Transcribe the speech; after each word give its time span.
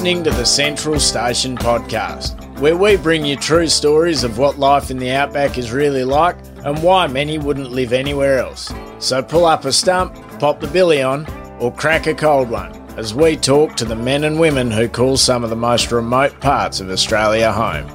Listening 0.00 0.24
to 0.24 0.30
the 0.30 0.46
Central 0.46 0.98
Station 0.98 1.58
podcast, 1.58 2.58
where 2.58 2.74
we 2.74 2.96
bring 2.96 3.22
you 3.22 3.36
true 3.36 3.68
stories 3.68 4.24
of 4.24 4.38
what 4.38 4.58
life 4.58 4.90
in 4.90 4.96
the 4.96 5.10
outback 5.10 5.58
is 5.58 5.72
really 5.72 6.04
like 6.04 6.38
and 6.64 6.82
why 6.82 7.06
many 7.06 7.36
wouldn't 7.36 7.72
live 7.72 7.92
anywhere 7.92 8.38
else. 8.38 8.72
So 8.98 9.22
pull 9.22 9.44
up 9.44 9.66
a 9.66 9.72
stump, 9.72 10.14
pop 10.38 10.58
the 10.58 10.68
billy 10.68 11.02
on, 11.02 11.26
or 11.60 11.70
crack 11.70 12.06
a 12.06 12.14
cold 12.14 12.48
one 12.48 12.72
as 12.96 13.12
we 13.12 13.36
talk 13.36 13.76
to 13.76 13.84
the 13.84 13.94
men 13.94 14.24
and 14.24 14.40
women 14.40 14.70
who 14.70 14.88
call 14.88 15.18
some 15.18 15.44
of 15.44 15.50
the 15.50 15.54
most 15.54 15.92
remote 15.92 16.40
parts 16.40 16.80
of 16.80 16.88
Australia 16.88 17.52
home. 17.52 17.86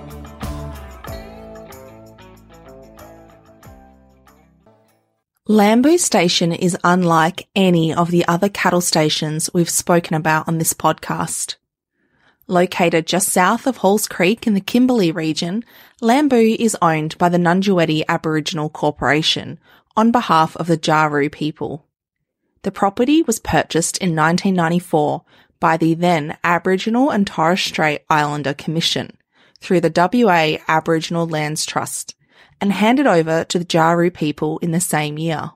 Lamboo 5.47 5.97
Station 5.97 6.51
is 6.51 6.77
unlike 6.83 7.47
any 7.55 7.91
of 7.91 8.11
the 8.11 8.23
other 8.27 8.47
cattle 8.47 8.81
stations 8.81 9.49
we've 9.55 9.71
spoken 9.71 10.15
about 10.15 10.47
on 10.47 10.59
this 10.59 10.73
podcast. 10.73 11.55
Located 12.47 13.07
just 13.07 13.29
south 13.29 13.65
of 13.65 13.77
Halls 13.77 14.07
Creek 14.07 14.45
in 14.45 14.53
the 14.53 14.61
Kimberley 14.61 15.11
region, 15.11 15.63
Lamboo 15.99 16.55
is 16.59 16.77
owned 16.81 17.17
by 17.17 17.27
the 17.27 17.39
Ngunjiwirri 17.39 18.03
Aboriginal 18.07 18.69
Corporation 18.69 19.59
on 19.97 20.11
behalf 20.11 20.55
of 20.57 20.67
the 20.67 20.77
Jaru 20.77 21.31
people. 21.31 21.87
The 22.61 22.71
property 22.71 23.23
was 23.23 23.39
purchased 23.39 23.97
in 23.97 24.15
1994 24.15 25.23
by 25.59 25.77
the 25.77 25.95
then 25.95 26.37
Aboriginal 26.43 27.09
and 27.09 27.25
Torres 27.25 27.61
Strait 27.61 28.01
Islander 28.09 28.53
Commission 28.53 29.17
through 29.59 29.81
the 29.81 29.91
WA 29.95 30.57
Aboriginal 30.67 31.27
Lands 31.27 31.65
Trust 31.65 32.13
and 32.61 32.71
handed 32.71 33.07
over 33.07 33.43
to 33.45 33.57
the 33.57 33.65
Jaru 33.65 34.13
people 34.13 34.59
in 34.59 34.71
the 34.71 34.79
same 34.79 35.17
year. 35.17 35.51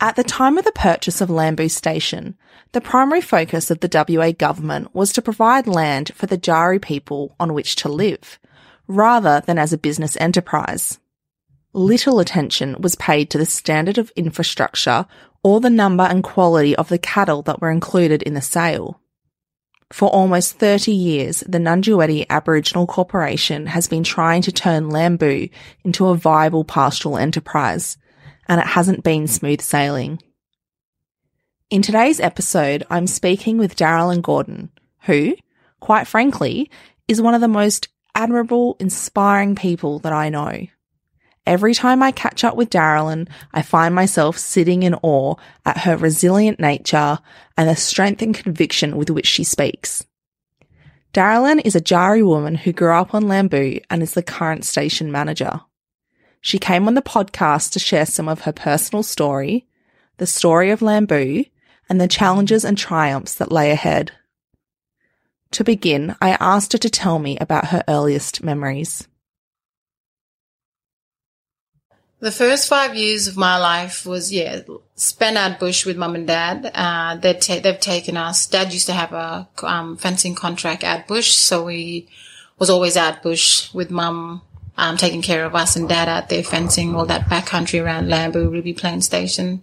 At 0.00 0.16
the 0.16 0.24
time 0.24 0.58
of 0.58 0.64
the 0.64 0.72
purchase 0.72 1.20
of 1.20 1.30
Lamboo 1.30 1.68
Station, 1.68 2.36
the 2.76 2.82
primary 2.82 3.22
focus 3.22 3.70
of 3.70 3.80
the 3.80 4.04
WA 4.06 4.32
government 4.32 4.94
was 4.94 5.10
to 5.10 5.22
provide 5.22 5.66
land 5.66 6.10
for 6.14 6.26
the 6.26 6.36
Jaru 6.36 6.78
people 6.78 7.34
on 7.40 7.54
which 7.54 7.74
to 7.76 7.88
live, 7.88 8.38
rather 8.86 9.42
than 9.46 9.56
as 9.58 9.72
a 9.72 9.78
business 9.78 10.14
enterprise. 10.20 10.98
Little 11.72 12.20
attention 12.20 12.76
was 12.78 12.94
paid 12.96 13.30
to 13.30 13.38
the 13.38 13.46
standard 13.46 13.96
of 13.96 14.12
infrastructure 14.14 15.06
or 15.42 15.58
the 15.58 15.70
number 15.70 16.04
and 16.04 16.22
quality 16.22 16.76
of 16.76 16.90
the 16.90 16.98
cattle 16.98 17.40
that 17.44 17.62
were 17.62 17.70
included 17.70 18.22
in 18.22 18.34
the 18.34 18.42
sale. 18.42 19.00
For 19.90 20.10
almost 20.10 20.58
30 20.58 20.92
years, 20.92 21.40
the 21.48 21.56
Ngunjiwirri 21.56 22.26
Aboriginal 22.28 22.86
Corporation 22.86 23.68
has 23.68 23.88
been 23.88 24.04
trying 24.04 24.42
to 24.42 24.52
turn 24.52 24.90
Lamboo 24.90 25.48
into 25.82 26.08
a 26.08 26.14
viable 26.14 26.64
pastoral 26.64 27.16
enterprise, 27.16 27.96
and 28.46 28.60
it 28.60 28.66
hasn't 28.66 29.02
been 29.02 29.26
smooth 29.26 29.62
sailing. 29.62 30.20
In 31.68 31.82
today's 31.82 32.20
episode, 32.20 32.86
I'm 32.90 33.08
speaking 33.08 33.58
with 33.58 33.74
Darrylin 33.74 34.22
Gordon, 34.22 34.70
who, 35.00 35.34
quite 35.80 36.06
frankly, 36.06 36.70
is 37.08 37.20
one 37.20 37.34
of 37.34 37.40
the 37.40 37.48
most 37.48 37.88
admirable, 38.14 38.76
inspiring 38.78 39.56
people 39.56 39.98
that 40.00 40.12
I 40.12 40.28
know. 40.28 40.68
Every 41.44 41.74
time 41.74 42.04
I 42.04 42.12
catch 42.12 42.44
up 42.44 42.54
with 42.54 42.70
Darrylin, 42.70 43.28
I 43.52 43.62
find 43.62 43.96
myself 43.96 44.38
sitting 44.38 44.84
in 44.84 44.94
awe 45.02 45.34
at 45.64 45.78
her 45.78 45.96
resilient 45.96 46.60
nature 46.60 47.18
and 47.56 47.68
the 47.68 47.74
strength 47.74 48.22
and 48.22 48.32
conviction 48.32 48.96
with 48.96 49.10
which 49.10 49.26
she 49.26 49.42
speaks. 49.42 50.06
Darrylin 51.12 51.60
is 51.64 51.74
a 51.74 51.80
Jaru 51.80 52.26
woman 52.26 52.54
who 52.54 52.72
grew 52.72 52.92
up 52.92 53.12
on 53.12 53.26
Lamboo 53.26 53.80
and 53.90 54.04
is 54.04 54.14
the 54.14 54.22
current 54.22 54.64
station 54.64 55.10
manager. 55.10 55.62
She 56.40 56.60
came 56.60 56.86
on 56.86 56.94
the 56.94 57.02
podcast 57.02 57.72
to 57.72 57.80
share 57.80 58.06
some 58.06 58.28
of 58.28 58.42
her 58.42 58.52
personal 58.52 59.02
story, 59.02 59.66
the 60.18 60.26
story 60.26 60.70
of 60.70 60.80
Lamboo, 60.80 61.42
and 61.88 62.00
the 62.00 62.08
challenges 62.08 62.64
and 62.64 62.76
triumphs 62.76 63.34
that 63.34 63.52
lay 63.52 63.70
ahead. 63.70 64.12
To 65.52 65.64
begin, 65.64 66.16
I 66.20 66.36
asked 66.40 66.72
her 66.72 66.78
to 66.78 66.90
tell 66.90 67.18
me 67.18 67.38
about 67.38 67.66
her 67.66 67.84
earliest 67.88 68.42
memories. 68.42 69.06
The 72.18 72.32
first 72.32 72.68
five 72.68 72.96
years 72.96 73.26
of 73.26 73.36
my 73.36 73.58
life 73.58 74.06
was, 74.06 74.32
yeah, 74.32 74.60
spent 74.94 75.36
at 75.36 75.60
bush 75.60 75.84
with 75.84 75.98
mum 75.98 76.14
and 76.14 76.26
dad. 76.26 76.70
Uh, 76.74 77.16
they 77.16 77.34
ta- 77.34 77.60
they've 77.60 77.78
taken 77.78 78.16
us. 78.16 78.46
Dad 78.46 78.72
used 78.72 78.86
to 78.86 78.94
have 78.94 79.12
a 79.12 79.46
um, 79.62 79.96
fencing 79.96 80.34
contract 80.34 80.82
at 80.82 81.06
bush, 81.06 81.32
so 81.32 81.64
we 81.64 82.08
was 82.58 82.70
always 82.70 82.96
out 82.96 83.22
bush 83.22 83.72
with 83.74 83.90
mum, 83.90 84.40
um, 84.78 84.96
taking 84.96 85.20
care 85.20 85.44
of 85.44 85.54
us 85.54 85.76
and 85.76 85.88
dad 85.88 86.08
out 86.08 86.30
there 86.30 86.42
fencing 86.42 86.94
all 86.94 87.06
that 87.06 87.26
backcountry 87.26 87.84
around 87.84 88.08
Lamboo, 88.08 88.50
Ruby 88.50 88.72
Plain 88.72 89.02
Station. 89.02 89.62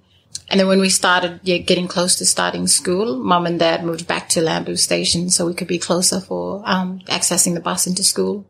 And 0.50 0.60
then 0.60 0.68
when 0.68 0.82
we 0.82 0.90
started 0.90 1.40
yeah, 1.44 1.58
getting 1.58 1.88
close 1.88 2.16
to 2.18 2.26
starting 2.26 2.68
school, 2.68 3.18
mum 3.18 3.46
and 3.46 3.60
dad 3.60 3.84
moved 3.84 4.08
back 4.08 4.30
to 4.30 4.42
Lamboo 4.42 4.76
Station 4.76 5.30
so 5.30 5.48
we 5.48 5.54
could 5.54 5.68
be 5.68 5.80
closer 5.80 6.20
for 6.20 6.62
um, 6.66 7.00
accessing 7.08 7.56
the 7.56 7.60
bus 7.60 7.88
into 7.88 8.04
school. 8.04 8.46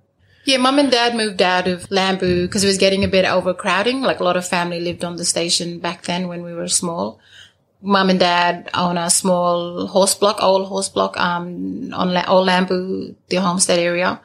Yeah, 0.45 0.57
mum 0.57 0.79
and 0.79 0.91
dad 0.91 1.15
moved 1.15 1.41
out 1.41 1.67
of 1.67 1.89
Lamboo 1.89 2.45
because 2.45 2.63
it 2.63 2.67
was 2.67 2.77
getting 2.77 3.05
a 3.05 3.07
bit 3.07 3.23
overcrowding. 3.23 4.01
Like 4.01 4.19
a 4.19 4.25
lot 4.25 4.35
of 4.35 4.45
family 4.45 4.81
lived 4.81 5.05
on 5.05 5.15
the 5.15 5.23
station 5.23 5.79
back 5.79 6.03
then 6.03 6.27
when 6.27 6.43
we 6.43 6.53
were 6.53 6.67
small. 6.67 7.19
Mum 7.81 8.09
and 8.09 8.19
dad 8.19 8.69
own 8.73 8.97
a 8.97 9.09
small 9.09 9.87
horse 9.87 10.15
block, 10.15 10.43
old 10.43 10.67
horse 10.67 10.89
block, 10.89 11.17
um, 11.17 11.93
on 11.93 12.13
La- 12.13 12.25
old 12.27 12.47
Lamboo, 12.47 13.15
the 13.29 13.37
homestead 13.37 13.79
area. 13.79 14.19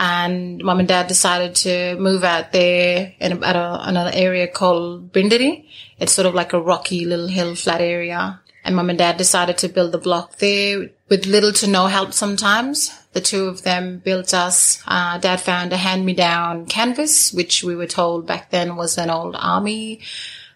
And 0.00 0.62
mom 0.62 0.78
and 0.78 0.86
dad 0.86 1.08
decided 1.08 1.56
to 1.56 1.96
move 1.96 2.22
out 2.22 2.52
there 2.52 3.14
in 3.18 3.42
at 3.42 3.56
a, 3.56 3.88
another 3.88 4.12
area 4.14 4.46
called 4.46 5.12
Bindiri. 5.12 5.66
It's 5.98 6.12
sort 6.12 6.26
of 6.26 6.34
like 6.34 6.52
a 6.52 6.60
rocky 6.60 7.04
little 7.04 7.26
hill 7.26 7.56
flat 7.56 7.80
area. 7.80 8.40
And 8.64 8.76
mom 8.76 8.90
and 8.90 8.98
dad 8.98 9.16
decided 9.16 9.58
to 9.58 9.68
build 9.68 9.90
the 9.90 9.98
block 9.98 10.36
there 10.36 10.90
with 11.08 11.26
little 11.26 11.52
to 11.54 11.66
no 11.66 11.88
help 11.88 12.12
sometimes. 12.12 12.92
The 13.12 13.20
two 13.20 13.46
of 13.46 13.62
them 13.62 13.98
built 13.98 14.32
us. 14.32 14.80
Uh, 14.86 15.18
dad 15.18 15.40
found 15.40 15.72
a 15.72 15.76
hand-me-down 15.76 16.66
canvas, 16.66 17.32
which 17.32 17.64
we 17.64 17.74
were 17.74 17.86
told 17.88 18.24
back 18.24 18.50
then 18.50 18.76
was 18.76 18.98
an 18.98 19.10
old 19.10 19.34
army 19.36 20.00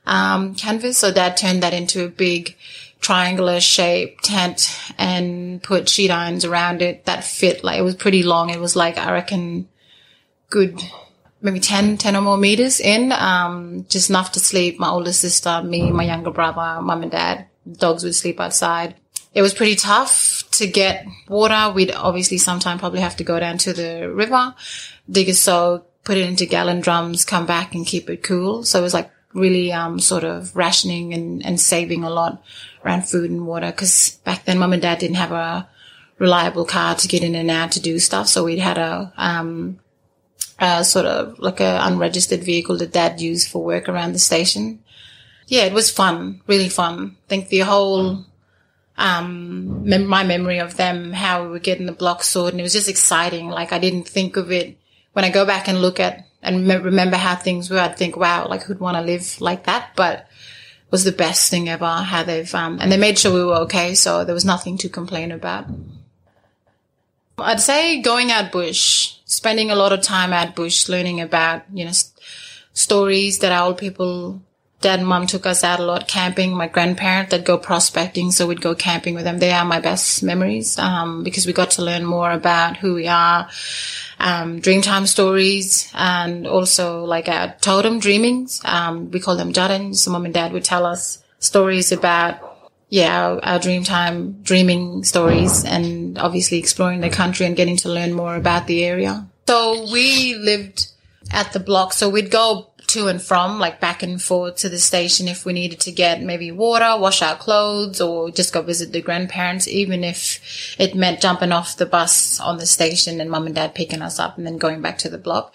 um, 0.06 0.54
canvas. 0.54 0.98
So 0.98 1.12
dad 1.12 1.36
turned 1.36 1.64
that 1.64 1.74
into 1.74 2.04
a 2.04 2.08
big 2.08 2.54
triangular 3.02 3.60
shaped 3.60 4.24
tent 4.24 4.74
and 4.96 5.62
put 5.62 5.88
sheet 5.88 6.10
irons 6.10 6.46
around 6.46 6.80
it 6.80 7.04
that 7.04 7.24
fit. 7.24 7.62
Like 7.62 7.78
it 7.78 7.82
was 7.82 7.96
pretty 7.96 8.22
long. 8.22 8.48
It 8.48 8.60
was 8.60 8.74
like 8.74 8.96
I 8.96 9.12
reckon 9.12 9.68
good 10.48 10.80
maybe 11.42 11.60
10, 11.60 11.98
10 11.98 12.16
or 12.16 12.22
more 12.22 12.36
meters 12.36 12.80
in, 12.80 13.12
um, 13.12 13.84
just 13.88 14.08
enough 14.08 14.32
to 14.32 14.40
sleep. 14.40 14.78
My 14.78 14.88
older 14.88 15.12
sister, 15.12 15.60
me, 15.62 15.90
my 15.90 16.04
younger 16.04 16.30
brother, 16.30 16.80
mum 16.80 17.02
and 17.02 17.10
dad, 17.10 17.46
dogs 17.70 18.04
would 18.04 18.14
sleep 18.14 18.40
outside. 18.40 18.94
It 19.34 19.42
was 19.42 19.52
pretty 19.52 19.74
tough 19.74 20.44
to 20.52 20.66
get 20.66 21.04
water. 21.28 21.72
We'd 21.74 21.90
obviously 21.90 22.38
sometime 22.38 22.78
probably 22.78 23.00
have 23.00 23.16
to 23.16 23.24
go 23.24 23.40
down 23.40 23.58
to 23.58 23.72
the 23.72 24.10
river, 24.12 24.54
dig 25.10 25.28
a 25.28 25.34
soak, 25.34 25.88
put 26.04 26.18
it 26.18 26.28
into 26.28 26.46
gallon 26.46 26.80
drums, 26.80 27.24
come 27.24 27.46
back 27.46 27.74
and 27.74 27.86
keep 27.86 28.08
it 28.08 28.22
cool. 28.22 28.62
So 28.62 28.78
it 28.78 28.82
was 28.82 28.94
like 28.94 29.10
really, 29.34 29.72
um, 29.72 29.98
sort 29.98 30.24
of 30.24 30.54
rationing 30.54 31.14
and, 31.14 31.44
and 31.44 31.60
saving 31.60 32.04
a 32.04 32.10
lot 32.10 32.42
around 32.84 33.08
food 33.08 33.30
and 33.30 33.46
water. 33.46 33.72
Cause 33.72 34.18
back 34.24 34.44
then 34.44 34.58
mum 34.58 34.72
and 34.72 34.82
dad 34.82 34.98
didn't 34.98 35.16
have 35.16 35.32
a 35.32 35.68
reliable 36.18 36.64
car 36.64 36.94
to 36.94 37.08
get 37.08 37.22
in 37.22 37.34
and 37.34 37.50
out 37.50 37.72
to 37.72 37.80
do 37.80 37.98
stuff. 37.98 38.28
So 38.28 38.44
we'd 38.44 38.58
had 38.58 38.78
a, 38.78 39.12
um, 39.16 39.78
uh, 40.58 40.82
sort 40.82 41.06
of 41.06 41.38
like 41.38 41.60
a 41.60 41.80
unregistered 41.82 42.44
vehicle 42.44 42.78
that 42.78 42.92
dad 42.92 43.20
used 43.20 43.48
for 43.48 43.64
work 43.64 43.88
around 43.88 44.12
the 44.12 44.18
station. 44.18 44.78
Yeah, 45.46 45.64
it 45.64 45.72
was 45.72 45.90
fun, 45.90 46.40
really 46.46 46.68
fun. 46.68 47.16
I 47.26 47.28
think 47.28 47.48
the 47.48 47.60
whole, 47.60 48.24
um, 48.96 49.88
mem- 49.88 50.06
my 50.06 50.22
memory 50.22 50.58
of 50.58 50.76
them, 50.76 51.12
how 51.12 51.42
we 51.42 51.48
were 51.48 51.58
getting 51.58 51.86
the 51.86 51.92
block 51.92 52.22
sorted, 52.22 52.54
and 52.54 52.60
it 52.60 52.62
was 52.62 52.72
just 52.72 52.88
exciting. 52.88 53.48
Like 53.48 53.72
I 53.72 53.78
didn't 53.78 54.08
think 54.08 54.36
of 54.36 54.52
it 54.52 54.78
when 55.12 55.24
I 55.24 55.30
go 55.30 55.44
back 55.44 55.68
and 55.68 55.82
look 55.82 55.98
at 55.98 56.26
and 56.42 56.66
me- 56.66 56.76
remember 56.76 57.16
how 57.16 57.36
things 57.36 57.70
were. 57.70 57.78
I'd 57.78 57.96
think, 57.96 58.16
wow, 58.16 58.48
like 58.48 58.64
who'd 58.64 58.80
want 58.80 58.96
to 58.96 59.02
live 59.02 59.40
like 59.40 59.64
that? 59.64 59.92
But 59.96 60.28
was 60.90 61.04
the 61.04 61.12
best 61.12 61.50
thing 61.50 61.68
ever. 61.68 61.86
How 61.86 62.22
they've 62.22 62.54
um, 62.54 62.78
and 62.80 62.92
they 62.92 62.96
made 62.96 63.18
sure 63.18 63.32
we 63.32 63.44
were 63.44 63.62
okay, 63.62 63.94
so 63.94 64.24
there 64.24 64.34
was 64.34 64.44
nothing 64.44 64.78
to 64.78 64.88
complain 64.88 65.32
about. 65.32 65.66
I'd 67.38 67.60
say 67.60 68.02
going 68.02 68.30
out 68.30 68.52
bush, 68.52 69.16
spending 69.24 69.70
a 69.70 69.74
lot 69.74 69.92
of 69.92 70.02
time 70.02 70.32
out 70.32 70.54
bush, 70.54 70.88
learning 70.88 71.20
about, 71.20 71.62
you 71.72 71.84
know, 71.84 71.92
st- 71.92 72.12
stories 72.72 73.38
that 73.38 73.52
our 73.52 73.66
old 73.68 73.78
people, 73.78 74.42
dad 74.82 74.98
and 74.98 75.08
mum 75.08 75.26
took 75.26 75.46
us 75.46 75.64
out 75.64 75.80
a 75.80 75.84
lot 75.84 76.06
camping. 76.08 76.54
My 76.54 76.68
grandparents, 76.68 77.30
they'd 77.30 77.44
go 77.44 77.56
prospecting. 77.56 78.30
So 78.30 78.46
we'd 78.46 78.60
go 78.60 78.74
camping 78.74 79.14
with 79.14 79.24
them. 79.24 79.38
They 79.38 79.52
are 79.52 79.64
my 79.64 79.80
best 79.80 80.22
memories, 80.22 80.78
um, 80.78 81.24
because 81.24 81.46
we 81.46 81.52
got 81.52 81.72
to 81.72 81.82
learn 81.82 82.04
more 82.04 82.30
about 82.30 82.76
who 82.76 82.94
we 82.94 83.08
are, 83.08 83.48
um, 84.18 84.60
Dreamtime 84.60 85.06
stories 85.06 85.90
and 85.94 86.46
also 86.46 87.04
like 87.04 87.28
our 87.28 87.54
totem 87.60 87.98
dreamings. 87.98 88.60
Um, 88.64 89.10
we 89.10 89.20
call 89.20 89.36
them 89.36 89.52
Jardins. 89.52 89.96
So 89.96 90.10
mum 90.10 90.24
and 90.24 90.34
dad 90.34 90.52
would 90.52 90.64
tell 90.64 90.84
us 90.84 91.22
stories 91.38 91.92
about 91.92 92.50
yeah, 92.88 93.26
our, 93.26 93.44
our 93.44 93.58
Dreamtime 93.58 94.42
dreaming 94.42 95.02
stories 95.02 95.64
and 95.64 96.18
obviously 96.18 96.58
exploring 96.58 97.00
the 97.00 97.08
country 97.08 97.46
and 97.46 97.56
getting 97.56 97.78
to 97.78 97.88
learn 97.88 98.12
more 98.12 98.36
about 98.36 98.66
the 98.66 98.84
area. 98.84 99.26
So 99.48 99.90
we 99.90 100.34
lived 100.34 100.88
at 101.30 101.52
the 101.52 101.60
block. 101.60 101.94
So 101.94 102.10
we'd 102.10 102.30
go 102.30 102.71
to 102.92 103.08
and 103.08 103.20
from, 103.20 103.58
like 103.58 103.80
back 103.80 104.02
and 104.02 104.20
forth 104.20 104.56
to 104.56 104.68
the 104.68 104.78
station 104.78 105.28
if 105.28 105.44
we 105.44 105.52
needed 105.52 105.80
to 105.80 105.92
get 105.92 106.22
maybe 106.22 106.50
water, 106.50 106.98
wash 106.98 107.22
our 107.22 107.36
clothes, 107.36 108.00
or 108.00 108.30
just 108.30 108.52
go 108.52 108.62
visit 108.62 108.92
the 108.92 109.02
grandparents, 109.02 109.68
even 109.68 110.04
if 110.04 110.76
it 110.78 110.94
meant 110.94 111.20
jumping 111.20 111.52
off 111.52 111.76
the 111.76 111.86
bus 111.86 112.40
on 112.40 112.58
the 112.58 112.66
station 112.66 113.20
and 113.20 113.30
mum 113.30 113.46
and 113.46 113.54
dad 113.54 113.74
picking 113.74 114.02
us 114.02 114.18
up 114.18 114.36
and 114.36 114.46
then 114.46 114.58
going 114.58 114.80
back 114.80 114.98
to 114.98 115.08
the 115.08 115.18
block. 115.18 115.54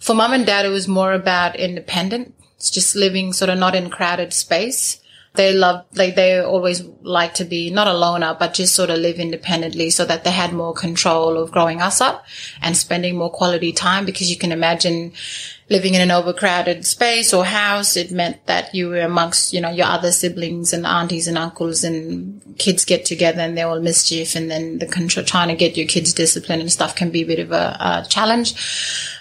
For 0.00 0.14
mum 0.14 0.32
and 0.32 0.46
dad, 0.46 0.66
it 0.66 0.70
was 0.70 0.88
more 0.88 1.12
about 1.12 1.56
independent. 1.56 2.34
It's 2.56 2.70
just 2.70 2.96
living 2.96 3.32
sort 3.32 3.50
of 3.50 3.58
not 3.58 3.74
in 3.74 3.90
crowded 3.90 4.32
space 4.32 5.00
they 5.36 5.52
love 5.52 5.84
like 5.94 6.14
they 6.14 6.40
always 6.40 6.82
like 7.02 7.34
to 7.34 7.44
be 7.44 7.70
not 7.70 7.86
a 7.86 7.92
loner 7.92 8.34
but 8.38 8.54
just 8.54 8.74
sort 8.74 8.90
of 8.90 8.98
live 8.98 9.18
independently 9.18 9.90
so 9.90 10.04
that 10.04 10.24
they 10.24 10.30
had 10.30 10.52
more 10.52 10.74
control 10.74 11.38
of 11.38 11.52
growing 11.52 11.80
us 11.80 12.00
up 12.00 12.24
and 12.60 12.76
spending 12.76 13.16
more 13.16 13.30
quality 13.30 13.72
time 13.72 14.04
because 14.04 14.30
you 14.30 14.36
can 14.36 14.50
imagine 14.50 15.12
living 15.68 15.94
in 15.94 16.00
an 16.00 16.10
overcrowded 16.10 16.86
space 16.86 17.34
or 17.34 17.44
house 17.44 17.96
it 17.96 18.10
meant 18.10 18.44
that 18.46 18.74
you 18.74 18.88
were 18.88 19.00
amongst 19.00 19.52
you 19.52 19.60
know 19.60 19.70
your 19.70 19.86
other 19.86 20.12
siblings 20.12 20.72
and 20.72 20.86
aunties 20.86 21.26
and 21.26 21.36
uncles 21.36 21.82
and 21.82 22.40
kids 22.58 22.84
get 22.84 23.04
together 23.04 23.40
and 23.40 23.56
they're 23.56 23.68
all 23.68 23.80
mischief 23.80 24.36
and 24.36 24.50
then 24.50 24.78
the 24.78 24.86
control 24.86 25.24
trying 25.26 25.48
to 25.48 25.56
get 25.56 25.76
your 25.76 25.86
kids 25.86 26.12
disciplined 26.12 26.62
and 26.62 26.72
stuff 26.72 26.94
can 26.94 27.10
be 27.10 27.22
a 27.22 27.26
bit 27.26 27.40
of 27.40 27.52
a, 27.52 27.76
a 27.80 28.06
challenge 28.08 28.54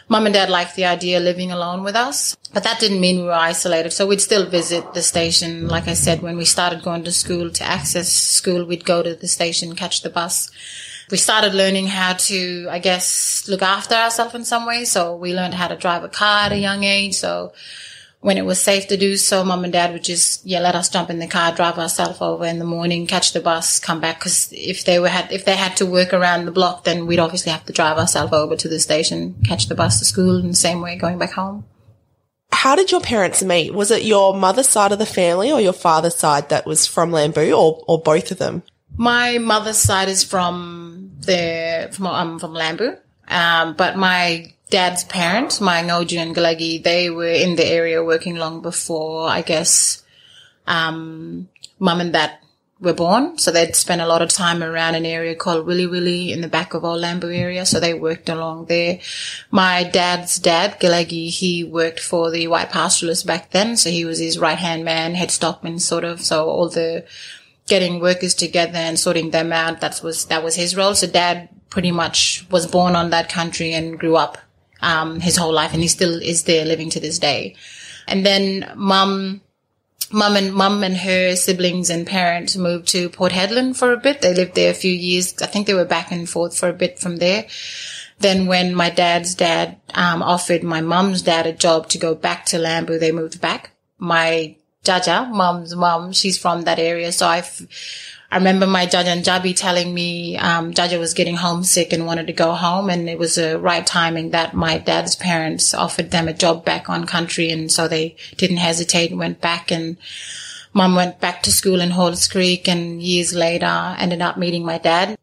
mum 0.07 0.25
and 0.25 0.33
dad 0.33 0.49
liked 0.49 0.75
the 0.75 0.85
idea 0.85 1.17
of 1.17 1.23
living 1.23 1.51
alone 1.51 1.83
with 1.83 1.95
us, 1.95 2.35
but 2.53 2.63
that 2.63 2.79
didn't 2.79 2.99
mean 2.99 3.17
we 3.17 3.23
were 3.23 3.31
isolated. 3.31 3.91
So 3.91 4.05
we'd 4.05 4.21
still 4.21 4.45
visit 4.45 4.93
the 4.93 5.01
station. 5.01 5.67
Like 5.67 5.87
I 5.87 5.93
said, 5.93 6.21
when 6.21 6.37
we 6.37 6.45
started 6.45 6.83
going 6.83 7.03
to 7.05 7.11
school 7.11 7.49
to 7.49 7.63
access 7.63 8.11
school, 8.11 8.65
we'd 8.65 8.85
go 8.85 9.01
to 9.01 9.15
the 9.15 9.27
station, 9.27 9.75
catch 9.75 10.01
the 10.01 10.09
bus. 10.09 10.51
We 11.11 11.17
started 11.17 11.53
learning 11.53 11.87
how 11.87 12.13
to, 12.13 12.67
I 12.69 12.79
guess, 12.79 13.47
look 13.47 13.61
after 13.61 13.95
ourselves 13.95 14.35
in 14.35 14.45
some 14.45 14.65
way. 14.65 14.85
So 14.85 15.15
we 15.15 15.33
learned 15.33 15.53
how 15.53 15.67
to 15.67 15.75
drive 15.75 16.03
a 16.03 16.09
car 16.09 16.45
at 16.45 16.51
a 16.51 16.57
young 16.57 16.83
age. 16.83 17.15
So 17.15 17.53
when 18.21 18.39
it 18.39 18.45
was 18.45 18.59
safe 18.59 18.87
to 18.87 18.97
do 18.97 19.17
so, 19.17 19.43
mum 19.43 19.63
and 19.63 19.71
dad 19.71 19.93
would 19.93 20.03
just, 20.03 20.43
yeah, 20.47 20.59
let 20.59 20.73
us 20.73 20.89
jump 20.89 21.11
in 21.11 21.19
the 21.19 21.27
car, 21.27 21.51
drive 21.51 21.77
ourselves 21.77 22.19
over 22.21 22.43
in 22.45 22.57
the 22.57 22.65
morning, 22.65 23.05
catch 23.05 23.33
the 23.33 23.39
bus, 23.39 23.79
come 23.79 24.01
back. 24.01 24.19
Cause 24.19 24.49
if 24.51 24.83
they 24.83 24.97
were 24.97 25.09
had, 25.09 25.31
if 25.31 25.45
they 25.45 25.55
had 25.55 25.77
to 25.77 25.85
work 25.85 26.11
around 26.11 26.45
the 26.45 26.51
block, 26.51 26.85
then 26.85 27.05
we'd 27.05 27.19
obviously 27.19 27.51
have 27.51 27.65
to 27.65 27.73
drive 27.73 27.99
ourselves 27.99 28.33
over 28.33 28.55
to 28.55 28.67
the 28.67 28.79
station, 28.79 29.35
catch 29.45 29.67
the 29.67 29.75
bus 29.75 29.99
to 29.99 30.05
school 30.05 30.37
in 30.37 30.47
the 30.47 30.55
same 30.55 30.81
way 30.81 30.97
going 30.97 31.19
back 31.19 31.33
home. 31.33 31.65
How 32.51 32.75
did 32.75 32.91
your 32.91 33.01
parents 33.01 33.43
meet? 33.43 33.75
Was 33.75 33.91
it 33.91 34.01
your 34.01 34.33
mother's 34.33 34.69
side 34.69 34.91
of 34.91 34.97
the 34.97 35.05
family 35.05 35.51
or 35.51 35.61
your 35.61 35.71
father's 35.71 36.15
side 36.15 36.49
that 36.49 36.65
was 36.65 36.87
from 36.87 37.11
Lamboo 37.11 37.51
or, 37.51 37.83
or 37.87 38.01
both 38.01 38.31
of 38.31 38.39
them? 38.39 38.63
My 38.97 39.37
mother's 39.37 39.77
side 39.77 40.09
is 40.09 40.23
from 40.23 41.11
the, 41.19 41.89
from, 41.91 42.07
um, 42.07 42.39
from 42.39 42.53
Lamboo. 42.53 42.97
Um, 43.27 43.75
but 43.75 43.97
my 43.97 44.53
dad's 44.69 45.03
parents, 45.03 45.59
my 45.59 45.81
Ngoju 45.81 46.17
and 46.17 46.35
Galagi, 46.35 46.83
they 46.83 47.09
were 47.09 47.27
in 47.27 47.55
the 47.55 47.65
area 47.65 48.03
working 48.03 48.35
long 48.35 48.61
before, 48.61 49.27
I 49.27 49.41
guess, 49.41 50.03
um, 50.67 51.49
mum 51.79 52.01
and 52.01 52.13
dad 52.13 52.37
were 52.79 52.93
born. 52.93 53.37
So 53.37 53.51
they'd 53.51 53.75
spent 53.75 54.01
a 54.01 54.07
lot 54.07 54.21
of 54.21 54.29
time 54.29 54.63
around 54.63 54.95
an 54.95 55.05
area 55.05 55.35
called 55.35 55.65
Willy 55.65 55.87
Willy 55.87 56.31
in 56.31 56.41
the 56.41 56.47
back 56.47 56.73
of 56.73 56.83
Old 56.83 57.01
Lamboo 57.01 57.31
area. 57.31 57.65
So 57.65 57.79
they 57.79 57.93
worked 57.93 58.29
along 58.29 58.65
there. 58.65 58.99
My 59.49 59.83
dad's 59.83 60.37
dad, 60.39 60.79
Galagi, 60.79 61.29
he 61.29 61.63
worked 61.63 61.99
for 61.99 62.31
the 62.31 62.47
white 62.47 62.71
pastoralists 62.71 63.23
back 63.23 63.51
then. 63.51 63.77
So 63.77 63.89
he 63.89 64.05
was 64.05 64.19
his 64.19 64.37
right 64.37 64.57
hand 64.57 64.83
man, 64.83 65.15
head 65.15 65.31
stockman 65.31 65.79
sort 65.79 66.03
of. 66.03 66.21
So 66.21 66.49
all 66.49 66.69
the 66.69 67.05
getting 67.67 67.99
workers 67.99 68.33
together 68.33 68.77
and 68.77 68.99
sorting 68.99 69.31
them 69.31 69.51
out, 69.51 69.81
that 69.81 70.01
was, 70.03 70.25
that 70.25 70.43
was 70.43 70.55
his 70.55 70.75
role. 70.75 70.95
So 70.95 71.07
dad 71.07 71.49
pretty 71.69 71.91
much 71.91 72.45
was 72.49 72.67
born 72.67 72.95
on 72.95 73.09
that 73.09 73.29
country 73.29 73.73
and 73.73 73.99
grew 73.99 74.15
up 74.15 74.37
um, 74.81 75.19
his 75.19 75.37
whole 75.37 75.53
life 75.53 75.73
and 75.73 75.81
he 75.81 75.87
still 75.87 76.21
is 76.21 76.43
there 76.43 76.65
living 76.65 76.89
to 76.91 76.99
this 76.99 77.19
day. 77.19 77.55
And 78.07 78.25
then 78.25 78.71
mum, 78.75 79.41
mum 80.11 80.35
and 80.35 80.53
mum 80.53 80.83
and 80.83 80.95
her 80.95 81.35
siblings 81.35 81.89
and 81.89 82.05
parents 82.05 82.55
moved 82.55 82.87
to 82.89 83.09
Port 83.09 83.31
Hedland 83.31 83.75
for 83.75 83.91
a 83.91 83.97
bit. 83.97 84.21
They 84.21 84.33
lived 84.33 84.55
there 84.55 84.71
a 84.71 84.75
few 84.75 84.93
years. 84.93 85.35
I 85.41 85.47
think 85.47 85.67
they 85.67 85.73
were 85.73 85.85
back 85.85 86.11
and 86.11 86.29
forth 86.29 86.57
for 86.57 86.69
a 86.69 86.73
bit 86.73 86.99
from 86.99 87.17
there. 87.17 87.47
Then 88.19 88.45
when 88.45 88.73
my 88.73 88.89
dad's 88.89 89.35
dad, 89.35 89.77
um, 89.93 90.21
offered 90.21 90.63
my 90.63 90.81
mum's 90.81 91.21
dad 91.21 91.47
a 91.47 91.53
job 91.53 91.89
to 91.89 91.97
go 91.97 92.15
back 92.15 92.45
to 92.45 92.57
Lamboo, 92.57 92.99
they 92.99 93.11
moved 93.11 93.41
back. 93.41 93.71
My 93.97 94.55
Jaja, 94.85 95.29
mum's 95.29 95.75
mum, 95.75 96.13
she's 96.13 96.37
from 96.37 96.61
that 96.61 96.79
area. 96.79 97.11
So 97.11 97.27
I've, 97.27 97.67
I 98.31 98.37
remember 98.37 98.67
my 98.67 98.85
Jaja 98.85 99.07
and 99.07 99.23
Jabi 99.23 99.55
telling 99.55 99.93
me 99.93 100.37
um, 100.37 100.73
Jaja 100.73 100.99
was 100.99 101.13
getting 101.13 101.35
homesick 101.35 101.91
and 101.91 102.05
wanted 102.05 102.27
to 102.27 102.33
go 102.33 102.53
home, 102.53 102.89
and 102.89 103.09
it 103.09 103.19
was 103.19 103.37
a 103.37 103.57
right 103.57 103.85
timing 103.85 104.31
that 104.31 104.53
my 104.53 104.77
dad's 104.77 105.15
parents 105.15 105.73
offered 105.73 106.11
them 106.11 106.27
a 106.27 106.33
job 106.33 106.63
back 106.63 106.89
on 106.89 107.05
country, 107.05 107.49
and 107.49 107.71
so 107.71 107.87
they 107.87 108.15
didn't 108.37 108.57
hesitate 108.57 109.09
and 109.09 109.19
went 109.19 109.41
back. 109.41 109.71
And 109.71 109.97
mom 110.73 110.95
went 110.95 111.19
back 111.19 111.43
to 111.43 111.51
school 111.51 111.81
in 111.81 111.91
Halls 111.91 112.27
Creek, 112.27 112.67
and 112.67 113.01
years 113.01 113.33
later 113.33 113.95
ended 113.97 114.21
up 114.21 114.37
meeting 114.37 114.65
my 114.65 114.77
dad. 114.77 115.17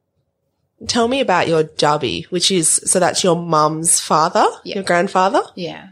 Tell 0.88 1.06
me 1.06 1.20
about 1.20 1.46
your 1.46 1.64
Jabi, 1.64 2.26
which 2.26 2.50
is 2.50 2.68
so 2.68 2.98
that's 2.98 3.22
your 3.22 3.36
mum's 3.36 4.00
father, 4.00 4.46
yeah. 4.64 4.76
your 4.76 4.84
grandfather. 4.84 5.42
Yeah. 5.54 5.88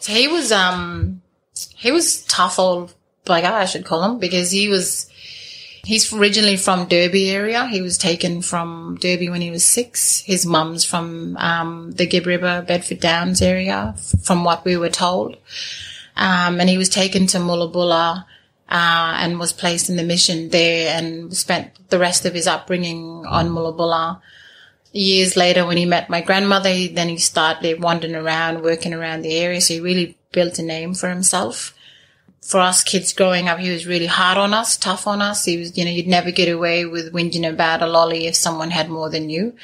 So 0.00 0.12
he 0.12 0.26
was 0.26 0.50
um 0.50 1.22
he 1.76 1.92
was 1.92 2.22
tough 2.24 2.58
old 2.58 2.94
black 3.24 3.42
guy, 3.42 3.60
I 3.60 3.64
should 3.66 3.84
call 3.84 4.02
him, 4.02 4.18
because 4.18 4.50
he 4.50 4.68
was 4.68 5.10
He's 5.84 6.12
originally 6.12 6.56
from 6.56 6.88
Derby 6.88 7.30
area. 7.30 7.66
He 7.66 7.80
was 7.80 7.96
taken 7.96 8.42
from 8.42 8.98
Derby 9.00 9.30
when 9.30 9.40
he 9.40 9.50
was 9.50 9.64
six. 9.64 10.20
His 10.20 10.44
mum's 10.44 10.84
from 10.84 11.36
um, 11.38 11.92
the 11.92 12.06
Gibb 12.06 12.26
River, 12.26 12.62
Bedford 12.66 13.00
Downs 13.00 13.40
area, 13.40 13.94
from 14.22 14.44
what 14.44 14.64
we 14.64 14.76
were 14.76 14.90
told. 14.90 15.36
Um, 16.16 16.60
and 16.60 16.68
he 16.68 16.76
was 16.76 16.90
taken 16.90 17.26
to 17.28 17.38
Mullabulla 17.38 18.26
uh, 18.68 19.14
and 19.18 19.38
was 19.38 19.52
placed 19.52 19.88
in 19.88 19.96
the 19.96 20.02
mission 20.02 20.50
there 20.50 20.96
and 20.96 21.34
spent 21.34 21.88
the 21.88 21.98
rest 21.98 22.26
of 22.26 22.34
his 22.34 22.46
upbringing 22.46 23.24
on 23.26 23.48
Mullabulla. 23.48 24.20
Years 24.92 25.36
later, 25.36 25.64
when 25.64 25.78
he 25.78 25.86
met 25.86 26.10
my 26.10 26.20
grandmother, 26.20 26.88
then 26.88 27.08
he 27.08 27.16
started 27.16 27.82
wandering 27.82 28.16
around, 28.16 28.62
working 28.62 28.92
around 28.92 29.22
the 29.22 29.38
area. 29.38 29.60
So 29.60 29.74
he 29.74 29.80
really 29.80 30.18
built 30.32 30.58
a 30.58 30.62
name 30.62 30.94
for 30.94 31.08
himself 31.08 31.74
for 32.42 32.60
us 32.60 32.82
kids 32.82 33.12
growing 33.12 33.48
up, 33.48 33.58
he 33.58 33.70
was 33.70 33.86
really 33.86 34.06
hard 34.06 34.38
on 34.38 34.54
us, 34.54 34.76
tough 34.76 35.06
on 35.06 35.22
us. 35.22 35.44
He 35.44 35.56
was, 35.56 35.76
you 35.76 35.84
know, 35.84 35.90
you'd 35.90 36.06
never 36.06 36.30
get 36.30 36.52
away 36.52 36.84
with 36.84 37.12
whinging 37.12 37.48
about 37.48 37.82
a 37.82 37.86
lolly 37.86 38.26
if 38.26 38.34
someone 38.34 38.70
had 38.70 38.88
more 38.88 39.10
than 39.10 39.30
you. 39.30 39.54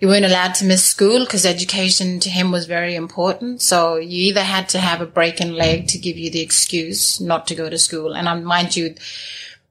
You 0.00 0.08
weren't 0.08 0.24
allowed 0.24 0.54
to 0.56 0.66
miss 0.66 0.84
school 0.84 1.20
because 1.20 1.46
education 1.46 2.20
to 2.20 2.28
him 2.28 2.52
was 2.52 2.66
very 2.66 2.94
important. 2.94 3.62
So 3.62 3.96
you 3.96 4.28
either 4.28 4.42
had 4.42 4.68
to 4.70 4.78
have 4.78 5.00
a 5.00 5.06
broken 5.06 5.54
leg 5.54 5.88
to 5.88 5.98
give 5.98 6.18
you 6.18 6.30
the 6.30 6.40
excuse 6.40 7.20
not 7.20 7.46
to 7.46 7.54
go 7.54 7.70
to 7.70 7.78
school. 7.78 8.14
And 8.14 8.28
um, 8.28 8.44
mind 8.44 8.76
you, 8.76 8.94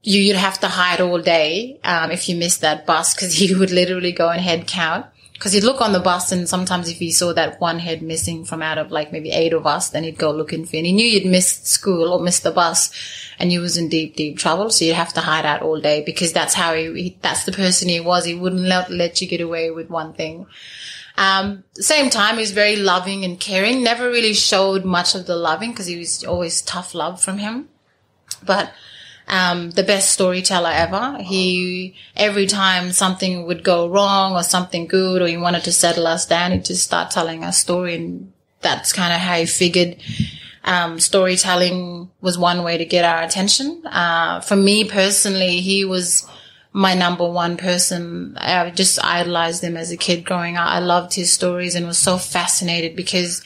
you'd 0.02 0.36
have 0.36 0.58
to 0.60 0.68
hide 0.68 1.00
all 1.00 1.20
day 1.20 1.78
um, 1.84 2.10
if 2.10 2.28
you 2.28 2.36
missed 2.36 2.62
that 2.62 2.84
bus 2.84 3.14
because 3.14 3.34
he 3.38 3.54
would 3.54 3.70
literally 3.70 4.12
go 4.12 4.28
and 4.28 4.40
head 4.40 4.66
count 4.66 5.06
because 5.34 5.52
he'd 5.52 5.64
look 5.64 5.80
on 5.80 5.92
the 5.92 6.00
bus 6.00 6.30
and 6.30 6.48
sometimes 6.48 6.88
if 6.88 6.98
he 6.98 7.10
saw 7.10 7.32
that 7.32 7.60
one 7.60 7.80
head 7.80 8.02
missing 8.02 8.44
from 8.44 8.62
out 8.62 8.78
of 8.78 8.92
like 8.92 9.12
maybe 9.12 9.30
eight 9.30 9.52
of 9.52 9.66
us, 9.66 9.90
then 9.90 10.04
he'd 10.04 10.16
go 10.16 10.30
looking 10.30 10.64
for, 10.64 10.76
and 10.76 10.86
he 10.86 10.92
knew 10.92 11.04
you'd 11.04 11.26
missed 11.26 11.66
school 11.66 12.12
or 12.12 12.20
missed 12.20 12.44
the 12.44 12.52
bus 12.52 12.90
and 13.38 13.52
you 13.52 13.60
was 13.60 13.76
in 13.76 13.88
deep, 13.88 14.14
deep 14.14 14.38
trouble. 14.38 14.70
So 14.70 14.84
you'd 14.84 14.94
have 14.94 15.12
to 15.14 15.20
hide 15.20 15.44
out 15.44 15.62
all 15.62 15.80
day 15.80 16.02
because 16.04 16.32
that's 16.32 16.54
how 16.54 16.74
he, 16.74 16.84
he 16.94 17.18
that's 17.20 17.44
the 17.44 17.52
person 17.52 17.88
he 17.88 18.00
was. 18.00 18.24
He 18.24 18.34
wouldn't 18.34 18.62
let, 18.62 18.90
let 18.90 19.20
you 19.20 19.26
get 19.26 19.40
away 19.40 19.70
with 19.70 19.90
one 19.90 20.14
thing. 20.14 20.46
Um, 21.16 21.64
same 21.74 22.10
time, 22.10 22.34
he 22.34 22.40
was 22.40 22.50
very 22.50 22.76
loving 22.76 23.24
and 23.24 23.38
caring, 23.38 23.82
never 23.82 24.08
really 24.08 24.34
showed 24.34 24.84
much 24.84 25.14
of 25.14 25.26
the 25.26 25.36
loving 25.36 25.70
because 25.70 25.86
he 25.86 25.98
was 25.98 26.24
always 26.24 26.62
tough 26.62 26.94
love 26.94 27.20
from 27.20 27.38
him. 27.38 27.68
But 28.44 28.72
um, 29.28 29.70
the 29.70 29.82
best 29.82 30.12
storyteller 30.12 30.70
ever. 30.70 31.18
He, 31.20 31.94
every 32.16 32.46
time 32.46 32.92
something 32.92 33.46
would 33.46 33.64
go 33.64 33.88
wrong 33.88 34.34
or 34.34 34.42
something 34.42 34.86
good 34.86 35.22
or 35.22 35.26
he 35.26 35.36
wanted 35.36 35.64
to 35.64 35.72
settle 35.72 36.06
us 36.06 36.26
down, 36.26 36.52
he'd 36.52 36.64
just 36.64 36.84
start 36.84 37.10
telling 37.10 37.44
us 37.44 37.58
story. 37.58 37.94
And 37.94 38.32
that's 38.60 38.92
kind 38.92 39.12
of 39.12 39.20
how 39.20 39.36
he 39.36 39.46
figured, 39.46 39.96
um, 40.64 40.98
storytelling 40.98 42.10
was 42.20 42.38
one 42.38 42.62
way 42.62 42.78
to 42.78 42.84
get 42.84 43.04
our 43.04 43.22
attention. 43.22 43.86
Uh, 43.86 44.40
for 44.40 44.56
me 44.56 44.88
personally, 44.88 45.60
he 45.60 45.84
was 45.84 46.26
my 46.72 46.94
number 46.94 47.28
one 47.28 47.56
person. 47.56 48.36
I 48.36 48.70
just 48.70 49.02
idolized 49.02 49.62
him 49.62 49.76
as 49.76 49.90
a 49.90 49.96
kid 49.96 50.24
growing 50.24 50.56
up. 50.56 50.68
I 50.68 50.80
loved 50.80 51.14
his 51.14 51.32
stories 51.32 51.74
and 51.74 51.86
was 51.86 51.98
so 51.98 52.18
fascinated 52.18 52.96
because 52.96 53.42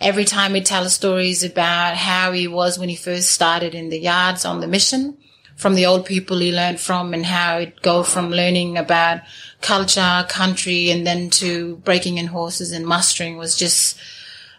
every 0.00 0.24
time 0.24 0.54
he 0.54 0.60
tells 0.60 0.94
stories 0.94 1.42
about 1.42 1.96
how 1.96 2.32
he 2.32 2.46
was 2.46 2.78
when 2.78 2.88
he 2.88 2.96
first 2.96 3.30
started 3.30 3.74
in 3.74 3.88
the 3.88 4.00
yards 4.00 4.44
on 4.44 4.60
the 4.60 4.66
mission 4.66 5.16
from 5.56 5.74
the 5.74 5.86
old 5.86 6.04
people 6.04 6.38
he 6.38 6.52
learned 6.52 6.78
from 6.78 7.14
and 7.14 7.24
how 7.24 7.58
it 7.58 7.82
go 7.82 8.02
from 8.02 8.30
learning 8.30 8.76
about 8.76 9.22
culture, 9.62 10.24
country, 10.28 10.90
and 10.90 11.06
then 11.06 11.30
to 11.30 11.76
breaking 11.76 12.18
in 12.18 12.26
horses 12.26 12.72
and 12.72 12.86
mustering 12.86 13.38
was 13.38 13.56
just, 13.56 13.98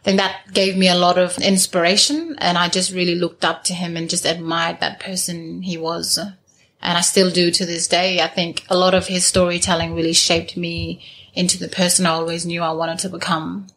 I 0.02 0.04
think 0.04 0.18
that 0.18 0.54
gave 0.54 0.76
me 0.76 0.90
a 0.90 0.96
lot 0.96 1.20
of 1.20 1.38
inspiration. 1.38 2.36
And 2.40 2.58
I 2.58 2.68
just 2.68 2.92
really 2.92 3.16
looked 3.16 3.46
up 3.46 3.64
to 3.66 3.74
him 3.74 3.96
and 3.96 4.10
just 4.10 4.26
admired 4.26 4.80
that 4.80 5.00
person 5.00 5.62
he 5.62 5.78
was. 5.78 6.18
And 6.18 6.98
I 6.98 7.02
still 7.02 7.30
do 7.30 7.52
to 7.52 7.66
this 7.66 7.88
day. 7.88 8.20
I 8.20 8.28
think 8.28 8.66
a 8.68 8.78
lot 8.78 8.96
of 8.96 9.08
his 9.08 9.26
storytelling 9.26 9.94
really 9.94 10.14
shaped 10.14 10.58
me 10.58 11.04
into 11.36 11.60
the 11.60 11.68
person 11.68 12.08
I 12.08 12.12
always 12.12 12.46
knew 12.46 12.64
I 12.64 12.72
wanted 12.72 13.00
to 13.00 13.10
become. 13.10 13.68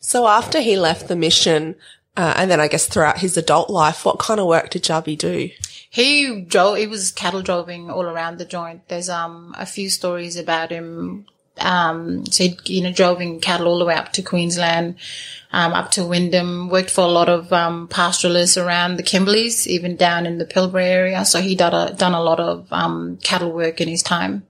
So 0.00 0.26
after 0.26 0.60
he 0.60 0.76
left 0.76 1.08
the 1.08 1.16
mission, 1.16 1.76
Uh, 2.14 2.34
and 2.36 2.50
then 2.50 2.60
I 2.60 2.68
guess 2.68 2.86
throughout 2.86 3.20
his 3.20 3.38
adult 3.38 3.70
life, 3.70 4.04
what 4.04 4.18
kind 4.18 4.38
of 4.38 4.46
work 4.46 4.68
did 4.68 4.84
Jubby 4.84 5.16
do? 5.16 5.48
He 5.88 6.42
drove, 6.42 6.76
he 6.76 6.86
was 6.86 7.10
cattle 7.10 7.40
droving 7.40 7.90
all 7.90 8.04
around 8.04 8.36
the 8.36 8.44
joint. 8.44 8.86
There's, 8.88 9.08
um, 9.08 9.54
a 9.56 9.64
few 9.64 9.88
stories 9.88 10.36
about 10.36 10.68
him. 10.68 11.24
Um, 11.56 12.26
so 12.26 12.44
he, 12.44 12.58
you 12.64 12.82
know, 12.82 12.92
droving 12.92 13.40
cattle 13.40 13.66
all 13.66 13.78
the 13.78 13.86
way 13.86 13.94
up 13.94 14.12
to 14.12 14.22
Queensland, 14.22 14.96
um, 15.52 15.72
up 15.72 15.90
to 15.92 16.04
Wyndham, 16.04 16.68
worked 16.68 16.90
for 16.90 17.04
a 17.04 17.16
lot 17.18 17.30
of, 17.30 17.50
um, 17.50 17.88
pastoralists 17.88 18.58
around 18.58 18.96
the 18.98 19.02
Kimberleys, 19.02 19.66
even 19.66 19.96
down 19.96 20.26
in 20.26 20.36
the 20.36 20.44
Pilbara 20.44 20.84
area. 20.84 21.24
So 21.24 21.40
he 21.40 21.54
done 21.54 21.72
a, 21.72 21.94
done 21.94 22.12
a 22.14 22.22
lot 22.22 22.40
of, 22.40 22.66
um, 22.70 23.16
cattle 23.22 23.52
work 23.52 23.80
in 23.80 23.88
his 23.88 24.02
time. 24.02 24.42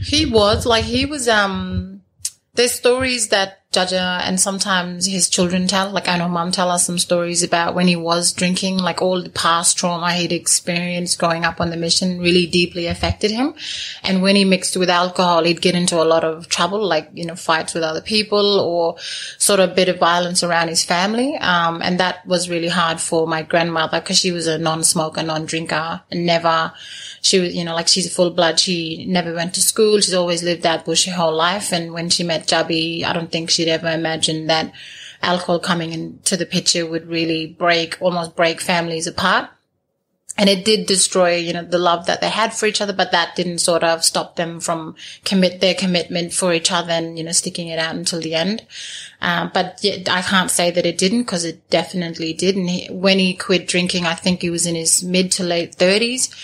He 0.00 0.24
was 0.24 0.64
like, 0.64 0.84
he 0.86 1.04
was, 1.04 1.28
um, 1.28 2.00
there's 2.54 2.72
stories 2.72 3.28
that 3.28 3.61
Jaja 3.72 4.20
and 4.20 4.38
sometimes 4.38 5.06
his 5.06 5.30
children 5.30 5.66
tell, 5.66 5.90
like 5.90 6.06
I 6.06 6.18
know 6.18 6.28
mom 6.28 6.52
tell 6.52 6.70
us 6.70 6.86
some 6.86 6.98
stories 6.98 7.42
about 7.42 7.74
when 7.74 7.88
he 7.88 7.96
was 7.96 8.32
drinking, 8.32 8.76
like 8.76 9.00
all 9.00 9.22
the 9.22 9.30
past 9.30 9.78
trauma 9.78 10.12
he'd 10.12 10.30
experienced 10.30 11.18
growing 11.18 11.46
up 11.46 11.58
on 11.58 11.70
the 11.70 11.76
mission 11.78 12.20
really 12.20 12.46
deeply 12.46 12.86
affected 12.86 13.30
him. 13.30 13.54
And 14.02 14.20
when 14.20 14.36
he 14.36 14.44
mixed 14.44 14.76
with 14.76 14.90
alcohol, 14.90 15.44
he'd 15.44 15.62
get 15.62 15.74
into 15.74 16.02
a 16.02 16.04
lot 16.04 16.22
of 16.22 16.48
trouble, 16.48 16.86
like, 16.86 17.08
you 17.14 17.24
know, 17.24 17.34
fights 17.34 17.72
with 17.72 17.82
other 17.82 18.02
people 18.02 18.60
or 18.60 18.96
sort 19.38 19.58
of 19.58 19.70
a 19.70 19.74
bit 19.74 19.88
of 19.88 19.98
violence 19.98 20.42
around 20.42 20.68
his 20.68 20.84
family. 20.84 21.36
Um, 21.38 21.80
and 21.80 21.98
that 21.98 22.26
was 22.26 22.50
really 22.50 22.68
hard 22.68 23.00
for 23.00 23.26
my 23.26 23.42
grandmother 23.42 24.00
because 24.00 24.18
she 24.18 24.32
was 24.32 24.46
a 24.46 24.58
non-smoker, 24.58 25.22
non-drinker 25.22 26.02
and 26.10 26.26
never, 26.26 26.72
she 27.22 27.38
was, 27.38 27.54
you 27.54 27.64
know, 27.64 27.74
like 27.74 27.88
she's 27.88 28.14
full 28.14 28.30
blood. 28.30 28.60
She 28.60 29.06
never 29.06 29.32
went 29.32 29.54
to 29.54 29.62
school. 29.62 30.00
She's 30.00 30.12
always 30.12 30.42
lived 30.42 30.62
that 30.64 30.84
bush 30.84 31.06
her 31.06 31.12
whole 31.12 31.34
life. 31.34 31.72
And 31.72 31.92
when 31.92 32.10
she 32.10 32.22
met 32.22 32.46
Jubby, 32.46 33.04
I 33.04 33.12
don't 33.12 33.30
think 33.30 33.48
she'd 33.62 33.70
ever 33.70 33.90
imagined 33.90 34.50
that 34.50 34.72
alcohol 35.22 35.58
coming 35.58 35.92
into 35.92 36.36
the 36.36 36.46
picture 36.46 36.86
would 36.86 37.06
really 37.06 37.46
break, 37.46 37.96
almost 38.00 38.36
break 38.36 38.60
families 38.60 39.06
apart. 39.06 39.48
And 40.38 40.48
it 40.48 40.64
did 40.64 40.86
destroy, 40.86 41.36
you 41.36 41.52
know, 41.52 41.62
the 41.62 41.78
love 41.78 42.06
that 42.06 42.22
they 42.22 42.30
had 42.30 42.54
for 42.54 42.64
each 42.64 42.80
other, 42.80 42.94
but 42.94 43.12
that 43.12 43.36
didn't 43.36 43.58
sort 43.58 43.84
of 43.84 44.02
stop 44.02 44.36
them 44.36 44.60
from 44.60 44.96
commit 45.26 45.60
their 45.60 45.74
commitment 45.74 46.32
for 46.32 46.54
each 46.54 46.72
other 46.72 46.90
and, 46.90 47.18
you 47.18 47.24
know, 47.24 47.32
sticking 47.32 47.68
it 47.68 47.78
out 47.78 47.94
until 47.94 48.20
the 48.20 48.34
end. 48.34 48.66
Um, 49.20 49.50
but 49.52 49.78
yet 49.82 50.08
I 50.08 50.22
can't 50.22 50.50
say 50.50 50.70
that 50.70 50.86
it 50.86 50.96
didn't 50.96 51.24
because 51.24 51.44
it 51.44 51.68
definitely 51.68 52.32
did. 52.32 52.56
And 52.56 52.70
he, 52.70 52.90
when 52.90 53.18
he 53.18 53.34
quit 53.34 53.68
drinking, 53.68 54.06
I 54.06 54.14
think 54.14 54.40
he 54.40 54.48
was 54.48 54.66
in 54.66 54.74
his 54.74 55.04
mid 55.04 55.30
to 55.32 55.44
late 55.44 55.74
thirties 55.74 56.34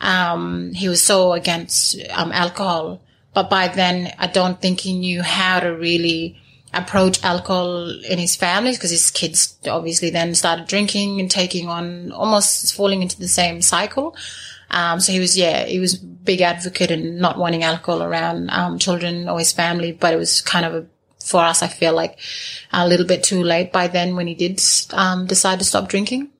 um, 0.00 0.72
he 0.74 0.88
was 0.88 1.02
so 1.02 1.32
against 1.32 1.96
um, 2.10 2.32
alcohol. 2.32 3.00
But 3.32 3.50
by 3.50 3.68
then, 3.68 4.12
I 4.18 4.26
don't 4.28 4.60
think 4.60 4.80
he 4.80 4.96
knew 4.96 5.22
how 5.22 5.60
to 5.60 5.68
really 5.68 6.40
approach 6.76 7.22
alcohol 7.22 7.88
in 8.04 8.18
his 8.18 8.36
family 8.36 8.72
because 8.72 8.90
his 8.90 9.10
kids 9.10 9.58
obviously 9.66 10.10
then 10.10 10.34
started 10.34 10.66
drinking 10.66 11.20
and 11.20 11.30
taking 11.30 11.68
on 11.68 12.12
almost 12.12 12.74
falling 12.74 13.02
into 13.02 13.18
the 13.18 13.28
same 13.28 13.62
cycle. 13.62 14.16
Um, 14.70 15.00
so 15.00 15.12
he 15.12 15.20
was, 15.20 15.36
yeah, 15.36 15.64
he 15.64 15.78
was 15.78 15.94
big 15.96 16.40
advocate 16.40 16.90
and 16.90 17.18
not 17.18 17.38
wanting 17.38 17.62
alcohol 17.62 18.02
around 18.02 18.50
um, 18.50 18.78
children 18.78 19.28
or 19.28 19.38
his 19.38 19.52
family, 19.52 19.92
but 19.92 20.12
it 20.12 20.16
was 20.16 20.40
kind 20.40 20.66
of 20.66 20.74
a, 20.74 20.86
for 21.24 21.40
us, 21.40 21.62
I 21.62 21.68
feel 21.68 21.94
like 21.94 22.18
a 22.72 22.86
little 22.86 23.06
bit 23.06 23.22
too 23.22 23.42
late 23.42 23.72
by 23.72 23.86
then 23.86 24.16
when 24.16 24.26
he 24.26 24.34
did 24.34 24.60
um, 24.92 25.26
decide 25.26 25.58
to 25.60 25.64
stop 25.64 25.88
drinking. 25.88 26.30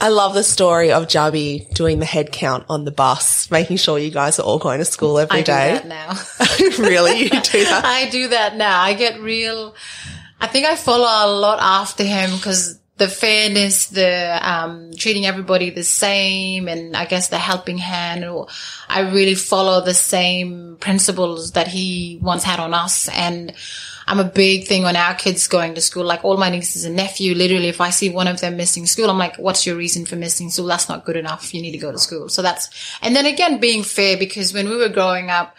I 0.00 0.08
love 0.08 0.34
the 0.34 0.42
story 0.42 0.92
of 0.92 1.06
Jubby 1.08 1.72
doing 1.74 1.98
the 1.98 2.06
head 2.06 2.32
count 2.32 2.64
on 2.68 2.84
the 2.84 2.90
bus, 2.90 3.50
making 3.50 3.76
sure 3.76 3.98
you 3.98 4.10
guys 4.10 4.38
are 4.38 4.42
all 4.42 4.58
going 4.58 4.78
to 4.78 4.84
school 4.84 5.18
every 5.18 5.40
I 5.40 5.42
day. 5.42 5.80
Do 5.82 5.88
that 5.88 6.78
now. 6.78 6.78
really? 6.88 7.24
You 7.24 7.28
do 7.28 7.36
that? 7.64 7.84
I 7.84 8.08
do 8.08 8.28
that 8.28 8.56
now. 8.56 8.80
I 8.80 8.94
get 8.94 9.20
real, 9.20 9.74
I 10.40 10.46
think 10.46 10.66
I 10.66 10.76
follow 10.76 11.04
a 11.04 11.28
lot 11.30 11.58
after 11.60 12.02
him 12.02 12.30
because 12.36 12.80
the 13.00 13.08
fairness, 13.08 13.86
the 13.86 14.38
um, 14.42 14.92
treating 14.96 15.24
everybody 15.24 15.70
the 15.70 15.82
same, 15.82 16.68
and 16.68 16.94
I 16.94 17.06
guess 17.06 17.28
the 17.28 17.38
helping 17.38 17.78
hand. 17.78 18.24
I 18.88 19.00
really 19.00 19.34
follow 19.34 19.80
the 19.80 19.94
same 19.94 20.76
principles 20.80 21.52
that 21.52 21.66
he 21.66 22.18
once 22.22 22.44
had 22.44 22.60
on 22.60 22.74
us, 22.74 23.08
and 23.08 23.54
I'm 24.10 24.18
a 24.18 24.24
big 24.24 24.66
thing 24.66 24.84
on 24.84 24.96
our 24.96 25.14
kids 25.14 25.46
going 25.46 25.76
to 25.76 25.80
school. 25.80 26.04
Like 26.04 26.24
all 26.24 26.36
my 26.36 26.50
nieces 26.50 26.84
and 26.84 26.96
nephew, 26.96 27.32
literally, 27.32 27.68
if 27.68 27.80
I 27.80 27.90
see 27.90 28.10
one 28.10 28.26
of 28.26 28.40
them 28.40 28.56
missing 28.56 28.86
school, 28.86 29.08
I'm 29.08 29.18
like, 29.18 29.36
what's 29.36 29.64
your 29.64 29.76
reason 29.76 30.04
for 30.04 30.16
missing 30.16 30.50
school? 30.50 30.66
That's 30.66 30.88
not 30.88 31.04
good 31.04 31.14
enough. 31.14 31.54
You 31.54 31.62
need 31.62 31.70
to 31.70 31.78
go 31.78 31.92
to 31.92 31.98
school. 31.98 32.28
So 32.28 32.42
that's, 32.42 32.68
and 33.02 33.14
then 33.14 33.24
again, 33.24 33.60
being 33.60 33.84
fair 33.84 34.16
because 34.16 34.52
when 34.52 34.68
we 34.68 34.76
were 34.76 34.88
growing 34.88 35.30
up, 35.30 35.56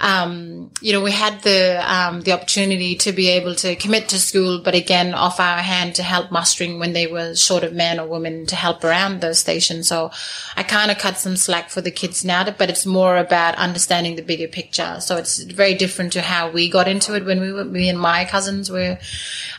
um, 0.00 0.70
you 0.80 0.92
know, 0.92 1.02
we 1.02 1.10
had 1.10 1.42
the 1.42 1.82
um, 1.84 2.20
the 2.20 2.30
opportunity 2.30 2.94
to 2.96 3.10
be 3.10 3.28
able 3.30 3.56
to 3.56 3.74
commit 3.74 4.08
to 4.10 4.18
school, 4.18 4.60
but 4.62 4.76
again, 4.76 5.12
off 5.12 5.40
our 5.40 5.58
hand 5.58 5.96
to 5.96 6.04
help 6.04 6.30
mustering 6.30 6.78
when 6.78 6.92
they 6.92 7.08
were 7.08 7.34
short 7.34 7.64
of 7.64 7.72
men 7.72 7.98
or 7.98 8.06
women 8.06 8.46
to 8.46 8.54
help 8.54 8.84
around 8.84 9.20
those 9.20 9.40
stations. 9.40 9.88
So 9.88 10.12
I 10.56 10.62
kind 10.62 10.92
of 10.92 10.98
cut 10.98 11.18
some 11.18 11.36
slack 11.36 11.68
for 11.68 11.80
the 11.80 11.90
kids 11.90 12.24
now, 12.24 12.48
but 12.48 12.70
it's 12.70 12.86
more 12.86 13.16
about 13.16 13.56
understanding 13.56 14.14
the 14.14 14.22
bigger 14.22 14.46
picture. 14.46 15.00
So 15.00 15.16
it's 15.16 15.42
very 15.42 15.74
different 15.74 16.12
to 16.12 16.20
how 16.20 16.48
we 16.48 16.70
got 16.70 16.86
into 16.86 17.16
it 17.16 17.24
when 17.24 17.40
we 17.40 17.52
were, 17.52 17.64
me 17.64 17.88
and 17.88 17.98
my 17.98 18.24
cousins 18.24 18.70
were 18.70 18.98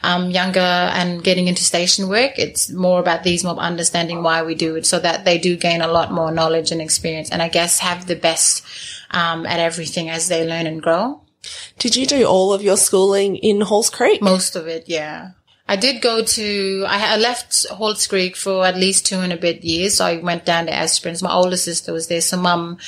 um, 0.04 0.32
younger 0.32 0.60
and 0.60 1.22
getting 1.22 1.50
into 1.50 1.64
station 1.64 2.08
work. 2.08 2.40
It's 2.40 2.70
more 2.70 3.02
about 3.02 3.24
these 3.24 3.44
mob 3.44 3.60
understanding 3.60 4.24
why 4.24 4.44
we 4.44 4.56
do 4.56 4.78
it 4.78 4.86
so 4.86 5.00
that 5.00 5.26
they 5.26 5.38
do 5.38 5.58
gain 5.58 5.82
a 5.82 5.88
lot 5.88 6.14
more 6.14 6.32
knowledge 6.32 6.72
and 6.72 6.82
experience 6.82 7.30
and 7.30 7.42
I 7.42 7.50
guess 7.50 7.80
have 7.80 8.08
the 8.08 8.16
best 8.16 8.66
um, 9.12 9.46
at 9.46 9.60
everything 9.60 10.10
as 10.10 10.28
they 10.28 10.48
learn 10.48 10.68
and 10.68 10.82
grow. 10.82 11.22
Did 11.78 11.96
you 11.96 12.06
do 12.06 12.26
all 12.26 12.54
of 12.54 12.62
your 12.62 12.78
schooling 12.78 13.38
in 13.38 13.62
Halls 13.62 13.90
Creek? 13.90 14.22
Most 14.22 14.56
of 14.56 14.68
it, 14.68 14.86
yeah. 14.88 15.32
I 15.70 15.76
did 15.76 16.02
go 16.02 16.24
to, 16.24 16.86
I, 16.88 17.16
left 17.18 17.68
Halls 17.68 18.08
Creek 18.08 18.36
for 18.36 18.66
at 18.66 18.76
least 18.76 19.06
two 19.06 19.20
and 19.20 19.32
a 19.32 19.38
bit 19.38 19.64
years. 19.64 19.98
So 19.98 20.06
I 20.06 20.18
went 20.18 20.44
down 20.44 20.66
to 20.66 20.74
Esperance. 20.74 21.22
My 21.22 21.32
older 21.32 21.58
sister 21.58 21.94
was 21.94 22.08
there. 22.08 22.22
So 22.22 22.38
mum, 22.38 22.80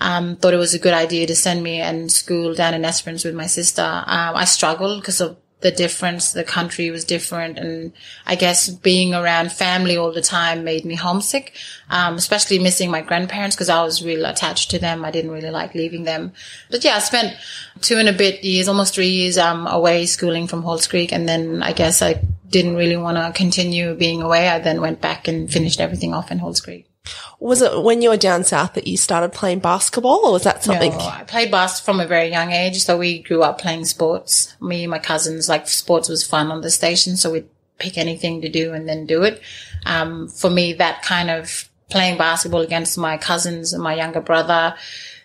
um, 0.00 0.36
thought 0.36 0.54
it 0.54 0.56
was 0.56 0.72
a 0.72 0.78
good 0.78 0.94
idea 0.94 1.26
to 1.26 1.36
send 1.36 1.62
me 1.62 1.78
and 1.82 2.10
school 2.10 2.54
down 2.54 2.72
in 2.72 2.86
Esperance 2.86 3.22
with 3.22 3.34
my 3.34 3.46
sister. 3.46 3.82
Um, 3.82 4.34
I 4.34 4.46
struggled 4.46 5.02
because 5.02 5.20
of 5.20 5.36
the 5.62 5.70
difference. 5.70 6.32
The 6.32 6.44
country 6.44 6.90
was 6.90 7.04
different. 7.04 7.58
And 7.58 7.92
I 8.26 8.34
guess 8.34 8.68
being 8.68 9.14
around 9.14 9.52
family 9.52 9.96
all 9.96 10.12
the 10.12 10.20
time 10.20 10.64
made 10.64 10.84
me 10.84 10.94
homesick, 10.94 11.54
um, 11.88 12.16
especially 12.16 12.58
missing 12.58 12.90
my 12.90 13.00
grandparents 13.00 13.56
because 13.56 13.68
I 13.68 13.82
was 13.82 14.04
really 14.04 14.24
attached 14.24 14.70
to 14.72 14.78
them. 14.78 15.04
I 15.04 15.10
didn't 15.10 15.30
really 15.30 15.50
like 15.50 15.74
leaving 15.74 16.04
them. 16.04 16.32
But 16.70 16.84
yeah, 16.84 16.96
I 16.96 16.98
spent 16.98 17.34
two 17.80 17.96
and 17.96 18.08
a 18.08 18.12
bit 18.12 18.44
years, 18.44 18.68
almost 18.68 18.94
three 18.94 19.10
years, 19.10 19.38
um, 19.38 19.66
away 19.66 20.06
schooling 20.06 20.46
from 20.46 20.62
Halls 20.62 20.86
Creek. 20.86 21.12
And 21.12 21.28
then 21.28 21.62
I 21.62 21.72
guess 21.72 22.02
I 22.02 22.20
didn't 22.48 22.76
really 22.76 22.96
want 22.96 23.16
to 23.16 23.32
continue 23.34 23.94
being 23.94 24.20
away. 24.20 24.48
I 24.48 24.58
then 24.58 24.80
went 24.80 25.00
back 25.00 25.26
and 25.28 25.50
finished 25.50 25.80
everything 25.80 26.12
off 26.12 26.30
in 26.30 26.38
Halls 26.38 26.60
Creek. 26.60 26.91
Was 27.40 27.60
it 27.60 27.82
when 27.82 28.02
you 28.02 28.10
were 28.10 28.16
down 28.16 28.44
south 28.44 28.74
that 28.74 28.86
you 28.86 28.96
started 28.96 29.32
playing 29.32 29.58
basketball 29.58 30.20
or 30.24 30.32
was 30.32 30.44
that 30.44 30.62
something? 30.62 30.92
No, 30.92 30.98
I 30.98 31.24
played 31.24 31.50
basketball 31.50 31.94
from 31.94 32.00
a 32.00 32.06
very 32.06 32.28
young 32.28 32.52
age. 32.52 32.82
So 32.84 32.96
we 32.96 33.18
grew 33.18 33.42
up 33.42 33.60
playing 33.60 33.84
sports. 33.86 34.54
Me 34.60 34.84
and 34.84 34.90
my 34.90 35.00
cousins, 35.00 35.48
like 35.48 35.66
sports 35.66 36.08
was 36.08 36.24
fun 36.24 36.52
on 36.52 36.60
the 36.60 36.70
station. 36.70 37.16
So 37.16 37.32
we'd 37.32 37.48
pick 37.78 37.98
anything 37.98 38.42
to 38.42 38.48
do 38.48 38.72
and 38.72 38.88
then 38.88 39.06
do 39.06 39.24
it. 39.24 39.40
Um, 39.84 40.28
for 40.28 40.50
me, 40.50 40.74
that 40.74 41.02
kind 41.02 41.30
of 41.30 41.68
playing 41.90 42.18
basketball 42.18 42.60
against 42.60 42.96
my 42.96 43.18
cousins 43.18 43.72
and 43.72 43.82
my 43.82 43.94
younger 43.94 44.20
brother, 44.20 44.76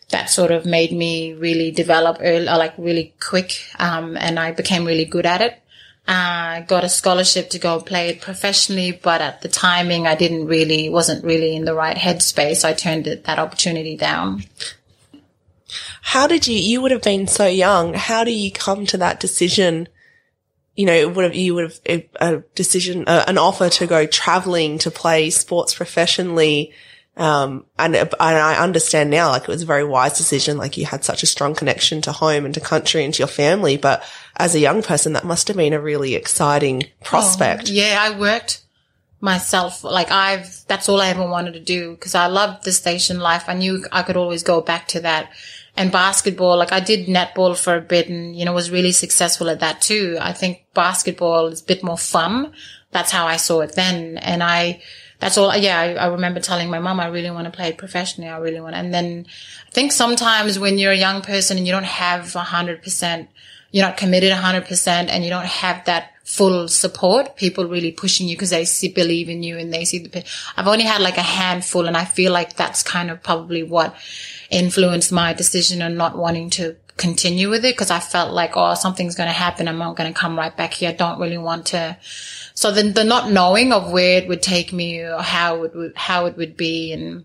that 0.09 0.31
sort 0.31 0.49
of 0.49 0.65
made 0.65 0.91
me 0.91 1.33
really 1.33 1.69
develop 1.69 2.17
early, 2.21 2.45
like 2.45 2.73
really 2.79 3.13
quick. 3.19 3.63
Um, 3.77 4.17
and 4.17 4.39
I 4.39 4.51
became 4.51 4.85
really 4.85 5.05
good 5.05 5.27
at 5.27 5.41
it 5.41 5.61
uh, 6.07 6.61
got 6.61 6.83
a 6.83 6.89
scholarship 6.89 7.49
to 7.49 7.59
go 7.59 7.81
play 7.81 8.09
it 8.09 8.21
professionally, 8.21 8.91
but 8.91 9.21
at 9.21 9.41
the 9.41 9.49
timing, 9.49 10.07
I 10.07 10.15
didn't 10.15 10.47
really, 10.47 10.89
wasn't 10.89 11.23
really 11.23 11.55
in 11.55 11.65
the 11.65 11.73
right 11.73 11.97
headspace. 11.97 12.63
I 12.63 12.73
turned 12.73 13.07
it, 13.07 13.25
that 13.25 13.39
opportunity 13.39 13.97
down. 13.97 14.43
How 16.01 16.25
did 16.27 16.47
you, 16.47 16.57
you 16.57 16.81
would 16.81 16.91
have 16.91 17.01
been 17.01 17.27
so 17.27 17.45
young. 17.45 17.93
How 17.93 18.23
do 18.23 18.31
you 18.31 18.51
come 18.51 18.85
to 18.85 18.97
that 18.97 19.19
decision? 19.19 19.89
You 20.75 20.85
know, 20.85 21.09
would 21.09 21.25
have, 21.25 21.35
you 21.35 21.53
would 21.55 21.63
have 21.65 21.79
a, 21.89 22.09
a 22.21 22.37
decision, 22.55 23.03
uh, 23.05 23.25
an 23.27 23.37
offer 23.37 23.69
to 23.69 23.87
go 23.87 24.05
traveling 24.05 24.77
to 24.79 24.91
play 24.91 25.29
sports 25.29 25.75
professionally 25.75 26.71
um, 27.17 27.65
and, 27.79 27.95
and 27.95 28.13
I 28.19 28.61
understand 28.61 29.09
now, 29.09 29.29
like 29.29 29.43
it 29.43 29.47
was 29.47 29.63
a 29.63 29.65
very 29.65 29.83
wise 29.83 30.17
decision. 30.17 30.57
Like 30.57 30.77
you 30.77 30.85
had 30.85 31.03
such 31.03 31.23
a 31.23 31.27
strong 31.27 31.55
connection 31.55 31.99
to 32.03 32.11
home 32.11 32.45
and 32.45 32.53
to 32.53 32.59
country 32.59 33.03
and 33.03 33.13
to 33.15 33.19
your 33.19 33.27
family. 33.27 33.75
But 33.75 34.03
as 34.35 34.53
a 34.53 34.59
young 34.59 34.83
person, 34.83 35.13
that 35.13 35.25
must 35.25 35.47
have 35.47 35.57
been 35.57 35.73
a 35.73 35.81
really 35.81 36.13
exciting 36.13 36.83
prospect. 37.03 37.69
Oh, 37.69 37.73
yeah. 37.73 37.97
I 37.99 38.17
worked 38.17 38.63
myself. 39.19 39.83
Like 39.83 40.11
I've, 40.11 40.63
that's 40.67 40.87
all 40.87 41.01
I 41.01 41.09
ever 41.09 41.27
wanted 41.27 41.53
to 41.53 41.59
do 41.59 41.91
because 41.91 42.13
I 42.13 42.27
loved 42.27 42.63
the 42.63 42.71
station 42.71 43.19
life. 43.19 43.45
I 43.47 43.55
knew 43.55 43.83
I 43.91 44.03
could 44.03 44.17
always 44.17 44.43
go 44.43 44.61
back 44.61 44.87
to 44.89 44.99
that. 44.99 45.31
And 45.75 45.91
basketball, 45.91 46.57
like 46.57 46.71
I 46.71 46.79
did 46.79 47.07
netball 47.07 47.57
for 47.57 47.75
a 47.75 47.81
bit 47.81 48.09
and, 48.09 48.35
you 48.35 48.45
know, 48.45 48.53
was 48.53 48.69
really 48.69 48.91
successful 48.91 49.49
at 49.49 49.59
that 49.61 49.81
too. 49.81 50.17
I 50.21 50.33
think 50.33 50.65
basketball 50.75 51.47
is 51.47 51.61
a 51.61 51.65
bit 51.65 51.83
more 51.83 51.97
fun. 51.97 52.53
That's 52.91 53.11
how 53.11 53.25
I 53.25 53.37
saw 53.37 53.61
it 53.61 53.75
then. 53.75 54.17
And 54.17 54.43
I, 54.43 54.81
that's 55.19 55.37
all. 55.37 55.55
Yeah, 55.55 55.79
I, 55.79 55.93
I 55.93 56.07
remember 56.07 56.39
telling 56.39 56.69
my 56.69 56.79
mom, 56.79 56.99
I 56.99 57.07
really 57.07 57.31
want 57.31 57.45
to 57.45 57.51
play 57.51 57.69
it 57.69 57.77
professionally. 57.77 58.29
I 58.29 58.37
really 58.37 58.59
want. 58.59 58.75
And 58.75 58.93
then 58.93 59.25
I 59.67 59.71
think 59.71 59.91
sometimes 59.91 60.59
when 60.59 60.77
you're 60.77 60.91
a 60.91 60.97
young 60.97 61.21
person 61.21 61.57
and 61.57 61.65
you 61.65 61.73
don't 61.73 61.85
have 61.85 62.35
a 62.35 62.39
hundred 62.39 62.83
percent, 62.83 63.29
you're 63.71 63.85
not 63.85 63.97
committed 63.97 64.31
a 64.31 64.35
hundred 64.37 64.65
percent 64.65 65.09
and 65.09 65.23
you 65.23 65.29
don't 65.29 65.45
have 65.45 65.85
that 65.85 66.11
full 66.23 66.67
support, 66.67 67.37
people 67.37 67.65
really 67.65 67.91
pushing 67.91 68.27
you 68.27 68.35
because 68.35 68.49
they 68.49 68.65
see, 68.65 68.89
believe 68.89 69.29
in 69.29 69.43
you 69.43 69.57
and 69.57 69.73
they 69.73 69.85
see 69.85 69.99
the, 69.99 70.23
I've 70.57 70.67
only 70.67 70.83
had 70.83 71.01
like 71.01 71.17
a 71.17 71.21
handful 71.21 71.87
and 71.87 71.95
I 71.95 72.03
feel 72.03 72.33
like 72.33 72.55
that's 72.55 72.83
kind 72.83 73.09
of 73.09 73.23
probably 73.23 73.63
what 73.63 73.95
influenced 74.49 75.11
my 75.11 75.33
decision 75.33 75.81
on 75.81 75.95
not 75.95 76.17
wanting 76.17 76.49
to 76.51 76.75
continue 76.97 77.49
with 77.49 77.63
it 77.63 77.75
because 77.75 77.91
I 77.91 77.99
felt 77.99 78.33
like, 78.33 78.57
oh, 78.57 78.73
something's 78.73 79.15
going 79.15 79.29
to 79.29 79.33
happen. 79.33 79.67
I'm 79.67 79.77
not 79.77 79.95
going 79.95 80.11
to 80.13 80.19
come 80.19 80.37
right 80.37 80.55
back 80.55 80.73
here. 80.73 80.89
I 80.89 80.93
don't 80.93 81.19
really 81.19 81.37
want 81.37 81.67
to. 81.67 81.97
So 82.57 82.71
then 82.71 82.93
the 82.93 83.03
not 83.03 83.29
knowing 83.29 83.71
of 83.71 83.91
where 83.91 84.17
it 84.17 84.27
would 84.27 84.41
take 84.41 84.73
me 84.73 84.99
or 84.99 85.21
how 85.21 85.61
it 85.61 85.75
would, 85.75 85.95
how 85.95 86.25
it 86.25 86.37
would 86.37 86.57
be. 86.57 86.91
And 86.91 87.23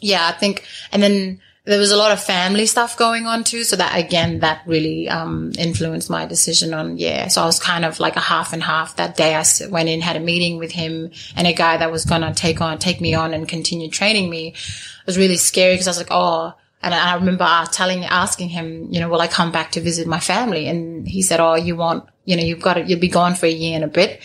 yeah, 0.00 0.28
I 0.28 0.38
think, 0.38 0.64
and 0.92 1.02
then 1.02 1.40
there 1.64 1.80
was 1.80 1.90
a 1.90 1.96
lot 1.96 2.12
of 2.12 2.22
family 2.22 2.66
stuff 2.66 2.96
going 2.96 3.26
on 3.26 3.42
too. 3.42 3.64
So 3.64 3.74
that 3.74 3.98
again, 3.98 4.38
that 4.38 4.62
really, 4.64 5.08
um, 5.08 5.50
influenced 5.58 6.08
my 6.08 6.26
decision 6.26 6.74
on, 6.74 6.96
yeah. 6.96 7.26
So 7.26 7.42
I 7.42 7.46
was 7.46 7.58
kind 7.58 7.84
of 7.84 7.98
like 7.98 8.14
a 8.14 8.20
half 8.20 8.52
and 8.52 8.62
half 8.62 8.94
that 8.98 9.16
day. 9.16 9.34
I 9.34 9.44
went 9.68 9.88
in, 9.88 10.00
had 10.00 10.14
a 10.14 10.20
meeting 10.20 10.58
with 10.58 10.70
him 10.70 11.10
and 11.34 11.48
a 11.48 11.52
guy 11.52 11.78
that 11.78 11.90
was 11.90 12.04
going 12.04 12.22
to 12.22 12.32
take 12.32 12.60
on, 12.60 12.78
take 12.78 13.00
me 13.00 13.14
on 13.14 13.34
and 13.34 13.48
continue 13.48 13.90
training 13.90 14.30
me. 14.30 14.50
It 14.50 15.06
was 15.06 15.18
really 15.18 15.38
scary 15.38 15.74
because 15.74 15.88
I 15.88 15.90
was 15.90 15.98
like, 15.98 16.12
oh, 16.12 16.54
and 16.82 16.92
I 16.92 17.14
remember 17.14 17.46
telling, 17.70 18.04
asking 18.04 18.48
him, 18.48 18.88
you 18.90 18.98
know, 18.98 19.08
will 19.08 19.20
I 19.20 19.28
come 19.28 19.52
back 19.52 19.72
to 19.72 19.80
visit 19.80 20.08
my 20.08 20.18
family? 20.18 20.66
And 20.68 21.06
he 21.06 21.22
said, 21.22 21.38
oh, 21.38 21.54
you 21.54 21.76
won't, 21.76 22.04
you 22.24 22.36
know, 22.36 22.42
you've 22.42 22.60
got 22.60 22.74
to, 22.74 22.82
you'll 22.82 22.98
be 22.98 23.08
gone 23.08 23.34
for 23.34 23.46
a 23.46 23.50
year 23.50 23.76
and 23.76 23.84
a 23.84 23.88
bit. 23.88 24.20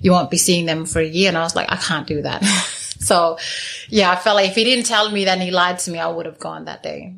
You 0.00 0.10
won't 0.12 0.30
be 0.30 0.36
seeing 0.36 0.66
them 0.66 0.84
for 0.84 1.00
a 1.00 1.06
year. 1.06 1.28
And 1.28 1.38
I 1.38 1.42
was 1.42 1.56
like, 1.56 1.72
I 1.72 1.76
can't 1.76 2.06
do 2.06 2.20
that. 2.22 2.44
so 2.98 3.38
yeah, 3.88 4.10
I 4.10 4.16
felt 4.16 4.36
like 4.36 4.50
if 4.50 4.56
he 4.56 4.64
didn't 4.64 4.84
tell 4.84 5.10
me 5.10 5.24
that 5.24 5.40
he 5.40 5.50
lied 5.50 5.78
to 5.80 5.90
me, 5.90 5.98
I 5.98 6.08
would 6.08 6.26
have 6.26 6.38
gone 6.38 6.66
that 6.66 6.82
day. 6.82 7.14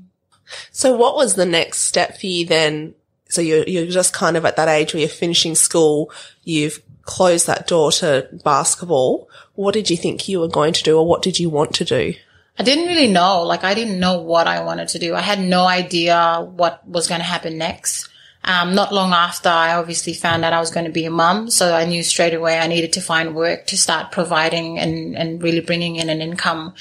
So 0.71 0.97
what 0.97 1.17
was 1.17 1.35
the 1.35 1.47
next 1.47 1.81
step 1.81 2.19
for 2.19 2.27
you 2.27 2.47
then? 2.47 2.95
So 3.29 3.41
you're, 3.41 3.65
you're 3.65 3.87
just 3.87 4.13
kind 4.13 4.37
of 4.37 4.45
at 4.45 4.57
that 4.57 4.69
age 4.69 4.95
where 4.95 5.01
you're 5.01 5.09
finishing 5.09 5.57
school. 5.57 6.13
You've 6.45 6.81
closed 7.03 7.49
that 7.49 7.67
door 7.67 7.91
to 7.93 8.29
basketball. 8.45 9.29
What 9.55 9.75
did 9.75 9.91
you 9.91 9.97
think 9.97 10.29
you 10.29 10.39
were 10.39 10.49
going 10.49 10.73
to 10.73 10.83
do 10.85 10.99
or 10.99 11.07
what 11.07 11.23
did 11.23 11.41
you 11.41 11.51
want 11.51 11.75
to 11.75 11.85
do? 11.85 12.15
I 12.59 12.63
didn't 12.63 12.87
really 12.87 13.09
know. 13.09 13.43
Like 13.43 13.65
I 13.65 13.75
didn't 13.75 13.99
know 13.99 14.21
what 14.21 14.47
I 14.47 14.63
wanted 14.63 14.89
to 14.89 14.99
do. 14.99 15.15
I 15.15 15.21
had 15.21 15.41
no 15.41 15.67
idea 15.67 16.47
what 16.55 16.87
was 16.87 17.09
going 17.09 17.21
to 17.21 17.27
happen 17.27 17.59
next. 17.59 18.09
Um, 18.45 18.75
not 18.75 18.93
long 18.93 19.13
after, 19.13 19.49
I 19.49 19.75
obviously 19.75 20.13
found 20.13 20.45
out 20.45 20.53
I 20.53 20.61
was 20.61 20.71
going 20.71 20.85
to 20.85 20.93
be 20.93 21.07
a 21.07 21.11
mum. 21.11 21.51
So 21.51 21.75
I 21.75 21.87
knew 21.87 22.03
straight 22.03 22.35
away 22.35 22.59
I 22.59 22.67
needed 22.67 22.93
to 22.93 23.01
find 23.01 23.35
work 23.35 23.67
to 23.69 23.79
start 23.79 24.13
providing 24.13 24.79
and, 24.79 25.17
and 25.17 25.43
really 25.43 25.61
bringing 25.61 25.97
in 25.97 26.11
an 26.11 26.21
income. 26.21 26.75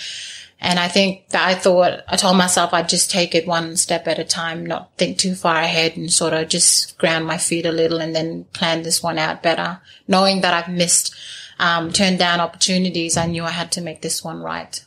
And 0.59 0.77
I 0.79 0.89
think 0.89 1.29
that 1.29 1.45
I 1.45 1.55
thought, 1.55 2.03
I 2.07 2.17
told 2.17 2.37
myself 2.37 2.73
I'd 2.73 2.87
just 2.89 3.09
take 3.09 3.33
it 3.33 3.47
one 3.47 3.75
step 3.75 4.07
at 4.07 4.19
a 4.19 4.23
time, 4.23 4.65
not 4.65 4.91
think 4.97 5.17
too 5.17 5.35
far 5.35 5.55
ahead 5.55 5.97
and 5.97 6.11
sort 6.11 6.33
of 6.33 6.49
just 6.49 6.97
ground 6.97 7.25
my 7.25 7.37
feet 7.37 7.65
a 7.65 7.71
little 7.71 7.99
and 7.99 8.15
then 8.15 8.45
plan 8.53 8.83
this 8.83 9.01
one 9.01 9.17
out 9.17 9.41
better. 9.41 9.81
Knowing 10.07 10.41
that 10.41 10.53
I've 10.53 10.73
missed, 10.73 11.15
um, 11.59 11.91
turned 11.91 12.19
down 12.19 12.39
opportunities, 12.39 13.17
I 13.17 13.25
knew 13.25 13.43
I 13.43 13.51
had 13.51 13.71
to 13.73 13.81
make 13.81 14.01
this 14.01 14.23
one 14.23 14.41
right. 14.41 14.85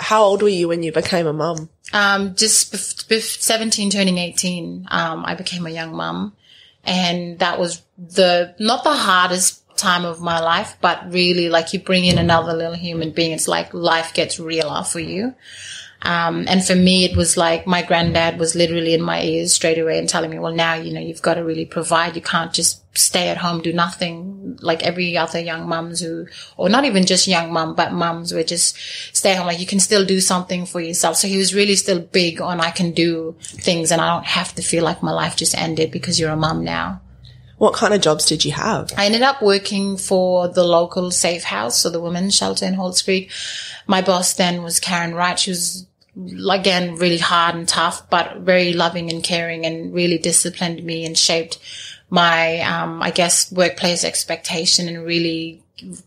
How 0.00 0.22
old 0.22 0.42
were 0.42 0.48
you 0.48 0.68
when 0.68 0.82
you 0.82 0.92
became 0.92 1.26
a 1.26 1.32
mum? 1.32 1.68
Um, 1.92 2.34
just 2.34 2.72
bef- 2.72 3.06
bef- 3.06 3.40
17 3.40 3.90
turning 3.90 4.18
18, 4.18 4.88
um, 4.90 5.24
I 5.24 5.34
became 5.34 5.66
a 5.66 5.70
young 5.70 5.94
mum 5.94 6.34
and 6.84 7.38
that 7.40 7.58
was 7.58 7.82
the, 7.98 8.54
not 8.58 8.84
the 8.84 8.94
hardest 8.94 9.62
time 9.76 10.04
of 10.04 10.20
my 10.20 10.40
life, 10.40 10.76
but 10.80 11.12
really 11.12 11.48
like 11.48 11.72
you 11.72 11.80
bring 11.80 12.04
in 12.04 12.18
another 12.18 12.54
little 12.54 12.74
human 12.74 13.10
being. 13.10 13.32
It's 13.32 13.48
like 13.48 13.74
life 13.74 14.14
gets 14.14 14.38
realer 14.40 14.84
for 14.84 15.00
you. 15.00 15.34
Um, 16.02 16.46
and 16.48 16.64
for 16.64 16.74
me, 16.74 17.04
it 17.04 17.16
was 17.16 17.36
like 17.36 17.66
my 17.66 17.82
granddad 17.82 18.38
was 18.38 18.54
literally 18.54 18.94
in 18.94 19.02
my 19.02 19.22
ears 19.22 19.52
straight 19.52 19.78
away 19.78 19.98
and 19.98 20.08
telling 20.08 20.30
me, 20.30 20.38
well, 20.38 20.54
now, 20.54 20.74
you 20.74 20.94
know, 20.94 21.00
you've 21.00 21.20
got 21.20 21.34
to 21.34 21.44
really 21.44 21.66
provide. 21.66 22.16
You 22.16 22.22
can't 22.22 22.52
just 22.52 22.82
stay 22.96 23.28
at 23.28 23.36
home, 23.36 23.60
do 23.60 23.72
nothing 23.72 24.58
like 24.62 24.82
every 24.82 25.16
other 25.16 25.38
young 25.38 25.68
mums 25.68 26.00
who, 26.00 26.26
or 26.56 26.70
not 26.70 26.86
even 26.86 27.04
just 27.04 27.28
young 27.28 27.52
mum, 27.52 27.74
but 27.74 27.92
mums 27.92 28.30
who 28.30 28.42
just 28.44 28.76
stay 29.14 29.34
home. 29.34 29.46
Like 29.46 29.60
you 29.60 29.66
can 29.66 29.80
still 29.80 30.06
do 30.06 30.20
something 30.20 30.64
for 30.64 30.80
yourself. 30.80 31.16
So 31.16 31.28
he 31.28 31.36
was 31.36 31.54
really 31.54 31.76
still 31.76 32.00
big 32.00 32.40
on 32.40 32.60
I 32.60 32.70
can 32.70 32.92
do 32.92 33.36
things 33.42 33.92
and 33.92 34.00
I 34.00 34.14
don't 34.14 34.26
have 34.26 34.54
to 34.54 34.62
feel 34.62 34.84
like 34.84 35.02
my 35.02 35.12
life 35.12 35.36
just 35.36 35.56
ended 35.56 35.90
because 35.90 36.18
you're 36.18 36.30
a 36.30 36.36
mum 36.36 36.64
now. 36.64 37.02
What 37.58 37.74
kind 37.74 37.92
of 37.92 38.00
jobs 38.00 38.24
did 38.24 38.42
you 38.42 38.52
have? 38.52 38.90
I 38.96 39.04
ended 39.04 39.20
up 39.20 39.42
working 39.42 39.98
for 39.98 40.48
the 40.48 40.64
local 40.64 41.10
safe 41.10 41.42
house, 41.42 41.78
so 41.78 41.90
the 41.90 42.00
women's 42.00 42.34
shelter 42.34 42.64
in 42.64 42.72
Halls 42.72 43.02
Creek. 43.02 43.30
My 43.86 44.00
boss 44.00 44.32
then 44.32 44.62
was 44.62 44.80
Karen 44.80 45.14
Wright. 45.14 45.38
She 45.38 45.50
was 45.50 45.86
again, 46.16 46.96
really 46.96 47.18
hard 47.18 47.54
and 47.54 47.68
tough, 47.68 48.08
but 48.10 48.38
very 48.38 48.72
loving 48.72 49.10
and 49.10 49.22
caring 49.22 49.64
and 49.66 49.94
really 49.94 50.18
disciplined 50.18 50.82
me 50.84 51.04
and 51.04 51.16
shaped 51.16 51.58
my, 52.10 52.60
um, 52.60 53.02
I 53.02 53.10
guess, 53.10 53.52
workplace 53.52 54.04
expectation 54.04 54.88
and 54.88 55.04
really 55.04 55.62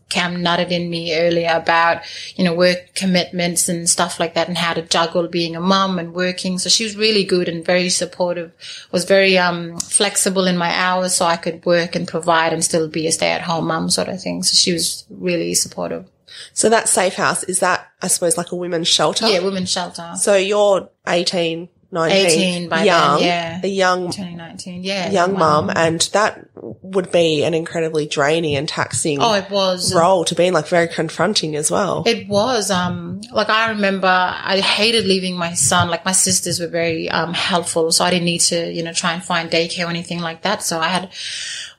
Cam 0.08 0.36
nutted 0.36 0.70
in 0.70 0.88
me 0.88 1.18
earlier 1.18 1.50
about, 1.52 2.02
you 2.36 2.44
know, 2.44 2.54
work 2.54 2.94
commitments 2.94 3.68
and 3.68 3.88
stuff 3.88 4.20
like 4.20 4.34
that 4.34 4.48
and 4.48 4.56
how 4.56 4.72
to 4.74 4.82
juggle 4.82 5.26
being 5.26 5.56
a 5.56 5.60
mum 5.60 5.98
and 5.98 6.14
working. 6.14 6.58
So 6.58 6.68
she 6.68 6.84
was 6.84 6.96
really 6.96 7.24
good 7.24 7.48
and 7.48 7.64
very 7.64 7.88
supportive, 7.88 8.52
was 8.92 9.04
very, 9.04 9.36
um, 9.36 9.78
flexible 9.78 10.46
in 10.46 10.56
my 10.56 10.70
hours 10.70 11.14
so 11.16 11.24
I 11.24 11.36
could 11.36 11.64
work 11.66 11.96
and 11.96 12.06
provide 12.06 12.52
and 12.52 12.64
still 12.64 12.88
be 12.88 13.06
a 13.06 13.12
stay 13.12 13.30
at 13.30 13.42
home 13.42 13.66
mum 13.66 13.90
sort 13.90 14.08
of 14.08 14.22
thing. 14.22 14.42
So 14.42 14.54
she 14.54 14.72
was 14.72 15.04
really 15.10 15.54
supportive. 15.54 16.08
So 16.52 16.68
that 16.68 16.88
safe 16.88 17.14
house, 17.14 17.44
is 17.44 17.60
that, 17.60 17.88
I 18.02 18.08
suppose, 18.08 18.36
like 18.36 18.52
a 18.52 18.56
women's 18.56 18.88
shelter? 18.88 19.28
Yeah, 19.28 19.40
women's 19.40 19.70
shelter. 19.70 20.12
So 20.16 20.36
you're 20.36 20.88
18, 21.06 21.68
19, 21.90 22.26
18 22.26 22.68
by 22.68 22.84
young, 22.84 23.20
then, 23.20 23.26
yeah. 23.26 23.60
a 23.62 23.68
young, 23.68 24.06
2019, 24.06 24.82
yeah. 24.82 25.10
young 25.10 25.34
mum, 25.34 25.70
and 25.74 26.00
that 26.12 26.48
would 26.82 27.12
be 27.12 27.44
an 27.44 27.54
incredibly 27.54 28.06
draining 28.06 28.56
and 28.56 28.68
taxing 28.68 29.18
Oh, 29.20 29.34
it 29.34 29.50
was. 29.50 29.94
role 29.94 30.24
to 30.24 30.34
be 30.34 30.46
in, 30.46 30.54
like 30.54 30.68
very 30.68 30.88
confronting 30.88 31.56
as 31.56 31.70
well. 31.70 32.04
It 32.06 32.28
was, 32.28 32.70
um, 32.70 33.20
like 33.32 33.50
I 33.50 33.70
remember 33.70 34.08
I 34.08 34.60
hated 34.60 35.04
leaving 35.06 35.36
my 35.36 35.54
son. 35.54 35.90
Like 35.90 36.04
my 36.04 36.12
sisters 36.12 36.60
were 36.60 36.68
very, 36.68 37.10
um, 37.10 37.34
helpful. 37.34 37.92
So 37.92 38.04
I 38.04 38.10
didn't 38.10 38.24
need 38.24 38.40
to, 38.42 38.72
you 38.72 38.82
know, 38.82 38.92
try 38.92 39.12
and 39.12 39.22
find 39.22 39.50
daycare 39.50 39.86
or 39.86 39.90
anything 39.90 40.20
like 40.20 40.42
that. 40.42 40.62
So 40.62 40.80
I 40.80 40.88
had 40.88 41.10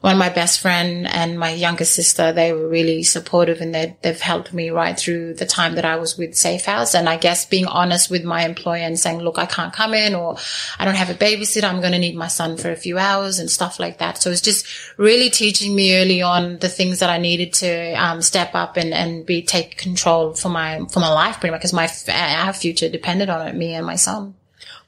one, 0.01 0.13
of 0.13 0.19
my 0.19 0.29
best 0.29 0.59
friend 0.59 1.07
and 1.07 1.39
my 1.39 1.49
younger 1.51 1.85
sister, 1.85 2.31
they 2.31 2.53
were 2.53 2.67
really 2.67 3.01
supportive 3.01 3.59
and 3.59 3.73
they, 3.73 3.97
they've 4.03 4.21
helped 4.21 4.53
me 4.53 4.69
right 4.69 4.97
through 4.97 5.33
the 5.33 5.47
time 5.47 5.75
that 5.75 5.85
I 5.85 5.95
was 5.95 6.15
with 6.15 6.35
Safe 6.35 6.65
House. 6.65 6.93
And 6.93 7.09
I 7.09 7.17
guess 7.17 7.45
being 7.47 7.65
honest 7.65 8.11
with 8.11 8.23
my 8.23 8.45
employer 8.45 8.83
and 8.83 8.99
saying, 8.99 9.19
look, 9.19 9.39
I 9.39 9.47
can't 9.47 9.73
come 9.73 9.95
in 9.95 10.13
or 10.13 10.37
I 10.77 10.85
don't 10.85 10.95
have 10.95 11.09
a 11.09 11.15
babysitter. 11.15 11.63
I'm 11.63 11.79
going 11.81 11.93
to 11.93 11.97
need 11.97 12.15
my 12.15 12.27
son 12.27 12.57
for 12.57 12.69
a 12.69 12.75
few 12.75 12.99
hours 12.99 13.39
and 13.39 13.49
stuff 13.49 13.79
like 13.79 13.97
that. 13.97 14.21
So 14.21 14.29
it's 14.29 14.41
just 14.41 14.67
really 14.97 15.29
teaching 15.29 15.75
me 15.75 15.97
early 15.97 16.21
on 16.21 16.59
the 16.59 16.69
things 16.69 16.99
that 16.99 17.09
I 17.09 17.17
needed 17.17 17.53
to, 17.53 17.93
um, 17.93 18.21
step 18.21 18.55
up 18.55 18.77
and, 18.77 18.93
and 18.93 19.25
be, 19.25 19.41
take 19.41 19.77
control 19.77 20.33
for 20.33 20.49
my, 20.49 20.85
for 20.89 20.99
my 20.99 21.11
life 21.11 21.39
pretty 21.39 21.51
much 21.51 21.61
because 21.61 21.73
my, 21.73 21.89
our 22.13 22.53
future 22.53 22.89
depended 22.89 23.29
on 23.29 23.47
it, 23.47 23.55
me 23.55 23.73
and 23.73 23.85
my 23.85 23.95
son. 23.95 24.35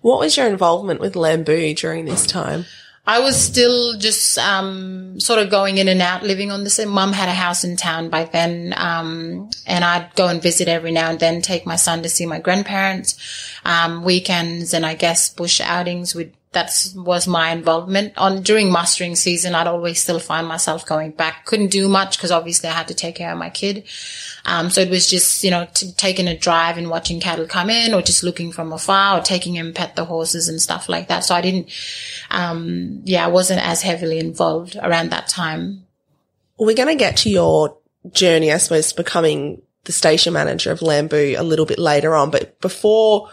What 0.01 0.19
was 0.19 0.37
your 0.37 0.47
involvement 0.47 0.99
with 0.99 1.15
Lamboo 1.15 1.73
during 1.73 2.05
this 2.05 2.25
time? 2.25 2.65
I 3.07 3.19
was 3.19 3.41
still 3.41 3.97
just 3.97 4.37
um, 4.37 5.17
sort 5.17 5.39
of 5.39 5.49
going 5.49 5.77
in 5.77 5.87
and 5.87 6.01
out, 6.01 6.23
living 6.23 6.51
on 6.51 6.65
the 6.65 6.69
same. 6.69 6.89
Mum 6.89 7.13
had 7.13 7.29
a 7.29 7.33
house 7.33 7.63
in 7.63 7.77
town 7.77 8.09
by 8.09 8.25
then, 8.25 8.73
um, 8.75 9.49
and 9.65 9.85
I'd 9.85 10.13
go 10.15 10.27
and 10.27 10.41
visit 10.41 10.67
every 10.67 10.91
now 10.91 11.09
and 11.09 11.17
then. 11.17 11.41
Take 11.41 11.65
my 11.65 11.77
son 11.77 12.03
to 12.03 12.09
see 12.09 12.25
my 12.25 12.39
grandparents, 12.39 13.17
um, 13.63 14.03
weekends, 14.03 14.73
and 14.73 14.85
I 14.85 14.95
guess 14.95 15.29
bush 15.33 15.61
outings. 15.61 16.13
With 16.13 16.33
that 16.57 16.71
was 16.95 17.27
my 17.27 17.51
involvement 17.51 18.17
on 18.17 18.41
during 18.41 18.71
mustering 18.71 19.15
season. 19.15 19.53
I'd 19.53 19.67
always 19.67 20.01
still 20.01 20.17
find 20.17 20.47
myself 20.47 20.87
going 20.87 21.11
back. 21.11 21.45
Couldn't 21.45 21.67
do 21.67 21.87
much 21.87 22.17
because 22.17 22.31
obviously 22.31 22.67
I 22.67 22.73
had 22.73 22.87
to 22.87 22.95
take 22.95 23.13
care 23.13 23.31
of 23.31 23.37
my 23.37 23.51
kid. 23.51 23.83
Um, 24.43 24.71
so 24.71 24.81
it 24.81 24.89
was 24.89 25.07
just, 25.07 25.43
you 25.43 25.51
know, 25.51 25.67
t- 25.71 25.91
taking 25.95 26.27
a 26.27 26.35
drive 26.35 26.79
and 26.79 26.89
watching 26.89 27.19
cattle 27.19 27.45
come 27.45 27.69
in 27.69 27.93
or 27.93 28.01
just 28.01 28.23
looking 28.23 28.51
from 28.51 28.73
afar 28.73 29.19
or 29.19 29.21
taking 29.21 29.55
him 29.55 29.71
pet 29.71 29.95
the 29.95 30.05
horses 30.05 30.49
and 30.49 30.59
stuff 30.59 30.89
like 30.89 31.09
that. 31.09 31.23
So 31.23 31.35
I 31.35 31.41
didn't, 31.41 31.69
um, 32.31 33.01
yeah, 33.03 33.23
I 33.23 33.27
wasn't 33.27 33.61
as 33.61 33.83
heavily 33.83 34.17
involved 34.17 34.75
around 34.81 35.11
that 35.11 35.27
time. 35.27 35.85
We're 36.57 36.75
going 36.75 36.89
to 36.89 36.95
get 36.95 37.17
to 37.17 37.29
your 37.29 37.77
journey, 38.13 38.51
I 38.51 38.57
suppose, 38.57 38.93
becoming 38.93 39.61
the 39.83 39.91
station 39.91 40.33
manager 40.33 40.71
of 40.71 40.81
Lamboo 40.81 41.35
a 41.37 41.43
little 41.43 41.67
bit 41.67 41.77
later 41.77 42.15
on. 42.15 42.31
But 42.31 42.59
before 42.61 43.29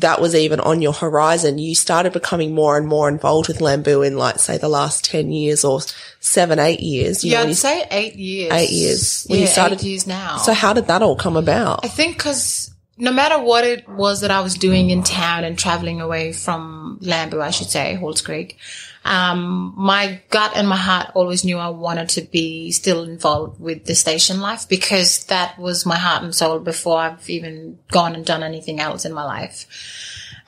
that 0.00 0.20
was 0.20 0.34
even 0.34 0.58
on 0.60 0.82
your 0.82 0.92
horizon, 0.92 1.58
you 1.58 1.74
started 1.74 2.12
becoming 2.12 2.54
more 2.54 2.76
and 2.76 2.86
more 2.88 3.08
involved 3.08 3.46
with 3.48 3.60
Lamboo 3.60 4.02
in 4.02 4.16
like, 4.16 4.38
say, 4.40 4.58
the 4.58 4.68
last 4.68 5.04
10 5.04 5.30
years 5.30 5.64
or 5.64 5.80
seven, 6.18 6.58
eight 6.58 6.80
years. 6.80 7.24
yeah, 7.24 7.42
I'd 7.42 7.48
you, 7.48 7.54
say 7.54 7.86
eight 7.90 8.16
years. 8.16 8.52
eight 8.52 8.70
years. 8.70 9.24
When 9.28 9.38
Yeah, 9.38 9.44
you 9.44 9.48
started- 9.50 9.78
eight 9.80 9.84
years 9.86 10.06
now. 10.06 10.38
so 10.38 10.52
how 10.52 10.72
did 10.72 10.88
that 10.88 11.00
all 11.02 11.14
come 11.16 11.36
about? 11.36 11.84
I 11.84 11.88
think 11.88 12.16
because 12.16 12.70
no 12.98 13.12
matter 13.12 13.38
what 13.38 13.64
it 13.64 13.88
was 13.88 14.20
that 14.22 14.30
I 14.32 14.40
was 14.40 14.54
doing 14.54 14.90
in 14.90 15.02
town 15.04 15.44
and 15.44 15.56
traveling 15.58 16.00
away 16.00 16.32
from 16.32 16.98
Lamboo, 17.00 17.40
I 17.40 17.50
should 17.50 17.70
say, 17.70 17.94
Halls 17.94 18.20
Creek, 18.20 18.58
um, 19.04 19.74
my 19.76 20.20
gut 20.30 20.52
and 20.54 20.68
my 20.68 20.76
heart 20.76 21.10
always 21.14 21.44
knew 21.44 21.58
I 21.58 21.70
wanted 21.70 22.08
to 22.10 22.22
be 22.22 22.70
still 22.70 23.02
involved 23.02 23.60
with 23.60 23.84
the 23.84 23.94
station 23.94 24.40
life 24.40 24.68
because 24.68 25.24
that 25.24 25.58
was 25.58 25.84
my 25.84 25.96
heart 25.96 26.22
and 26.22 26.34
soul 26.34 26.60
before 26.60 26.98
I've 26.98 27.28
even 27.28 27.78
gone 27.90 28.14
and 28.14 28.24
done 28.24 28.42
anything 28.42 28.78
else 28.78 29.04
in 29.04 29.12
my 29.12 29.24
life. 29.24 29.66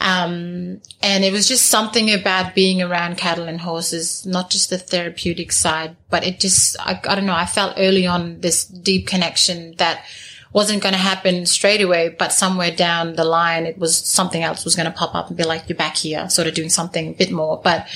Um, 0.00 0.80
and 1.02 1.24
it 1.24 1.32
was 1.32 1.48
just 1.48 1.66
something 1.66 2.12
about 2.12 2.54
being 2.54 2.82
around 2.82 3.16
cattle 3.16 3.48
and 3.48 3.60
horses, 3.60 4.26
not 4.26 4.50
just 4.50 4.70
the 4.70 4.78
therapeutic 4.78 5.50
side, 5.50 5.96
but 6.10 6.24
it 6.24 6.40
just, 6.40 6.78
I, 6.78 7.00
I 7.08 7.14
don't 7.14 7.26
know, 7.26 7.34
I 7.34 7.46
felt 7.46 7.74
early 7.78 8.06
on 8.06 8.40
this 8.40 8.64
deep 8.64 9.06
connection 9.06 9.74
that 9.78 10.04
wasn't 10.52 10.82
going 10.82 10.92
to 10.92 10.98
happen 10.98 11.46
straight 11.46 11.80
away, 11.80 12.14
but 12.16 12.32
somewhere 12.32 12.70
down 12.70 13.14
the 13.14 13.24
line, 13.24 13.66
it 13.66 13.76
was 13.76 13.96
something 13.96 14.42
else 14.42 14.64
was 14.64 14.76
going 14.76 14.90
to 14.90 14.96
pop 14.96 15.14
up 15.14 15.28
and 15.28 15.36
be 15.36 15.42
like, 15.42 15.68
you're 15.68 15.76
back 15.76 15.96
here, 15.96 16.28
sort 16.28 16.46
of 16.46 16.54
doing 16.54 16.68
something 16.68 17.08
a 17.08 17.12
bit 17.12 17.32
more. 17.32 17.60
But 17.62 17.88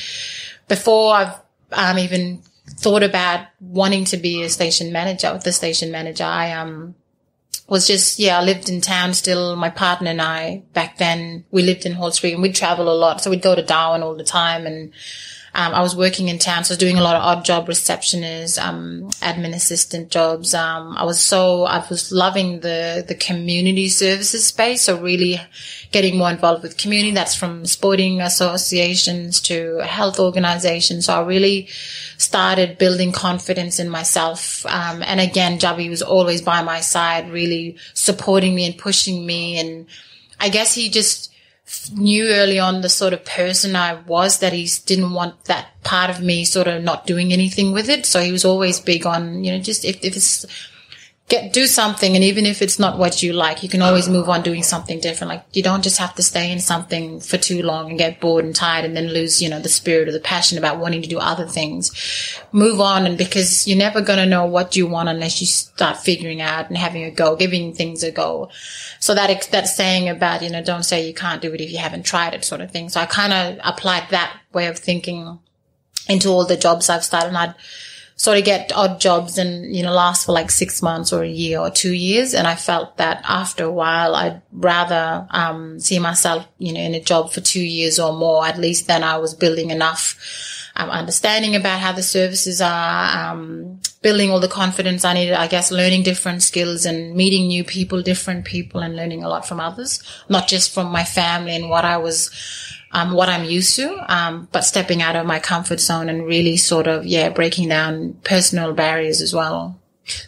before 0.68 1.14
I've 1.14 1.34
um, 1.72 1.98
even 1.98 2.42
thought 2.68 3.02
about 3.02 3.46
wanting 3.60 4.04
to 4.06 4.16
be 4.16 4.42
a 4.42 4.48
station 4.48 4.92
manager, 4.92 5.32
with 5.32 5.44
the 5.44 5.52
station 5.52 5.90
manager, 5.90 6.24
I, 6.24 6.52
um, 6.52 6.94
was 7.68 7.86
just, 7.86 8.18
yeah, 8.18 8.38
I 8.38 8.42
lived 8.42 8.68
in 8.68 8.80
town 8.80 9.12
still. 9.12 9.54
My 9.54 9.68
partner 9.70 10.10
and 10.10 10.22
I, 10.22 10.62
back 10.72 10.96
then, 10.96 11.44
we 11.50 11.62
lived 11.62 11.84
in 11.84 11.92
Halls 11.92 12.18
Creek 12.18 12.32
and 12.32 12.42
we'd 12.42 12.54
travel 12.54 12.90
a 12.90 12.96
lot. 12.96 13.20
So 13.20 13.30
we'd 13.30 13.42
go 13.42 13.54
to 13.54 13.62
Darwin 13.62 14.02
all 14.02 14.14
the 14.14 14.24
time. 14.24 14.66
And, 14.66 14.92
um, 15.54 15.74
I 15.74 15.80
was 15.80 15.96
working 15.96 16.28
in 16.28 16.38
town. 16.38 16.64
So 16.64 16.72
I 16.72 16.74
was 16.74 16.78
doing 16.78 16.98
a 16.98 17.02
lot 17.02 17.16
of 17.16 17.22
odd 17.22 17.44
job 17.44 17.68
receptionist, 17.68 18.58
um, 18.58 19.10
admin 19.20 19.54
assistant 19.54 20.10
jobs. 20.10 20.54
Um, 20.54 20.96
I 20.96 21.04
was 21.04 21.20
so, 21.20 21.64
I 21.64 21.84
was 21.88 22.12
loving 22.12 22.60
the, 22.60 23.04
the 23.06 23.14
community 23.14 23.88
services 23.88 24.46
space. 24.46 24.82
So 24.82 25.00
really 25.00 25.40
getting 25.90 26.18
more 26.18 26.30
involved 26.30 26.62
with 26.62 26.76
community. 26.76 27.14
That's 27.14 27.34
from 27.34 27.66
sporting 27.66 28.20
associations 28.20 29.40
to 29.42 29.78
health 29.78 30.18
organizations. 30.18 31.06
So 31.06 31.14
I 31.14 31.26
really, 31.26 31.68
started 32.18 32.78
building 32.78 33.12
confidence 33.12 33.78
in 33.78 33.88
myself. 33.88 34.66
Um, 34.66 35.02
and 35.02 35.20
again, 35.20 35.58
Javi 35.58 35.88
was 35.88 36.02
always 36.02 36.42
by 36.42 36.62
my 36.62 36.80
side, 36.80 37.30
really 37.30 37.76
supporting 37.94 38.54
me 38.54 38.66
and 38.66 38.76
pushing 38.76 39.24
me. 39.24 39.58
And 39.58 39.86
I 40.38 40.48
guess 40.48 40.74
he 40.74 40.90
just 40.90 41.32
knew 41.92 42.28
early 42.28 42.58
on 42.58 42.80
the 42.80 42.88
sort 42.88 43.12
of 43.12 43.24
person 43.24 43.76
I 43.76 43.94
was 43.94 44.38
that 44.38 44.52
he 44.52 44.68
didn't 44.86 45.12
want 45.12 45.44
that 45.44 45.82
part 45.82 46.10
of 46.10 46.20
me 46.20 46.44
sort 46.44 46.66
of 46.66 46.82
not 46.82 47.06
doing 47.06 47.32
anything 47.32 47.72
with 47.72 47.88
it. 47.88 48.06
So 48.06 48.20
he 48.20 48.32
was 48.32 48.44
always 48.44 48.80
big 48.80 49.06
on, 49.06 49.44
you 49.44 49.52
know, 49.52 49.58
just 49.58 49.84
if, 49.84 49.96
if 50.02 50.16
it's, 50.16 50.46
get 51.28 51.52
do 51.52 51.66
something 51.66 52.14
and 52.14 52.24
even 52.24 52.46
if 52.46 52.62
it's 52.62 52.78
not 52.78 52.98
what 52.98 53.22
you 53.22 53.34
like 53.34 53.62
you 53.62 53.68
can 53.68 53.82
always 53.82 54.08
move 54.08 54.30
on 54.30 54.42
doing 54.42 54.62
something 54.62 54.98
different. 54.98 55.28
Like 55.28 55.44
you 55.52 55.62
don't 55.62 55.84
just 55.84 55.98
have 55.98 56.14
to 56.14 56.22
stay 56.22 56.50
in 56.50 56.58
something 56.58 57.20
for 57.20 57.36
too 57.36 57.62
long 57.62 57.90
and 57.90 57.98
get 57.98 58.18
bored 58.18 58.46
and 58.46 58.56
tired 58.56 58.86
and 58.86 58.96
then 58.96 59.08
lose 59.08 59.42
you 59.42 59.48
know 59.48 59.60
the 59.60 59.68
spirit 59.68 60.08
or 60.08 60.12
the 60.12 60.20
passion 60.20 60.56
about 60.56 60.78
wanting 60.78 61.02
to 61.02 61.08
do 61.08 61.18
other 61.18 61.46
things. 61.46 62.40
Move 62.50 62.80
on 62.80 63.06
and 63.06 63.18
because 63.18 63.68
you're 63.68 63.76
never 63.76 64.00
going 64.00 64.18
to 64.18 64.26
know 64.26 64.46
what 64.46 64.74
you 64.74 64.86
want 64.86 65.10
unless 65.10 65.40
you 65.42 65.46
start 65.46 65.98
figuring 65.98 66.40
out 66.40 66.68
and 66.68 66.78
having 66.78 67.04
a 67.04 67.10
go 67.10 67.36
giving 67.36 67.74
things 67.74 68.02
a 68.02 68.10
go 68.10 68.50
so 68.98 69.14
that 69.14 69.48
that 69.50 69.68
saying 69.68 70.08
about 70.08 70.42
you 70.42 70.50
know 70.50 70.62
don't 70.62 70.84
say 70.84 71.06
you 71.06 71.12
can't 71.12 71.42
do 71.42 71.52
it 71.52 71.60
if 71.60 71.70
you 71.70 71.78
haven't 71.78 72.06
tried 72.06 72.32
it 72.32 72.44
sort 72.44 72.62
of 72.62 72.70
thing. 72.70 72.88
So 72.88 73.00
i 73.00 73.06
kind 73.06 73.34
of 73.34 73.58
applied 73.62 74.08
that 74.10 74.34
way 74.54 74.66
of 74.66 74.78
thinking 74.78 75.38
into 76.08 76.30
all 76.30 76.46
the 76.46 76.56
jobs 76.56 76.88
i've 76.88 77.04
started. 77.04 77.28
And 77.28 77.36
i'd 77.36 77.54
sort 78.18 78.36
of 78.36 78.44
get 78.44 78.72
odd 78.74 79.00
jobs 79.00 79.38
and, 79.38 79.74
you 79.74 79.80
know, 79.84 79.92
last 79.92 80.26
for 80.26 80.32
like 80.32 80.50
six 80.50 80.82
months 80.82 81.12
or 81.12 81.22
a 81.22 81.28
year 81.28 81.60
or 81.60 81.70
two 81.70 81.94
years. 81.94 82.34
And 82.34 82.48
I 82.48 82.56
felt 82.56 82.96
that 82.96 83.22
after 83.24 83.62
a 83.64 83.70
while, 83.70 84.16
I'd 84.16 84.42
rather, 84.52 85.26
um, 85.30 85.78
see 85.78 86.00
myself, 86.00 86.44
you 86.58 86.72
know, 86.72 86.80
in 86.80 86.94
a 86.94 87.00
job 87.00 87.30
for 87.30 87.40
two 87.40 87.62
years 87.62 88.00
or 88.00 88.12
more. 88.12 88.44
At 88.44 88.58
least 88.58 88.88
then 88.88 89.04
I 89.04 89.18
was 89.18 89.34
building 89.34 89.70
enough, 89.70 90.16
um, 90.74 90.90
understanding 90.90 91.54
about 91.54 91.78
how 91.78 91.92
the 91.92 92.02
services 92.02 92.60
are, 92.60 93.32
um, 93.32 93.78
building 94.02 94.30
all 94.30 94.40
the 94.40 94.48
confidence 94.48 95.04
I 95.04 95.14
needed, 95.14 95.34
I 95.34 95.46
guess, 95.46 95.70
learning 95.70 96.02
different 96.02 96.42
skills 96.42 96.86
and 96.86 97.14
meeting 97.14 97.46
new 97.46 97.62
people, 97.62 98.02
different 98.02 98.44
people 98.44 98.80
and 98.80 98.96
learning 98.96 99.22
a 99.22 99.28
lot 99.28 99.46
from 99.46 99.60
others, 99.60 100.02
not 100.28 100.48
just 100.48 100.74
from 100.74 100.90
my 100.90 101.04
family 101.04 101.54
and 101.54 101.70
what 101.70 101.84
I 101.84 101.98
was, 101.98 102.30
um, 102.92 103.12
what 103.12 103.28
I'm 103.28 103.44
used 103.44 103.76
to, 103.76 104.04
um, 104.08 104.48
but 104.52 104.62
stepping 104.62 105.02
out 105.02 105.16
of 105.16 105.26
my 105.26 105.38
comfort 105.38 105.80
zone 105.80 106.08
and 106.08 106.24
really 106.26 106.56
sort 106.56 106.86
of, 106.86 107.04
yeah, 107.04 107.28
breaking 107.28 107.68
down 107.68 108.14
personal 108.24 108.72
barriers 108.72 109.20
as 109.20 109.34
well. 109.34 109.78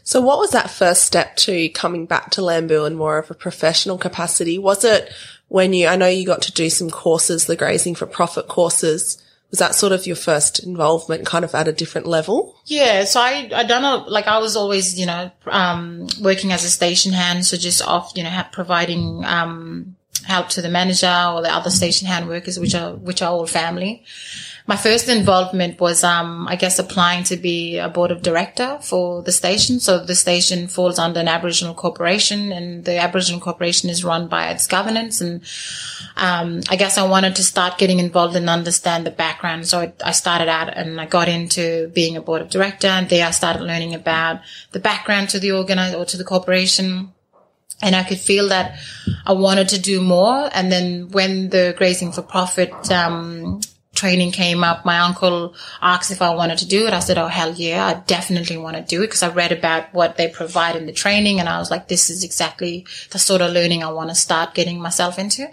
So 0.05 0.21
what 0.21 0.39
was 0.39 0.51
that 0.51 0.71
first 0.71 1.05
step 1.05 1.37
to 1.37 1.69
coming 1.71 2.05
back 2.05 2.31
to 2.33 2.43
Lamboo 2.43 2.85
in 2.85 2.97
more 2.97 3.19
of 3.19 3.31
a 3.31 3.35
professional 3.35 3.97
capacity? 3.97 4.59
Was 4.59 4.85
it 4.85 5.11
when 5.49 5.73
you, 5.73 5.87
I 5.89 5.97
know 5.97 6.07
you 6.07 6.27
got 6.27 6.43
to 6.43 6.53
do 6.53 6.69
some 6.69 6.91
courses, 6.91 7.47
the 7.47 7.57
grazing 7.57 7.95
for 7.95 8.07
profit 8.07 8.47
courses. 8.47 9.23
Was 9.51 9.59
that 9.59 9.75
sort 9.75 9.93
of 9.93 10.07
your 10.07 10.17
first 10.17 10.63
involvement 10.63 11.27
kind 11.27 11.45
of 11.45 11.55
at 11.57 11.67
a 11.67 11.73
different 11.73 12.07
level? 12.07 12.55
Yeah. 12.67 13.03
So 13.05 13.21
I, 13.21 13.51
I 13.53 13.65
don't 13.65 13.83
know, 13.83 14.05
like 14.07 14.29
I 14.29 14.39
was 14.39 14.55
always, 14.55 15.01
you 15.01 15.07
know, 15.07 15.31
um, 15.47 16.07
working 16.21 16.53
as 16.53 16.65
a 16.65 16.71
station 16.71 17.13
hand. 17.13 17.45
So 17.45 17.57
just 17.57 17.83
off, 17.83 18.13
you 18.15 18.23
know, 18.23 18.43
providing, 18.53 19.25
um, 19.25 19.97
help 20.27 20.49
to 20.51 20.63
the 20.63 20.69
manager 20.69 21.07
or 21.07 21.43
the 21.43 21.53
other 21.53 21.71
station 21.71 22.07
hand 22.07 22.29
workers, 22.29 22.59
which 22.59 22.75
are, 22.75 22.95
which 22.95 23.23
are 23.23 23.31
all 23.31 23.47
family. 23.47 24.05
My 24.67 24.77
first 24.77 25.09
involvement 25.09 25.81
was, 25.81 26.05
um, 26.05 26.47
I 26.47 26.55
guess 26.55 26.79
applying 26.79 27.25
to 27.25 27.37
be 27.37 27.79
a 27.79 27.89
board 27.89 28.13
of 28.13 28.23
director 28.23 28.79
for 28.83 29.21
the 29.21 29.33
station. 29.33 29.81
So 29.81 29.99
the 30.05 30.15
station 30.15 30.69
falls 30.69 30.99
under 30.99 31.19
an 31.19 31.27
Aboriginal 31.27 31.75
corporation 31.75 32.53
and 32.53 32.85
the 32.85 32.99
Aboriginal 32.99 33.41
corporation 33.41 33.91
is 33.91 34.05
run 34.05 34.29
by 34.29 34.51
its 34.51 34.69
governance. 34.69 35.21
And, 35.21 35.43
um, 36.17 36.61
I 36.69 36.77
guess 36.77 36.99
I 36.99 37.09
wanted 37.09 37.35
to 37.37 37.43
start 37.43 37.79
getting 37.79 37.99
involved 37.99 38.37
and 38.37 38.49
understand 38.49 39.07
the 39.07 39.11
background. 39.11 39.67
So 39.67 39.81
I, 39.81 39.93
I 40.05 40.13
started 40.13 40.49
out 40.49 40.77
and 40.77 41.01
I 41.01 41.07
got 41.07 41.29
into 41.29 41.89
being 41.89 42.17
a 42.17 42.23
board 42.23 42.41
of 42.41 42.51
director 42.51 42.87
and 42.87 43.09
there 43.09 43.27
I 43.27 43.33
started 43.33 43.63
learning 43.63 43.95
about 43.95 44.41
the 44.71 44.79
background 44.79 45.31
to 45.31 45.41
the 45.41 45.51
organize 45.51 45.95
or 45.95 46.05
to 46.05 46.17
the 46.17 46.25
corporation 46.25 47.13
and 47.83 47.97
I 47.97 48.03
could 48.03 48.19
feel 48.19 48.49
that 48.49 48.79
I 49.27 49.33
wanted 49.33 49.71
to 49.71 49.81
do 49.81 50.01
more. 50.03 50.49
And 50.53 50.71
then 50.71 51.09
when 51.11 51.49
the 51.51 51.75
grazing 51.77 52.13
for 52.13 52.23
profit, 52.23 52.91
um, 52.91 53.61
training 53.95 54.33
came 54.33 54.63
up, 54.65 54.85
my 54.85 55.01
uncle 55.01 55.55
asked 55.83 56.11
if 56.11 56.23
I 56.23 56.35
wanted 56.35 56.59
to 56.59 56.69
do 56.69 56.87
it. 56.87 56.93
I 56.93 57.01
said, 57.01 57.19
Oh, 57.19 57.27
hell 57.27 57.53
yeah, 57.53 57.87
I 57.87 57.95
definitely 58.07 58.57
want 58.57 58.77
to 58.77 58.83
do 58.83 59.03
it 59.03 59.09
because 59.09 59.23
I 59.23 59.29
read 59.29 59.53
about 59.53 59.93
what 59.93 60.17
they 60.17 60.29
provide 60.29 60.77
in 60.77 60.87
the 60.87 60.93
training. 60.93 61.41
And 61.41 61.49
I 61.49 61.59
was 61.59 61.71
like, 61.71 61.89
this 61.89 62.11
is 62.11 62.25
exactly 62.25 62.87
the 63.11 63.19
sort 63.19 63.41
of 63.41 63.53
learning 63.53 63.83
I 63.83 63.93
want 63.93 64.11
to 64.11 64.15
start 64.15 64.55
getting 64.55 64.81
myself 64.81 65.19
into. 65.19 65.49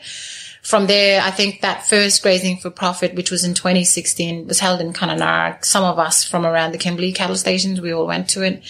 From 0.67 0.87
there, 0.87 1.21
I 1.21 1.31
think 1.31 1.61
that 1.61 1.87
first 1.87 2.21
grazing 2.21 2.57
for 2.57 2.69
profit, 2.69 3.15
which 3.15 3.31
was 3.31 3.45
in 3.45 3.53
2016, 3.53 4.47
was 4.47 4.59
held 4.59 4.81
in 4.81 4.91
Kununurra. 4.91 5.63
Some 5.63 5.85
of 5.85 5.97
us 5.97 6.25
from 6.25 6.45
around 6.45 6.73
the 6.73 6.77
Kimberley 6.77 7.13
cattle 7.13 7.37
stations, 7.37 7.79
we 7.79 7.93
all 7.93 8.05
went 8.05 8.27
to 8.31 8.41
it 8.41 8.61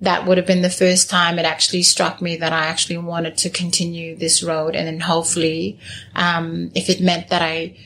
that 0.00 0.26
would 0.26 0.38
have 0.38 0.46
been 0.46 0.62
the 0.62 0.70
first 0.70 1.10
time 1.10 1.38
it 1.38 1.44
actually 1.44 1.82
struck 1.82 2.22
me 2.22 2.36
that 2.36 2.54
I 2.54 2.64
actually 2.64 2.96
wanted 2.96 3.36
to 3.38 3.50
continue 3.50 4.16
this 4.16 4.42
road. 4.42 4.74
And 4.74 4.86
then 4.86 5.00
hopefully, 5.00 5.78
um, 6.14 6.70
if 6.74 6.88
it 6.88 7.02
meant 7.02 7.28
that 7.28 7.42
I 7.42 7.76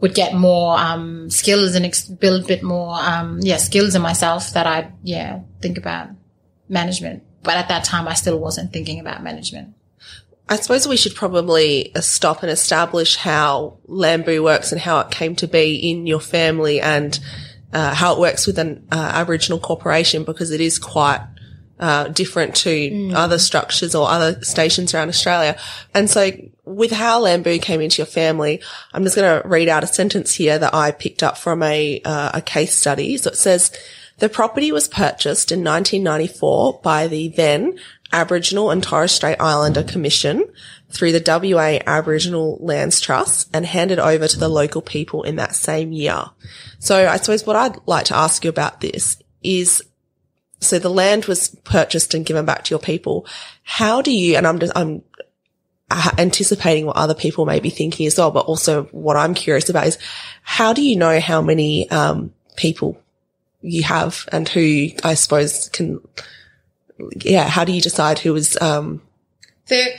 would 0.00 0.14
get 0.14 0.34
more, 0.34 0.78
um, 0.78 1.30
skills 1.30 1.74
and 1.74 1.86
ex- 1.86 2.04
build 2.04 2.44
a 2.44 2.46
bit 2.46 2.62
more, 2.62 2.96
um, 3.00 3.38
yeah, 3.40 3.56
skills 3.56 3.94
in 3.94 4.02
myself 4.02 4.52
that 4.52 4.66
I'd, 4.66 4.92
yeah, 5.02 5.40
think 5.62 5.78
about 5.78 6.10
management. 6.68 7.22
But 7.42 7.56
at 7.56 7.68
that 7.68 7.84
time, 7.84 8.08
I 8.08 8.12
still 8.12 8.38
wasn't 8.38 8.74
thinking 8.74 9.00
about 9.00 9.22
management. 9.22 9.75
I 10.48 10.56
suppose 10.56 10.86
we 10.86 10.96
should 10.96 11.14
probably 11.14 11.90
stop 12.00 12.42
and 12.42 12.50
establish 12.50 13.16
how 13.16 13.78
Lamboo 13.86 14.42
works 14.44 14.70
and 14.70 14.80
how 14.80 15.00
it 15.00 15.10
came 15.10 15.34
to 15.36 15.48
be 15.48 15.90
in 15.90 16.06
your 16.06 16.20
family 16.20 16.80
and 16.80 17.18
uh, 17.72 17.94
how 17.94 18.14
it 18.14 18.20
works 18.20 18.46
with 18.46 18.58
an 18.58 18.86
uh, 18.92 19.10
Aboriginal 19.14 19.58
corporation 19.58 20.22
because 20.22 20.52
it 20.52 20.60
is 20.60 20.78
quite 20.78 21.20
uh, 21.80 22.08
different 22.08 22.54
to 22.54 22.70
mm. 22.70 23.14
other 23.14 23.38
structures 23.38 23.94
or 23.94 24.08
other 24.08 24.40
stations 24.42 24.94
around 24.94 25.08
Australia. 25.08 25.58
And 25.92 26.08
so 26.08 26.30
with 26.64 26.92
how 26.92 27.20
Lamboo 27.20 27.58
came 27.58 27.80
into 27.80 27.98
your 27.98 28.06
family, 28.06 28.62
I'm 28.92 29.02
just 29.02 29.16
going 29.16 29.42
to 29.42 29.46
read 29.46 29.68
out 29.68 29.84
a 29.84 29.88
sentence 29.88 30.32
here 30.32 30.58
that 30.58 30.74
I 30.74 30.92
picked 30.92 31.22
up 31.22 31.36
from 31.36 31.62
a, 31.62 32.00
uh, 32.04 32.30
a 32.34 32.40
case 32.40 32.74
study. 32.74 33.16
So 33.18 33.30
it 33.30 33.36
says, 33.36 33.72
the 34.18 34.28
property 34.30 34.72
was 34.72 34.88
purchased 34.88 35.52
in 35.52 35.62
1994 35.62 36.80
by 36.82 37.06
the 37.06 37.28
then 37.28 37.78
Aboriginal 38.12 38.70
and 38.70 38.82
Torres 38.82 39.12
Strait 39.12 39.40
Islander 39.40 39.82
Commission 39.82 40.46
through 40.90 41.12
the 41.12 41.22
WA 41.54 41.78
Aboriginal 41.86 42.58
Lands 42.60 43.00
Trust 43.00 43.50
and 43.54 43.66
handed 43.66 43.98
over 43.98 44.28
to 44.28 44.38
the 44.38 44.48
local 44.48 44.82
people 44.82 45.22
in 45.22 45.36
that 45.36 45.54
same 45.54 45.92
year. 45.92 46.24
So 46.78 47.08
I 47.08 47.16
suppose 47.16 47.46
what 47.46 47.56
I'd 47.56 47.78
like 47.86 48.06
to 48.06 48.16
ask 48.16 48.44
you 48.44 48.50
about 48.50 48.80
this 48.80 49.18
is 49.42 49.82
so 50.60 50.78
the 50.78 50.88
land 50.88 51.26
was 51.26 51.48
purchased 51.64 52.14
and 52.14 52.24
given 52.24 52.44
back 52.44 52.64
to 52.64 52.70
your 52.70 52.78
people. 52.78 53.26
How 53.62 54.00
do 54.02 54.10
you, 54.10 54.36
and 54.36 54.46
I'm 54.46 54.58
just, 54.58 54.72
I'm 54.74 55.02
anticipating 56.18 56.86
what 56.86 56.96
other 56.96 57.14
people 57.14 57.44
may 57.46 57.60
be 57.60 57.70
thinking 57.70 58.06
as 58.06 58.16
well, 58.16 58.30
but 58.30 58.46
also 58.46 58.84
what 58.84 59.16
I'm 59.16 59.34
curious 59.34 59.68
about 59.68 59.86
is 59.86 59.98
how 60.42 60.72
do 60.72 60.82
you 60.82 60.96
know 60.96 61.20
how 61.20 61.42
many, 61.42 61.90
um, 61.90 62.32
people 62.56 62.98
you 63.60 63.82
have 63.82 64.26
and 64.32 64.48
who 64.48 64.88
I 65.04 65.14
suppose 65.14 65.68
can, 65.68 66.00
yeah, 67.22 67.48
how 67.48 67.64
do 67.64 67.72
you 67.72 67.80
decide 67.80 68.18
who 68.18 68.34
is, 68.34 68.56
um, 68.60 69.02
there, 69.66 69.98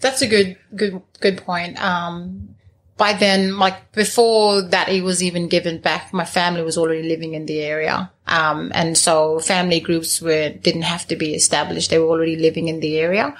that's 0.00 0.22
a 0.22 0.26
good, 0.26 0.58
good, 0.74 1.00
good 1.20 1.38
point. 1.38 1.80
Um, 1.82 2.53
by 2.96 3.12
then, 3.12 3.58
like 3.58 3.90
before 3.92 4.62
that, 4.62 4.88
it 4.88 5.02
was 5.02 5.20
even 5.20 5.48
given 5.48 5.78
back. 5.78 6.12
My 6.12 6.24
family 6.24 6.62
was 6.62 6.78
already 6.78 7.02
living 7.02 7.34
in 7.34 7.44
the 7.46 7.60
area, 7.60 8.12
um, 8.28 8.70
and 8.72 8.96
so 8.96 9.40
family 9.40 9.80
groups 9.80 10.20
were 10.22 10.50
didn't 10.50 10.82
have 10.82 11.04
to 11.08 11.16
be 11.16 11.34
established. 11.34 11.90
They 11.90 11.98
were 11.98 12.06
already 12.06 12.36
living 12.36 12.68
in 12.68 12.78
the 12.78 12.98
area, 12.98 13.34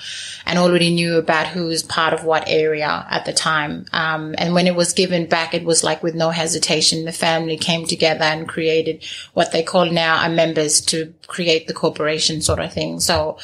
and 0.45 0.59
already 0.59 0.93
knew 0.93 1.19
about 1.19 1.47
who 1.47 1.67
was 1.67 1.85
part 1.85 2.13
of 2.13 2.25
what 2.25 2.49
area 2.49 3.07
at 3.09 3.27
the 3.27 3.33
time. 3.33 3.87
Um, 3.93 4.35
and 4.39 4.55
when 4.55 4.67
it 4.67 4.75
was 4.75 4.93
given 4.93 5.27
back, 5.27 5.55
it 5.55 5.65
was 5.65 5.85
like 5.85 6.03
with 6.03 6.17
no 6.17 6.31
hesitation. 6.31 7.05
The 7.05 7.13
family 7.13 7.57
came 7.57 7.87
together 7.87 8.25
and 8.25 8.49
created 8.49 9.05
what 9.35 9.53
they 9.53 9.63
call 9.63 9.87
now 9.89 10.25
a 10.25 10.29
members 10.29 10.81
to 10.87 11.15
create 11.29 11.69
the 11.69 11.75
corporation 11.75 12.43
sort 12.43 12.59
of 12.59 12.73
thing. 12.73 12.99
So 12.99 13.39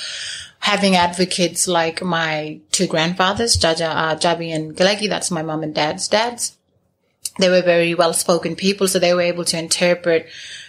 having 0.61 0.94
advocates 0.94 1.66
like 1.66 2.03
my 2.03 2.61
two 2.70 2.87
grandfathers, 2.87 3.57
Jaja, 3.57 3.90
uh, 3.90 4.16
Jabi 4.16 4.55
and 4.55 4.77
Galegi, 4.77 5.09
that's 5.09 5.31
my 5.31 5.42
mom 5.42 5.62
and 5.62 5.75
dad's 5.75 6.07
dads. 6.07 6.57
They 7.38 7.49
were 7.49 7.62
very 7.62 7.94
well 7.94 8.12
spoken 8.12 8.57
people, 8.57 8.87
so 8.87 8.99
they 8.99 9.14
were 9.14 9.23
able 9.23 9.44
to 9.46 9.59
interpret, 9.59 10.27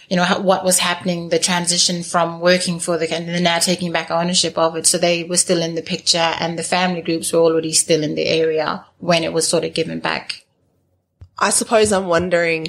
you 0.08 0.16
know, 0.16 0.24
what 0.40 0.64
was 0.64 0.78
happening, 0.78 1.28
the 1.28 1.38
transition 1.38 2.02
from 2.02 2.40
working 2.40 2.80
for 2.80 2.96
the, 2.96 3.12
and 3.12 3.28
then 3.28 3.42
now 3.42 3.58
taking 3.58 3.92
back 3.92 4.10
ownership 4.10 4.56
of 4.56 4.76
it. 4.76 4.86
So 4.86 4.96
they 4.96 5.24
were 5.24 5.36
still 5.36 5.62
in 5.62 5.74
the 5.74 5.82
picture 5.82 6.18
and 6.18 6.58
the 6.58 6.62
family 6.62 7.02
groups 7.02 7.32
were 7.32 7.40
already 7.40 7.72
still 7.72 8.02
in 8.02 8.14
the 8.14 8.26
area 8.26 8.86
when 8.98 9.24
it 9.24 9.32
was 9.32 9.46
sort 9.46 9.64
of 9.64 9.74
given 9.74 10.00
back. 10.00 10.44
I 11.38 11.50
suppose 11.50 11.92
I'm 11.92 12.06
wondering, 12.06 12.68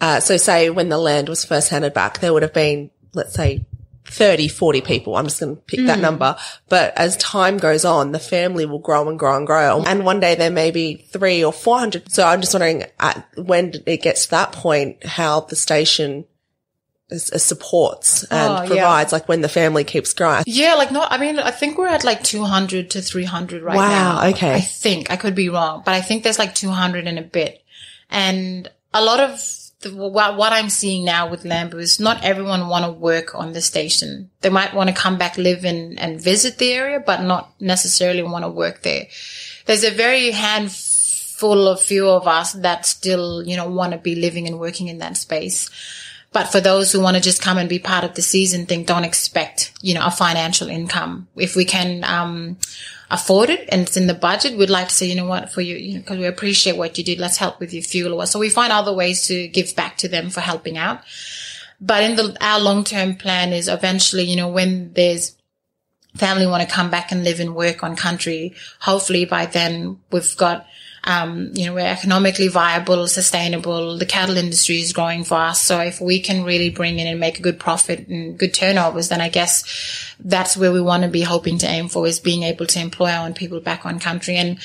uh, 0.00 0.20
so 0.20 0.36
say 0.36 0.70
when 0.70 0.88
the 0.88 0.98
land 0.98 1.28
was 1.28 1.44
first 1.44 1.68
handed 1.68 1.92
back, 1.92 2.20
there 2.20 2.32
would 2.32 2.42
have 2.42 2.54
been, 2.54 2.90
let's 3.12 3.34
say, 3.34 3.66
30, 4.12 4.48
40 4.48 4.80
people. 4.82 5.16
I'm 5.16 5.24
just 5.24 5.40
going 5.40 5.56
to 5.56 5.62
pick 5.62 5.80
mm. 5.80 5.86
that 5.86 5.98
number. 5.98 6.36
But 6.68 6.96
as 6.96 7.16
time 7.16 7.56
goes 7.56 7.84
on, 7.84 8.12
the 8.12 8.18
family 8.18 8.66
will 8.66 8.78
grow 8.78 9.08
and 9.08 9.18
grow 9.18 9.36
and 9.36 9.46
grow. 9.46 9.82
And 9.86 10.04
one 10.04 10.20
day 10.20 10.34
there 10.34 10.50
may 10.50 10.70
be 10.70 10.96
three 10.96 11.42
or 11.42 11.52
400. 11.52 12.12
So 12.12 12.26
I'm 12.26 12.40
just 12.40 12.52
wondering 12.52 12.84
at, 13.00 13.26
when 13.36 13.74
it 13.86 14.02
gets 14.02 14.26
to 14.26 14.30
that 14.32 14.52
point, 14.52 15.04
how 15.04 15.40
the 15.40 15.56
station 15.56 16.26
supports 17.10 18.24
and 18.24 18.52
oh, 18.52 18.66
provides, 18.66 19.12
yeah. 19.12 19.16
like 19.16 19.28
when 19.28 19.40
the 19.40 19.48
family 19.48 19.84
keeps 19.84 20.14
growing. 20.14 20.44
Yeah, 20.46 20.74
like 20.74 20.90
not, 20.90 21.12
I 21.12 21.18
mean, 21.18 21.38
I 21.38 21.50
think 21.50 21.78
we're 21.78 21.88
at 21.88 22.04
like 22.04 22.22
200 22.22 22.90
to 22.90 23.02
300 23.02 23.62
right 23.62 23.76
wow, 23.76 23.88
now. 23.88 24.16
Wow, 24.16 24.28
okay. 24.30 24.54
I 24.54 24.60
think, 24.60 25.10
I 25.10 25.16
could 25.16 25.34
be 25.34 25.48
wrong, 25.48 25.82
but 25.84 25.94
I 25.94 26.00
think 26.00 26.22
there's 26.22 26.38
like 26.38 26.54
200 26.54 27.06
and 27.06 27.18
a 27.18 27.22
bit. 27.22 27.62
And 28.10 28.70
a 28.94 29.02
lot 29.02 29.20
of 29.20 29.40
the, 29.82 29.94
what, 29.94 30.36
what 30.36 30.52
I'm 30.52 30.70
seeing 30.70 31.04
now 31.04 31.28
with 31.28 31.44
Lamboo 31.44 31.78
is 31.78 32.00
not 32.00 32.24
everyone 32.24 32.68
want 32.68 32.84
to 32.84 32.92
work 32.92 33.34
on 33.34 33.52
the 33.52 33.60
station. 33.60 34.30
They 34.40 34.48
might 34.48 34.74
want 34.74 34.88
to 34.88 34.94
come 34.94 35.18
back, 35.18 35.36
live 35.36 35.64
in 35.64 35.98
and 35.98 36.20
visit 36.20 36.58
the 36.58 36.72
area, 36.72 37.00
but 37.04 37.22
not 37.22 37.52
necessarily 37.60 38.22
want 38.22 38.44
to 38.44 38.50
work 38.50 38.82
there. 38.82 39.06
There's 39.66 39.84
a 39.84 39.90
very 39.90 40.30
handful 40.30 41.68
of 41.68 41.82
few 41.82 42.08
of 42.08 42.26
us 42.26 42.52
that 42.54 42.86
still, 42.86 43.42
you 43.42 43.56
know, 43.56 43.68
want 43.68 43.92
to 43.92 43.98
be 43.98 44.14
living 44.14 44.46
and 44.46 44.58
working 44.58 44.88
in 44.88 44.98
that 44.98 45.16
space. 45.16 45.68
But 46.32 46.46
for 46.46 46.60
those 46.60 46.90
who 46.90 47.00
want 47.00 47.16
to 47.16 47.22
just 47.22 47.42
come 47.42 47.58
and 47.58 47.68
be 47.68 47.78
part 47.78 48.04
of 48.04 48.14
the 48.14 48.22
season 48.22 48.64
thing, 48.64 48.84
don't 48.84 49.04
expect, 49.04 49.72
you 49.82 49.94
know, 49.94 50.06
a 50.06 50.10
financial 50.10 50.68
income. 50.68 51.28
If 51.36 51.56
we 51.56 51.66
can, 51.66 52.04
um, 52.04 52.56
afford 53.12 53.50
it 53.50 53.68
and 53.70 53.82
it's 53.82 53.96
in 53.96 54.06
the 54.06 54.14
budget, 54.14 54.56
we'd 54.56 54.70
like 54.70 54.88
to 54.88 54.94
say, 54.94 55.06
you 55.06 55.14
know 55.14 55.26
what, 55.26 55.52
for 55.52 55.60
you, 55.60 55.76
you 55.76 55.94
know, 55.94 56.00
because 56.00 56.18
we 56.18 56.24
appreciate 56.26 56.78
what 56.78 56.96
you 56.96 57.04
did. 57.04 57.20
Let's 57.20 57.36
help 57.36 57.60
with 57.60 57.74
your 57.74 57.82
fuel 57.82 58.14
or 58.14 58.26
so 58.26 58.40
we 58.40 58.48
find 58.48 58.72
other 58.72 58.92
ways 58.92 59.26
to 59.26 59.46
give 59.48 59.76
back 59.76 59.98
to 59.98 60.08
them 60.08 60.30
for 60.30 60.40
helping 60.40 60.78
out. 60.78 61.02
But 61.78 62.04
in 62.04 62.16
the, 62.16 62.36
our 62.40 62.58
long-term 62.58 63.16
plan 63.16 63.52
is 63.52 63.68
eventually, 63.68 64.24
you 64.24 64.36
know, 64.36 64.48
when 64.48 64.94
there's 64.94 65.36
family 66.16 66.46
want 66.46 66.66
to 66.66 66.74
come 66.74 66.90
back 66.90 67.12
and 67.12 67.22
live 67.22 67.38
and 67.38 67.54
work 67.54 67.82
on 67.82 67.96
country, 67.96 68.54
hopefully 68.80 69.26
by 69.26 69.46
then 69.46 70.00
we've 70.10 70.36
got 70.36 70.66
um, 71.04 71.50
you 71.54 71.66
know, 71.66 71.74
we're 71.74 71.80
economically 71.80 72.48
viable, 72.48 73.08
sustainable. 73.08 73.98
The 73.98 74.06
cattle 74.06 74.36
industry 74.36 74.78
is 74.78 74.92
growing 74.92 75.24
fast. 75.24 75.64
So 75.64 75.80
if 75.80 76.00
we 76.00 76.20
can 76.20 76.44
really 76.44 76.70
bring 76.70 76.98
in 76.98 77.08
and 77.08 77.18
make 77.18 77.38
a 77.38 77.42
good 77.42 77.58
profit 77.58 78.06
and 78.06 78.38
good 78.38 78.54
turnovers, 78.54 79.08
then 79.08 79.20
I 79.20 79.28
guess 79.28 80.14
that's 80.20 80.56
where 80.56 80.70
we 80.70 80.80
want 80.80 81.02
to 81.02 81.08
be 81.08 81.22
hoping 81.22 81.58
to 81.58 81.66
aim 81.66 81.88
for 81.88 82.06
is 82.06 82.20
being 82.20 82.44
able 82.44 82.66
to 82.66 82.80
employ 82.80 83.10
our 83.10 83.26
own 83.26 83.34
people 83.34 83.60
back 83.60 83.84
on 83.84 83.98
country. 83.98 84.36
And, 84.36 84.58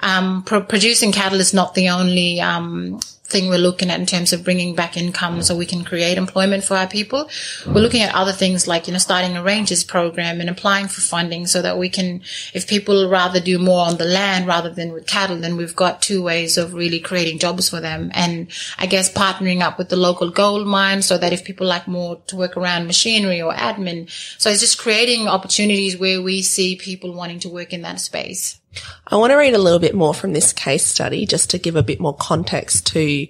um, 0.00 0.42
pro- 0.44 0.62
producing 0.62 1.12
cattle 1.12 1.40
is 1.40 1.52
not 1.52 1.74
the 1.74 1.90
only, 1.90 2.40
um, 2.40 3.00
thing 3.34 3.48
we're 3.48 3.58
looking 3.58 3.90
at 3.90 3.98
in 3.98 4.06
terms 4.06 4.32
of 4.32 4.44
bringing 4.44 4.76
back 4.76 4.96
income 4.96 5.42
so 5.42 5.56
we 5.56 5.66
can 5.66 5.82
create 5.82 6.16
employment 6.16 6.62
for 6.62 6.76
our 6.76 6.86
people. 6.86 7.28
We're 7.66 7.80
looking 7.80 8.02
at 8.02 8.14
other 8.14 8.30
things 8.30 8.68
like, 8.68 8.86
you 8.86 8.92
know, 8.92 9.00
starting 9.00 9.36
a 9.36 9.42
rangers 9.42 9.82
program 9.82 10.40
and 10.40 10.48
applying 10.48 10.86
for 10.86 11.00
funding 11.00 11.48
so 11.48 11.60
that 11.60 11.76
we 11.76 11.88
can, 11.88 12.22
if 12.52 12.68
people 12.68 13.10
rather 13.10 13.40
do 13.40 13.58
more 13.58 13.84
on 13.86 13.96
the 13.96 14.04
land 14.04 14.46
rather 14.46 14.70
than 14.70 14.92
with 14.92 15.08
cattle, 15.08 15.38
then 15.38 15.56
we've 15.56 15.74
got 15.74 16.00
two 16.00 16.22
ways 16.22 16.56
of 16.56 16.74
really 16.74 17.00
creating 17.00 17.40
jobs 17.40 17.68
for 17.68 17.80
them. 17.80 18.12
And 18.14 18.52
I 18.78 18.86
guess 18.86 19.12
partnering 19.12 19.62
up 19.62 19.78
with 19.78 19.88
the 19.88 19.96
local 19.96 20.30
gold 20.30 20.68
mine 20.68 21.02
so 21.02 21.18
that 21.18 21.32
if 21.32 21.42
people 21.42 21.66
like 21.66 21.88
more 21.88 22.22
to 22.28 22.36
work 22.36 22.56
around 22.56 22.86
machinery 22.86 23.42
or 23.42 23.52
admin. 23.52 24.08
So 24.38 24.48
it's 24.48 24.60
just 24.60 24.78
creating 24.78 25.26
opportunities 25.26 25.98
where 25.98 26.22
we 26.22 26.42
see 26.42 26.76
people 26.76 27.12
wanting 27.12 27.40
to 27.40 27.48
work 27.48 27.72
in 27.72 27.82
that 27.82 27.98
space. 27.98 28.60
I 29.06 29.16
want 29.16 29.30
to 29.30 29.36
read 29.36 29.54
a 29.54 29.58
little 29.58 29.78
bit 29.78 29.94
more 29.94 30.14
from 30.14 30.32
this 30.32 30.52
case 30.52 30.84
study 30.84 31.26
just 31.26 31.50
to 31.50 31.58
give 31.58 31.76
a 31.76 31.82
bit 31.82 32.00
more 32.00 32.14
context 32.14 32.86
to 32.88 33.26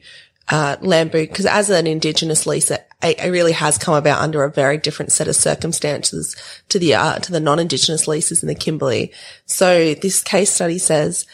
uh, 0.48 0.76
Lamboo, 0.80 1.26
because 1.26 1.46
as 1.46 1.70
an 1.70 1.86
Indigenous 1.86 2.46
lease, 2.46 2.70
it, 2.70 2.86
it, 3.02 3.30
really 3.30 3.52
has 3.52 3.78
come 3.78 3.94
about 3.94 4.20
under 4.20 4.44
a 4.44 4.50
very 4.50 4.76
different 4.76 5.10
set 5.10 5.28
of 5.28 5.36
circumstances 5.36 6.36
to 6.68 6.78
the 6.78 6.94
uh, 6.94 7.18
to 7.18 7.32
the 7.32 7.40
non-Indigenous 7.40 8.06
leases 8.06 8.42
in 8.42 8.48
the 8.48 8.54
Kimberley. 8.54 9.10
So 9.46 9.94
this 9.94 10.22
case 10.22 10.50
study 10.50 10.78
says. 10.78 11.26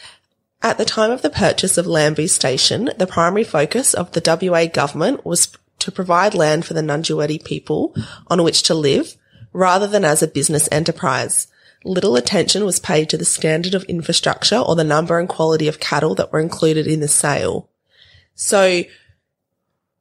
At 0.63 0.77
the 0.77 0.85
time 0.85 1.09
of 1.09 1.23
the 1.23 1.31
purchase 1.31 1.79
of 1.79 1.87
Lamboo 1.87 2.27
Station, 2.27 2.91
the 2.95 3.07
primary 3.07 3.43
focus 3.43 3.95
of 3.95 4.11
the 4.11 4.21
WA 4.23 4.67
government 4.67 5.25
was 5.25 5.51
to 5.79 5.91
provide 5.91 6.35
land 6.35 6.67
for 6.67 6.75
the 6.75 6.81
Ngunjiwirri 6.81 7.43
people 7.43 7.95
on 8.27 8.43
which 8.43 8.61
to 8.63 8.75
live, 8.75 9.15
rather 9.53 9.87
than 9.87 10.05
as 10.05 10.21
a 10.21 10.27
business 10.27 10.69
enterprise 10.71 11.47
little 11.83 12.15
attention 12.15 12.65
was 12.65 12.79
paid 12.79 13.09
to 13.09 13.17
the 13.17 13.25
standard 13.25 13.73
of 13.73 13.83
infrastructure 13.85 14.57
or 14.57 14.75
the 14.75 14.83
number 14.83 15.19
and 15.19 15.27
quality 15.27 15.67
of 15.67 15.79
cattle 15.79 16.15
that 16.15 16.31
were 16.31 16.39
included 16.39 16.87
in 16.87 16.99
the 16.99 17.07
sale. 17.07 17.69
So 18.35 18.83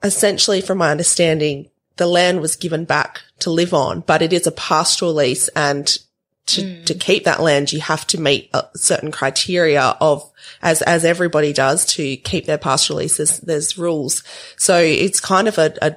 essentially, 0.03 0.61
from 0.61 0.79
my 0.79 0.91
understanding, 0.91 1.71
the 1.97 2.07
land 2.07 2.41
was 2.41 2.57
given 2.57 2.85
back 2.85 3.21
to 3.41 3.51
live 3.51 3.75
on, 3.75 4.01
but 4.01 4.23
it 4.23 4.33
is 4.33 4.47
a 4.47 4.53
pastoral 4.53 5.15
lease 5.15 5.49
and 5.49 5.99
to, 6.47 6.63
mm. 6.63 6.87
to 6.87 6.95
keep 6.95 7.25
that 7.25 7.41
land, 7.41 7.73
you 7.73 7.81
have 7.81 8.07
to 8.09 8.21
meet 8.21 8.51
certain 8.75 9.11
criteria 9.11 9.97
of, 10.01 10.29
as, 10.63 10.83
as 10.83 11.05
everybody 11.05 11.53
does 11.53 11.85
to 11.87 12.17
keep 12.17 12.47
their 12.47 12.59
pastoral 12.59 12.99
leases. 12.99 13.41
There's 13.41 13.79
rules. 13.79 14.23
So 14.57 14.79
it's 14.79 15.21
kind 15.21 15.49
of 15.49 15.59
a, 15.59 15.75
a 15.81 15.97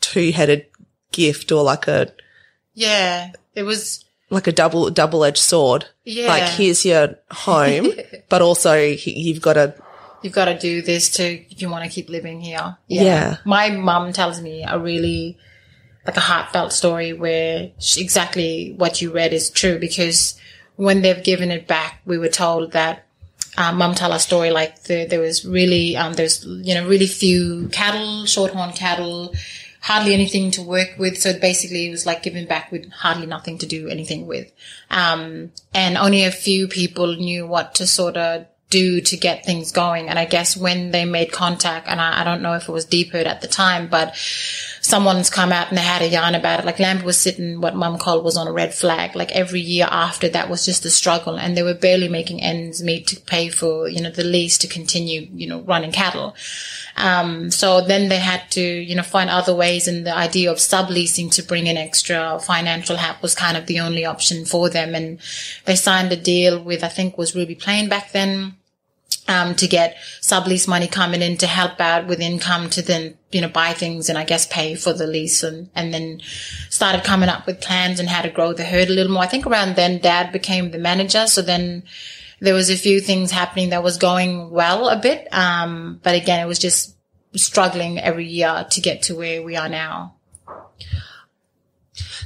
two-headed 0.00 0.66
gift 1.12 1.52
or 1.52 1.62
like 1.62 1.88
a. 1.88 2.12
Yeah. 2.74 3.32
It 3.54 3.62
was, 3.62 4.04
like 4.30 4.46
a 4.46 4.52
double 4.52 4.90
double 4.90 5.24
edged 5.24 5.38
sword. 5.38 5.86
Yeah. 6.04 6.28
Like 6.28 6.44
here's 6.44 6.84
your 6.84 7.18
home, 7.30 7.90
but 8.28 8.42
also 8.42 8.74
you've 8.74 9.42
got 9.42 9.54
to 9.54 9.74
you've 10.22 10.32
got 10.32 10.46
to 10.46 10.58
do 10.58 10.82
this 10.82 11.10
to 11.10 11.24
if 11.24 11.60
you 11.60 11.70
want 11.70 11.84
to 11.84 11.90
keep 11.90 12.08
living 12.08 12.40
here. 12.40 12.76
Yeah. 12.88 13.02
yeah. 13.02 13.36
My 13.44 13.70
mum 13.70 14.12
tells 14.12 14.40
me 14.40 14.64
a 14.64 14.78
really 14.78 15.38
like 16.06 16.16
a 16.16 16.20
heartfelt 16.20 16.72
story 16.72 17.12
where 17.12 17.70
she, 17.78 18.00
exactly 18.00 18.74
what 18.76 19.02
you 19.02 19.12
read 19.12 19.32
is 19.32 19.50
true 19.50 19.78
because 19.78 20.38
when 20.76 21.02
they've 21.02 21.22
given 21.22 21.50
it 21.50 21.66
back, 21.66 22.00
we 22.04 22.18
were 22.18 22.28
told 22.28 22.72
that 22.72 23.06
um, 23.58 23.78
mum 23.78 23.94
tell 23.94 24.12
a 24.12 24.18
story 24.18 24.50
like 24.50 24.82
the, 24.84 25.06
there 25.06 25.20
was 25.20 25.44
really 25.44 25.96
um, 25.96 26.12
there's 26.12 26.44
you 26.44 26.74
know 26.74 26.86
really 26.86 27.06
few 27.06 27.68
cattle, 27.68 28.26
shorthorn 28.26 28.72
cattle 28.72 29.34
hardly 29.86 30.12
anything 30.12 30.50
to 30.50 30.62
work 30.62 30.98
with. 30.98 31.16
So 31.16 31.38
basically 31.38 31.86
it 31.86 31.90
was 31.92 32.04
like 32.04 32.24
giving 32.24 32.44
back 32.44 32.72
with 32.72 32.90
hardly 32.90 33.24
nothing 33.24 33.56
to 33.58 33.66
do 33.66 33.86
anything 33.86 34.26
with. 34.26 34.50
Um, 34.90 35.52
and 35.72 35.96
only 35.96 36.24
a 36.24 36.32
few 36.32 36.66
people 36.66 37.14
knew 37.14 37.46
what 37.46 37.76
to 37.76 37.86
sort 37.86 38.16
of 38.16 38.46
do 38.68 39.00
to 39.00 39.16
get 39.16 39.44
things 39.44 39.70
going. 39.70 40.08
And 40.08 40.18
I 40.18 40.24
guess 40.24 40.56
when 40.56 40.90
they 40.90 41.04
made 41.04 41.30
contact, 41.30 41.86
and 41.86 42.00
I, 42.00 42.22
I 42.22 42.24
don't 42.24 42.42
know 42.42 42.54
if 42.54 42.68
it 42.68 42.72
was 42.72 42.84
deepered 42.84 43.28
at 43.28 43.42
the 43.42 43.46
time, 43.46 43.86
but 43.86 44.16
someone's 44.86 45.28
come 45.28 45.50
out 45.50 45.68
and 45.68 45.76
they 45.76 45.82
had 45.82 46.00
a 46.00 46.08
yarn 46.08 46.36
about 46.36 46.60
it. 46.60 46.64
Like 46.64 46.78
Lamb 46.78 47.02
was 47.04 47.18
sitting, 47.18 47.60
what 47.60 47.74
mum 47.74 47.98
called 47.98 48.24
was 48.24 48.36
on 48.36 48.46
a 48.46 48.52
red 48.52 48.72
flag. 48.72 49.16
Like 49.16 49.32
every 49.32 49.60
year 49.60 49.88
after 49.90 50.28
that 50.28 50.48
was 50.48 50.64
just 50.64 50.84
a 50.84 50.90
struggle 50.90 51.36
and 51.36 51.56
they 51.56 51.64
were 51.64 51.74
barely 51.74 52.08
making 52.08 52.40
ends 52.40 52.82
meet 52.82 53.08
to 53.08 53.20
pay 53.20 53.48
for, 53.48 53.88
you 53.88 54.00
know, 54.00 54.10
the 54.10 54.22
lease 54.22 54.56
to 54.58 54.68
continue, 54.68 55.28
you 55.34 55.48
know, 55.48 55.60
running 55.62 55.90
cattle. 55.90 56.36
Um, 56.96 57.50
so 57.50 57.80
then 57.80 58.08
they 58.08 58.20
had 58.20 58.48
to, 58.52 58.62
you 58.62 58.94
know, 58.94 59.02
find 59.02 59.28
other 59.28 59.54
ways 59.54 59.88
and 59.88 60.06
the 60.06 60.16
idea 60.16 60.52
of 60.52 60.58
subleasing 60.58 61.32
to 61.32 61.42
bring 61.42 61.66
in 61.66 61.76
extra 61.76 62.38
financial 62.38 62.96
help 62.96 63.22
was 63.22 63.34
kind 63.34 63.56
of 63.56 63.66
the 63.66 63.80
only 63.80 64.04
option 64.04 64.44
for 64.44 64.70
them. 64.70 64.94
And 64.94 65.18
they 65.64 65.74
signed 65.74 66.12
a 66.12 66.16
deal 66.16 66.62
with, 66.62 66.84
I 66.84 66.88
think 66.88 67.18
was 67.18 67.34
Ruby 67.34 67.56
Plain 67.56 67.88
back 67.88 68.12
then. 68.12 68.54
Um, 69.28 69.56
to 69.56 69.66
get 69.66 69.96
sublease 70.20 70.68
money 70.68 70.86
coming 70.86 71.20
in 71.20 71.36
to 71.38 71.48
help 71.48 71.80
out 71.80 72.06
with 72.06 72.20
income 72.20 72.70
to 72.70 72.80
then, 72.80 73.18
you 73.32 73.40
know, 73.40 73.48
buy 73.48 73.72
things 73.72 74.08
and 74.08 74.16
I 74.16 74.24
guess 74.24 74.46
pay 74.46 74.76
for 74.76 74.92
the 74.92 75.08
lease 75.08 75.42
and, 75.42 75.68
and 75.74 75.92
then 75.92 76.20
started 76.70 77.02
coming 77.02 77.28
up 77.28 77.44
with 77.44 77.60
plans 77.60 77.98
and 77.98 78.08
how 78.08 78.22
to 78.22 78.30
grow 78.30 78.52
the 78.52 78.62
herd 78.62 78.88
a 78.88 78.92
little 78.92 79.10
more. 79.10 79.24
I 79.24 79.26
think 79.26 79.44
around 79.44 79.74
then 79.74 79.98
dad 79.98 80.30
became 80.30 80.70
the 80.70 80.78
manager. 80.78 81.26
So 81.26 81.42
then 81.42 81.82
there 82.38 82.54
was 82.54 82.70
a 82.70 82.76
few 82.76 83.00
things 83.00 83.32
happening 83.32 83.70
that 83.70 83.82
was 83.82 83.96
going 83.98 84.50
well 84.50 84.88
a 84.88 84.96
bit. 84.96 85.26
Um, 85.32 85.98
but 86.04 86.14
again, 86.14 86.38
it 86.38 86.46
was 86.46 86.60
just 86.60 86.96
struggling 87.34 87.98
every 87.98 88.26
year 88.26 88.64
to 88.70 88.80
get 88.80 89.02
to 89.02 89.16
where 89.16 89.42
we 89.42 89.56
are 89.56 89.68
now. 89.68 90.14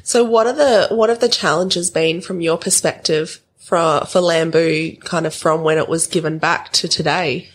So 0.02 0.22
what 0.22 0.46
are 0.46 0.52
the, 0.52 0.94
what 0.94 1.08
have 1.08 1.20
the 1.20 1.30
challenges 1.30 1.90
been 1.90 2.20
from 2.20 2.42
your 2.42 2.58
perspective 2.58 3.40
for, 3.60 4.04
for 4.06 4.20
Lamboo 4.20 4.96
kind 4.96 5.26
of 5.26 5.34
from 5.34 5.62
when 5.62 5.78
it 5.78 5.88
was 5.88 6.06
given 6.06 6.38
back 6.38 6.72
to 6.72 6.88
today? 6.88 7.48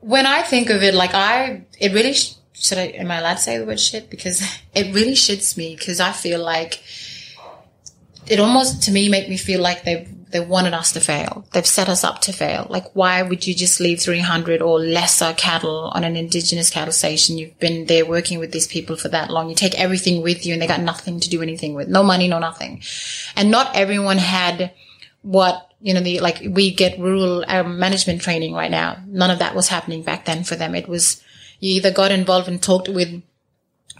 When 0.00 0.26
I 0.26 0.42
think 0.42 0.70
of 0.70 0.82
it, 0.82 0.94
like 0.94 1.14
I, 1.14 1.64
it 1.80 1.92
really, 1.92 2.12
sh- 2.12 2.34
should 2.52 2.78
I, 2.78 2.86
am 2.88 3.10
I 3.10 3.18
allowed 3.18 3.34
to 3.34 3.40
say 3.40 3.58
the 3.58 3.64
word 3.64 3.80
shit? 3.80 4.10
Because 4.10 4.42
it 4.74 4.94
really 4.94 5.14
shits 5.14 5.56
me 5.56 5.74
because 5.74 6.00
I 6.00 6.12
feel 6.12 6.42
like 6.42 6.82
it 8.26 8.40
almost 8.40 8.82
to 8.84 8.92
me 8.92 9.08
make 9.08 9.28
me 9.28 9.36
feel 9.36 9.60
like 9.60 9.84
they've 9.84 10.08
they 10.30 10.40
wanted 10.40 10.74
us 10.74 10.92
to 10.92 11.00
fail. 11.00 11.46
They've 11.52 11.66
set 11.66 11.88
us 11.88 12.02
up 12.02 12.20
to 12.22 12.32
fail. 12.32 12.66
Like, 12.68 12.84
why 12.94 13.22
would 13.22 13.46
you 13.46 13.54
just 13.54 13.78
leave 13.78 14.00
300 14.00 14.60
or 14.60 14.80
lesser 14.80 15.32
cattle 15.34 15.90
on 15.94 16.02
an 16.02 16.16
indigenous 16.16 16.68
cattle 16.68 16.92
station? 16.92 17.38
You've 17.38 17.58
been 17.60 17.86
there 17.86 18.04
working 18.04 18.38
with 18.38 18.52
these 18.52 18.66
people 18.66 18.96
for 18.96 19.08
that 19.08 19.30
long. 19.30 19.48
You 19.48 19.54
take 19.54 19.78
everything 19.78 20.22
with 20.22 20.44
you 20.44 20.52
and 20.52 20.60
they 20.60 20.66
got 20.66 20.80
nothing 20.80 21.20
to 21.20 21.30
do 21.30 21.42
anything 21.42 21.74
with. 21.74 21.88
No 21.88 22.02
money, 22.02 22.26
no 22.26 22.40
nothing. 22.40 22.82
And 23.36 23.50
not 23.50 23.74
everyone 23.76 24.18
had 24.18 24.72
what, 25.26 25.72
you 25.80 25.92
know, 25.92 26.00
the, 26.00 26.20
like 26.20 26.40
we 26.48 26.72
get 26.72 27.00
rural 27.00 27.44
um, 27.48 27.80
management 27.80 28.22
training 28.22 28.54
right 28.54 28.70
now. 28.70 28.96
None 29.08 29.30
of 29.30 29.40
that 29.40 29.56
was 29.56 29.66
happening 29.66 30.02
back 30.02 30.24
then 30.24 30.44
for 30.44 30.54
them. 30.54 30.74
It 30.76 30.88
was, 30.88 31.20
you 31.58 31.74
either 31.74 31.90
got 31.90 32.12
involved 32.12 32.46
and 32.46 32.62
talked 32.62 32.88
with 32.88 33.22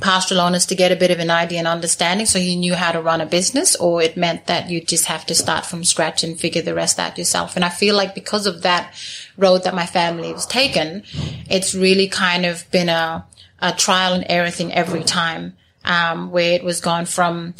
pastoral 0.00 0.40
owners 0.40 0.66
to 0.66 0.76
get 0.76 0.92
a 0.92 0.96
bit 0.96 1.10
of 1.10 1.18
an 1.18 1.30
idea 1.30 1.58
and 1.58 1.66
understanding 1.66 2.26
so 2.26 2.38
you 2.38 2.54
knew 2.54 2.74
how 2.74 2.92
to 2.92 3.00
run 3.00 3.20
a 3.20 3.26
business 3.26 3.74
or 3.76 4.00
it 4.02 4.16
meant 4.16 4.46
that 4.46 4.70
you 4.70 4.80
just 4.80 5.06
have 5.06 5.26
to 5.26 5.34
start 5.34 5.66
from 5.66 5.82
scratch 5.82 6.22
and 6.22 6.38
figure 6.38 6.62
the 6.62 6.74
rest 6.74 7.00
out 7.00 7.18
yourself. 7.18 7.56
And 7.56 7.64
I 7.64 7.70
feel 7.70 7.96
like 7.96 8.14
because 8.14 8.46
of 8.46 8.62
that 8.62 8.94
road 9.36 9.64
that 9.64 9.74
my 9.74 9.86
family 9.86 10.30
has 10.30 10.46
taken, 10.46 11.02
it's 11.50 11.74
really 11.74 12.06
kind 12.06 12.46
of 12.46 12.70
been 12.70 12.88
a, 12.88 13.26
a 13.60 13.72
trial 13.72 14.12
and 14.12 14.24
error 14.28 14.50
thing 14.50 14.72
every 14.72 15.02
time, 15.02 15.56
um, 15.84 16.30
where 16.30 16.52
it 16.52 16.62
was 16.62 16.80
gone 16.80 17.06
from 17.06 17.54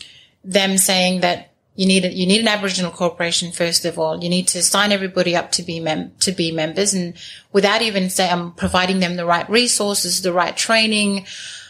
them 0.44 0.78
saying 0.78 1.22
that 1.22 1.50
you 1.76 1.86
need 1.86 2.04
a, 2.04 2.12
you 2.12 2.26
need 2.26 2.40
an 2.40 2.48
Aboriginal 2.48 2.90
corporation 2.90 3.52
first 3.52 3.84
of 3.84 3.98
all. 3.98 4.22
You 4.22 4.28
need 4.28 4.48
to 4.48 4.62
sign 4.62 4.92
everybody 4.92 5.36
up 5.36 5.52
to 5.52 5.62
be 5.62 5.78
mem- 5.80 6.12
to 6.20 6.32
be 6.32 6.50
members, 6.50 6.94
and 6.94 7.14
without 7.52 7.82
even 7.82 8.10
say, 8.10 8.28
I'm 8.28 8.40
um, 8.40 8.52
providing 8.54 9.00
them 9.00 9.16
the 9.16 9.26
right 9.26 9.48
resources, 9.48 10.22
the 10.22 10.32
right 10.32 10.56
training, 10.56 11.26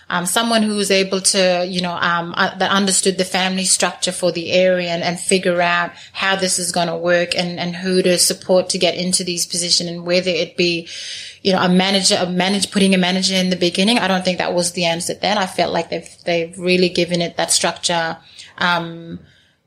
um, 0.08 0.24
someone 0.24 0.62
who 0.62 0.76
was 0.76 0.90
able 0.90 1.20
to, 1.20 1.66
you 1.68 1.80
know, 1.80 1.94
um, 1.94 2.32
uh, 2.36 2.56
that 2.58 2.70
understood 2.70 3.18
the 3.18 3.24
family 3.24 3.64
structure 3.64 4.12
for 4.12 4.30
the 4.30 4.52
area 4.52 4.90
and, 4.90 5.02
and 5.02 5.18
figure 5.18 5.60
out 5.60 5.90
how 6.12 6.36
this 6.36 6.60
is 6.60 6.70
going 6.70 6.86
to 6.86 6.96
work 6.96 7.36
and, 7.36 7.58
and 7.58 7.74
who 7.74 8.02
to 8.02 8.16
support 8.16 8.68
to 8.70 8.78
get 8.78 8.94
into 8.94 9.24
these 9.24 9.46
positions 9.46 9.90
and 9.90 10.06
whether 10.06 10.30
it 10.30 10.56
be, 10.56 10.88
you 11.42 11.52
know, 11.52 11.60
a 11.60 11.68
manager, 11.68 12.16
a 12.20 12.30
manage, 12.30 12.70
putting 12.70 12.94
a 12.94 12.98
manager 12.98 13.34
in 13.34 13.50
the 13.50 13.56
beginning. 13.56 13.98
I 13.98 14.06
don't 14.06 14.24
think 14.24 14.38
that 14.38 14.54
was 14.54 14.72
the 14.72 14.84
answer 14.84 15.14
then. 15.14 15.38
I 15.38 15.46
felt 15.46 15.72
like 15.72 15.90
they've, 15.90 16.08
they've 16.24 16.56
really 16.56 16.88
given 16.88 17.20
it 17.20 17.36
that 17.36 17.50
structure, 17.50 18.16
um, 18.58 19.18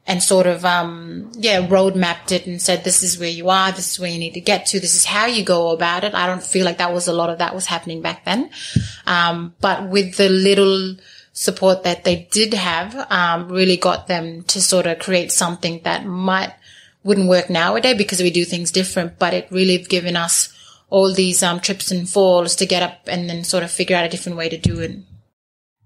and 0.09 0.23
sort 0.23 0.47
of, 0.47 0.65
um, 0.65 1.31
yeah, 1.35 1.67
road 1.69 1.95
mapped 1.95 2.31
it 2.31 2.47
and 2.47 2.59
said, 2.59 2.83
this 2.83 3.03
is 3.03 3.19
where 3.19 3.29
you 3.29 3.47
are. 3.49 3.71
This 3.71 3.91
is 3.91 3.99
where 3.99 4.09
you 4.09 4.17
need 4.17 4.33
to 4.33 4.41
get 4.41 4.65
to. 4.65 4.79
This 4.79 4.95
is 4.95 5.05
how 5.05 5.27
you 5.27 5.43
go 5.45 5.69
about 5.69 6.03
it. 6.03 6.15
I 6.15 6.25
don't 6.25 6.41
feel 6.41 6.65
like 6.65 6.79
that 6.79 6.91
was 6.91 7.07
a 7.07 7.13
lot 7.13 7.29
of 7.29 7.37
that 7.37 7.53
was 7.53 7.67
happening 7.67 8.01
back 8.01 8.25
then. 8.25 8.49
Um, 9.05 9.53
but 9.61 9.87
with 9.87 10.17
the 10.17 10.27
little 10.27 10.95
support 11.31 11.83
that 11.83 12.05
they 12.05 12.27
did 12.31 12.55
have, 12.55 12.95
um, 13.11 13.49
really 13.49 13.77
got 13.77 14.07
them 14.07 14.41
to 14.45 14.59
sort 14.59 14.87
of 14.87 14.97
create 14.97 15.31
something 15.31 15.81
that 15.83 16.07
might, 16.07 16.55
wouldn't 17.03 17.29
work 17.29 17.51
nowadays 17.51 17.95
because 17.95 18.19
we 18.19 18.31
do 18.31 18.45
things 18.45 18.71
different, 18.71 19.19
but 19.19 19.35
it 19.35 19.47
really 19.51 19.77
given 19.77 20.17
us 20.17 20.51
all 20.89 21.13
these, 21.13 21.43
um, 21.43 21.59
trips 21.59 21.91
and 21.91 22.09
falls 22.09 22.55
to 22.55 22.65
get 22.65 22.81
up 22.81 23.01
and 23.05 23.29
then 23.29 23.43
sort 23.43 23.63
of 23.63 23.69
figure 23.69 23.95
out 23.95 24.05
a 24.05 24.09
different 24.09 24.39
way 24.39 24.49
to 24.49 24.57
do 24.57 24.79
it. 24.79 24.97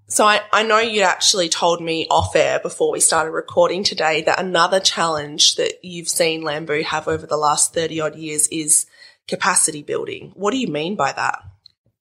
So 0.06 0.24
I, 0.24 0.40
I 0.52 0.62
know 0.62 0.78
you'd 0.78 1.02
actually 1.02 1.48
told 1.48 1.80
me 1.80 2.06
off 2.10 2.36
air 2.36 2.60
before 2.60 2.92
we 2.92 3.00
started 3.00 3.30
recording 3.30 3.82
today 3.82 4.22
that 4.22 4.38
another 4.38 4.78
challenge 4.78 5.56
that 5.56 5.82
you've 5.82 6.08
seen 6.08 6.42
Lamboo 6.42 6.82
have 6.82 7.08
over 7.08 7.26
the 7.26 7.36
last 7.36 7.72
30 7.72 8.00
odd 8.00 8.16
years 8.16 8.46
is 8.48 8.86
capacity 9.26 9.82
building. 9.82 10.32
What 10.34 10.50
do 10.50 10.58
you 10.58 10.68
mean 10.68 10.94
by 10.94 11.12
that? 11.12 11.42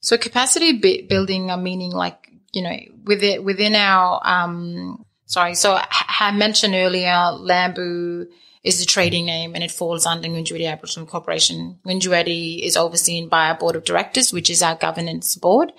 So 0.01 0.17
capacity 0.17 1.05
building, 1.07 1.49
I'm 1.49 1.63
meaning 1.63 1.91
like, 1.91 2.29
you 2.51 2.61
know, 2.61 2.77
within, 3.05 3.45
within 3.45 3.73
our, 3.73 4.21
um, 4.25 5.05
sorry, 5.25 5.55
so 5.55 5.79
I 6.19 6.31
mentioned 6.35 6.75
earlier, 6.75 7.31
Lamboo 7.31 8.27
is 8.63 8.79
the 8.79 8.85
trading 8.85 9.25
name 9.25 9.55
and 9.55 9.63
it 9.63 9.71
falls 9.71 10.05
under 10.05 10.27
Ngunjiwirri 10.27 10.71
Aboriginal 10.71 11.07
Corporation. 11.07 11.79
Ngunjiwirri 11.85 12.63
is 12.63 12.77
overseen 12.77 13.29
by 13.29 13.49
our 13.49 13.57
board 13.57 13.75
of 13.75 13.83
directors, 13.83 14.31
which 14.31 14.49
is 14.49 14.63
our 14.63 14.75
governance 14.75 15.35
board 15.35 15.73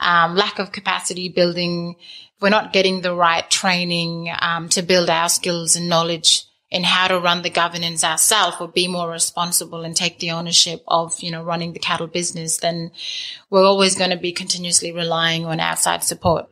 um, 0.00 0.34
lack 0.34 0.58
of 0.58 0.72
capacity 0.72 1.28
building. 1.28 1.96
We're 2.40 2.50
not 2.50 2.72
getting 2.72 3.00
the 3.00 3.14
right 3.14 3.48
training 3.50 4.32
um, 4.40 4.68
to 4.70 4.82
build 4.82 5.10
our 5.10 5.28
skills 5.28 5.76
and 5.76 5.88
knowledge 5.88 6.44
in 6.70 6.84
how 6.84 7.08
to 7.08 7.18
run 7.18 7.42
the 7.42 7.50
governance 7.50 8.04
ourselves 8.04 8.58
or 8.60 8.68
be 8.68 8.86
more 8.88 9.10
responsible 9.10 9.84
and 9.84 9.96
take 9.96 10.18
the 10.18 10.32
ownership 10.32 10.84
of, 10.86 11.18
you 11.20 11.30
know, 11.30 11.42
running 11.42 11.72
the 11.72 11.78
cattle 11.78 12.06
business, 12.06 12.58
then 12.58 12.90
we're 13.48 13.64
always 13.64 13.96
going 13.96 14.10
to 14.10 14.18
be 14.18 14.32
continuously 14.32 14.92
relying 14.92 15.46
on 15.46 15.60
outside 15.60 16.04
support. 16.04 16.46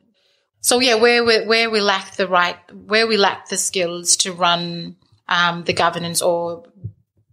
So 0.60 0.80
yeah, 0.80 0.94
where 0.94 1.22
we, 1.22 1.44
where 1.44 1.70
we 1.70 1.80
lack 1.80 2.16
the 2.16 2.26
right, 2.26 2.56
where 2.72 3.06
we 3.06 3.18
lack 3.18 3.50
the 3.50 3.58
skills 3.58 4.16
to 4.18 4.32
run 4.32 4.96
um, 5.28 5.64
the 5.64 5.72
governance 5.72 6.22
or 6.22 6.64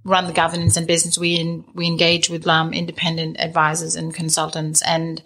run 0.06 0.28
the 0.28 0.34
governance 0.34 0.76
and 0.76 0.88
business, 0.88 1.18
we 1.18 1.36
in, 1.36 1.66
we 1.74 1.88
engage 1.88 2.30
with 2.30 2.46
um, 2.48 2.74
independent 2.74 3.40
advisors 3.40 3.96
and 3.96 4.14
consultants. 4.14 4.82
And 4.82 5.22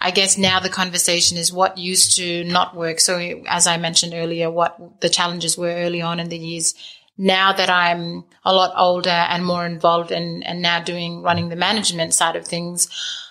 I 0.00 0.10
guess 0.10 0.38
now 0.38 0.58
the 0.58 0.68
conversation 0.68 1.36
is 1.36 1.52
what 1.52 1.78
used 1.78 2.16
to 2.16 2.44
not 2.44 2.74
work. 2.74 2.98
So 3.00 3.18
as 3.46 3.66
I 3.66 3.76
mentioned 3.76 4.14
earlier, 4.14 4.50
what 4.50 5.00
the 5.00 5.10
challenges 5.10 5.58
were 5.58 5.68
early 5.68 6.00
on 6.00 6.18
in 6.18 6.28
the 6.28 6.38
years. 6.38 6.74
Now 7.18 7.52
that 7.52 7.68
I'm 7.68 8.24
a 8.42 8.54
lot 8.54 8.72
older 8.76 9.10
and 9.10 9.44
more 9.44 9.66
involved 9.66 10.10
and, 10.10 10.44
and 10.46 10.62
now 10.62 10.82
doing 10.82 11.22
running 11.22 11.50
the 11.50 11.56
management 11.56 12.14
side 12.14 12.36
of 12.36 12.46
things, 12.46 12.88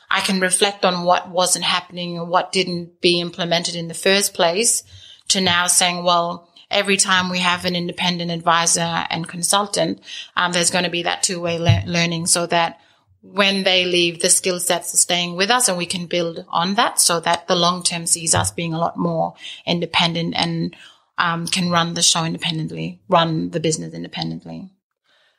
I 0.10 0.22
can 0.22 0.40
reflect 0.40 0.86
on 0.86 1.04
what 1.04 1.30
wasn't 1.30 1.66
happening 1.66 2.20
or 2.20 2.26
what 2.26 2.52
didn't 2.52 3.02
be 3.02 3.20
implemented 3.20 3.76
in 3.76 3.88
the 3.88 3.94
first 3.96 4.34
place 4.36 4.84
to 5.30 5.42
now 5.42 5.68
saying, 5.68 6.04
well, 6.04 6.51
every 6.72 6.98
time 6.98 7.30
we 7.30 7.40
have 7.40 7.66
an 7.66 7.76
independent 7.76 8.32
advisor 8.32 9.06
and 9.10 9.28
consultant, 9.28 10.02
um, 10.36 10.52
there's 10.52 10.72
going 10.72 10.86
to 10.86 10.90
be 10.90 11.04
that 11.04 11.24
two-way 11.24 11.60
le- 11.60 11.84
learning 11.86 12.28
so 12.28 12.46
that 12.48 12.80
when 13.22 13.64
they 13.64 13.86
leave, 13.86 14.22
the 14.22 14.30
skill 14.30 14.60
sets 14.60 14.94
are 14.94 14.98
staying 14.98 15.36
with 15.36 15.52
us 15.52 15.68
and 15.68 15.78
we 15.78 15.86
can 15.86 16.08
build 16.08 16.44
on 16.50 16.76
that 16.76 17.00
so 17.00 17.20
that 17.20 17.48
the 17.48 17.56
long 17.56 17.84
term 17.84 18.06
sees 18.06 18.34
us 18.34 18.52
being 18.52 18.74
a 18.74 18.80
lot 18.80 18.98
more 18.98 19.36
independent 19.66 20.34
and 20.36 20.76
um, 21.18 21.46
can 21.46 21.70
run 21.70 21.94
the 21.94 22.02
show 22.02 22.26
independently, 22.26 23.00
run 23.08 23.52
the 23.52 23.60
business 23.60 23.94
independently. 23.94 24.72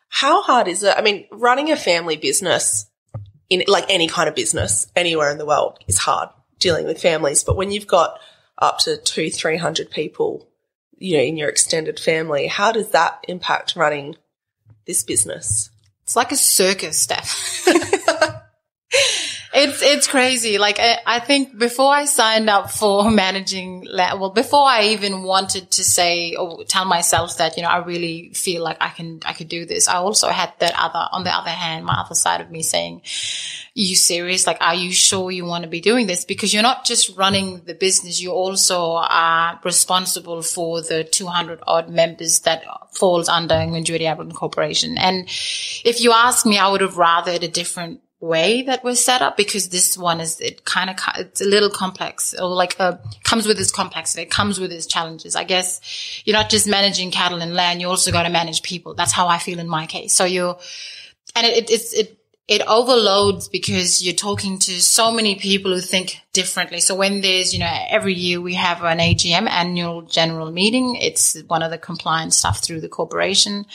How 0.09 0.43
hard 0.43 0.69
is 0.69 0.83
it? 0.83 0.95
I 0.97 1.03
mean, 1.03 1.27
running 1.33 1.73
a 1.73 1.77
family 1.77 2.17
business 2.17 2.87
in 3.51 3.65
like 3.67 3.87
any 3.89 4.07
kind 4.07 4.29
of 4.29 4.35
business 4.35 4.87
anywhere 4.95 5.31
in 5.31 5.39
the 5.39 5.47
world 5.47 5.79
is 5.89 5.99
hard 5.99 6.29
dealing 6.59 6.87
with 6.87 7.03
families. 7.03 7.43
But 7.43 7.57
when 7.57 7.73
you've 7.73 7.87
got 7.87 8.21
up 8.59 8.79
to 8.81 8.97
two, 8.97 9.31
300 9.31 9.91
people 9.91 10.49
you 11.03 11.17
know, 11.17 11.23
in 11.23 11.37
your 11.37 11.49
extended 11.49 11.99
family. 11.99 12.47
How 12.47 12.73
does 12.73 12.91
that 12.91 13.25
impact 13.29 13.77
running 13.77 14.17
this 14.87 15.03
business? 15.03 15.71
It's 16.05 16.17
like 16.17 16.33
a 16.33 16.37
circus, 16.37 17.01
Steph. 17.01 17.67
it's 19.55 19.83
it's 19.83 20.07
crazy. 20.07 20.59
Like 20.59 20.79
I, 20.79 20.99
I, 21.07 21.21
think 21.21 21.59
before 21.59 21.93
I 21.93 22.07
signed 22.07 22.49
up 22.49 22.71
for 22.71 23.11
managing, 23.25 23.87
well, 23.93 24.31
before 24.31 24.67
I 24.67 24.85
even 24.89 25.23
wanted 25.23 25.71
to 25.73 25.85
say 25.85 26.35
or 26.35 26.65
tell 26.65 26.85
myself 26.85 27.37
that 27.39 27.57
you 27.57 27.63
know 27.63 27.69
I 27.69 27.79
really 27.79 28.33
feel 28.35 28.63
like 28.63 28.79
I 28.81 28.89
can 28.89 29.21
I 29.27 29.33
could 29.33 29.49
do 29.49 29.67
this, 29.67 29.89
I 29.89 29.97
also 29.97 30.29
had 30.29 30.53
that 30.61 30.75
other 30.77 31.09
on 31.13 31.25
the 31.25 31.31
other 31.31 31.51
hand, 31.51 31.85
my 31.85 31.95
other 31.95 32.15
side 32.15 32.41
of 32.41 32.51
me 32.51 32.63
saying, 32.63 33.03
you 33.75 33.97
serious? 33.97 34.47
Like, 34.47 34.59
are 34.61 34.75
you 34.75 34.93
sure 34.93 35.31
you 35.31 35.45
want 35.45 35.65
to 35.65 35.71
be 35.71 35.81
doing 35.81 36.07
this? 36.07 36.25
Because 36.25 36.53
you're 36.53 36.63
not 36.63 36.85
just 36.85 37.17
running 37.17 37.63
the 37.65 37.75
business, 37.75 38.21
you 38.21 38.33
also 38.33 38.93
are 38.93 39.61
responsible 39.65 40.43
for 40.43 40.83
the 40.83 41.05
200 41.05 41.61
odd 41.67 41.89
members 41.89 42.41
that 42.41 42.65
falls 42.93 43.29
under 43.29 43.55
Ngunjiwirri 43.55 44.11
Aboriginal 44.11 44.37
Corporation. 44.37 44.99
And 44.99 45.27
if 45.85 46.01
you 46.01 46.13
ask 46.13 46.45
me, 46.45 46.59
I 46.59 46.69
would 46.69 46.83
have 46.83 46.99
rather 46.99 47.33
a 47.33 47.49
different 47.49 48.01
way 48.23 48.63
that 48.63 48.85
was 48.85 49.05
set 49.05 49.21
up 49.21 49.37
because 49.37 49.69
this 49.71 49.99
one 49.99 50.21
is 50.21 50.41
it 50.41 50.65
kind 50.65 50.89
of 50.89 50.97
it's 51.17 51.41
a 51.41 51.45
little 51.45 51.69
complex 51.69 52.33
or 52.39 52.49
like 52.49 52.79
a 52.79 53.01
comes 53.25 53.47
with 53.47 53.59
its 53.59 53.73
complexity 53.73 54.23
it 54.23 54.31
comes 54.31 54.61
with 54.61 54.71
its 54.71 54.87
challenges. 54.87 55.35
I 55.35 55.43
guess 55.43 56.23
you're 56.25 56.37
not 56.37 56.49
just 56.49 56.69
managing 56.69 57.11
cattle 57.11 57.43
and 57.43 57.53
land 57.53 57.81
you 57.81 57.89
also 57.89 58.13
got 58.13 58.23
to 58.23 58.31
manage 58.31 58.63
people. 58.63 58.95
That's 58.95 59.13
how 59.13 59.27
i 59.27 59.39
feel 59.39 59.59
in 59.59 59.69
my 59.69 59.87
case. 59.87 60.15
So 60.15 60.25
you're 60.25 60.57
and 61.35 61.47
it, 61.47 61.69
it 61.69 61.93
it 61.93 62.19
it 62.49 62.63
overloads 62.67 63.49
because 63.49 64.03
you're 64.03 64.15
talking 64.15 64.59
to 64.61 64.73
so 64.81 65.11
many 65.11 65.37
people 65.37 65.73
who 65.73 65.81
think 65.81 66.21
differently. 66.33 66.81
So 66.81 66.95
when 66.95 67.21
there's, 67.21 67.53
you 67.53 67.61
know, 67.61 67.71
every 67.91 68.15
year 68.15 68.41
we 68.41 68.55
have 68.55 68.83
an 68.83 68.99
AGM, 68.99 69.49
annual 69.49 70.01
general 70.01 70.51
meeting. 70.51 70.97
It's 70.97 71.39
one 71.47 71.63
of 71.63 71.71
the 71.71 71.77
compliance 71.77 72.39
stuff 72.39 72.61
through 72.61 72.81
the 72.81 72.89
corporation. 72.89 73.67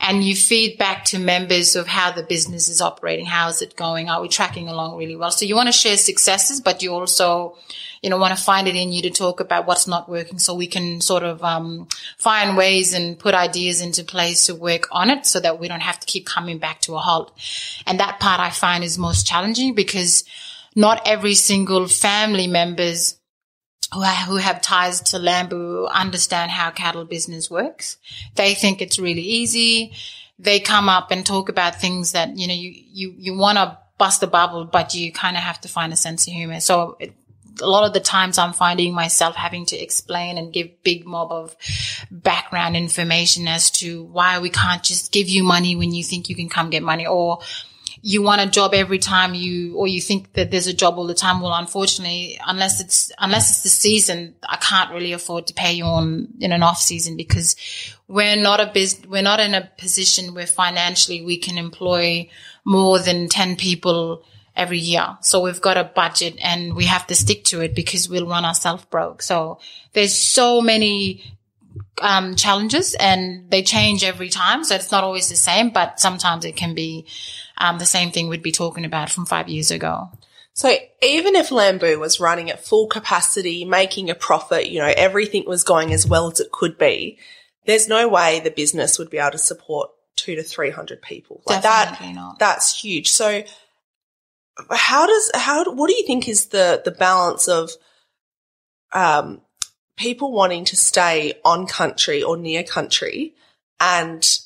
And 0.00 0.24
you 0.24 0.34
feed 0.34 0.78
back 0.78 1.04
to 1.06 1.18
members 1.18 1.76
of 1.76 1.86
how 1.86 2.10
the 2.10 2.22
business 2.22 2.68
is 2.68 2.80
operating. 2.80 3.26
How 3.26 3.48
is 3.48 3.60
it 3.60 3.76
going? 3.76 4.08
Are 4.08 4.22
we 4.22 4.28
tracking 4.28 4.68
along 4.68 4.96
really 4.96 5.16
well? 5.16 5.30
So 5.30 5.44
you 5.44 5.54
want 5.54 5.68
to 5.68 5.72
share 5.72 5.98
successes, 5.98 6.62
but 6.62 6.82
you 6.82 6.94
also, 6.94 7.56
you 8.02 8.08
know, 8.08 8.16
want 8.16 8.36
to 8.36 8.42
find 8.42 8.68
it 8.68 8.76
in 8.76 8.90
you 8.90 9.02
to 9.02 9.10
talk 9.10 9.40
about 9.40 9.66
what's 9.66 9.86
not 9.86 10.08
working 10.08 10.38
so 10.38 10.54
we 10.54 10.66
can 10.66 11.02
sort 11.02 11.24
of, 11.24 11.44
um, 11.44 11.88
find 12.16 12.56
ways 12.56 12.94
and 12.94 13.18
put 13.18 13.34
ideas 13.34 13.82
into 13.82 14.02
place 14.02 14.46
to 14.46 14.54
work 14.54 14.88
on 14.90 15.10
it 15.10 15.26
so 15.26 15.40
that 15.40 15.60
we 15.60 15.68
don't 15.68 15.80
have 15.80 16.00
to 16.00 16.06
keep 16.06 16.24
coming 16.24 16.56
back 16.56 16.80
to 16.80 16.94
a 16.94 16.98
halt. 17.00 17.32
And 17.86 18.00
that 18.00 18.18
part 18.18 18.40
I 18.40 18.48
find 18.48 18.82
is 18.82 18.96
most 18.96 19.26
challenging 19.26 19.74
because 19.74 20.24
not 20.78 21.02
every 21.08 21.34
single 21.34 21.88
family 21.88 22.46
members 22.46 23.18
who, 23.92 24.00
who 24.00 24.36
have 24.36 24.62
ties 24.62 25.00
to 25.00 25.18
Lamboo 25.18 25.86
understand 25.86 26.52
how 26.52 26.70
cattle 26.70 27.04
business 27.04 27.50
works. 27.50 27.96
They 28.36 28.54
think 28.54 28.80
it's 28.80 28.96
really 28.96 29.22
easy. 29.22 29.92
They 30.38 30.60
come 30.60 30.88
up 30.88 31.10
and 31.10 31.26
talk 31.26 31.48
about 31.48 31.80
things 31.80 32.12
that, 32.12 32.38
you 32.38 32.46
know, 32.46 32.54
you, 32.54 32.72
you, 32.92 33.14
you 33.18 33.36
want 33.36 33.58
to 33.58 33.76
bust 33.98 34.20
the 34.20 34.28
bubble, 34.28 34.66
but 34.66 34.94
you 34.94 35.10
kind 35.10 35.36
of 35.36 35.42
have 35.42 35.60
to 35.62 35.68
find 35.68 35.92
a 35.92 35.96
sense 35.96 36.28
of 36.28 36.32
humor. 36.32 36.60
So 36.60 36.96
it, 37.00 37.12
a 37.60 37.66
lot 37.66 37.84
of 37.84 37.92
the 37.92 37.98
times 37.98 38.38
I'm 38.38 38.52
finding 38.52 38.94
myself 38.94 39.34
having 39.34 39.66
to 39.66 39.76
explain 39.76 40.38
and 40.38 40.52
give 40.52 40.84
big 40.84 41.04
mob 41.04 41.32
of 41.32 41.56
background 42.08 42.76
information 42.76 43.48
as 43.48 43.72
to 43.72 44.04
why 44.04 44.38
we 44.38 44.50
can't 44.50 44.84
just 44.84 45.10
give 45.10 45.28
you 45.28 45.42
money 45.42 45.74
when 45.74 45.92
you 45.92 46.04
think 46.04 46.28
you 46.28 46.36
can 46.36 46.48
come 46.48 46.70
get 46.70 46.84
money 46.84 47.04
or 47.04 47.40
you 48.02 48.22
want 48.22 48.40
a 48.40 48.46
job 48.46 48.74
every 48.74 48.98
time 48.98 49.34
you, 49.34 49.76
or 49.76 49.86
you 49.86 50.00
think 50.00 50.32
that 50.34 50.50
there's 50.50 50.66
a 50.66 50.74
job 50.74 50.98
all 50.98 51.06
the 51.06 51.14
time. 51.14 51.40
Well, 51.40 51.52
unfortunately, 51.52 52.38
unless 52.46 52.80
it's, 52.80 53.12
unless 53.18 53.50
it's 53.50 53.62
the 53.62 53.68
season, 53.68 54.34
I 54.48 54.56
can't 54.56 54.92
really 54.92 55.12
afford 55.12 55.46
to 55.48 55.54
pay 55.54 55.72
you 55.72 55.84
on 55.84 56.28
in 56.40 56.52
an 56.52 56.62
off 56.62 56.78
season 56.78 57.16
because 57.16 57.56
we're 58.06 58.36
not 58.36 58.60
a 58.60 58.70
biz, 58.72 59.00
we're 59.08 59.22
not 59.22 59.40
in 59.40 59.54
a 59.54 59.70
position 59.78 60.34
where 60.34 60.46
financially 60.46 61.22
we 61.22 61.38
can 61.38 61.58
employ 61.58 62.28
more 62.64 62.98
than 62.98 63.28
10 63.28 63.56
people 63.56 64.24
every 64.54 64.78
year. 64.78 65.16
So 65.22 65.40
we've 65.40 65.60
got 65.60 65.76
a 65.76 65.84
budget 65.84 66.36
and 66.42 66.74
we 66.74 66.84
have 66.86 67.06
to 67.06 67.14
stick 67.14 67.44
to 67.44 67.60
it 67.60 67.74
because 67.74 68.08
we'll 68.08 68.26
run 68.26 68.44
ourselves 68.44 68.84
broke. 68.86 69.22
So 69.22 69.60
there's 69.92 70.14
so 70.14 70.60
many 70.60 71.22
um, 72.00 72.34
challenges 72.36 72.94
and 72.94 73.50
they 73.50 73.62
change 73.62 74.04
every 74.04 74.28
time. 74.28 74.64
So 74.64 74.74
it's 74.74 74.90
not 74.90 75.04
always 75.04 75.28
the 75.28 75.36
same, 75.36 75.70
but 75.70 76.00
sometimes 76.00 76.44
it 76.44 76.56
can 76.56 76.74
be 76.74 77.06
um, 77.58 77.78
the 77.78 77.86
same 77.86 78.10
thing 78.10 78.28
we'd 78.28 78.42
be 78.42 78.52
talking 78.52 78.84
about 78.84 79.10
from 79.10 79.26
five 79.26 79.48
years 79.48 79.70
ago. 79.70 80.10
So 80.58 80.76
even 81.02 81.36
if 81.36 81.52
Lamboo 81.52 82.00
was 82.00 82.18
running 82.18 82.50
at 82.50 82.64
full 82.64 82.88
capacity, 82.88 83.64
making 83.64 84.10
a 84.10 84.14
profit, 84.16 84.68
you 84.68 84.80
know, 84.80 84.92
everything 84.96 85.44
was 85.46 85.62
going 85.62 85.92
as 85.92 86.04
well 86.04 86.32
as 86.32 86.40
it 86.40 86.50
could 86.50 86.76
be, 86.76 87.18
there's 87.64 87.86
no 87.86 88.08
way 88.08 88.40
the 88.40 88.50
business 88.50 88.98
would 88.98 89.08
be 89.08 89.18
able 89.18 89.30
to 89.30 89.38
support 89.38 89.90
two 90.16 90.34
to 90.34 90.42
300 90.42 91.00
people. 91.00 91.42
Like 91.46 91.62
Definitely 91.62 92.14
that, 92.14 92.20
not. 92.20 92.38
that's 92.40 92.80
huge. 92.82 93.08
So 93.08 93.44
how 94.68 95.06
does, 95.06 95.30
how, 95.34 95.72
what 95.72 95.88
do 95.88 95.94
you 95.94 96.04
think 96.04 96.28
is 96.28 96.46
the, 96.46 96.82
the 96.84 96.90
balance 96.90 97.46
of, 97.46 97.70
um, 98.92 99.42
people 99.96 100.32
wanting 100.32 100.64
to 100.64 100.76
stay 100.76 101.34
on 101.44 101.68
country 101.68 102.20
or 102.20 102.36
near 102.36 102.64
country 102.64 103.34
and 103.78 104.40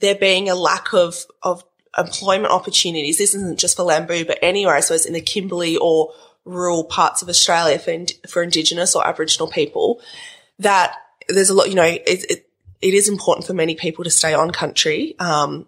there 0.00 0.16
being 0.16 0.48
a 0.48 0.56
lack 0.56 0.92
of, 0.92 1.24
of 1.42 1.62
employment 1.96 2.52
opportunities. 2.52 3.18
This 3.18 3.34
isn't 3.34 3.58
just 3.58 3.76
for 3.76 3.82
Lamboo, 3.82 4.24
but 4.24 4.38
anywhere, 4.42 4.74
I 4.74 4.80
suppose, 4.80 5.06
in 5.06 5.12
the 5.12 5.20
Kimberley 5.20 5.76
or 5.76 6.12
rural 6.44 6.84
parts 6.84 7.22
of 7.22 7.28
Australia 7.28 7.78
for, 7.78 7.94
for 8.28 8.42
Indigenous 8.42 8.94
or 8.94 9.06
Aboriginal 9.06 9.48
people, 9.50 10.00
that 10.58 10.94
there's 11.28 11.50
a 11.50 11.54
lot, 11.54 11.68
you 11.68 11.74
know, 11.74 11.84
it, 11.84 12.02
it, 12.06 12.46
it 12.80 12.94
is 12.94 13.08
important 13.08 13.46
for 13.46 13.54
many 13.54 13.74
people 13.74 14.04
to 14.04 14.10
stay 14.10 14.34
on 14.34 14.50
country. 14.50 15.14
Um, 15.18 15.66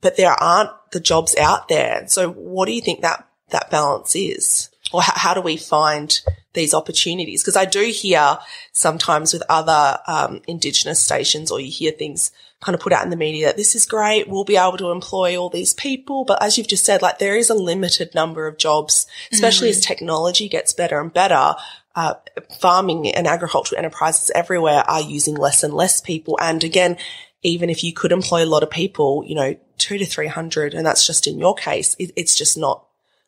but 0.00 0.16
there 0.16 0.30
aren't 0.32 0.70
the 0.92 1.00
jobs 1.00 1.36
out 1.36 1.68
there. 1.68 2.06
So 2.08 2.30
what 2.30 2.66
do 2.66 2.72
you 2.72 2.80
think 2.80 3.00
that, 3.02 3.26
that 3.50 3.70
balance 3.70 4.14
is? 4.14 4.70
Or 4.92 5.02
how, 5.02 5.12
how 5.16 5.34
do 5.34 5.40
we 5.40 5.56
find 5.56 6.20
these 6.58 6.74
opportunities? 6.74 7.42
Because 7.42 7.56
I 7.56 7.64
do 7.64 7.82
hear 7.84 8.38
sometimes 8.72 9.32
with 9.32 9.42
other, 9.48 9.98
um, 10.06 10.42
Indigenous 10.46 11.00
stations 11.00 11.50
or 11.50 11.60
you 11.60 11.70
hear 11.70 11.92
things 11.92 12.30
kind 12.60 12.74
of 12.74 12.80
put 12.80 12.92
out 12.92 13.04
in 13.04 13.10
the 13.10 13.16
media 13.16 13.46
that 13.46 13.56
this 13.56 13.74
is 13.74 13.86
great. 13.86 14.28
We'll 14.28 14.44
be 14.44 14.56
able 14.56 14.78
to 14.78 14.90
employ 14.90 15.36
all 15.36 15.48
these 15.48 15.74
people. 15.74 16.24
But 16.24 16.42
as 16.42 16.58
you've 16.58 16.68
just 16.68 16.84
said, 16.84 17.02
like 17.02 17.18
there 17.18 17.36
is 17.36 17.50
a 17.50 17.54
limited 17.54 18.14
number 18.14 18.46
of 18.46 18.58
jobs, 18.58 19.06
especially 19.32 19.68
mm-hmm. 19.68 19.78
as 19.78 19.84
technology 19.84 20.48
gets 20.48 20.72
better 20.72 21.00
and 21.00 21.12
better. 21.12 21.54
Uh, 21.94 22.14
farming 22.60 23.08
and 23.08 23.26
agricultural 23.26 23.78
enterprises 23.78 24.30
everywhere 24.34 24.84
are 24.88 25.00
using 25.00 25.34
less 25.34 25.64
and 25.64 25.74
less 25.74 26.00
people. 26.00 26.38
And 26.40 26.62
again, 26.62 26.96
even 27.42 27.70
if 27.70 27.82
you 27.82 27.92
could 27.92 28.12
employ 28.12 28.44
a 28.44 28.46
lot 28.46 28.62
of 28.62 28.70
people, 28.70 29.24
you 29.26 29.34
know, 29.34 29.56
two 29.78 29.98
to 29.98 30.06
300, 30.06 30.74
and 30.74 30.86
that's 30.86 31.06
just 31.06 31.26
in 31.26 31.38
your 31.38 31.54
case, 31.54 31.96
it, 31.98 32.12
it's 32.16 32.36
just 32.36 32.56
not 32.56 32.84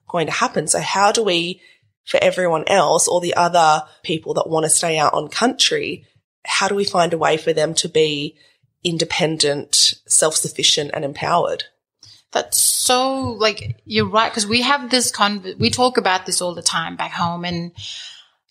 going 0.09 0.27
to 0.27 0.33
happen. 0.33 0.67
So 0.67 0.81
how 0.81 1.13
do 1.13 1.23
we, 1.23 1.61
for 2.07 2.19
everyone 2.23 2.65
else 2.67 3.07
or 3.07 3.21
the 3.21 3.35
other 3.35 3.83
people 4.03 4.35
that 4.35 4.49
want 4.49 4.65
to 4.65 4.71
stay 4.71 4.99
out 4.99 5.15
on 5.15 5.29
country, 5.29 6.07
how 6.45 6.69
do 6.69 6.75
we 6.75 6.85
find 6.85 7.13
a 7.13 7.19
way 7.19 7.37
for 7.37 7.53
them 7.53 7.75
to 7.75 7.89
be 7.89 8.37
independent, 8.85 9.95
self-sufficient 10.07 10.91
and 10.95 11.05
empowered. 11.05 11.65
That's 12.33 12.59
so 12.59 13.33
like 13.33 13.83
you're 13.85 14.09
right 14.09 14.31
because 14.31 14.47
we 14.47 14.63
have 14.63 14.89
this 14.89 15.11
con 15.11 15.45
we 15.59 15.69
talk 15.69 15.97
about 15.97 16.27
this 16.27 16.41
all 16.41 16.55
the 16.55 16.63
time 16.63 16.95
back 16.95 17.11
home 17.11 17.45
and 17.45 17.73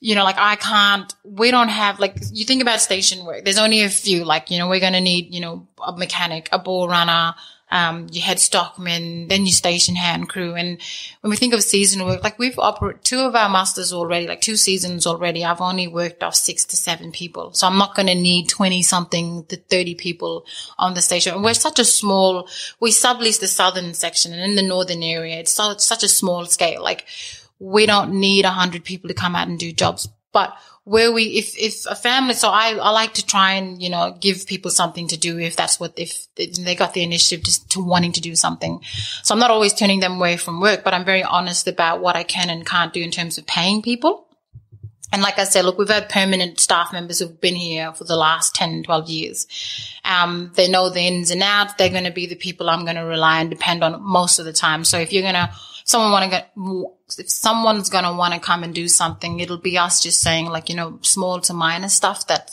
you 0.02 0.16
know 0.16 0.26
like 0.26 0.36
I 0.38 0.58
can't 0.58 1.14
we 1.24 1.50
don't 1.50 1.70
have 1.70 1.98
like 1.98 2.18
you 2.34 2.44
think 2.44 2.62
about 2.62 2.82
station 2.82 3.24
work 3.24 3.46
there's 3.46 3.58
only 3.58 3.84
a 3.84 3.90
few 3.90 4.26
like 4.26 4.52
you 4.52 4.60
know 4.60 4.68
we're 4.68 4.82
going 4.82 4.94
to 4.94 5.00
need 5.00 5.34
you 5.34 5.40
know 5.40 5.66
a 5.82 5.96
mechanic 5.96 6.50
a 6.52 6.60
bull 6.60 6.90
runner 6.90 7.36
um, 7.72 8.08
you 8.12 8.22
had 8.22 8.40
stockmen, 8.40 9.28
then 9.28 9.46
you 9.46 9.52
station 9.52 9.96
hand 9.96 10.30
crew. 10.30 10.56
And 10.56 10.80
when 11.22 11.30
we 11.30 11.38
think 11.38 11.54
of 11.54 11.62
season 11.64 12.04
work, 12.06 12.24
like 12.24 12.40
we've 12.40 12.58
operated 12.58 13.04
two 13.04 13.20
of 13.20 13.36
our 13.36 13.50
musters 13.50 13.94
already, 13.94 14.28
like 14.28 14.42
two 14.42 14.56
seasons 14.56 15.06
already. 15.06 15.46
I've 15.46 15.62
only 15.62 15.88
worked 15.88 16.24
off 16.24 16.36
six 16.36 16.66
to 16.66 16.78
seven 16.78 17.12
people. 17.12 17.54
So 17.54 17.68
I'm 17.68 17.78
not 17.78 17.96
going 17.96 18.08
to 18.08 18.16
need 18.16 18.50
20 18.50 18.82
something 18.82 19.46
to 19.46 19.58
30 19.58 19.96
people 19.96 20.46
on 20.78 20.94
the 20.94 21.02
station. 21.02 21.36
And 21.36 21.44
we're 21.44 21.54
such 21.54 21.80
a 21.80 21.86
small, 21.86 22.48
we 22.80 22.92
sublease 22.92 23.40
the 23.40 23.48
southern 23.48 23.94
section 23.94 24.34
and 24.34 24.42
in 24.42 24.56
the 24.56 24.64
northern 24.64 25.04
area, 25.04 25.40
it's, 25.40 25.54
so, 25.54 25.72
it's 25.72 25.86
such 25.86 26.04
a 26.04 26.10
small 26.10 26.46
scale. 26.46 26.82
Like 26.82 27.06
we 27.60 27.86
don't 27.86 28.14
need 28.14 28.46
a 28.46 28.52
hundred 28.52 28.84
people 28.84 29.10
to 29.10 29.14
come 29.14 29.36
out 29.36 29.48
and 29.48 29.60
do 29.60 29.72
jobs, 29.72 30.08
but 30.32 30.54
where 30.84 31.12
we, 31.12 31.24
if, 31.38 31.58
if 31.58 31.86
a 31.86 31.96
family, 31.96 32.34
so 32.34 32.50
I, 32.50 32.72
I 32.72 32.90
like 32.92 33.14
to 33.16 33.26
try 33.26 33.54
and, 33.54 33.82
you 33.82 33.90
know, 33.90 34.16
give 34.20 34.48
people 34.48 34.72
something 34.72 35.08
to 35.10 35.18
do 35.18 35.38
if 35.40 35.56
that's 35.56 35.80
what, 35.80 35.94
if 35.98 36.28
they 36.36 36.76
got 36.76 36.94
the 36.94 37.04
initiative 37.04 37.44
to, 37.46 37.70
to 37.70 37.84
wanting 37.84 38.12
to 38.14 38.22
do 38.22 38.36
something. 38.36 38.82
So 39.24 39.34
I'm 39.34 39.40
not 39.40 39.52
always 39.52 39.74
turning 39.74 40.00
them 40.00 40.14
away 40.14 40.38
from 40.38 40.62
work, 40.62 40.84
but 40.84 40.94
I'm 40.94 41.06
very 41.06 41.24
honest 41.24 41.68
about 41.68 42.02
what 42.02 42.16
I 42.16 42.24
can 42.24 42.50
and 42.50 42.66
can't 42.66 42.94
do 42.94 43.02
in 43.02 43.12
terms 43.12 43.38
of 43.38 43.46
paying 43.46 43.82
people. 43.82 44.26
And 45.12 45.24
like 45.24 45.40
I 45.40 45.44
said, 45.44 45.66
look, 45.66 45.80
we've 45.80 45.90
had 45.90 46.08
permanent 46.08 46.60
staff 46.60 46.94
members 46.94 47.20
who've 47.20 47.42
been 47.42 47.56
here 47.56 47.92
for 47.94 48.04
the 48.04 48.16
last 48.16 48.54
10, 48.54 48.84
12 48.84 49.10
years. 49.10 49.48
Um, 50.06 50.52
they 50.56 50.70
know 50.70 50.90
the 50.90 51.02
ins 51.02 51.32
and 51.32 51.42
outs. 51.42 51.74
They're 51.74 51.90
going 51.90 52.04
to 52.04 52.12
be 52.12 52.28
the 52.28 52.36
people 52.36 52.70
I'm 52.70 52.84
going 52.86 52.96
to 52.96 53.06
rely 53.06 53.42
and 53.42 53.50
depend 53.50 53.84
on 53.84 54.04
most 54.04 54.38
of 54.38 54.46
the 54.46 54.54
time. 54.54 54.84
So 54.84 55.00
if 55.00 55.12
you're 55.12 55.24
going 55.24 55.34
to 55.34 55.50
someone 55.90 56.12
want 56.12 56.24
to 56.26 56.30
get, 56.30 56.52
if 57.18 57.30
someone's 57.30 57.90
going 57.90 58.04
to 58.04 58.14
want 58.14 58.34
to 58.36 58.40
come 58.40 58.64
and 58.64 58.76
do 58.76 58.88
something, 58.88 59.40
it'll 59.40 59.58
be 59.58 59.78
us 59.78 60.02
just 60.02 60.22
saying 60.22 60.46
like, 60.46 60.70
you 60.70 60.76
know, 60.76 61.00
small 61.02 61.42
to 61.42 61.54
minor 61.54 61.90
stuff 61.90 62.28
that 62.28 62.52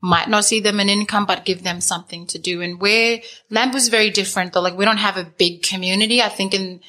might 0.00 0.30
not 0.30 0.46
see 0.46 0.60
them 0.60 0.80
an 0.80 0.88
income, 0.88 1.26
but 1.26 1.44
give 1.44 1.62
them 1.62 1.82
something 1.82 2.26
to 2.28 2.38
do. 2.38 2.62
And 2.62 2.80
where 2.80 3.20
Lamboo 3.50 3.74
was 3.74 3.90
very 3.90 4.08
different 4.08 4.54
though, 4.54 4.62
like 4.62 4.78
we 4.78 4.86
don't 4.86 4.96
have 4.96 5.18
a 5.18 5.24
big 5.24 5.62
community. 5.62 6.22
I 6.22 6.30
think 6.30 6.54
in, 6.54 6.80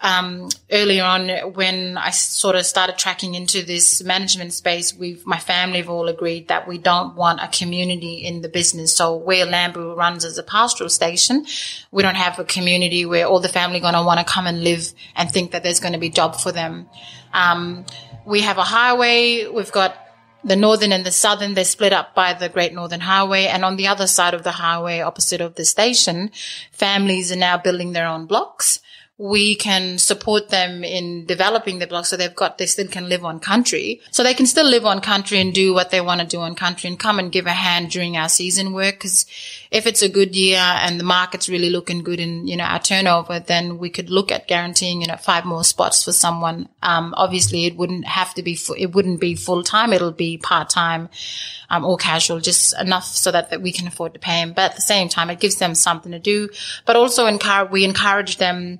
um, 0.00 0.48
earlier 0.70 1.02
on 1.02 1.28
when 1.54 1.98
I 1.98 2.10
sort 2.10 2.54
of 2.54 2.64
started 2.64 2.98
tracking 2.98 3.34
into 3.34 3.62
this 3.62 4.02
management 4.02 4.52
space, 4.52 4.94
we've, 4.94 5.26
my 5.26 5.38
family 5.38 5.78
have 5.78 5.88
all 5.88 6.08
agreed 6.08 6.48
that 6.48 6.68
we 6.68 6.78
don't 6.78 7.16
want 7.16 7.40
a 7.40 7.48
community 7.48 8.14
in 8.14 8.42
the 8.42 8.48
business. 8.48 8.96
So 8.96 9.16
where 9.16 9.44
Lamboo 9.44 9.94
runs 9.94 10.24
as 10.24 10.38
a 10.38 10.42
pastoral 10.42 10.90
station, 10.90 11.46
we 11.90 12.02
don't 12.02 12.14
have 12.14 12.38
a 12.38 12.44
community 12.44 13.06
where 13.06 13.26
all 13.26 13.40
the 13.40 13.48
family 13.48 13.80
going 13.80 13.94
to 13.94 14.02
want 14.02 14.24
to 14.24 14.32
come 14.32 14.46
and 14.46 14.62
live 14.62 14.92
and 15.16 15.30
think 15.30 15.50
that 15.50 15.64
there's 15.64 15.80
going 15.80 15.94
to 15.94 15.98
be 15.98 16.10
job 16.10 16.36
for 16.36 16.52
them. 16.52 16.88
Um, 17.32 17.84
we 18.24 18.42
have 18.42 18.58
a 18.58 18.64
highway. 18.64 19.48
We've 19.48 19.72
got 19.72 19.96
the 20.44 20.54
northern 20.54 20.92
and 20.92 21.04
the 21.04 21.10
southern, 21.10 21.54
they're 21.54 21.64
split 21.64 21.92
up 21.92 22.14
by 22.14 22.32
the 22.32 22.48
Great 22.48 22.72
Northern 22.72 23.00
Highway. 23.00 23.46
And 23.46 23.64
on 23.64 23.76
the 23.76 23.88
other 23.88 24.06
side 24.06 24.34
of 24.34 24.44
the 24.44 24.52
highway, 24.52 25.00
opposite 25.00 25.40
of 25.40 25.56
the 25.56 25.64
station, 25.64 26.30
families 26.70 27.32
are 27.32 27.36
now 27.36 27.58
building 27.58 27.92
their 27.92 28.06
own 28.06 28.26
blocks 28.26 28.80
we 29.20 29.56
can 29.56 29.98
support 29.98 30.48
them 30.48 30.84
in 30.84 31.26
developing 31.26 31.80
the 31.80 31.88
block 31.88 32.06
so 32.06 32.16
they've 32.16 32.36
got, 32.36 32.56
they 32.56 32.66
still 32.66 32.86
can 32.86 33.08
live 33.08 33.24
on 33.24 33.40
country. 33.40 34.00
So 34.12 34.22
they 34.22 34.32
can 34.32 34.46
still 34.46 34.64
live 34.64 34.86
on 34.86 35.00
country 35.00 35.40
and 35.40 35.52
do 35.52 35.74
what 35.74 35.90
they 35.90 36.00
want 36.00 36.20
to 36.20 36.26
do 36.26 36.38
on 36.38 36.54
country 36.54 36.88
and 36.88 36.96
come 36.96 37.18
and 37.18 37.32
give 37.32 37.46
a 37.46 37.50
hand 37.50 37.90
during 37.90 38.16
our 38.16 38.28
season 38.28 38.72
work. 38.72 39.00
Cause 39.00 39.26
if 39.72 39.88
it's 39.88 40.02
a 40.02 40.08
good 40.08 40.36
year 40.36 40.60
and 40.60 41.00
the 41.00 41.04
market's 41.04 41.48
really 41.48 41.68
looking 41.68 42.04
good 42.04 42.20
in, 42.20 42.46
you 42.46 42.56
know, 42.56 42.64
our 42.64 42.78
turnover, 42.78 43.40
then 43.40 43.78
we 43.78 43.90
could 43.90 44.08
look 44.08 44.30
at 44.30 44.46
guaranteeing, 44.46 45.00
you 45.00 45.08
know, 45.08 45.16
five 45.16 45.44
more 45.44 45.64
spots 45.64 46.04
for 46.04 46.12
someone. 46.12 46.68
Um, 46.80 47.12
obviously 47.16 47.66
it 47.66 47.76
wouldn't 47.76 48.06
have 48.06 48.34
to 48.34 48.42
be, 48.44 48.56
it 48.78 48.94
wouldn't 48.94 49.20
be 49.20 49.34
full 49.34 49.64
time. 49.64 49.92
It'll 49.92 50.12
be 50.12 50.38
part 50.38 50.70
time, 50.70 51.08
um, 51.70 51.84
or 51.84 51.96
casual, 51.96 52.38
just 52.38 52.72
enough 52.80 53.04
so 53.04 53.32
that, 53.32 53.50
that 53.50 53.62
we 53.62 53.72
can 53.72 53.88
afford 53.88 54.14
to 54.14 54.20
pay 54.20 54.44
them. 54.44 54.52
But 54.52 54.70
at 54.70 54.76
the 54.76 54.82
same 54.82 55.08
time, 55.08 55.28
it 55.28 55.40
gives 55.40 55.56
them 55.56 55.74
something 55.74 56.12
to 56.12 56.20
do, 56.20 56.50
but 56.86 56.94
also 56.94 57.26
encourage, 57.26 57.72
we 57.72 57.84
encourage 57.84 58.36
them, 58.36 58.78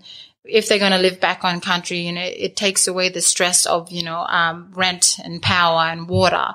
if 0.49 0.68
they're 0.68 0.78
going 0.78 0.92
to 0.92 0.99
live 0.99 1.20
back 1.20 1.44
on 1.44 1.61
country, 1.61 1.99
you 2.01 2.12
know, 2.12 2.24
it, 2.24 2.57
takes 2.57 2.88
away 2.88 3.09
the 3.09 3.20
stress 3.20 3.66
of, 3.66 3.92
you 3.92 4.03
know, 4.03 4.18
um, 4.18 4.70
rent 4.74 5.18
and 5.22 5.40
power 5.42 5.82
and 5.82 6.09
water. 6.09 6.55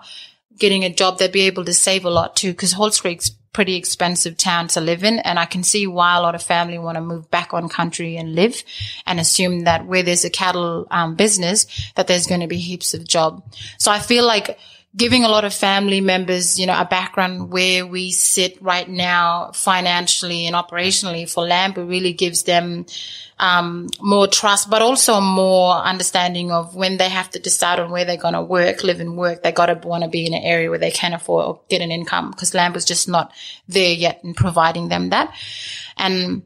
Getting 0.57 0.83
a 0.83 0.93
job, 0.93 1.17
they'd 1.17 1.31
be 1.31 1.41
able 1.41 1.65
to 1.65 1.73
save 1.73 2.05
a 2.05 2.09
lot 2.09 2.35
too, 2.35 2.51
because 2.51 2.73
Halls 2.73 2.99
Creek's 2.99 3.31
pretty 3.53 3.75
expensive 3.75 4.35
town 4.35 4.67
to 4.67 4.81
live 4.81 5.03
in. 5.03 5.19
And 5.19 5.37
I 5.37 5.45
can 5.45 5.63
see 5.63 5.85
why 5.85 6.17
a 6.17 6.21
lot 6.21 6.35
of 6.35 6.41
family 6.41 6.79
want 6.79 6.95
to 6.95 7.01
move 7.01 7.29
back 7.29 7.53
on 7.53 7.69
country 7.69 8.17
and 8.17 8.33
live 8.33 8.63
and 9.05 9.19
assume 9.19 9.61
that 9.61 9.85
where 9.85 10.03
there's 10.03 10.25
a 10.25 10.29
cattle 10.29 10.87
um, 10.89 11.15
business, 11.15 11.91
that 11.95 12.07
there's 12.07 12.27
going 12.27 12.41
to 12.41 12.47
be 12.47 12.57
heaps 12.57 12.93
of 12.93 13.07
job. 13.07 13.43
So 13.77 13.91
I 13.91 13.99
feel 13.99 14.25
like 14.25 14.57
giving 14.95 15.23
a 15.23 15.27
lot 15.27 15.43
of 15.43 15.53
family 15.53 16.01
members, 16.01 16.59
you 16.59 16.67
know, 16.67 16.79
a 16.79 16.85
background 16.85 17.51
where 17.51 17.85
we 17.85 18.11
sit 18.11 18.61
right 18.61 18.87
now 18.87 19.51
financially 19.53 20.45
and 20.45 20.55
operationally 20.55 21.29
for 21.29 21.47
Lamboo 21.47 21.85
really 21.85 22.13
gives 22.13 22.43
them 22.43 22.85
um, 23.39 23.89
more 23.99 24.27
trust, 24.27 24.69
but 24.69 24.83
also 24.83 25.19
more 25.19 25.73
understanding 25.73 26.51
of 26.51 26.75
when 26.75 26.97
they 26.97 27.09
have 27.09 27.29
to 27.31 27.39
decide 27.39 27.79
on 27.79 27.89
where 27.89 28.05
they're 28.05 28.17
going 28.17 28.35
to 28.35 28.41
work, 28.41 28.83
live 28.83 28.99
and 28.99 29.17
work. 29.17 29.41
They 29.41 29.51
got 29.51 29.65
to 29.65 29.87
want 29.87 30.03
to 30.03 30.09
be 30.09 30.27
in 30.27 30.33
an 30.35 30.43
area 30.43 30.69
where 30.69 30.79
they 30.79 30.91
can 30.91 31.13
afford 31.13 31.45
or 31.45 31.61
get 31.69 31.81
an 31.81 31.91
income 31.91 32.29
because 32.29 32.53
Lamboo's 32.53 32.85
just 32.85 33.09
not 33.09 33.33
there 33.67 33.93
yet 33.93 34.21
in 34.23 34.35
providing 34.35 34.89
them 34.89 35.09
that. 35.09 35.33
And 35.97 36.43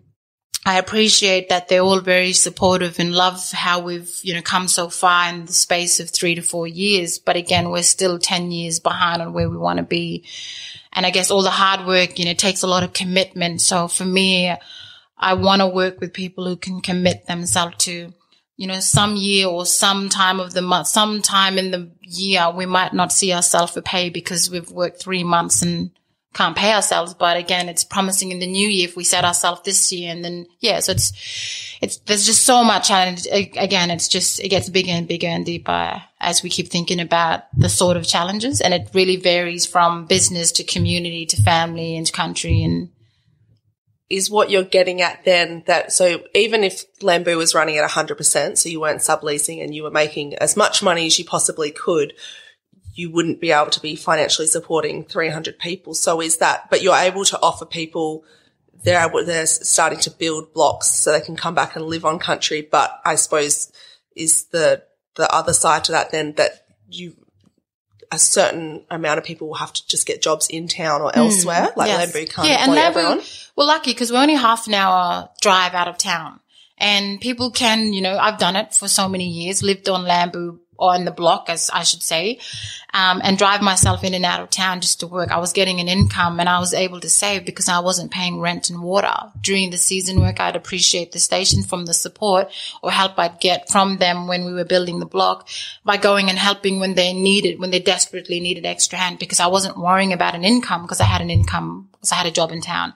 I 0.67 0.79
appreciate 0.79 1.47
that 1.47 1.69
they're 1.69 1.79
all 1.79 2.01
very 2.01 2.33
supportive 2.33 2.99
and 2.99 3.15
love 3.15 3.51
how 3.53 3.79
we've, 3.79 4.13
you 4.21 4.33
know, 4.33 4.41
come 4.41 4.67
so 4.67 4.89
far 4.89 5.29
in 5.29 5.45
the 5.45 5.53
space 5.53 6.01
of 6.01 6.09
three 6.09 6.35
to 6.35 6.41
four 6.41 6.67
years. 6.67 7.19
But 7.19 7.37
again, 7.37 7.69
we're 7.69 7.83
still 7.83 8.19
10 8.19 8.51
years 8.51 8.81
behind 8.81 9.21
on 9.21 9.31
where 9.31 9.49
we 9.49 9.55
want 9.55 9.77
to 9.77 9.83
be. 9.83 10.25
And 10.91 11.05
I 11.05 11.11
guess 11.11 11.31
all 11.31 11.41
the 11.41 11.51
hard 11.51 11.87
work, 11.87 12.19
you 12.19 12.25
know, 12.25 12.33
takes 12.33 12.63
a 12.63 12.67
lot 12.67 12.83
of 12.83 12.91
commitment. 12.91 13.61
So 13.61 13.87
for 13.87 14.03
me, 14.03 14.53
I 15.17 15.35
want 15.35 15.61
to 15.61 15.69
work 15.69 16.01
with 16.01 16.11
people 16.11 16.45
who 16.45 16.57
can 16.57 16.81
commit 16.81 17.27
themselves 17.27 17.77
to, 17.85 18.13
you 18.57 18.67
know, 18.67 18.81
some 18.81 19.15
year 19.15 19.47
or 19.47 19.65
some 19.65 20.09
time 20.09 20.41
of 20.41 20.53
the 20.53 20.61
month, 20.61 20.87
some 20.87 21.21
time 21.21 21.57
in 21.57 21.71
the 21.71 21.91
year, 22.01 22.51
we 22.51 22.65
might 22.65 22.93
not 22.93 23.13
see 23.13 23.31
ourselves 23.31 23.71
for 23.71 23.81
pay 23.81 24.09
because 24.09 24.51
we've 24.51 24.69
worked 24.69 25.01
three 25.01 25.23
months 25.23 25.61
and 25.61 25.91
can't 26.37 26.55
pay 26.55 26.71
ourselves. 26.71 27.13
But 27.15 27.37
again, 27.37 27.67
it's 27.67 27.83
promising 27.83 28.31
in 28.31 28.39
the 28.39 28.47
new 28.47 28.67
year 28.67 28.87
if 28.87 28.95
we 28.95 29.03
set 29.03 29.25
ourselves 29.25 29.61
this 29.63 29.91
year 29.91 30.11
and 30.11 30.23
then, 30.23 30.45
yeah, 30.59 30.79
so 30.79 30.91
it's, 30.91 31.11
it's, 31.81 31.97
there's 31.97 32.25
just 32.25 32.45
so 32.45 32.63
much. 32.63 32.91
And 32.91 33.25
again, 33.31 33.89
it's 33.89 34.07
just, 34.07 34.39
it 34.39 34.49
gets 34.49 34.69
bigger 34.69 34.91
and 34.91 35.07
bigger 35.07 35.27
and 35.27 35.45
deeper 35.45 36.03
as 36.19 36.43
we 36.43 36.49
keep 36.49 36.67
thinking 36.67 36.99
about 36.99 37.43
the 37.57 37.69
sort 37.69 37.97
of 37.97 38.07
challenges. 38.07 38.61
And 38.61 38.73
it 38.73 38.89
really 38.93 39.15
varies 39.15 39.65
from 39.65 40.05
business 40.05 40.51
to 40.53 40.63
community 40.63 41.25
to 41.25 41.41
family 41.41 41.97
and 41.97 42.11
country 42.13 42.63
and, 42.63 42.89
is 44.09 44.29
what 44.29 44.49
you're 44.49 44.63
getting 44.63 45.01
at 45.01 45.25
then 45.25 45.63
that 45.67 45.91
so 45.91 46.21
even 46.33 46.63
if 46.63 46.85
Lamboo 47.01 47.35
was 47.35 47.53
running 47.53 47.75
at 47.77 47.89
100%, 47.89 48.57
so 48.57 48.69
you 48.69 48.79
weren't 48.79 49.01
subleasing 49.01 49.61
and 49.61 49.75
you 49.75 49.83
were 49.83 49.91
making 49.91 50.33
as 50.35 50.55
much 50.55 50.81
money 50.81 51.07
as 51.07 51.19
you 51.19 51.25
possibly 51.25 51.71
could, 51.71 52.13
you 52.97 53.11
wouldn't 53.11 53.39
be 53.39 53.51
able 53.51 53.69
to 53.69 53.79
be 53.79 53.95
financially 53.95 54.47
supporting 54.47 55.05
300 55.05 55.59
people. 55.59 55.93
So 55.93 56.19
is 56.19 56.37
that, 56.37 56.67
but 56.71 56.81
you're 56.81 56.95
able 56.95 57.23
to 57.25 57.39
offer 57.41 57.63
people, 57.63 58.25
they're 58.83 59.07
able, 59.07 59.23
they're 59.23 59.45
starting 59.45 59.99
to 59.99 60.11
build 60.11 60.51
blocks 60.51 60.89
so 60.89 61.11
they 61.11 61.21
can 61.21 61.35
come 61.35 61.53
back 61.53 61.75
and 61.75 61.85
live 61.85 62.05
on 62.05 62.17
country. 62.17 62.67
But 62.69 62.99
I 63.05 63.13
suppose 63.15 63.71
is 64.15 64.45
the, 64.45 64.81
the 65.13 65.31
other 65.31 65.53
side 65.53 65.83
to 65.85 65.91
that 65.91 66.11
then 66.11 66.33
that 66.33 66.65
you, 66.89 67.15
a 68.11 68.17
certain 68.17 68.83
amount 68.89 69.19
of 69.19 69.23
people 69.23 69.47
will 69.47 69.55
have 69.55 69.73
to 69.73 69.87
just 69.87 70.07
get 70.07 70.23
jobs 70.23 70.47
in 70.47 70.67
town 70.67 71.01
or 71.01 71.15
elsewhere. 71.15 71.67
Mm, 71.67 71.77
like 71.77 71.89
yes. 71.89 72.15
Lamboo 72.15 72.31
can't 72.31 72.47
yeah, 72.47 72.63
and 72.63 72.73
Lamboo, 72.73 72.99
everyone. 72.99 73.25
We're 73.55 73.65
lucky 73.65 73.91
because 73.91 74.11
we're 74.11 74.21
only 74.21 74.35
half 74.35 74.65
an 74.65 74.73
hour 74.73 75.29
drive 75.39 75.75
out 75.75 75.87
of 75.87 75.99
town. 75.99 76.39
And 76.79 77.21
people 77.21 77.51
can, 77.51 77.93
you 77.93 78.01
know, 78.01 78.17
I've 78.17 78.39
done 78.39 78.55
it 78.55 78.73
for 78.73 78.87
so 78.87 79.07
many 79.07 79.27
years, 79.27 79.61
lived 79.61 79.87
on 79.87 80.03
Lamboo 80.03 80.61
on 80.79 81.05
the 81.05 81.11
block, 81.11 81.49
as 81.49 81.69
I 81.71 81.83
should 81.83 82.03
say, 82.03 82.39
um, 82.97 83.21
and 83.23 83.37
drive 83.37 83.61
myself 83.61 84.03
in 84.03 84.15
and 84.15 84.25
out 84.25 84.41
of 84.41 84.49
town 84.49 84.81
just 84.81 85.01
to 85.01 85.07
work. 85.07 85.29
I 85.29 85.37
was 85.37 85.53
getting 85.53 85.79
an 85.79 85.87
income 85.87 86.39
and 86.39 86.49
I 86.49 86.57
was 86.59 86.73
able 86.73 86.99
to 87.01 87.09
save 87.09 87.45
because 87.45 87.69
I 87.69 87.79
wasn't 87.79 88.09
paying 88.09 88.39
rent 88.39 88.71
and 88.71 88.81
water. 88.81 89.13
During 89.39 89.69
the 89.69 89.77
season 89.77 90.19
work, 90.19 90.39
I'd 90.39 90.55
appreciate 90.55 91.11
the 91.11 91.19
station 91.19 91.61
from 91.61 91.85
the 91.85 91.93
support 91.93 92.49
or 92.81 92.89
help 92.89 93.19
I'd 93.19 93.39
get 93.39 93.69
from 93.69 93.97
them 93.97 94.27
when 94.27 94.45
we 94.45 94.53
were 94.53 94.65
building 94.65 94.99
the 94.99 95.05
block 95.05 95.47
by 95.85 95.97
going 95.97 96.29
and 96.29 96.39
helping 96.39 96.79
when 96.79 96.95
they 96.95 97.13
needed, 97.13 97.59
when 97.59 97.69
they 97.69 97.79
desperately 97.79 98.39
needed 98.39 98.65
extra 98.65 98.97
hand 98.97 99.19
because 99.19 99.39
I 99.39 99.47
wasn't 99.47 99.77
worrying 99.77 100.11
about 100.11 100.33
an 100.33 100.43
income 100.43 100.81
because 100.81 100.99
I 100.99 101.05
had 101.05 101.21
an 101.21 101.29
income 101.29 101.89
because 101.97 102.11
I 102.11 102.15
had 102.15 102.27
a 102.27 102.31
job 102.31 102.51
in 102.51 102.61
town. 102.61 102.93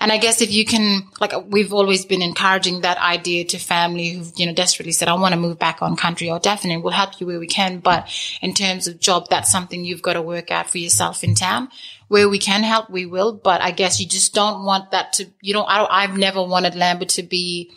And 0.00 0.10
I 0.10 0.18
guess 0.18 0.40
if 0.40 0.50
you 0.50 0.64
can, 0.64 1.02
like 1.20 1.32
we've 1.46 1.72
always 1.72 2.04
been 2.04 2.22
encouraging 2.22 2.80
that 2.80 2.98
idea 2.98 3.44
to 3.44 3.58
family 3.58 4.10
who've, 4.10 4.32
you 4.36 4.46
know, 4.46 4.54
desperately 4.54 4.92
said, 4.92 5.08
I 5.08 5.14
want 5.14 5.34
to 5.34 5.40
move 5.40 5.58
back 5.58 5.82
on 5.82 5.96
country 5.96 6.30
or 6.30 6.38
definitely 6.38 6.82
we'll 6.82 6.92
help 6.92 7.20
you 7.20 7.26
where 7.26 7.38
we 7.38 7.46
can. 7.46 7.78
But 7.80 8.08
in 8.40 8.54
terms 8.54 8.86
of 8.86 9.00
job, 9.00 9.28
that's 9.38 9.52
something 9.52 9.84
you've 9.84 10.02
got 10.02 10.14
to 10.14 10.22
work 10.22 10.50
out 10.50 10.68
for 10.68 10.78
yourself 10.78 11.22
in 11.22 11.36
town. 11.36 11.68
Where 12.08 12.28
we 12.28 12.40
can 12.40 12.64
help, 12.64 12.90
we 12.90 13.06
will. 13.06 13.32
But 13.32 13.60
I 13.60 13.70
guess 13.70 14.00
you 14.00 14.06
just 14.06 14.34
don't 14.34 14.64
want 14.64 14.90
that 14.90 15.12
to, 15.14 15.26
you 15.40 15.54
don't, 15.54 15.68
I 15.68 16.02
have 16.02 16.18
never 16.18 16.42
wanted 16.42 16.74
Lamboo 16.74 17.06
to 17.06 17.22
be 17.22 17.70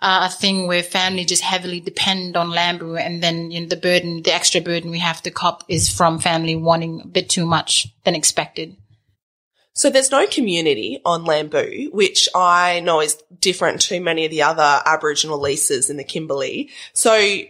uh, 0.00 0.28
a 0.28 0.34
thing 0.34 0.66
where 0.66 0.82
family 0.82 1.24
just 1.24 1.42
heavily 1.42 1.78
depend 1.78 2.36
on 2.36 2.50
Lamboo 2.50 2.96
and 2.96 3.22
then 3.22 3.52
you 3.52 3.60
know, 3.60 3.68
the 3.68 3.76
burden, 3.76 4.22
the 4.22 4.34
extra 4.34 4.60
burden 4.60 4.90
we 4.90 4.98
have 4.98 5.22
to 5.22 5.30
cop 5.30 5.62
is 5.68 5.88
from 5.88 6.18
family 6.18 6.56
wanting 6.56 7.02
a 7.04 7.06
bit 7.06 7.30
too 7.30 7.46
much 7.46 7.94
than 8.02 8.16
expected. 8.16 8.76
So 9.72 9.90
there's 9.90 10.10
no 10.10 10.26
community 10.26 11.00
on 11.04 11.24
Lamboo, 11.24 11.90
which 11.92 12.28
I 12.34 12.80
know 12.80 13.00
is 13.00 13.22
different 13.38 13.80
to 13.82 14.00
many 14.00 14.24
of 14.24 14.32
the 14.32 14.42
other 14.42 14.82
Aboriginal 14.84 15.40
leases 15.40 15.90
in 15.90 15.96
the 15.96 16.04
Kimberley. 16.04 16.70
So 16.92 17.44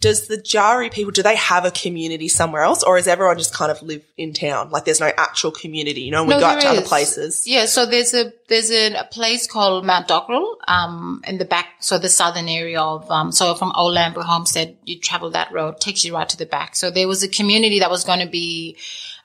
does 0.00 0.28
the 0.28 0.36
Jaru 0.36 0.92
people, 0.92 1.12
do 1.12 1.22
they 1.22 1.36
have 1.36 1.64
a 1.64 1.70
community 1.70 2.28
somewhere 2.28 2.62
else 2.62 2.82
or 2.82 2.98
is 2.98 3.08
everyone 3.08 3.38
just 3.38 3.54
kind 3.54 3.70
of 3.70 3.82
live 3.82 4.04
in 4.18 4.34
town? 4.34 4.70
Like 4.70 4.84
there's 4.84 5.00
no 5.00 5.10
actual 5.16 5.50
community, 5.50 6.02
you 6.02 6.10
know, 6.10 6.22
when 6.22 6.30
no, 6.30 6.36
we 6.36 6.40
go 6.42 6.46
out 6.46 6.60
to 6.60 6.68
is. 6.68 6.78
other 6.78 6.86
places. 6.86 7.46
Yeah. 7.46 7.64
So 7.64 7.86
there's 7.86 8.12
a, 8.12 8.32
there's 8.48 8.70
a, 8.70 8.94
a 8.94 9.04
place 9.04 9.46
called 9.46 9.86
Mount 9.86 10.06
Dockrell, 10.06 10.56
um, 10.66 11.22
in 11.26 11.38
the 11.38 11.46
back, 11.46 11.68
so 11.80 11.98
the 11.98 12.10
southern 12.10 12.48
area 12.48 12.80
of, 12.82 13.10
um, 13.10 13.32
so 13.32 13.54
from 13.54 13.72
Old 13.74 13.94
Lamboo 13.94 14.20
Homestead, 14.20 14.76
you 14.84 15.00
travel 15.00 15.30
that 15.30 15.52
road, 15.52 15.80
takes 15.80 16.04
you 16.04 16.14
right 16.14 16.28
to 16.28 16.36
the 16.36 16.46
back. 16.46 16.76
So 16.76 16.90
there 16.90 17.08
was 17.08 17.22
a 17.22 17.28
community 17.28 17.78
that 17.78 17.90
was 17.90 18.04
going 18.04 18.20
to 18.20 18.28
be, 18.28 18.76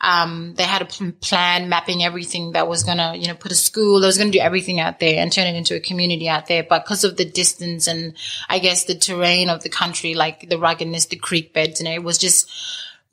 um, 0.04 0.54
they 0.56 0.64
had 0.64 0.82
a 0.82 1.12
plan 1.12 1.70
mapping 1.70 2.04
everything 2.04 2.52
that 2.52 2.68
was 2.68 2.84
going 2.84 2.98
to, 2.98 3.16
you 3.18 3.28
know, 3.28 3.36
put 3.36 3.52
a 3.52 3.56
school, 3.56 4.00
that 4.00 4.08
was 4.08 4.18
going 4.18 4.32
to 4.32 4.38
do 4.38 4.44
everything 4.44 4.80
out 4.80 5.00
there 5.00 5.20
and 5.20 5.32
turn 5.32 5.48
it 5.48 5.56
into 5.56 5.76
a 5.76 5.80
community 5.80 6.30
out 6.30 6.46
there. 6.48 6.64
But 6.64 6.84
because 6.84 7.04
of 7.04 7.18
the 7.18 7.26
distance 7.26 7.88
and 7.88 8.14
I 8.50 8.60
guess 8.60 8.84
the 8.84 8.96
terrain 8.96 9.50
of 9.50 9.64
the 9.64 9.70
country, 9.70 10.14
like 10.14 10.50
the 10.50 10.60
ruggedness, 10.60 11.08
the 11.08 11.16
creek 11.16 11.54
beds, 11.54 11.80
and 11.80 11.90
it 11.90 12.04
was 12.04 12.18
just, 12.18 12.52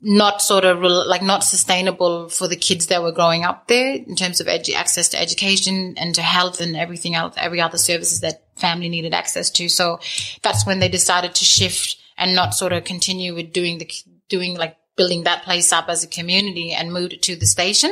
not 0.01 0.41
sort 0.41 0.65
of 0.65 0.81
like 0.81 1.21
not 1.21 1.43
sustainable 1.43 2.27
for 2.27 2.47
the 2.47 2.55
kids 2.55 2.87
that 2.87 3.03
were 3.03 3.11
growing 3.11 3.43
up 3.43 3.67
there 3.67 3.93
in 3.93 4.15
terms 4.15 4.41
of 4.41 4.47
edu- 4.47 4.73
access 4.73 5.09
to 5.09 5.21
education 5.21 5.93
and 5.95 6.15
to 6.15 6.23
health 6.23 6.59
and 6.59 6.75
everything 6.75 7.13
else, 7.13 7.35
every 7.37 7.61
other 7.61 7.77
services 7.77 8.21
that 8.21 8.41
family 8.55 8.89
needed 8.89 9.13
access 9.13 9.51
to. 9.51 9.69
So 9.69 9.99
that's 10.41 10.65
when 10.65 10.79
they 10.79 10.89
decided 10.89 11.35
to 11.35 11.45
shift 11.45 11.97
and 12.17 12.35
not 12.35 12.55
sort 12.55 12.73
of 12.73 12.83
continue 12.83 13.35
with 13.35 13.53
doing 13.53 13.77
the, 13.77 13.91
doing 14.27 14.57
like 14.57 14.75
building 15.01 15.23
that 15.23 15.41
place 15.41 15.73
up 15.73 15.89
as 15.89 16.03
a 16.03 16.07
community 16.07 16.73
and 16.73 16.93
moved 16.93 17.13
it 17.13 17.23
to 17.23 17.35
the 17.35 17.47
station. 17.47 17.91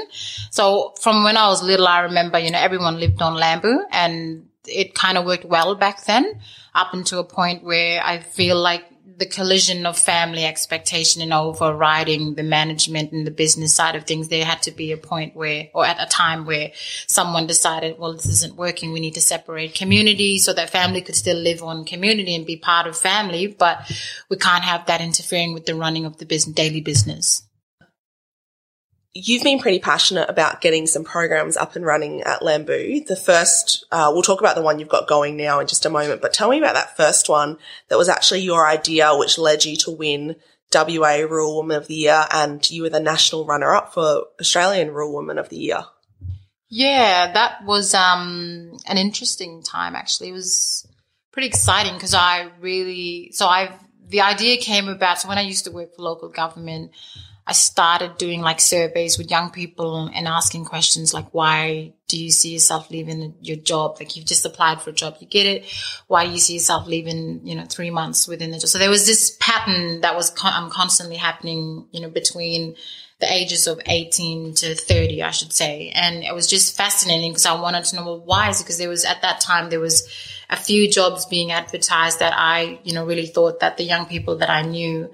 So 0.52 0.94
from 1.02 1.24
when 1.24 1.38
I 1.38 1.48
was 1.48 1.64
little, 1.64 1.88
I 1.88 2.02
remember, 2.02 2.38
you 2.38 2.52
know, 2.52 2.60
everyone 2.60 3.00
lived 3.00 3.20
on 3.20 3.34
Lamboo 3.34 3.80
and 3.92 4.48
it 4.68 4.94
kind 4.94 5.18
of 5.18 5.26
worked 5.26 5.46
well 5.46 5.74
back 5.74 6.06
then 6.06 6.40
up 6.76 6.94
until 6.94 7.20
a 7.22 7.24
point 7.24 7.64
where 7.64 8.00
I 8.04 8.20
feel 8.20 8.58
like 8.62 8.86
the 9.20 9.26
collision 9.26 9.86
of 9.86 9.98
family 9.98 10.46
expectation 10.46 11.22
and 11.22 11.34
overriding 11.34 12.36
the 12.36 12.44
management 12.44 13.12
and 13.12 13.28
the 13.28 13.32
business 13.32 13.76
side 13.76 13.96
of 13.96 14.06
things, 14.06 14.30
there 14.30 14.46
had 14.46 14.62
to 14.64 14.72
be 14.72 14.94
a 14.94 14.98
point 14.98 15.36
where, 15.36 15.68
or 15.74 15.86
at 15.86 16.02
a 16.02 16.08
time 16.08 16.46
where 16.46 16.72
someone 17.06 17.46
decided, 17.46 18.00
well, 18.00 18.14
this 18.14 18.28
isn't 18.28 18.56
working. 18.56 18.94
We 18.94 19.02
need 19.02 19.16
to 19.16 19.22
separate 19.22 19.76
community 19.76 20.40
so 20.40 20.54
that 20.54 20.70
family 20.70 21.02
could 21.02 21.16
still 21.16 21.38
live 21.38 21.62
on 21.62 21.84
community 21.84 22.34
and 22.34 22.46
be 22.46 22.56
part 22.56 22.88
of 22.88 22.98
family, 22.98 23.48
but 23.48 23.92
we 24.30 24.38
can't 24.38 24.64
have 24.64 24.86
that 24.86 25.02
interfering 25.02 25.54
with 25.54 25.66
the 25.66 25.76
running 25.76 26.06
of 26.06 26.18
the 26.18 26.26
business, 26.26 26.56
daily 26.56 26.82
business 26.82 27.49
you've 29.28 29.44
been 29.44 29.60
pretty 29.60 29.80
passionate 29.80 30.30
about 30.30 30.62
getting 30.62 30.88
some 30.88 31.04
programs 31.04 31.58
up 31.58 31.76
and 31.76 31.86
running 31.86 32.22
at 32.22 32.42
Lamboo. 32.42 33.04
The 33.06 33.16
first, 33.16 33.86
uh, 33.92 34.10
we'll 34.14 34.22
talk 34.22 34.40
about 34.40 34.56
the 34.56 34.62
one 34.62 34.80
you've 34.80 34.90
got 34.90 35.08
going 35.08 35.36
now 35.36 35.60
in 35.60 35.68
just 35.68 35.86
a 35.86 35.90
moment, 35.90 36.22
but 36.22 36.34
tell 36.34 36.50
me 36.50 36.58
about 36.58 36.76
that 36.76 36.96
first 36.96 37.30
one 37.30 37.58
that 37.90 37.98
was 37.98 38.10
actually 38.10 38.42
your 38.42 38.68
idea, 38.68 39.12
which 39.16 39.38
led 39.38 39.66
you 39.66 39.76
to 39.78 39.92
win 39.92 40.36
WA 40.74 41.18
Rural 41.18 41.56
Woman 41.56 41.78
of 41.78 41.88
the 41.88 41.96
Year 41.96 42.26
and 42.32 42.70
you 42.70 42.84
were 42.84 42.90
the 42.90 43.00
national 43.00 43.46
runner 43.46 43.74
up 43.74 43.94
for 43.94 44.26
Australian 44.40 44.92
Rural 44.92 45.14
Woman 45.14 45.38
of 45.38 45.50
the 45.50 45.58
Year. 45.58 45.86
Yeah, 46.70 47.32
that 47.34 47.66
was 47.66 47.94
um, 47.96 48.78
an 48.86 48.98
interesting 48.98 49.64
time 49.64 49.96
actually. 49.96 50.30
It 50.30 50.34
was 50.34 50.88
pretty 51.32 51.48
exciting 51.48 51.94
because 51.94 52.14
I 52.14 52.50
really, 52.60 53.32
so 53.34 53.48
I've, 53.48 53.74
the 54.08 54.22
idea 54.22 54.58
came 54.58 54.88
about. 54.88 55.20
So 55.20 55.28
when 55.28 55.38
I 55.38 55.42
used 55.42 55.66
to 55.66 55.72
work 55.72 55.96
for 55.96 56.04
local 56.04 56.30
government, 56.30 56.92
I 57.50 57.54
started 57.54 58.20
doing 58.20 58.42
like 58.42 58.62
surveys 58.62 59.18
with 59.18 59.32
young 59.32 59.50
people 59.50 60.08
and 60.14 60.28
asking 60.28 60.66
questions 60.66 61.16
like, 61.16 61.34
why 61.34 61.94
do 62.08 62.24
you 62.24 62.30
see 62.30 62.54
yourself 62.54 62.92
leaving 62.92 63.34
your 63.42 63.58
job? 63.58 63.98
Like 64.00 64.16
you've 64.16 64.28
just 64.28 64.46
applied 64.46 64.82
for 64.82 64.92
a 64.92 64.94
job, 64.94 65.16
you 65.20 65.26
get 65.26 65.48
it. 65.48 65.66
Why 66.06 66.28
do 66.28 66.32
you 66.32 66.38
see 66.38 66.54
yourself 66.54 66.86
leaving, 66.86 67.42
you 67.44 67.56
know, 67.56 67.66
three 67.66 67.90
months 67.90 68.28
within 68.28 68.52
the 68.52 68.60
job? 68.60 68.70
So 68.70 68.78
there 68.78 68.92
was 68.92 69.08
this 69.08 69.36
pattern 69.40 70.02
that 70.02 70.16
was 70.16 70.30
con- 70.30 70.54
um, 70.54 70.70
constantly 70.70 71.16
happening, 71.16 71.88
you 71.92 72.02
know, 72.02 72.10
between 72.12 72.76
the 73.20 73.34
ages 73.34 73.66
of 73.66 73.82
18 73.84 74.54
to 74.54 74.76
30, 74.76 75.24
I 75.24 75.32
should 75.32 75.52
say. 75.52 75.90
And 75.96 76.24
it 76.24 76.36
was 76.36 76.46
just 76.46 76.78
fascinating 76.78 77.32
because 77.32 77.48
I 77.48 77.60
wanted 77.60 77.84
to 77.86 77.96
know, 77.96 78.06
well, 78.06 78.20
why 78.20 78.50
is 78.50 78.62
it? 78.62 78.66
Because 78.66 78.78
there 78.78 78.90
was, 78.90 79.06
at 79.06 79.24
that 79.24 79.42
time, 79.42 79.72
there 79.72 79.80
was 79.80 80.08
a 80.52 80.56
few 80.56 80.88
jobs 80.88 81.26
being 81.26 81.52
advertised 81.52 82.20
that 82.20 82.34
I, 82.36 82.80
you 82.84 82.94
know, 82.94 83.08
really 83.08 83.26
thought 83.26 83.62
that 83.62 83.78
the 83.78 83.86
young 83.86 84.06
people 84.06 84.38
that 84.38 84.52
I 84.52 84.62
knew 84.62 85.10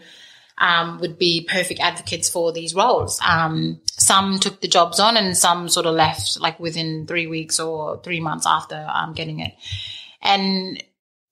um, 0.57 0.99
would 0.99 1.17
be 1.17 1.47
perfect 1.49 1.79
advocates 1.79 2.29
for 2.29 2.51
these 2.51 2.73
roles. 2.73 3.19
Um, 3.25 3.81
some 3.85 4.39
took 4.39 4.61
the 4.61 4.67
jobs 4.67 4.99
on 4.99 5.17
and 5.17 5.37
some 5.37 5.69
sort 5.69 5.85
of 5.85 5.95
left 5.95 6.39
like 6.39 6.59
within 6.59 7.07
three 7.07 7.27
weeks 7.27 7.59
or 7.59 8.01
three 8.01 8.19
months 8.19 8.45
after 8.47 8.87
um, 8.89 9.13
getting 9.13 9.39
it. 9.39 9.53
And 10.21 10.81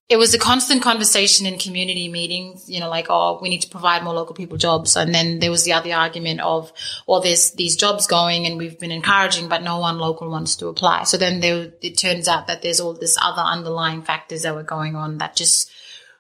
it 0.10 0.18
was 0.18 0.34
a 0.34 0.40
constant 0.40 0.82
conversation 0.82 1.46
in 1.46 1.58
community 1.58 2.10
meetings, 2.10 2.70
you 2.70 2.80
know, 2.80 2.90
like, 2.90 3.08
oh, 3.10 3.40
we 3.42 3.50
need 3.50 3.62
to 3.62 3.70
provide 3.70 4.04
more 4.04 4.14
local 4.14 4.36
people 4.36 4.58
jobs. 4.58 4.98
And 4.98 5.16
then 5.16 5.40
there 5.40 5.50
was 5.50 5.64
the 5.64 5.74
other 5.74 5.94
argument 5.94 6.42
of, 6.42 6.72
well, 7.08 7.22
there's 7.22 7.52
these 7.52 7.78
jobs 7.78 8.06
going 8.06 8.46
and 8.46 8.58
we've 8.58 8.78
been 8.78 8.92
encouraging, 8.92 9.48
but 9.48 9.64
no 9.64 9.80
one 9.80 9.98
local 9.98 10.30
wants 10.30 10.58
to 10.58 10.68
apply. 10.68 11.06
So 11.06 11.18
then 11.18 11.40
there, 11.40 11.72
it 11.82 11.98
turns 11.98 12.28
out 12.28 12.48
that 12.48 12.62
there's 12.62 12.82
all 12.82 12.94
this 12.94 13.18
other 13.20 13.42
underlying 13.42 14.04
factors 14.04 14.42
that 14.42 14.54
were 14.54 14.64
going 14.64 14.96
on 14.96 15.20
that 15.20 15.38
just 15.38 15.72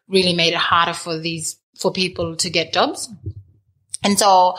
really 0.07 0.33
made 0.33 0.53
it 0.53 0.59
harder 0.59 0.93
for 0.93 1.19
these 1.19 1.57
for 1.75 1.91
people 1.91 2.35
to 2.37 2.49
get 2.49 2.73
jobs. 2.73 3.09
And 4.03 4.19
so 4.19 4.55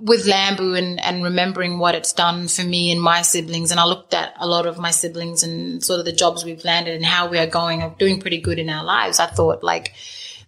with 0.00 0.26
Lamboo 0.26 0.74
and, 0.74 1.00
and 1.00 1.22
remembering 1.22 1.78
what 1.78 1.94
it's 1.94 2.12
done 2.12 2.48
for 2.48 2.62
me 2.62 2.90
and 2.90 3.00
my 3.00 3.22
siblings, 3.22 3.70
and 3.70 3.78
I 3.78 3.84
looked 3.84 4.14
at 4.14 4.34
a 4.38 4.46
lot 4.46 4.66
of 4.66 4.78
my 4.78 4.90
siblings 4.90 5.42
and 5.42 5.82
sort 5.82 6.00
of 6.00 6.04
the 6.04 6.12
jobs 6.12 6.44
we've 6.44 6.64
landed 6.64 6.96
and 6.96 7.04
how 7.04 7.28
we 7.28 7.38
are 7.38 7.46
going, 7.46 7.94
doing 7.98 8.20
pretty 8.20 8.40
good 8.40 8.58
in 8.58 8.68
our 8.68 8.84
lives. 8.84 9.20
I 9.20 9.26
thought 9.26 9.62
like, 9.62 9.94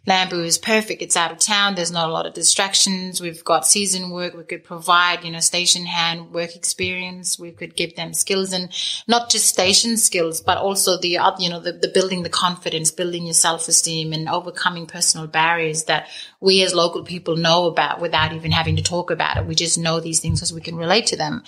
Lamboo 0.07 0.45
is 0.45 0.59
perfect. 0.59 1.01
It's 1.01 1.17
out 1.17 1.33
of 1.33 1.39
town. 1.39 1.75
There's 1.75 1.91
not 1.91 2.09
a 2.09 2.13
lot 2.13 2.27
of 2.27 2.35
distractions. 2.35 3.21
We've 3.21 3.43
got 3.43 3.67
season 3.67 4.11
work. 4.11 4.35
We 4.35 4.45
could 4.45 4.63
provide, 4.63 5.25
you 5.25 5.31
know, 5.31 5.41
station 5.41 5.87
hand 5.87 6.33
work 6.33 6.55
experience. 6.55 7.39
We 7.39 7.53
could 7.53 7.75
give 7.75 7.97
them 7.97 8.13
skills 8.13 8.53
and 8.53 8.71
not 9.09 9.31
just 9.31 9.47
station 9.47 9.97
skills, 9.97 10.43
but 10.43 10.59
also 10.59 10.99
the, 10.99 11.19
you 11.39 11.49
know, 11.49 11.61
the, 11.61 11.73
the 11.73 11.91
building 11.93 12.23
the 12.23 12.29
confidence, 12.29 12.91
building 12.91 13.25
your 13.25 13.35
self-esteem 13.35 14.13
and 14.13 14.29
overcoming 14.29 14.87
personal 14.87 15.27
barriers 15.27 15.85
that 15.85 16.09
we 16.45 16.63
as 16.63 16.75
local 16.75 17.03
people 17.03 17.37
know 17.37 17.67
about 17.67 18.01
without 18.01 18.35
even 18.35 18.53
having 18.53 18.77
to 18.77 18.83
talk 18.83 19.11
about 19.11 19.39
it. 19.39 19.47
We 19.47 19.55
just 19.55 19.79
know 19.79 19.99
these 19.99 20.21
things 20.21 20.41
because 20.41 20.53
we 20.53 20.61
can 20.61 20.77
relate 20.77 21.07
to 21.07 21.17
them. 21.17 21.43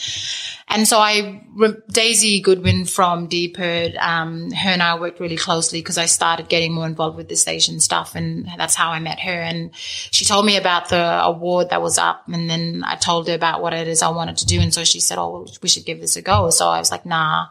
And 0.68 0.88
so 0.88 0.98
I, 0.98 1.44
Daisy 1.90 2.40
Goodwin 2.40 2.86
from 2.86 3.28
DPIRD, 3.28 3.98
um, 3.98 4.50
her 4.52 4.70
and 4.70 4.82
I 4.82 4.98
worked 4.98 5.20
really 5.20 5.36
closely 5.36 5.80
because 5.80 5.98
I 5.98 6.06
started 6.06 6.48
getting 6.48 6.72
more 6.72 6.86
involved 6.86 7.18
with 7.18 7.28
the 7.28 7.36
station 7.36 7.78
stuff. 7.78 8.14
And 8.14 8.48
that's 8.56 8.74
how 8.74 8.90
I 8.90 8.98
met 8.98 9.20
her. 9.20 9.30
And 9.30 9.70
she 9.76 10.24
told 10.24 10.46
me 10.46 10.56
about 10.56 10.88
the 10.88 11.22
award 11.24 11.70
that 11.70 11.82
was 11.82 11.98
up. 11.98 12.26
And 12.28 12.48
then 12.48 12.82
I 12.84 12.96
told 12.96 13.28
her 13.28 13.34
about 13.34 13.60
what 13.60 13.74
it 13.74 13.88
is 13.88 14.00
I 14.00 14.08
wanted 14.08 14.38
to 14.38 14.46
do. 14.46 14.60
And 14.60 14.72
so 14.72 14.82
she 14.82 15.00
said, 15.00 15.18
Oh, 15.18 15.46
we 15.62 15.68
should 15.68 15.84
give 15.84 16.00
this 16.00 16.16
a 16.16 16.22
go. 16.22 16.48
So 16.48 16.68
I 16.68 16.78
was 16.78 16.90
like, 16.90 17.04
nah 17.04 17.48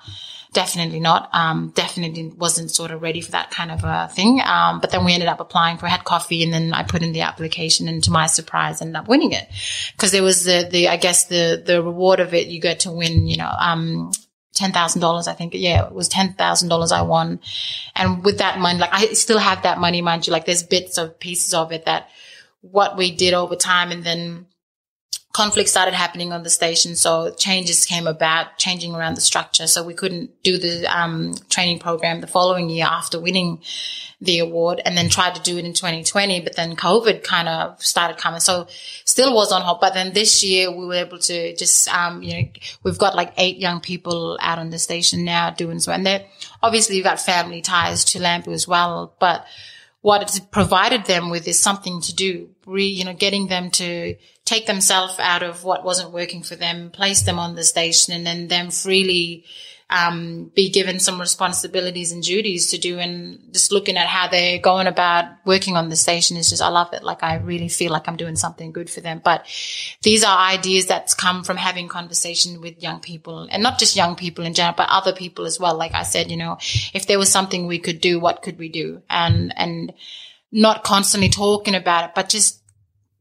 definitely 0.55 1.01
not. 1.01 1.29
Um, 1.33 1.71
definitely 1.75 2.29
wasn't 2.29 2.71
sort 2.71 2.91
of 2.91 3.01
ready 3.01 3.19
for 3.19 3.31
that 3.31 3.51
kind 3.51 3.71
of 3.71 3.83
a 3.83 4.09
thing. 4.11 4.41
Um, 4.43 4.79
but 4.79 4.89
then 4.89 5.03
we 5.03 5.13
ended 5.13 5.27
up 5.27 5.41
applying 5.41 5.77
for 5.77 5.85
Had 5.85 6.05
Coffee 6.05 6.43
and 6.43 6.51
then 6.51 6.73
I 6.73 6.83
put 6.83 7.03
in 7.03 7.11
the 7.11 7.21
application 7.21 7.87
and 7.89 8.01
to 8.05 8.11
my 8.11 8.25
surprise 8.25 8.81
ended 8.81 8.95
up 8.95 9.07
winning 9.07 9.33
it. 9.33 9.47
Cause 9.97 10.11
there 10.11 10.23
was 10.23 10.45
the, 10.45 10.67
the, 10.71 10.87
I 10.87 10.95
guess 10.95 11.25
the, 11.25 11.61
the 11.63 11.83
reward 11.83 12.21
of 12.21 12.33
it, 12.33 12.47
you 12.47 12.61
get 12.61 12.79
to 12.81 12.91
win, 12.91 13.27
you 13.27 13.35
know, 13.37 13.51
um, 13.59 14.11
$10,000, 14.55 15.27
I 15.27 15.33
think. 15.33 15.53
Yeah, 15.53 15.87
it 15.87 15.93
was 15.93 16.07
$10,000 16.07 16.91
I 16.91 17.01
won. 17.01 17.41
And 17.93 18.23
with 18.23 18.37
that 18.37 18.57
money, 18.57 18.79
like 18.79 18.93
I 18.93 19.07
still 19.07 19.39
have 19.39 19.63
that 19.63 19.77
money, 19.77 20.01
mind 20.01 20.25
you, 20.25 20.31
like 20.31 20.45
there's 20.45 20.63
bits 20.63 20.97
of 20.97 21.19
pieces 21.19 21.53
of 21.53 21.73
it 21.73 21.85
that 21.85 22.09
what 22.61 22.95
we 22.95 23.13
did 23.13 23.33
over 23.33 23.57
time 23.57 23.91
and 23.91 24.05
then 24.05 24.47
conflict 25.35 25.67
started 25.67 25.93
happening 25.93 26.31
on 26.31 26.43
the 26.43 26.49
station. 26.49 26.95
So 26.95 27.29
changes 27.29 27.83
came 27.83 28.07
about, 28.07 28.57
changing 28.57 28.95
around 28.95 29.15
the 29.15 29.21
structure. 29.21 29.67
So 29.67 29.83
we 29.83 29.93
couldn't 29.93 30.31
do 30.43 30.57
the 30.57 30.85
um, 30.85 31.33
training 31.49 31.79
program 31.79 32.21
the 32.21 32.27
following 32.27 32.69
year 32.69 32.85
after 32.85 33.19
winning 33.19 33.59
the 34.21 34.39
award 34.39 34.81
and 34.85 34.97
then 34.97 35.09
tried 35.09 35.35
to 35.35 35.41
do 35.41 35.57
it 35.57 35.65
in 35.65 35.73
2020. 35.73 36.39
But 36.39 36.55
then 36.55 36.77
COVID 36.77 37.21
kind 37.21 37.49
of 37.49 37.83
started 37.83 38.17
coming. 38.17 38.39
So 38.39 38.67
still 39.03 39.35
was 39.35 39.51
on 39.51 39.61
hold. 39.61 39.81
But 39.81 39.93
then 39.93 40.13
this 40.13 40.41
year 40.41 40.71
we 40.71 40.85
were 40.85 40.93
able 40.93 41.19
to 41.19 41.53
just, 41.57 41.89
um, 41.89 42.23
you 42.23 42.33
know, 42.37 42.49
we've 42.83 42.97
got 42.97 43.13
like 43.13 43.33
eight 43.37 43.57
young 43.57 43.81
people 43.81 44.37
out 44.39 44.57
on 44.57 44.69
the 44.69 44.79
station 44.79 45.25
now 45.25 45.49
doing 45.49 45.79
so. 45.79 45.91
And 45.91 46.05
they're 46.05 46.23
obviously 46.63 47.01
got 47.01 47.19
family 47.19 47.61
ties 47.61 48.05
to 48.05 48.21
Lamboo 48.21 48.53
as 48.53 48.69
well. 48.69 49.13
But 49.19 49.45
what 49.99 50.21
it's 50.21 50.39
provided 50.39 51.03
them 51.05 51.29
with 51.29 51.45
is 51.45 51.59
something 51.59 51.99
to 52.03 52.15
do, 52.15 52.51
re, 52.65 52.85
you 52.85 53.03
know, 53.03 53.13
getting 53.13 53.47
them 53.47 53.69
to 53.71 54.15
take 54.45 54.67
themselves 54.67 55.19
out 55.19 55.43
of 55.43 55.63
what 55.63 55.83
wasn't 55.83 56.13
working 56.13 56.43
for 56.43 56.55
them, 56.55 56.91
place 56.91 57.23
them 57.23 57.39
on 57.39 57.55
the 57.55 57.63
station, 57.63 58.13
and 58.13 58.25
then 58.25 58.47
them 58.47 58.69
freely 58.69 59.43
um, 59.89 60.51
be 60.55 60.69
given 60.69 60.99
some 60.99 61.19
responsibilities 61.19 62.11
and 62.11 62.23
duties 62.23 62.71
to 62.71 62.77
do. 62.77 62.97
And 62.97 63.39
just 63.51 63.71
looking 63.71 63.97
at 63.97 64.07
how 64.07 64.27
they're 64.27 64.59
going 64.59 64.87
about 64.87 65.25
working 65.45 65.77
on 65.77 65.89
the 65.89 65.95
station 65.95 66.37
is 66.37 66.49
just, 66.49 66.61
I 66.61 66.69
love 66.69 66.93
it. 66.93 67.03
Like 67.03 67.21
I 67.23 67.35
really 67.35 67.69
feel 67.69 67.91
like 67.91 68.07
I'm 68.07 68.17
doing 68.17 68.35
something 68.35 68.71
good 68.71 68.89
for 68.89 69.01
them. 69.01 69.21
But 69.23 69.45
these 70.01 70.23
are 70.23 70.37
ideas 70.37 70.87
that's 70.87 71.13
come 71.13 71.43
from 71.43 71.57
having 71.57 71.87
conversation 71.87 72.61
with 72.61 72.81
young 72.81 72.99
people 72.99 73.47
and 73.51 73.61
not 73.61 73.77
just 73.77 73.95
young 73.95 74.15
people 74.15 74.43
in 74.45 74.53
general, 74.53 74.75
but 74.75 74.89
other 74.89 75.13
people 75.13 75.45
as 75.45 75.59
well. 75.59 75.75
Like 75.75 75.93
I 75.93 76.03
said, 76.03 76.31
you 76.31 76.37
know, 76.37 76.57
if 76.93 77.05
there 77.05 77.19
was 77.19 77.31
something 77.31 77.67
we 77.67 77.79
could 77.79 78.01
do, 78.01 78.19
what 78.19 78.41
could 78.41 78.57
we 78.57 78.69
do? 78.69 79.03
And, 79.09 79.53
and 79.55 79.93
not 80.51 80.83
constantly 80.83 81.29
talking 81.29 81.75
about 81.75 82.09
it, 82.09 82.15
but 82.15 82.29
just 82.29 82.61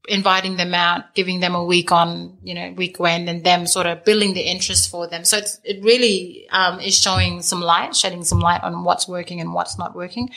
inviting 0.07 0.57
them 0.57 0.75
out, 0.75 1.15
giving 1.15 1.41
them 1.41 1.55
a 1.55 1.65
week 1.65 1.91
on, 1.91 2.37
you 2.43 2.55
know, 2.55 2.73
week 2.73 2.99
when, 2.99 3.29
and 3.29 3.43
them 3.43 3.67
sort 3.67 3.87
of 3.87 4.05
building 4.05 4.35
the 4.35 4.43
interest 4.43 4.91
for 4.91 5.07
them. 5.07 5.25
So 5.25 5.41
it 5.65 5.83
really 5.83 6.47
um, 6.51 6.81
is 6.81 6.99
showing 6.99 7.43
some 7.43 7.61
light, 7.61 7.97
shedding 7.97 8.25
some 8.25 8.41
light 8.41 8.63
on 8.63 8.85
what's 8.85 9.09
working 9.09 9.41
and 9.41 9.55
what's 9.55 9.79
not 9.79 9.95
working. 9.95 10.31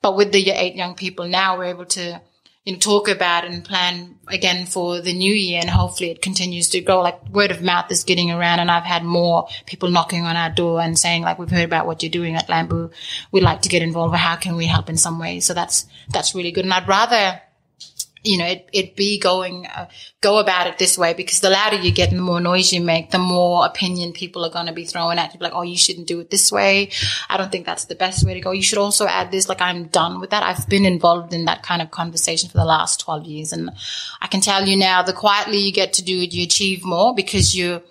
But 0.00 0.16
with 0.16 0.32
the 0.32 0.50
eight 0.50 0.74
young 0.74 0.94
people 0.94 1.28
now, 1.28 1.56
we're 1.56 1.66
able 1.66 1.86
to, 1.86 2.20
you 2.64 2.72
know, 2.72 2.78
talk 2.78 3.08
about 3.08 3.44
and 3.44 3.64
plan 3.64 4.16
again 4.28 4.66
for 4.66 5.00
the 5.00 5.12
new 5.12 5.32
year, 5.32 5.60
and 5.60 5.70
hopefully 5.70 6.10
it 6.10 6.22
continues 6.22 6.68
to 6.70 6.80
grow. 6.80 7.00
Like 7.00 7.28
word 7.28 7.50
of 7.50 7.62
mouth 7.62 7.90
is 7.90 8.04
getting 8.04 8.30
around, 8.30 8.58
and 8.58 8.70
I've 8.70 8.84
had 8.84 9.04
more 9.04 9.48
people 9.66 9.88
knocking 9.88 10.24
on 10.24 10.36
our 10.36 10.50
door 10.50 10.80
and 10.80 10.98
saying, 10.98 11.22
like, 11.22 11.38
we've 11.38 11.50
heard 11.50 11.64
about 11.64 11.86
what 11.86 12.02
you're 12.02 12.10
doing 12.10 12.34
at 12.34 12.48
Lamboo. 12.48 12.90
We'd 13.30 13.42
like 13.42 13.62
to 13.62 13.68
get 13.68 13.82
involved. 13.82 14.16
How 14.16 14.36
can 14.36 14.56
we 14.56 14.66
help 14.66 14.88
in 14.88 14.96
some 14.96 15.18
way? 15.20 15.40
So 15.40 15.54
that's 15.54 15.86
that's 16.10 16.34
really 16.34 16.52
good, 16.52 16.64
and 16.64 16.74
I'd 16.74 16.88
rather 16.88 17.40
you 18.24 18.38
know, 18.38 18.46
it, 18.46 18.68
it 18.72 18.96
be 18.96 19.18
going, 19.18 19.66
uh, 19.66 19.88
go 20.20 20.38
about 20.38 20.68
it 20.68 20.78
this 20.78 20.96
way 20.96 21.12
because 21.12 21.40
the 21.40 21.50
louder 21.50 21.76
you 21.76 21.90
get 21.90 22.10
and 22.10 22.18
the 22.18 22.22
more 22.22 22.40
noise 22.40 22.72
you 22.72 22.80
make, 22.80 23.10
the 23.10 23.18
more 23.18 23.66
opinion 23.66 24.12
people 24.12 24.44
are 24.44 24.50
going 24.50 24.66
to 24.66 24.72
be 24.72 24.84
throwing 24.84 25.18
at 25.18 25.34
you. 25.34 25.40
Like, 25.40 25.54
oh, 25.54 25.62
you 25.62 25.76
shouldn't 25.76 26.06
do 26.06 26.20
it 26.20 26.30
this 26.30 26.52
way. 26.52 26.90
I 27.28 27.36
don't 27.36 27.50
think 27.50 27.66
that's 27.66 27.86
the 27.86 27.96
best 27.96 28.24
way 28.24 28.34
to 28.34 28.40
go. 28.40 28.52
You 28.52 28.62
should 28.62 28.78
also 28.78 29.06
add 29.06 29.32
this. 29.32 29.48
Like, 29.48 29.60
I'm 29.60 29.86
done 29.88 30.20
with 30.20 30.30
that. 30.30 30.44
I've 30.44 30.68
been 30.68 30.84
involved 30.84 31.34
in 31.34 31.46
that 31.46 31.64
kind 31.64 31.82
of 31.82 31.90
conversation 31.90 32.48
for 32.48 32.58
the 32.58 32.64
last 32.64 33.00
12 33.00 33.24
years. 33.24 33.52
And 33.52 33.70
I 34.20 34.28
can 34.28 34.40
tell 34.40 34.66
you 34.66 34.76
now, 34.76 35.02
the 35.02 35.12
quietly 35.12 35.58
you 35.58 35.72
get 35.72 35.94
to 35.94 36.04
do 36.04 36.20
it, 36.20 36.32
you 36.32 36.44
achieve 36.44 36.84
more 36.84 37.14
because 37.14 37.56
you, 37.56 37.82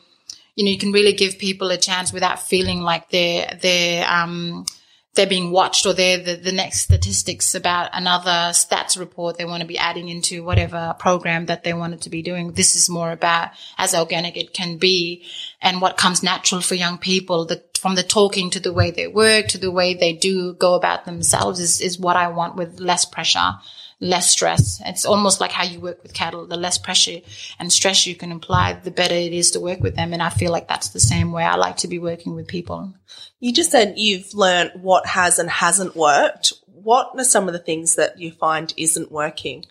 you 0.55 0.63
know, 0.63 0.71
you 0.71 0.77
can 0.77 0.93
really 0.93 1.13
give 1.13 1.39
people 1.39 1.71
a 1.71 1.77
chance 1.77 2.13
without 2.13 2.41
feeling 2.41 2.81
like 2.81 3.09
they're, 3.09 3.57
they're, 3.61 4.07
um, 4.09 4.65
they're 5.13 5.27
being 5.27 5.51
watched 5.51 5.85
or 5.85 5.93
they're 5.93 6.23
the, 6.23 6.35
the 6.35 6.51
next 6.53 6.81
statistics 6.81 7.53
about 7.53 7.89
another 7.93 8.51
stats 8.53 8.97
report 8.97 9.37
they 9.37 9.45
want 9.45 9.61
to 9.61 9.67
be 9.67 9.77
adding 9.77 10.07
into 10.07 10.43
whatever 10.43 10.95
program 10.99 11.47
that 11.47 11.63
they 11.63 11.73
wanted 11.73 12.01
to 12.01 12.09
be 12.09 12.21
doing. 12.21 12.53
This 12.53 12.75
is 12.75 12.89
more 12.89 13.11
about 13.11 13.49
as 13.77 13.93
organic 13.93 14.37
it 14.37 14.53
can 14.53 14.77
be 14.77 15.25
and 15.61 15.81
what 15.81 15.97
comes 15.97 16.23
natural 16.23 16.61
for 16.61 16.75
young 16.75 16.97
people. 16.97 17.45
The, 17.45 17.61
from 17.77 17.95
the 17.95 18.03
talking 18.03 18.51
to 18.51 18.59
the 18.59 18.71
way 18.71 18.91
they 18.91 19.07
work 19.07 19.47
to 19.49 19.57
the 19.57 19.71
way 19.71 19.93
they 19.93 20.13
do 20.13 20.53
go 20.53 20.75
about 20.75 21.05
themselves 21.05 21.59
is, 21.59 21.81
is 21.81 21.99
what 21.99 22.15
I 22.15 22.29
want 22.29 22.55
with 22.55 22.79
less 22.79 23.03
pressure 23.03 23.55
less 24.01 24.31
stress. 24.31 24.81
It's 24.83 25.05
almost 25.05 25.39
like 25.39 25.51
how 25.51 25.63
you 25.63 25.79
work 25.79 26.01
with 26.01 26.13
cattle. 26.13 26.47
The 26.47 26.57
less 26.57 26.77
pressure 26.79 27.21
and 27.59 27.71
stress 27.71 28.07
you 28.07 28.15
can 28.15 28.31
apply, 28.31 28.73
the 28.73 28.91
better 28.91 29.13
it 29.13 29.31
is 29.31 29.51
to 29.51 29.59
work 29.59 29.79
with 29.79 29.95
them. 29.95 30.11
And 30.11 30.21
I 30.21 30.29
feel 30.29 30.51
like 30.51 30.67
that's 30.67 30.89
the 30.89 30.99
same 30.99 31.31
way 31.31 31.43
I 31.43 31.55
like 31.55 31.77
to 31.77 31.87
be 31.87 31.99
working 31.99 32.33
with 32.33 32.47
people. 32.47 32.93
You 33.39 33.53
just 33.53 33.71
said 33.71 33.93
you've 33.97 34.33
learned 34.33 34.71
what 34.81 35.05
has 35.05 35.37
and 35.39 35.49
hasn't 35.49 35.95
worked. 35.95 36.51
What 36.65 37.11
are 37.15 37.23
some 37.23 37.47
of 37.47 37.53
the 37.53 37.59
things 37.59 37.95
that 37.95 38.19
you 38.19 38.31
find 38.31 38.73
isn't 38.75 39.11
working? 39.11 39.65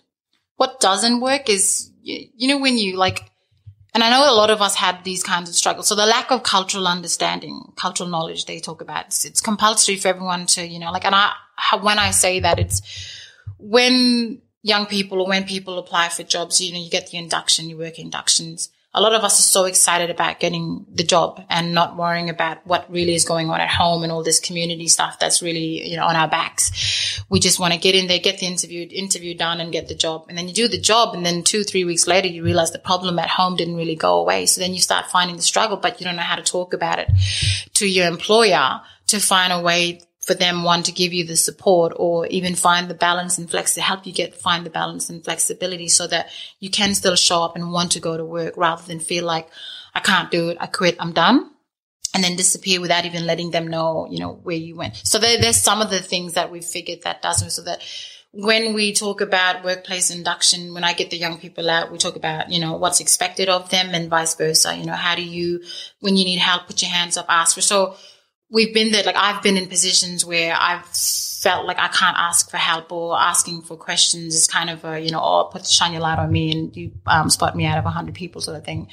What 0.55 0.79
doesn't 0.79 1.19
work 1.19 1.49
is, 1.49 1.91
you 2.01 2.47
know, 2.47 2.59
when 2.59 2.77
you 2.77 2.95
like, 2.95 3.29
and 3.93 4.01
I 4.01 4.09
know 4.09 4.31
a 4.31 4.33
lot 4.33 4.49
of 4.49 4.61
us 4.61 4.75
had 4.75 5.03
these 5.03 5.23
kinds 5.23 5.49
of 5.49 5.55
struggles. 5.55 5.87
So 5.87 5.95
the 5.95 6.05
lack 6.05 6.31
of 6.31 6.43
cultural 6.43 6.87
understanding, 6.87 7.73
cultural 7.75 8.07
knowledge 8.07 8.45
they 8.45 8.61
talk 8.61 8.79
about, 8.81 9.07
it's, 9.07 9.25
it's 9.25 9.41
compulsory 9.41 9.97
for 9.97 10.07
everyone 10.07 10.45
to, 10.45 10.65
you 10.65 10.79
know, 10.79 10.91
like, 10.91 11.03
and 11.03 11.13
I, 11.13 11.33
when 11.81 11.99
I 11.99 12.11
say 12.11 12.39
that, 12.39 12.59
it's 12.59 12.81
when 13.61 14.41
young 14.63 14.85
people 14.85 15.21
or 15.21 15.27
when 15.27 15.43
people 15.43 15.79
apply 15.79 16.09
for 16.09 16.23
jobs, 16.23 16.61
you 16.61 16.73
know, 16.73 16.79
you 16.79 16.89
get 16.89 17.09
the 17.09 17.17
induction, 17.17 17.69
you 17.69 17.77
work 17.77 17.99
inductions. 17.99 18.69
A 18.93 18.99
lot 18.99 19.13
of 19.13 19.23
us 19.23 19.39
are 19.39 19.43
so 19.43 19.63
excited 19.63 20.09
about 20.09 20.41
getting 20.41 20.85
the 20.93 21.05
job 21.05 21.41
and 21.49 21.73
not 21.73 21.95
worrying 21.95 22.29
about 22.29 22.67
what 22.67 22.91
really 22.91 23.15
is 23.15 23.23
going 23.23 23.49
on 23.49 23.61
at 23.61 23.69
home 23.69 24.03
and 24.03 24.11
all 24.11 24.21
this 24.21 24.41
community 24.41 24.89
stuff 24.89 25.17
that's 25.17 25.41
really, 25.41 25.89
you 25.89 25.95
know, 25.95 26.03
on 26.03 26.17
our 26.17 26.27
backs. 26.27 27.23
We 27.29 27.39
just 27.39 27.57
want 27.57 27.73
to 27.73 27.79
get 27.79 27.95
in 27.95 28.07
there, 28.07 28.19
get 28.19 28.39
the 28.39 28.47
interview, 28.47 28.85
interview 28.91 29.33
done 29.33 29.61
and 29.61 29.71
get 29.71 29.87
the 29.87 29.95
job. 29.95 30.25
And 30.27 30.37
then 30.37 30.49
you 30.49 30.53
do 30.53 30.67
the 30.67 30.77
job 30.77 31.15
and 31.15 31.25
then 31.25 31.43
two, 31.43 31.63
three 31.63 31.85
weeks 31.85 32.05
later, 32.05 32.27
you 32.27 32.43
realize 32.43 32.71
the 32.71 32.79
problem 32.79 33.17
at 33.17 33.29
home 33.29 33.55
didn't 33.55 33.77
really 33.77 33.95
go 33.95 34.19
away. 34.19 34.45
So 34.45 34.59
then 34.59 34.73
you 34.73 34.81
start 34.81 35.05
finding 35.05 35.37
the 35.37 35.41
struggle, 35.41 35.77
but 35.77 36.01
you 36.01 36.05
don't 36.05 36.17
know 36.17 36.21
how 36.21 36.35
to 36.35 36.43
talk 36.43 36.73
about 36.73 36.99
it 36.99 37.09
to 37.75 37.87
your 37.87 38.07
employer 38.07 38.81
to 39.07 39.19
find 39.21 39.53
a 39.53 39.61
way 39.61 40.01
for 40.21 40.33
them 40.35 40.63
one 40.63 40.83
to 40.83 40.91
give 40.91 41.13
you 41.13 41.25
the 41.25 41.35
support 41.35 41.93
or 41.95 42.27
even 42.27 42.55
find 42.55 42.87
the 42.87 42.93
balance 42.93 43.37
and 43.37 43.49
flex 43.49 43.73
to 43.73 43.81
help 43.81 44.05
you 44.05 44.13
get 44.13 44.35
find 44.35 44.65
the 44.65 44.69
balance 44.69 45.09
and 45.09 45.23
flexibility 45.23 45.87
so 45.87 46.05
that 46.07 46.29
you 46.59 46.69
can 46.69 46.93
still 46.93 47.15
show 47.15 47.41
up 47.41 47.55
and 47.55 47.71
want 47.71 47.91
to 47.91 47.99
go 47.99 48.15
to 48.15 48.23
work 48.25 48.55
rather 48.55 48.83
than 48.83 48.99
feel 48.99 49.25
like 49.25 49.49
I 49.93 49.99
can't 49.99 50.31
do 50.31 50.49
it, 50.49 50.57
I 50.59 50.67
quit, 50.67 50.95
I'm 50.99 51.11
done. 51.11 51.49
And 52.13 52.21
then 52.21 52.35
disappear 52.35 52.81
without 52.81 53.05
even 53.05 53.25
letting 53.25 53.51
them 53.51 53.67
know, 53.67 54.05
you 54.11 54.19
know, 54.19 54.33
where 54.43 54.57
you 54.57 54.75
went. 54.75 54.97
So 54.97 55.17
there, 55.17 55.39
there's 55.39 55.61
some 55.61 55.81
of 55.81 55.89
the 55.89 56.01
things 56.01 56.33
that 56.33 56.51
we've 56.51 56.63
figured 56.63 57.03
that 57.03 57.21
doesn't, 57.21 57.51
so 57.51 57.61
that 57.61 57.81
when 58.33 58.73
we 58.73 58.93
talk 58.93 59.21
about 59.21 59.63
workplace 59.63 60.09
induction, 60.09 60.73
when 60.73 60.83
I 60.83 60.91
get 60.91 61.09
the 61.09 61.17
young 61.17 61.37
people 61.37 61.69
out, 61.69 61.89
we 61.89 61.97
talk 61.97 62.17
about, 62.17 62.51
you 62.51 62.59
know, 62.59 62.75
what's 62.75 62.99
expected 62.99 63.47
of 63.47 63.69
them 63.69 63.91
and 63.93 64.09
vice 64.09 64.35
versa. 64.35 64.75
You 64.75 64.85
know, 64.85 64.93
how 64.93 65.15
do 65.15 65.23
you, 65.23 65.63
when 66.01 66.17
you 66.17 66.25
need 66.25 66.39
help, 66.39 66.67
put 66.67 66.81
your 66.81 66.91
hands 66.91 67.15
up, 67.15 67.27
ask 67.29 67.55
for. 67.55 67.61
So 67.61 67.95
we've 68.51 68.73
been 68.73 68.91
there, 68.91 69.03
like 69.03 69.15
I've 69.15 69.41
been 69.41 69.57
in 69.57 69.67
positions 69.67 70.25
where 70.25 70.55
I've 70.59 70.85
felt 70.85 71.65
like 71.65 71.79
I 71.79 71.87
can't 71.87 72.17
ask 72.17 72.51
for 72.51 72.57
help 72.57 72.91
or 72.91 73.17
asking 73.17 73.63
for 73.63 73.77
questions 73.77 74.35
is 74.35 74.45
kind 74.45 74.69
of 74.69 74.85
a, 74.85 74.99
you 74.99 75.09
know, 75.09 75.21
oh, 75.23 75.49
put 75.51 75.63
the 75.63 75.69
shine 75.69 75.93
your 75.93 76.01
light 76.01 76.19
on 76.19 76.31
me 76.31 76.51
and 76.51 76.75
you 76.75 76.91
um, 77.07 77.29
spot 77.29 77.55
me 77.55 77.65
out 77.65 77.77
of 77.77 77.85
a 77.85 77.89
hundred 77.89 78.13
people 78.13 78.41
sort 78.41 78.57
of 78.57 78.65
thing. 78.65 78.89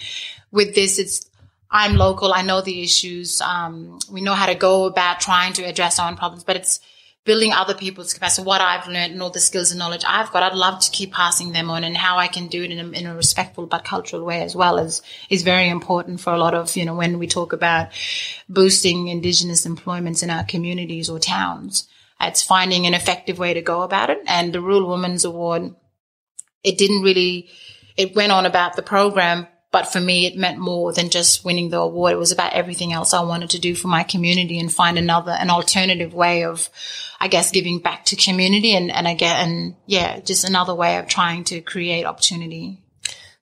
With 0.51 0.75
this, 0.75 0.99
it's, 0.99 1.29
I'm 1.71 1.97
local. 1.97 2.33
I 2.33 2.43
know 2.43 2.63
the 2.63 2.83
issues. 2.83 3.43
Um, 3.43 3.99
we 4.11 4.23
know 4.23 4.33
how 4.33 4.47
to 4.47 4.55
go 4.55 4.87
about 4.87 5.21
trying 5.21 5.53
to 5.55 5.65
address 5.65 5.99
our 5.99 6.09
own 6.09 6.17
problems, 6.17 6.45
but 6.45 6.57
it's, 6.57 6.81
building 7.29 7.53
other 7.53 7.75
people's 7.75 8.15
capacity, 8.15 8.47
what 8.47 8.63
I've 8.63 8.89
learned 8.89 9.13
and 9.13 9.23
all 9.23 9.29
the 9.29 9.39
skills 9.39 9.71
and 9.71 9.79
knowledge 9.79 10.03
I've 10.09 10.33
got, 10.33 10.43
I'd 10.43 10.55
love 10.55 10.81
to 10.81 10.91
keep 10.91 11.13
passing 11.13 11.53
them 11.53 11.69
on 11.69 11.85
and 11.85 11.95
how 11.95 12.17
I 12.17 12.27
can 12.27 12.47
do 12.47 12.65
it 12.65 12.71
in 12.71 12.79
a, 12.79 12.99
in 12.99 13.07
a 13.07 13.15
respectful 13.15 13.67
but 13.67 13.85
cultural 13.85 14.25
way 14.25 14.41
as 14.41 14.57
well 14.57 14.79
is, 14.79 15.03
is 15.29 15.43
very 15.43 15.69
important 15.69 16.21
for 16.21 16.33
a 16.33 16.39
lot 16.39 16.55
of, 16.55 16.75
you 16.75 16.87
know, 16.87 16.95
when 16.95 17.19
we 17.19 17.27
talk 17.27 17.53
about 17.53 17.91
boosting 18.49 19.09
indigenous 19.09 19.67
employments 19.67 20.23
in 20.23 20.31
our 20.31 20.43
communities 20.43 21.11
or 21.11 21.19
towns. 21.19 21.87
It's 22.19 22.43
finding 22.43 22.87
an 22.87 22.95
effective 22.95 23.39
way 23.39 23.53
to 23.53 23.61
go 23.61 23.83
about 23.83 24.09
it. 24.09 24.23
And 24.27 24.51
the 24.51 24.63
Rural 24.63 24.89
Women's 24.89 25.27
Award, 25.27 25.75
it 26.65 26.79
didn't 26.79 27.03
really, 27.03 27.51
it 27.99 28.17
went 28.17 28.33
on 28.33 28.47
about 28.47 28.75
the 28.75 28.83
program, 28.83 29.47
but 29.71 29.93
for 29.93 30.01
me, 30.01 30.27
it 30.27 30.37
meant 30.37 30.59
more 30.59 30.93
than 30.93 31.11
just 31.11 31.45
winning 31.45 31.69
the 31.69 31.79
award. 31.79 32.13
It 32.13 32.19
was 32.19 32.33
about 32.33 32.55
everything 32.55 32.93
else 32.93 33.13
I 33.13 33.23
wanted 33.23 33.51
to 33.51 33.61
do 33.61 33.75
for 33.75 33.89
my 33.89 34.03
community 34.03 34.59
and 34.59 34.73
find 34.73 34.99
another, 34.99 35.33
an 35.33 35.51
alternative 35.51 36.15
way 36.15 36.45
of, 36.45 36.71
I 37.21 37.29
guess, 37.29 37.51
giving 37.51 37.79
back 37.79 38.07
to 38.07 38.17
community 38.17 38.75
and, 38.75 38.91
and 38.91 39.07
again, 39.07 39.49
and 39.49 39.77
yeah, 39.87 40.21
just 40.21 40.49
another 40.49 40.75
way 40.75 40.97
of 40.97 41.07
trying 41.07 41.45
to 41.45 41.61
create 41.61 42.07
opportunity. 42.07 42.83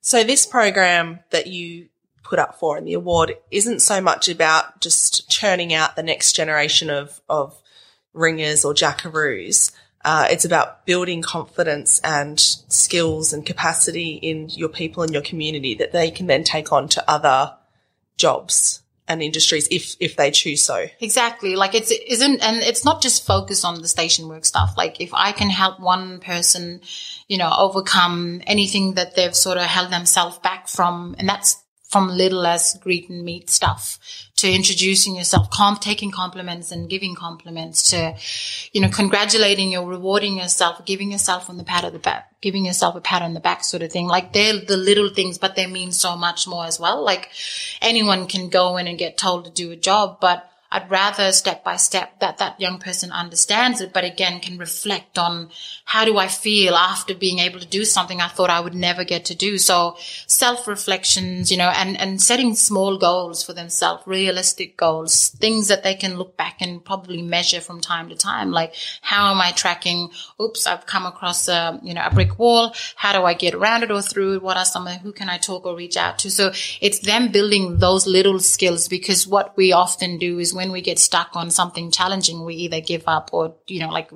So 0.00 0.24
this 0.24 0.46
program 0.46 1.20
that 1.30 1.46
you 1.46 1.88
put 2.24 2.38
up 2.40 2.58
for 2.58 2.76
in 2.76 2.84
the 2.84 2.94
award 2.94 3.36
isn't 3.52 3.80
so 3.80 4.00
much 4.00 4.28
about 4.28 4.80
just 4.80 5.30
churning 5.30 5.72
out 5.72 5.94
the 5.94 6.02
next 6.02 6.32
generation 6.32 6.90
of, 6.90 7.20
of 7.28 7.56
ringers 8.12 8.64
or 8.64 8.74
jackaroos. 8.74 9.70
Uh, 10.06 10.28
it's 10.30 10.44
about 10.44 10.86
building 10.86 11.20
confidence 11.20 11.98
and 12.04 12.38
skills 12.38 13.32
and 13.32 13.44
capacity 13.44 14.10
in 14.14 14.48
your 14.50 14.68
people 14.68 15.02
and 15.02 15.12
your 15.12 15.20
community 15.20 15.74
that 15.74 15.90
they 15.90 16.12
can 16.12 16.28
then 16.28 16.44
take 16.44 16.70
on 16.70 16.86
to 16.86 17.10
other 17.10 17.52
jobs 18.16 18.84
and 19.08 19.20
industries 19.20 19.66
if 19.68 19.96
if 19.98 20.14
they 20.14 20.30
choose 20.30 20.62
so. 20.62 20.86
Exactly. 21.00 21.56
Like 21.56 21.74
it's 21.74 21.90
it 21.90 22.06
isn't 22.06 22.40
and 22.40 22.58
it's 22.58 22.84
not 22.84 23.02
just 23.02 23.26
focused 23.26 23.64
on 23.64 23.82
the 23.82 23.88
station 23.88 24.28
work 24.28 24.44
stuff. 24.44 24.74
Like 24.76 25.00
if 25.00 25.12
I 25.12 25.32
can 25.32 25.50
help 25.50 25.80
one 25.80 26.20
person, 26.20 26.82
you 27.26 27.36
know, 27.36 27.52
overcome 27.58 28.42
anything 28.46 28.94
that 28.94 29.16
they've 29.16 29.34
sort 29.34 29.58
of 29.58 29.64
held 29.64 29.90
themselves 29.90 30.38
back 30.38 30.68
from 30.68 31.16
and 31.18 31.28
that's 31.28 31.56
from 31.88 32.08
little 32.08 32.46
as 32.46 32.74
greet 32.82 33.08
and 33.08 33.24
meet 33.24 33.48
stuff 33.48 33.98
to 34.36 34.52
introducing 34.52 35.16
yourself, 35.16 35.48
comp, 35.50 35.80
taking 35.80 36.10
compliments 36.10 36.72
and 36.72 36.90
giving 36.90 37.14
compliments 37.14 37.90
to, 37.90 38.14
you 38.72 38.80
know, 38.80 38.88
congratulating 38.88 39.70
you, 39.70 39.82
rewarding 39.82 40.36
yourself, 40.36 40.84
giving 40.84 41.12
yourself 41.12 41.48
on 41.48 41.56
the 41.56 41.64
pat 41.64 41.84
of 41.84 41.92
the 41.92 41.98
back, 41.98 42.32
giving 42.40 42.66
yourself 42.66 42.96
a 42.96 43.00
pat 43.00 43.22
on 43.22 43.34
the 43.34 43.40
back 43.40 43.62
sort 43.62 43.82
of 43.82 43.92
thing. 43.92 44.08
Like 44.08 44.32
they're 44.32 44.58
the 44.58 44.76
little 44.76 45.08
things, 45.08 45.38
but 45.38 45.54
they 45.54 45.66
mean 45.66 45.92
so 45.92 46.16
much 46.16 46.48
more 46.48 46.66
as 46.66 46.80
well. 46.80 47.02
Like 47.04 47.30
anyone 47.80 48.26
can 48.26 48.48
go 48.48 48.76
in 48.76 48.88
and 48.88 48.98
get 48.98 49.16
told 49.16 49.44
to 49.44 49.50
do 49.50 49.70
a 49.70 49.76
job, 49.76 50.18
but 50.20 50.50
I'd 50.70 50.90
rather 50.90 51.32
step 51.32 51.62
by 51.62 51.76
step 51.76 52.20
that 52.20 52.38
that 52.38 52.60
young 52.60 52.78
person 52.78 53.12
understands 53.12 53.80
it, 53.80 53.92
but 53.92 54.04
again 54.04 54.40
can 54.40 54.58
reflect 54.58 55.18
on 55.18 55.50
how 55.84 56.04
do 56.04 56.18
I 56.18 56.28
feel 56.28 56.74
after 56.74 57.14
being 57.14 57.38
able 57.38 57.60
to 57.60 57.66
do 57.66 57.84
something 57.84 58.20
I 58.20 58.28
thought 58.28 58.50
I 58.50 58.60
would 58.60 58.74
never 58.74 59.04
get 59.04 59.24
to 59.26 59.34
do. 59.34 59.58
So 59.58 59.96
self 60.26 60.66
reflections, 60.66 61.50
you 61.50 61.56
know, 61.56 61.68
and, 61.68 61.98
and 61.98 62.20
setting 62.20 62.54
small 62.54 62.98
goals 62.98 63.44
for 63.44 63.52
themselves, 63.52 64.02
realistic 64.06 64.76
goals, 64.76 65.28
things 65.30 65.68
that 65.68 65.82
they 65.82 65.94
can 65.94 66.16
look 66.16 66.36
back 66.36 66.56
and 66.60 66.84
probably 66.84 67.22
measure 67.22 67.60
from 67.60 67.80
time 67.80 68.08
to 68.08 68.16
time. 68.16 68.50
Like 68.50 68.74
how 69.02 69.30
am 69.30 69.40
I 69.40 69.52
tracking? 69.52 70.10
Oops, 70.40 70.66
I've 70.66 70.86
come 70.86 71.06
across 71.06 71.48
a, 71.48 71.78
you 71.82 71.94
know, 71.94 72.04
a 72.04 72.12
brick 72.12 72.38
wall. 72.38 72.74
How 72.96 73.12
do 73.12 73.24
I 73.24 73.34
get 73.34 73.54
around 73.54 73.84
it 73.84 73.90
or 73.90 74.02
through 74.02 74.36
it? 74.36 74.42
What 74.42 74.56
are 74.56 74.64
some, 74.64 74.86
who 74.86 75.12
can 75.12 75.28
I 75.28 75.38
talk 75.38 75.64
or 75.64 75.76
reach 75.76 75.96
out 75.96 76.18
to? 76.20 76.30
So 76.30 76.52
it's 76.80 77.00
them 77.00 77.30
building 77.30 77.78
those 77.78 78.06
little 78.06 78.40
skills 78.40 78.88
because 78.88 79.26
what 79.26 79.56
we 79.56 79.72
often 79.72 80.18
do 80.18 80.38
is 80.38 80.55
when 80.56 80.72
we 80.72 80.80
get 80.80 80.98
stuck 80.98 81.36
on 81.36 81.50
something 81.50 81.90
challenging, 81.90 82.44
we 82.44 82.54
either 82.54 82.80
give 82.80 83.04
up 83.06 83.30
or, 83.32 83.56
you 83.66 83.80
know, 83.80 83.90
like 83.90 84.10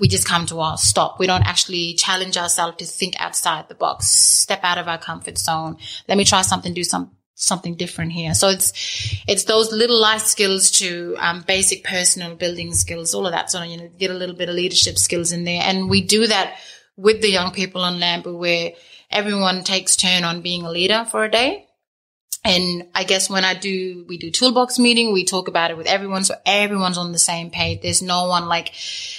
we 0.00 0.08
just 0.08 0.26
come 0.26 0.46
to 0.46 0.60
a 0.60 0.76
stop. 0.78 1.18
We 1.18 1.26
don't 1.26 1.46
actually 1.46 1.94
challenge 1.94 2.36
ourselves 2.36 2.76
to 2.78 2.84
think 2.84 3.20
outside 3.20 3.68
the 3.68 3.74
box, 3.74 4.06
step 4.06 4.60
out 4.62 4.78
of 4.78 4.88
our 4.88 4.98
comfort 4.98 5.38
zone. 5.38 5.76
Let 6.08 6.16
me 6.16 6.24
try 6.24 6.42
something, 6.42 6.72
do 6.72 6.84
some, 6.84 7.12
something 7.34 7.74
different 7.74 8.12
here. 8.12 8.34
So 8.34 8.48
it's, 8.48 8.72
it's 9.26 9.44
those 9.44 9.72
little 9.72 10.00
life 10.00 10.22
skills 10.22 10.70
to, 10.72 11.16
um, 11.18 11.44
basic 11.46 11.84
personal 11.84 12.36
building 12.36 12.72
skills, 12.74 13.14
all 13.14 13.26
of 13.26 13.32
that. 13.32 13.50
So, 13.50 13.62
you 13.62 13.76
know, 13.76 13.90
get 13.98 14.10
a 14.10 14.14
little 14.14 14.36
bit 14.36 14.48
of 14.48 14.54
leadership 14.54 14.98
skills 14.98 15.32
in 15.32 15.44
there. 15.44 15.62
And 15.62 15.90
we 15.90 16.02
do 16.02 16.26
that 16.26 16.58
with 16.96 17.20
the 17.20 17.30
young 17.30 17.52
people 17.52 17.82
on 17.82 18.00
Lamboo 18.00 18.36
where 18.36 18.72
everyone 19.10 19.64
takes 19.64 19.96
turn 19.96 20.24
on 20.24 20.42
being 20.42 20.64
a 20.64 20.70
leader 20.70 21.06
for 21.10 21.24
a 21.24 21.30
day. 21.30 21.67
And 22.44 22.86
I 22.94 23.04
guess 23.04 23.28
when 23.28 23.44
I 23.44 23.54
do, 23.54 24.04
we 24.08 24.16
do 24.16 24.30
toolbox 24.30 24.78
meeting, 24.78 25.12
we 25.12 25.24
talk 25.24 25.48
about 25.48 25.70
it 25.70 25.76
with 25.76 25.86
everyone. 25.86 26.24
So 26.24 26.34
everyone's 26.46 26.98
on 26.98 27.12
the 27.12 27.18
same 27.18 27.50
page. 27.50 27.82
There's 27.82 28.00
no 28.00 28.26
one 28.26 28.46
like 28.46 28.72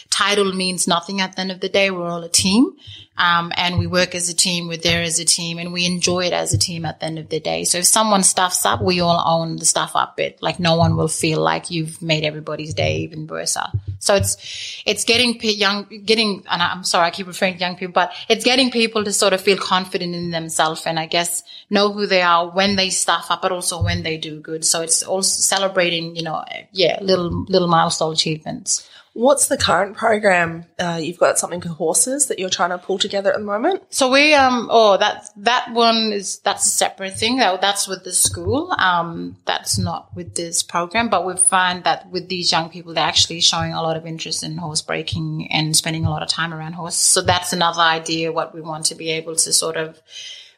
title 0.10 0.54
means 0.54 0.88
nothing 0.88 1.22
at 1.22 1.36
the 1.36 1.42
end 1.42 1.52
of 1.52 1.60
the 1.60 1.70
day. 1.70 1.92
We're 1.92 2.08
all 2.08 2.24
a 2.24 2.30
team. 2.30 2.76
Um, 3.18 3.52
and 3.58 3.78
we 3.78 3.86
work 3.86 4.16
as 4.16 4.30
a 4.30 4.34
team. 4.34 4.70
We're 4.70 4.78
there 4.78 5.02
as 5.02 5.20
a 5.20 5.26
team 5.26 5.58
and 5.60 5.74
we 5.74 5.86
enjoy 5.86 6.28
it 6.28 6.32
as 6.32 6.54
a 6.54 6.58
team 6.58 6.86
at 6.86 7.02
the 7.02 7.06
end 7.06 7.20
of 7.20 7.28
the 7.28 7.42
day. 7.42 7.66
So 7.66 7.80
if 7.80 7.86
someone 7.86 8.24
stuffs 8.24 8.66
up, 8.66 8.82
we 8.82 9.02
all 9.02 9.22
own 9.26 9.58
the 9.58 9.66
stuff 9.66 9.92
up 9.94 10.16
bit. 10.16 10.42
Like 10.42 10.58
no 10.58 10.78
one 10.78 10.96
will 10.96 11.10
feel 11.10 11.42
like 11.42 11.70
you've 11.70 12.02
made 12.02 12.24
everybody's 12.24 12.74
day 12.74 13.00
even 13.00 13.28
worse. 13.28 13.58
So 14.00 14.16
it's, 14.16 14.82
it's 14.86 15.04
getting 15.04 15.38
young, 15.42 15.86
getting, 16.06 16.46
and 16.50 16.62
I'm 16.62 16.86
sorry, 16.86 17.08
I 17.08 17.12
keep 17.12 17.28
referring 17.28 17.56
to 17.56 17.60
young 17.60 17.76
people, 17.76 17.92
but 17.92 18.14
it's 18.30 18.46
getting 18.46 18.72
people 18.72 19.04
to 19.04 19.12
sort 19.12 19.34
of 19.34 19.42
feel 19.42 19.58
confident 19.58 20.16
in 20.16 20.32
themselves 20.32 20.86
and 20.86 20.98
I 20.98 21.08
guess 21.08 21.44
know 21.70 21.92
who 21.92 22.08
they 22.08 22.22
are 22.22 22.50
when 22.50 22.78
they 22.78 22.90
stuff 22.90 23.32
up, 23.32 23.42
but 23.42 23.52
also 23.52 23.84
when 23.84 24.04
they 24.04 24.18
do 24.18 24.40
good. 24.40 24.64
So 24.64 24.82
it's 24.82 25.04
also 25.04 25.42
celebrating, 25.42 26.16
you 26.16 26.24
know, 26.24 26.46
yeah, 26.72 27.00
little, 27.02 27.44
little 27.50 27.68
milestone 27.68 28.14
achievements. 28.14 28.89
What's 29.14 29.48
the 29.48 29.58
current 29.58 29.98
program? 29.98 30.66
Uh, 30.78 31.00
you've 31.02 31.18
got 31.18 31.40
something 31.40 31.62
for 31.62 31.70
horses 31.70 32.28
that 32.28 32.40
you're 32.40 32.50
trying 32.50 32.70
to 32.70 32.78
pull 32.78 32.98
together 32.98 33.32
at 33.32 33.40
the 33.40 33.44
moment. 33.44 33.84
So 33.90 34.12
we 34.12 34.34
um 34.34 34.68
oh 34.72 34.98
that 34.98 35.30
that 35.38 35.74
one 35.74 36.14
is 36.14 36.40
that's 36.40 36.66
a 36.66 36.70
separate 36.70 37.18
thing. 37.18 37.38
That 37.38 37.60
that's 37.62 37.88
with 37.88 38.04
the 38.04 38.14
school. 38.14 38.74
Um, 38.78 39.38
that's 39.46 39.78
not 39.78 40.16
with 40.16 40.36
this 40.36 40.64
program. 40.64 41.10
But 41.10 41.26
we 41.26 41.36
find 41.36 41.84
that 41.84 42.10
with 42.10 42.30
these 42.30 42.52
young 42.52 42.70
people, 42.70 42.94
they're 42.94 43.04
actually 43.04 43.42
showing 43.42 43.74
a 43.74 43.82
lot 43.82 43.98
of 43.98 44.06
interest 44.06 44.44
in 44.44 44.58
horse 44.58 44.82
breaking 44.82 45.52
and 45.52 45.76
spending 45.76 46.06
a 46.06 46.10
lot 46.10 46.24
of 46.24 46.30
time 46.30 46.54
around 46.54 46.74
horses. 46.74 47.00
So 47.00 47.22
that's 47.22 47.52
another 47.54 47.82
idea. 47.82 48.32
What 48.32 48.54
we 48.54 48.62
want 48.62 48.86
to 48.86 48.96
be 48.96 49.10
able 49.12 49.36
to 49.36 49.54
sort 49.54 49.78
of 49.78 50.00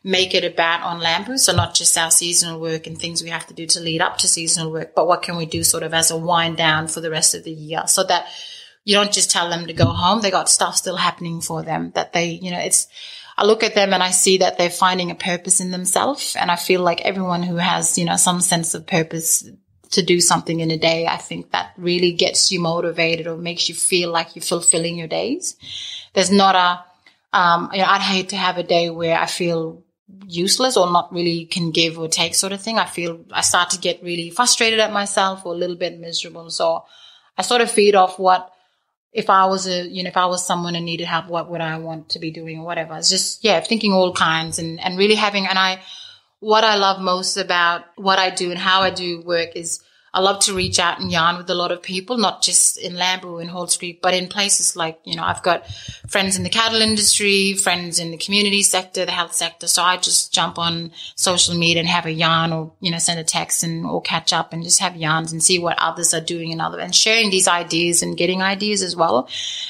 make 0.03 0.33
it 0.33 0.43
about 0.43 0.81
on 0.81 0.99
Lamboo. 0.99 1.37
So 1.37 1.53
not 1.53 1.75
just 1.75 1.97
our 1.97 2.11
seasonal 2.11 2.59
work 2.59 2.87
and 2.87 2.97
things 2.97 3.21
we 3.21 3.29
have 3.29 3.47
to 3.47 3.53
do 3.53 3.67
to 3.67 3.79
lead 3.79 4.01
up 4.01 4.17
to 4.19 4.27
seasonal 4.27 4.71
work, 4.71 4.95
but 4.95 5.07
what 5.07 5.21
can 5.21 5.37
we 5.37 5.45
do 5.45 5.63
sort 5.63 5.83
of 5.83 5.93
as 5.93 6.11
a 6.11 6.17
wind 6.17 6.57
down 6.57 6.87
for 6.87 7.01
the 7.01 7.11
rest 7.11 7.35
of 7.35 7.43
the 7.43 7.51
year 7.51 7.83
so 7.87 8.03
that 8.03 8.27
you 8.83 8.95
don't 8.95 9.11
just 9.11 9.29
tell 9.29 9.49
them 9.49 9.67
to 9.67 9.73
go 9.73 9.85
home. 9.85 10.21
They 10.21 10.31
got 10.31 10.49
stuff 10.49 10.75
still 10.75 10.95
happening 10.97 11.41
for 11.41 11.61
them 11.61 11.91
that 11.95 12.13
they, 12.13 12.29
you 12.29 12.51
know, 12.51 12.59
it's, 12.59 12.87
I 13.37 13.45
look 13.45 13.63
at 13.63 13.75
them 13.75 13.93
and 13.93 14.01
I 14.01 14.11
see 14.11 14.39
that 14.39 14.57
they're 14.57 14.69
finding 14.69 15.11
a 15.11 15.15
purpose 15.15 15.61
in 15.61 15.71
themselves. 15.71 16.35
And 16.35 16.49
I 16.49 16.55
feel 16.55 16.81
like 16.81 17.01
everyone 17.01 17.43
who 17.43 17.57
has, 17.57 17.97
you 17.97 18.05
know, 18.05 18.15
some 18.15 18.41
sense 18.41 18.73
of 18.73 18.87
purpose 18.87 19.47
to 19.91 20.01
do 20.01 20.19
something 20.19 20.59
in 20.59 20.71
a 20.71 20.77
day, 20.77 21.05
I 21.05 21.17
think 21.17 21.51
that 21.51 21.73
really 21.77 22.13
gets 22.13 22.51
you 22.51 22.59
motivated 22.59 23.27
or 23.27 23.37
makes 23.37 23.69
you 23.69 23.75
feel 23.75 24.09
like 24.09 24.35
you're 24.35 24.41
fulfilling 24.43 24.97
your 24.97 25.07
days. 25.07 25.55
There's 26.13 26.31
not 26.31 26.55
a, 26.55 27.37
um, 27.37 27.69
you 27.73 27.79
know, 27.79 27.85
I'd 27.87 28.01
hate 28.01 28.29
to 28.29 28.37
have 28.37 28.57
a 28.57 28.63
day 28.63 28.89
where 28.89 29.17
I 29.17 29.25
feel 29.25 29.83
useless 30.27 30.77
or 30.77 30.91
not 30.91 31.11
really 31.11 31.45
can 31.45 31.71
give 31.71 31.99
or 31.99 32.07
take 32.07 32.35
sort 32.35 32.53
of 32.53 32.61
thing. 32.61 32.77
I 32.77 32.85
feel 32.85 33.23
I 33.31 33.41
start 33.41 33.71
to 33.71 33.79
get 33.79 34.03
really 34.03 34.29
frustrated 34.29 34.79
at 34.79 34.93
myself 34.93 35.45
or 35.45 35.53
a 35.53 35.57
little 35.57 35.75
bit 35.75 35.99
miserable. 35.99 36.49
So 36.49 36.85
I 37.37 37.41
sort 37.41 37.61
of 37.61 37.71
feed 37.71 37.95
off 37.95 38.19
what 38.19 38.51
if 39.13 39.29
I 39.29 39.45
was 39.45 39.67
a 39.67 39.87
you 39.87 40.03
know 40.03 40.09
if 40.09 40.17
I 40.17 40.25
was 40.25 40.45
someone 40.45 40.75
and 40.75 40.85
needed 40.85 41.07
help, 41.07 41.27
what 41.27 41.49
would 41.49 41.61
I 41.61 41.77
want 41.77 42.09
to 42.09 42.19
be 42.19 42.31
doing 42.31 42.59
or 42.59 42.65
whatever. 42.65 42.95
It's 42.97 43.09
just 43.09 43.43
yeah, 43.43 43.59
thinking 43.59 43.93
all 43.93 44.13
kinds 44.13 44.59
and 44.59 44.79
and 44.79 44.97
really 44.97 45.15
having 45.15 45.47
and 45.47 45.59
I 45.59 45.81
what 46.39 46.63
I 46.63 46.75
love 46.75 47.01
most 47.01 47.37
about 47.37 47.83
what 47.95 48.17
I 48.17 48.29
do 48.29 48.49
and 48.49 48.59
how 48.59 48.81
I 48.81 48.89
do 48.89 49.21
work 49.21 49.55
is 49.55 49.81
I 50.13 50.19
love 50.19 50.39
to 50.41 50.53
reach 50.53 50.77
out 50.77 50.99
and 50.99 51.09
yarn 51.09 51.37
with 51.37 51.49
a 51.49 51.55
lot 51.55 51.71
of 51.71 51.81
people, 51.81 52.17
not 52.17 52.41
just 52.41 52.77
in 52.77 52.95
Lamboo 52.95 53.37
and 53.37 53.49
Halls 53.49 53.77
Creek, 53.77 54.01
but 54.01 54.13
in 54.13 54.27
places 54.27 54.75
like, 54.75 54.99
you 55.05 55.15
know, 55.15 55.23
I've 55.23 55.41
got 55.41 55.65
friends 56.09 56.35
in 56.35 56.43
the 56.43 56.49
cattle 56.49 56.81
industry, 56.81 57.53
friends 57.53 57.97
in 57.97 58.11
the 58.11 58.17
community 58.17 58.61
sector, 58.61 59.05
the 59.05 59.11
health 59.11 59.33
sector. 59.33 59.67
So 59.67 59.81
I 59.81 59.95
just 59.95 60.33
jump 60.33 60.59
on 60.59 60.91
social 61.15 61.55
media 61.55 61.79
and 61.79 61.87
have 61.87 62.05
a 62.05 62.11
yarn 62.11 62.51
or, 62.51 62.73
you 62.81 62.91
know, 62.91 62.97
send 62.97 63.21
a 63.21 63.23
text 63.23 63.63
and 63.63 63.85
or 63.85 64.01
catch 64.01 64.33
up 64.33 64.51
and 64.51 64.63
just 64.63 64.79
have 64.79 64.97
yarns 64.97 65.31
and 65.31 65.41
see 65.41 65.59
what 65.59 65.79
others 65.79 66.13
are 66.13 66.19
doing 66.19 66.51
and 66.51 66.61
other 66.61 66.79
and 66.79 66.93
sharing 66.93 67.29
these 67.29 67.47
ideas 67.47 68.01
and 68.01 68.17
getting 68.17 68.41
ideas 68.41 68.83
as 68.83 68.97
well 68.97 69.29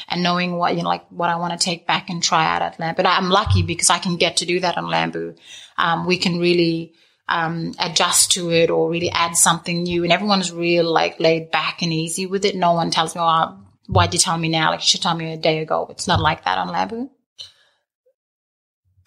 and 0.09 0.23
knowing 0.23 0.57
what, 0.57 0.75
you 0.75 0.81
know, 0.81 0.89
like 0.89 1.05
what 1.11 1.29
I 1.29 1.35
want 1.35 1.53
to 1.53 1.63
take 1.63 1.85
back 1.85 2.09
and 2.09 2.23
try 2.23 2.47
out 2.47 2.63
at 2.63 2.79
Lamboo. 2.79 2.97
But 3.03 3.05
I'm 3.05 3.29
lucky 3.29 3.61
because 3.61 3.91
I 3.91 3.99
can 3.99 4.15
get 4.15 4.37
to 4.37 4.47
do 4.47 4.59
that 4.61 4.77
on 4.77 4.87
Lamboo. 4.87 5.35
Um, 5.77 6.07
we 6.07 6.17
can 6.17 6.39
really, 6.39 6.93
um, 7.31 7.73
adjust 7.79 8.33
to 8.33 8.51
it 8.51 8.69
or 8.69 8.89
really 8.89 9.09
add 9.09 9.37
something 9.37 9.83
new. 9.83 10.03
And 10.03 10.11
everyone's 10.11 10.51
real 10.51 10.91
like 10.91 11.19
laid 11.19 11.49
back 11.49 11.81
and 11.81 11.93
easy 11.93 12.25
with 12.25 12.43
it. 12.43 12.55
No 12.55 12.73
one 12.73 12.91
tells 12.91 13.15
me, 13.15 13.21
oh, 13.23 13.57
why'd 13.87 14.13
you 14.13 14.19
tell 14.19 14.37
me 14.37 14.49
now? 14.49 14.71
Like 14.71 14.81
you 14.81 14.87
should 14.87 15.01
tell 15.01 15.15
me 15.15 15.31
a 15.31 15.37
day 15.37 15.59
ago. 15.59 15.87
It's 15.89 16.07
not 16.07 16.19
like 16.19 16.43
that 16.43 16.57
on 16.57 16.67
Lamboo. 16.67 17.09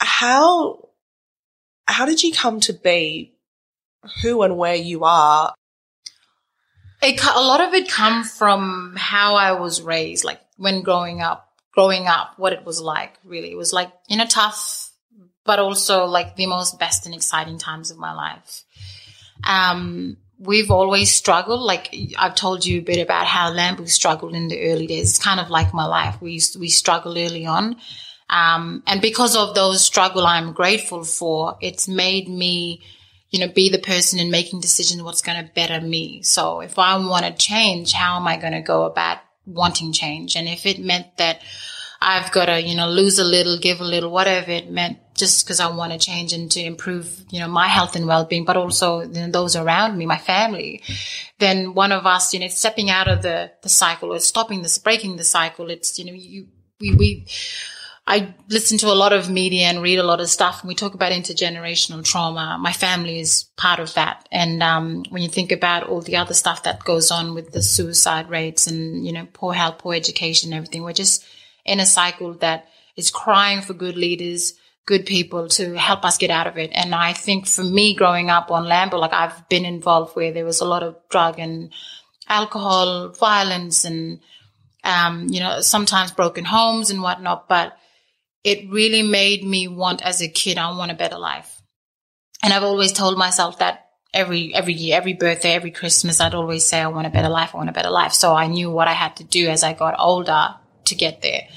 How, 0.01 0.89
how 1.87 2.07
did 2.07 2.23
you 2.23 2.33
come 2.33 2.61
to 2.61 2.73
be 2.73 3.35
who 4.23 4.43
and 4.43 4.57
where 4.57 4.75
you 4.75 5.05
are? 5.05 5.55
It, 7.03 7.23
a 7.23 7.43
lot 7.43 7.61
of 7.61 7.75
it 7.75 7.91
come 7.91 8.25
from 8.25 8.95
how 8.97 9.35
I 9.35 9.53
was 9.53 9.83
raised, 9.83 10.25
like 10.25 10.41
when 10.57 10.81
growing 10.81 11.21
up, 11.21 11.53
growing 11.75 12.07
up, 12.07 12.39
what 12.39 12.55
it 12.55 12.65
was 12.65 12.81
like 12.81 13.19
really. 13.23 13.51
It 13.51 13.59
was 13.59 13.75
like, 13.75 13.93
you 14.09 14.17
know, 14.17 14.25
tough 14.25 14.94
but 15.45 15.59
also 15.59 16.07
like 16.07 16.37
the 16.37 16.47
most 16.47 16.79
best 16.79 17.07
and 17.07 17.15
exciting 17.15 17.59
times 17.59 17.91
of 17.91 17.99
my 17.99 18.13
life. 18.13 18.65
Um, 19.45 20.17
we've 20.39 20.71
always 20.71 21.13
struggled. 21.13 21.61
Like 21.61 21.95
I've 22.19 22.35
told 22.35 22.65
you 22.65 22.79
a 22.79 22.83
bit 22.83 23.01
about 23.01 23.27
how 23.27 23.51
Lamboo 23.51 23.87
struggled 23.87 24.35
in 24.35 24.49
the 24.49 24.71
early 24.71 24.87
days. 24.87 25.11
It's 25.11 25.19
kind 25.19 25.41
of 25.41 25.51
like 25.51 25.75
my 25.75 25.87
life. 25.87 26.21
We 26.21 26.41
we 26.59 26.69
struggled 26.69 27.17
early 27.17 27.47
on, 27.47 27.77
um, 28.31 28.83
and 28.87 29.01
because 29.01 29.37
of 29.37 29.55
those 29.55 29.81
struggle, 29.81 30.27
I'm 30.27 30.53
grateful 30.53 31.05
for. 31.05 31.57
It's 31.61 31.89
made 31.89 32.29
me, 32.29 32.83
you 33.31 33.39
know, 33.39 33.49
be 33.49 33.69
the 33.69 33.79
person 33.79 34.19
in 34.19 34.31
making 34.31 34.61
decisions. 34.61 35.03
What's 35.03 35.23
going 35.23 35.45
to 35.45 35.53
better 35.53 35.81
me? 35.81 36.23
So 36.23 36.61
if 36.61 36.79
I 36.79 36.97
want 36.97 37.27
to 37.27 37.33
change, 37.33 37.93
how 37.93 38.17
am 38.17 38.27
I 38.27 38.37
going 38.37 38.55
to 38.55 38.63
go 38.63 38.85
about 38.85 39.19
wanting 39.47 39.93
change? 39.93 40.37
And 40.37 40.49
if 40.49 40.65
it 40.65 40.79
meant 40.79 41.17
that 41.19 41.43
I've 42.01 42.33
got 42.33 42.47
to, 42.47 42.61
you 42.61 42.75
know, 42.77 42.89
lose 42.89 43.19
a 43.19 43.25
little, 43.25 43.59
give 43.59 43.81
a 43.81 43.85
little, 43.85 44.11
whatever 44.11 44.51
it 44.51 44.71
meant, 44.71 44.99
just 45.15 45.45
because 45.45 45.61
I 45.61 45.75
want 45.75 45.93
to 45.93 45.99
change 45.99 46.33
and 46.33 46.51
to 46.53 46.61
improve, 46.61 47.25
you 47.31 47.39
know, 47.39 47.49
my 47.49 47.69
health 47.69 47.97
and 47.97 48.07
well-being, 48.07 48.45
but 48.45 48.57
also 48.57 49.03
you 49.03 49.09
know, 49.09 49.31
those 49.31 49.57
around 49.57 49.97
me, 49.97 50.07
my 50.07 50.19
family. 50.19 50.83
Then 51.39 51.75
one 51.75 51.93
of 51.93 52.07
us, 52.07 52.35
you 52.35 52.41
know, 52.41 52.49
stepping 52.49 52.91
out 52.91 53.09
of 53.09 53.23
the 53.23 53.53
the 53.63 53.69
cycle 53.69 54.13
or 54.13 54.19
stopping 54.19 54.63
this, 54.63 54.79
breaking 54.79 55.17
the 55.17 55.25
cycle. 55.25 55.71
It's 55.71 55.99
you 55.99 56.05
know, 56.05 56.13
you 56.13 56.49
we 56.81 56.95
we. 56.95 57.27
I 58.07 58.35
listen 58.51 58.77
to 58.79 58.89
a 58.89 58.93
lot 58.93 59.15
of 59.15 59.31
media 59.31 59.69
and 59.69 59.81
read 59.81 59.99
a 59.99 60.03
lot 60.03 60.21
of 60.21 60.29
stuff, 60.29 60.61
and 60.61 60.69
we 60.69 60.75
talk 60.75 60.93
about 60.93 61.13
intergenerational 61.13 62.05
trauma. 62.05 62.59
My 62.61 62.73
family 62.73 63.19
is 63.19 63.45
part 63.57 63.81
of 63.81 63.95
that, 63.95 64.29
and 64.31 64.63
um, 64.63 65.05
when 65.09 65.23
you 65.23 65.29
think 65.31 65.53
about 65.53 65.85
all 65.85 66.03
the 66.03 66.17
other 66.17 66.35
stuff 66.35 66.65
that 66.65 66.85
goes 66.85 67.11
on 67.11 67.33
with 67.33 67.53
the 67.53 67.63
suicide 67.63 68.29
rates 68.29 68.67
and 68.67 69.07
you 69.07 69.13
know 69.13 69.27
poor 69.33 69.55
health, 69.55 69.79
poor 69.79 69.95
education, 69.95 70.53
everything, 70.53 70.83
we're 70.83 70.93
just 70.93 71.25
in 71.65 71.81
a 71.81 71.87
cycle 71.87 72.35
that 72.35 72.69
is 72.95 73.11
crying 73.11 73.63
for 73.63 73.73
good 73.73 73.97
leaders, 73.97 74.55
good 74.87 75.07
people 75.07 75.49
to 75.49 75.75
help 75.75 76.05
us 76.05 76.19
get 76.19 76.31
out 76.31 76.47
of 76.47 76.59
it. 76.59 76.71
And 76.75 76.95
I 76.95 77.13
think 77.13 77.47
for 77.47 77.65
me 77.65 77.95
growing 77.95 78.31
up 78.31 78.51
on 78.51 78.65
Lamboo, 78.65 78.99
like 78.99 79.13
I've 79.13 79.49
been 79.49 79.65
involved 79.65 80.15
where 80.15 80.33
there 80.33 80.45
was 80.45 80.61
a 80.61 80.67
lot 80.67 80.83
of 80.83 80.97
drug 81.09 81.39
and 81.39 81.73
alcohol, 82.29 83.11
violence 83.11 83.85
and, 83.85 84.21
um, 84.83 85.29
you 85.31 85.41
know, 85.41 85.61
sometimes 85.61 86.13
broken 86.13 86.45
homes 86.45 86.91
and 86.91 87.01
whatnot. 87.01 87.49
But 87.49 87.77
it 88.43 88.71
really 88.71 89.03
made 89.03 89.43
me 89.43 89.69
want 89.69 90.03
as 90.03 90.21
a 90.21 90.29
kid, 90.29 90.59
I 90.59 90.77
want 90.77 90.93
a 90.93 90.95
better 90.95 91.19
life. 91.19 91.63
And 92.43 92.53
I've 92.53 92.63
always 92.63 92.93
told 92.93 93.17
myself 93.17 93.61
that 93.61 93.87
every, 94.13 94.55
every 94.55 94.75
year, 94.75 94.99
every 94.99 95.15
birthday, 95.15 95.53
every 95.53 95.71
Christmas, 95.71 96.21
I'd 96.21 96.35
always 96.35 96.67
say, 96.67 96.81
I 96.81 96.89
want 96.89 97.07
a 97.07 97.11
better 97.11 97.31
life. 97.31 97.55
I 97.55 97.59
want 97.59 97.71
a 97.71 97.73
better 97.73 97.91
life. 97.91 98.13
So 98.13 98.35
I 98.35 98.49
knew 98.49 98.71
what 98.71 98.87
I 98.87 98.93
had 98.93 99.17
to 99.17 99.25
do 99.25 99.49
as 99.49 99.63
I 99.63 99.73
got 99.73 99.99
older 99.99 100.57
to 100.85 100.95
get 100.95 101.23
there. 101.23 101.49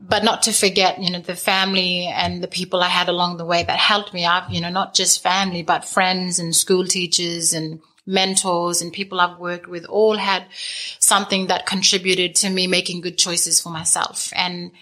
But 0.00 0.24
not 0.24 0.42
to 0.42 0.52
forget, 0.52 1.02
you 1.02 1.10
know, 1.10 1.20
the 1.20 1.34
family 1.34 2.06
and 2.06 2.42
the 2.42 2.48
people 2.48 2.80
I 2.80 2.88
had 2.88 3.08
along 3.08 3.36
the 3.36 3.44
way 3.44 3.62
that 3.62 3.78
helped 3.78 4.14
me. 4.14 4.24
I've, 4.24 4.50
you 4.50 4.60
know, 4.60 4.70
not 4.70 4.94
just 4.94 5.22
family, 5.22 5.62
but 5.62 5.84
friends 5.84 6.38
and 6.38 6.54
school 6.54 6.86
teachers 6.86 7.52
and 7.52 7.80
mentors 8.06 8.80
and 8.80 8.92
people 8.92 9.20
I've 9.20 9.38
worked 9.38 9.68
with 9.68 9.84
all 9.84 10.16
had 10.16 10.46
something 10.98 11.48
that 11.48 11.66
contributed 11.66 12.34
to 12.36 12.48
me 12.48 12.66
making 12.66 13.02
good 13.02 13.18
choices 13.18 13.60
for 13.60 13.68
myself. 13.68 14.32
And 14.34 14.72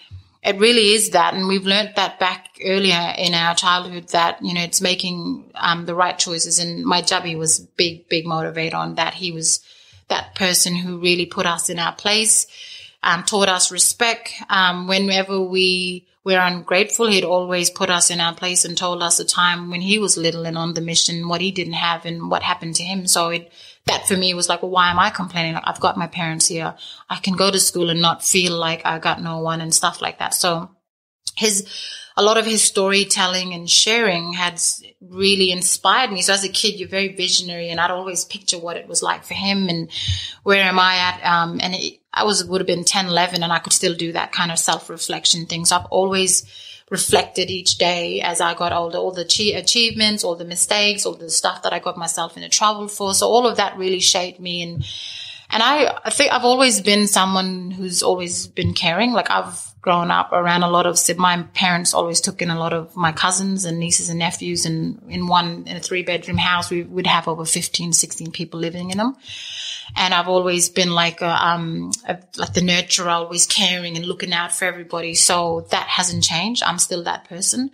it 0.45 0.61
really 0.61 0.93
is 0.93 1.11
that. 1.11 1.35
And 1.35 1.49
we've 1.49 1.67
learned 1.67 1.95
that 1.97 2.21
back 2.21 2.51
earlier 2.65 3.15
in 3.19 3.35
our 3.35 3.57
childhood 3.57 4.09
that, 4.11 4.39
you 4.43 4.55
know, 4.55 4.63
it's 4.63 4.81
making 4.81 5.51
um, 5.57 5.87
the 5.87 5.95
right 5.95 6.17
choices. 6.17 6.61
And 6.61 6.85
my 6.85 7.03
jubby 7.03 7.37
was 7.37 7.59
big, 7.59 8.09
big 8.09 8.27
motivator 8.27 8.75
on 8.75 8.95
that. 8.95 9.15
He 9.15 9.33
was 9.33 9.61
that 10.09 10.37
person 10.37 10.77
who 10.77 11.01
really 11.01 11.27
put 11.27 11.47
us 11.47 11.69
in 11.69 11.81
our 11.81 11.93
place 11.93 12.47
um, 13.07 13.23
taught 13.23 13.49
us 13.49 13.71
respect. 13.71 14.35
Um, 14.51 14.89
whenever 14.89 15.41
we 15.41 16.09
were 16.25 16.41
ungrateful, 16.41 17.07
he'd 17.07 17.23
always 17.23 17.71
put 17.71 17.89
us 17.89 18.11
in 18.11 18.21
our 18.21 18.35
place 18.35 18.65
and 18.65 18.77
told 18.77 19.01
us 19.01 19.21
a 19.21 19.25
time 19.25 19.71
when 19.71 19.81
he 19.81 20.01
was 20.01 20.17
little 20.17 20.45
and 20.45 20.59
on 20.59 20.75
the 20.75 20.81
mission, 20.81 21.29
what 21.29 21.41
he 21.41 21.53
didn't 21.53 21.75
have 21.75 22.05
and 22.05 22.29
what 22.29 22.43
happened 22.43 22.75
to 22.75 22.83
him. 22.83 23.07
So 23.07 23.29
it, 23.29 23.53
that 23.87 24.09
for 24.09 24.17
me 24.17 24.35
was 24.35 24.49
like, 24.49 24.61
well, 24.61 24.73
why 24.73 24.91
am 24.91 24.99
I 24.99 25.11
complaining? 25.11 25.55
Like, 25.55 25.63
I've 25.69 25.79
got 25.79 25.97
my 25.97 26.09
parents 26.09 26.49
here. 26.49 26.75
I 27.09 27.17
can 27.17 27.35
go 27.35 27.49
to 27.49 27.61
school 27.61 27.91
and 27.91 28.03
not 28.03 28.25
feel 28.25 28.59
like 28.59 28.85
I 28.85 28.99
got 28.99 29.23
no 29.23 29.39
one 29.39 29.61
and 29.61 29.73
stuff 29.73 30.03
like 30.03 30.19
that. 30.19 30.35
So 30.35 30.69
his, 31.37 31.69
a 32.17 32.25
lot 32.25 32.39
of 32.39 32.45
his 32.45 32.63
storytelling 32.63 33.55
and 33.55 33.71
sharing 33.71 34.33
had 34.33 34.61
really 35.01 35.53
inspired 35.53 36.11
me. 36.11 36.23
So 36.23 36.33
as 36.33 36.43
a 36.43 36.49
kid, 36.49 36.81
you're 36.81 36.89
very 36.89 37.15
visionary 37.15 37.69
and 37.69 37.79
I'd 37.79 37.93
always 37.93 38.25
picture 38.25 38.59
what 38.59 38.77
it 38.77 38.89
was 38.89 39.01
like 39.01 39.23
for 39.23 39.35
him 39.35 39.69
and 39.69 39.91
where 40.43 40.65
am 40.65 40.81
I 40.81 40.97
at? 40.97 41.25
Um, 41.25 41.61
and 41.63 41.75
it, 41.75 42.01
I 42.17 42.25
was, 42.25 42.45
would 42.45 42.61
have 42.61 42.67
been 42.67 42.85
10, 42.85 43.07
11 43.07 43.43
and 43.43 43.53
I 43.53 43.59
could 43.59 43.73
still 43.73 43.95
do 43.95 44.13
that 44.13 44.33
kind 44.33 44.51
of 44.51 44.59
self 44.59 44.91
reflection 44.91 45.47
thing. 45.47 45.65
So 45.65 45.77
I've 45.77 45.87
always 45.87 46.45
reflected 46.91 47.51
each 47.51 47.79
day 47.79 48.21
as 48.21 48.41
I 48.41 48.55
got 48.55 48.73
older, 48.73 48.99
all 48.99 49.13
the 49.13 49.23
achievements, 49.55 50.25
all 50.25 50.37
the 50.37 50.45
mistakes, 50.45 51.05
all 51.05 51.15
the 51.15 51.31
stuff 51.31 51.63
that 51.63 51.73
I 51.73 51.79
got 51.79 51.97
myself 51.99 52.37
into 52.37 52.49
trouble 52.49 52.89
for. 52.89 53.13
So 53.15 53.27
all 53.29 53.47
of 53.47 53.59
that 53.59 53.77
really 53.77 54.01
shaped 54.01 54.41
me 54.41 54.63
and, 54.63 54.85
And 55.51 55.63
I, 55.63 55.99
I 56.05 56.11
think 56.11 56.33
I've 56.33 56.45
always 56.45 56.81
been 56.81 57.07
someone 57.07 57.71
who's 57.71 58.03
always 58.03 58.47
been 58.47 58.75
caring. 58.75 59.13
Like 59.13 59.31
I've 59.31 59.63
grown 59.87 60.11
up 60.11 60.33
around 60.33 60.65
a 60.65 60.69
lot 60.69 60.85
of, 60.85 60.99
my 61.17 61.45
parents 61.55 61.95
always 61.95 62.21
took 62.21 62.43
in 62.43 62.51
a 62.51 62.59
lot 62.59 62.73
of 62.73 62.97
my 62.97 63.13
cousins 63.13 63.65
and 63.65 63.79
nieces 63.79 64.09
and 64.09 64.19
nephews. 64.19 64.67
And 64.67 65.01
in 65.09 65.29
one, 65.29 65.63
in 65.69 65.77
a 65.77 65.81
three 65.81 66.03
bedroom 66.03 66.39
house, 66.39 66.71
we 66.71 66.83
would 66.83 67.07
have 67.07 67.29
over 67.29 67.45
15, 67.45 67.93
16 67.93 68.33
people 68.33 68.59
living 68.59 68.91
in 68.91 68.99
them. 68.99 69.15
And 69.95 70.13
I've 70.13 70.27
always 70.27 70.71
been 70.71 70.91
like 70.91 71.23
a, 71.23 71.31
um, 71.31 71.93
a, 72.05 72.19
like 72.37 72.53
the 72.53 72.63
nurturer, 72.63 73.07
always 73.07 73.47
caring 73.47 73.97
and 73.97 74.05
looking 74.05 74.33
out 74.33 74.51
for 74.51 74.65
everybody. 74.65 75.15
So 75.15 75.69
that 75.71 75.87
hasn't 75.87 76.25
changed. 76.25 76.65
I'm 76.65 76.79
still 76.79 77.05
that 77.05 77.29
person. 77.29 77.71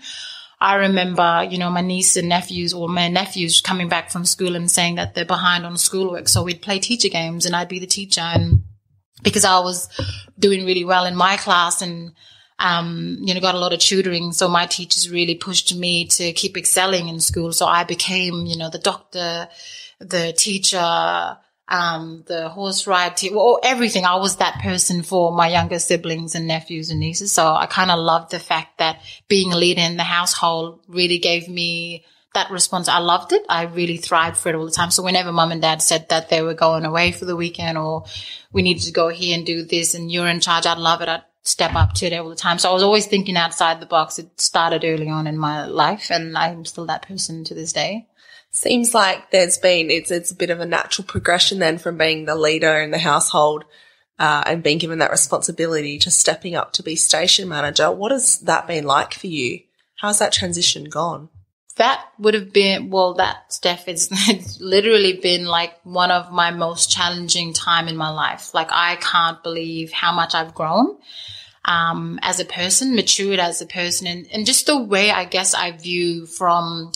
I 0.61 0.75
remember, 0.75 1.49
you 1.51 1.57
know, 1.57 1.71
my 1.71 1.81
niece 1.81 2.19
and 2.19 2.29
nephews 2.29 2.75
or 2.75 2.91
my 2.91 3.09
nephews 3.09 3.63
coming 3.63 3.89
back 3.89 4.11
from 4.11 4.27
school 4.27 4.55
and 4.55 4.71
saying 4.71 4.97
that 4.97 5.15
they're 5.15 5.25
behind 5.25 5.65
on 5.65 5.79
schoolwork. 5.79 6.29
So 6.29 6.43
we'd 6.43 6.61
play 6.61 6.79
teacher 6.79 7.09
games 7.09 7.47
and 7.47 7.57
I'd 7.57 7.69
be 7.69 7.79
the 7.79 7.87
teacher 7.87 8.21
and 8.21 8.65
because 9.23 9.45
I 9.45 9.61
was 9.61 9.89
doing 10.39 10.67
really 10.67 10.85
well 10.85 11.07
in 11.07 11.17
my 11.17 11.37
class 11.37 11.83
and, 11.83 12.13
um, 12.59 13.19
you 13.23 13.35
know, 13.35 13.41
got 13.41 13.55
a 13.55 13.59
lot 13.59 13.73
of 13.73 13.81
tutoring. 13.81 14.33
So 14.33 14.49
my 14.49 14.67
teachers 14.67 15.11
really 15.11 15.35
pushed 15.35 15.75
me 15.75 16.07
to 16.07 16.33
keep 16.33 16.57
excelling 16.57 17.09
in 17.09 17.21
school. 17.21 17.53
So 17.53 17.67
I 17.67 17.85
became, 17.85 18.47
you 18.47 18.57
know, 18.57 18.71
the 18.71 18.79
doctor, 18.79 19.49
the 20.01 20.33
teacher, 20.37 21.39
um, 21.69 22.25
the 22.27 22.49
horse 22.51 22.87
ride 22.87 23.17
team, 23.17 23.35
well, 23.35 23.59
everything. 23.63 24.05
I 24.05 24.17
was 24.17 24.37
that 24.37 24.61
person 24.61 25.03
for 25.03 25.33
my 25.33 25.49
younger 25.49 25.79
siblings 25.79 26.35
and 26.35 26.47
nephews 26.47 26.91
and 26.91 27.01
nieces. 27.01 27.33
So 27.33 27.55
I 27.55 27.67
kind 27.67 27.91
of 27.91 27.99
loved 27.99 28.31
the 28.31 28.39
fact 28.39 28.79
that 28.79 29.01
being 29.29 29.53
a 29.53 29.57
leader 29.57 29.81
in 29.81 29.97
the 29.97 30.03
household 30.03 30.81
really 30.89 31.19
gave 31.19 31.49
me 31.49 32.05
that 32.35 32.51
response. 32.51 32.89
I 32.89 32.99
loved 32.99 33.33
it. 33.33 33.45
I 33.49 33.65
really 33.65 33.97
thrived 33.97 34.37
for 34.37 34.49
it 34.49 34.55
all 34.55 34.65
the 34.65 34.71
time. 34.71 34.91
So 34.91 35.03
whenever 35.03 35.33
mum 35.33 35.53
and 35.53 35.63
dad 35.63 35.83
said 35.83 36.09
that 36.09 36.29
they 36.29 36.43
were 36.43 36.55
going 36.55 36.85
away 36.85 37.13
for 37.13 37.25
the 37.25 37.37
weekend 37.37 37.79
or 37.79 38.05
we 38.53 38.63
needed 38.63 38.85
to 38.85 38.93
go 38.93 39.09
here 39.09 39.37
and 39.37 39.47
do 39.47 39.65
this 39.65 39.95
and 39.95 40.11
you're 40.11 40.29
in 40.29 40.41
charge, 40.41 40.67
I'd 40.67 40.79
love 40.79 41.03
it. 41.03 41.09
I'd 41.09 41.25
step 41.43 41.75
up 41.75 41.93
to 41.95 42.07
it 42.07 42.19
all 42.19 42.29
the 42.29 42.37
time. 42.37 42.59
So 42.59 42.71
I 42.71 42.75
was 42.75 42.83
always 42.83 43.07
thinking 43.07 43.37
outside 43.37 43.81
the 43.81 43.87
box. 43.87 44.19
It 44.19 44.41
started 44.41 44.85
early 44.85 45.09
on 45.09 45.27
in 45.27 45.37
my 45.37 45.67
life 45.67 46.11
and 46.11 46.37
I'm 46.37 46.65
still 46.65 46.87
that 46.87 47.07
person 47.07 47.45
to 47.45 47.55
this 47.55 47.73
day. 47.73 48.07
Seems 48.51 48.95
like 48.95 49.31
there's 49.31 49.57
been 49.57 49.91
it's 49.91 50.11
it's 50.11 50.31
a 50.31 50.37
bit 50.37 50.51
of 50.51 50.61
a 50.61 50.67
natural 50.67 51.07
progression 51.07 51.59
then 51.59 51.79
from 51.79 51.97
being 51.97 52.27
the 52.27 52.35
leader 52.35 52.81
in 52.81 52.91
the 52.91 52.99
household 52.99 53.65
uh, 54.19 54.43
and 54.45 54.63
being 54.63 54.77
given 54.77 54.99
that 54.99 55.11
responsibility 55.11 55.99
to 55.99 56.11
stepping 56.11 56.55
up 56.55 56.73
to 56.75 56.83
be 56.83 56.95
station 56.95 57.49
manager. 57.49 57.91
What 57.91 58.13
has 58.13 58.39
that 58.41 58.67
been 58.67 58.85
like 58.85 59.15
for 59.15 59.27
you? 59.27 59.61
How's 59.97 60.19
that 60.19 60.33
transition 60.33 60.85
gone? 60.85 61.31
That 61.77 62.05
would 62.19 62.35
have 62.35 62.53
been 62.53 62.91
well. 62.91 63.15
That 63.15 63.53
Steph, 63.53 63.89
it's 63.89 64.11
literally 64.61 65.15
been 65.15 65.47
like 65.47 65.75
one 65.85 66.11
of 66.11 66.31
my 66.31 66.51
most 66.51 66.91
challenging 66.91 67.53
time 67.53 67.89
in 67.89 67.97
my 67.97 68.11
life. 68.11 68.53
Like 68.55 68.69
I 68.71 68.97
can't 68.97 69.43
believe 69.43 69.93
how 69.93 70.13
much 70.13 70.35
I've 70.35 70.55
grown 70.55 70.99
um, 71.65 72.19
as 72.23 72.41
a 72.41 72.45
person, 72.45 72.95
matured 72.95 73.39
as 73.39 73.63
a 73.63 73.67
person, 73.67 74.07
and, 74.07 74.27
and 74.33 74.47
just 74.47 74.67
the 74.67 74.83
way 74.83 75.11
I 75.11 75.25
guess 75.25 75.55
I 75.55 75.71
view 75.73 76.27
from 76.27 76.93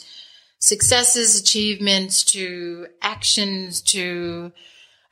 successes, 0.58 1.40
achievements 1.40 2.24
to 2.24 2.86
actions 3.00 3.80
to, 3.80 4.52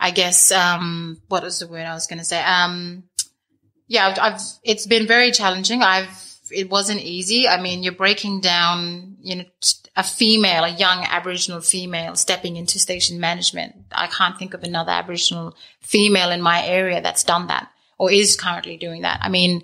I 0.00 0.10
guess, 0.10 0.50
um, 0.50 1.22
what 1.28 1.42
was 1.42 1.60
the 1.60 1.68
word 1.68 1.86
I 1.86 1.94
was 1.94 2.06
going 2.06 2.18
to 2.18 2.24
say? 2.24 2.42
Um, 2.42 3.04
yeah, 3.86 4.08
I've, 4.08 4.18
I've, 4.18 4.40
it's 4.62 4.86
been 4.86 5.06
very 5.06 5.30
challenging. 5.30 5.82
I've, 5.82 6.08
it 6.50 6.70
wasn't 6.70 7.00
easy. 7.00 7.46
I 7.48 7.60
mean, 7.60 7.82
you're 7.82 7.92
breaking 7.92 8.40
down, 8.40 9.13
you 9.24 9.36
know, 9.36 9.44
a 9.96 10.02
female, 10.02 10.64
a 10.64 10.68
young 10.68 11.02
Aboriginal 11.04 11.60
female 11.60 12.14
stepping 12.14 12.56
into 12.56 12.78
station 12.78 13.18
management. 13.18 13.74
I 13.90 14.06
can't 14.06 14.38
think 14.38 14.52
of 14.52 14.62
another 14.62 14.92
Aboriginal 14.92 15.56
female 15.80 16.30
in 16.30 16.42
my 16.42 16.64
area 16.64 17.00
that's 17.00 17.24
done 17.24 17.46
that 17.46 17.68
or 17.98 18.10
is 18.10 18.36
currently 18.36 18.76
doing 18.76 19.02
that. 19.02 19.20
I 19.22 19.30
mean, 19.30 19.62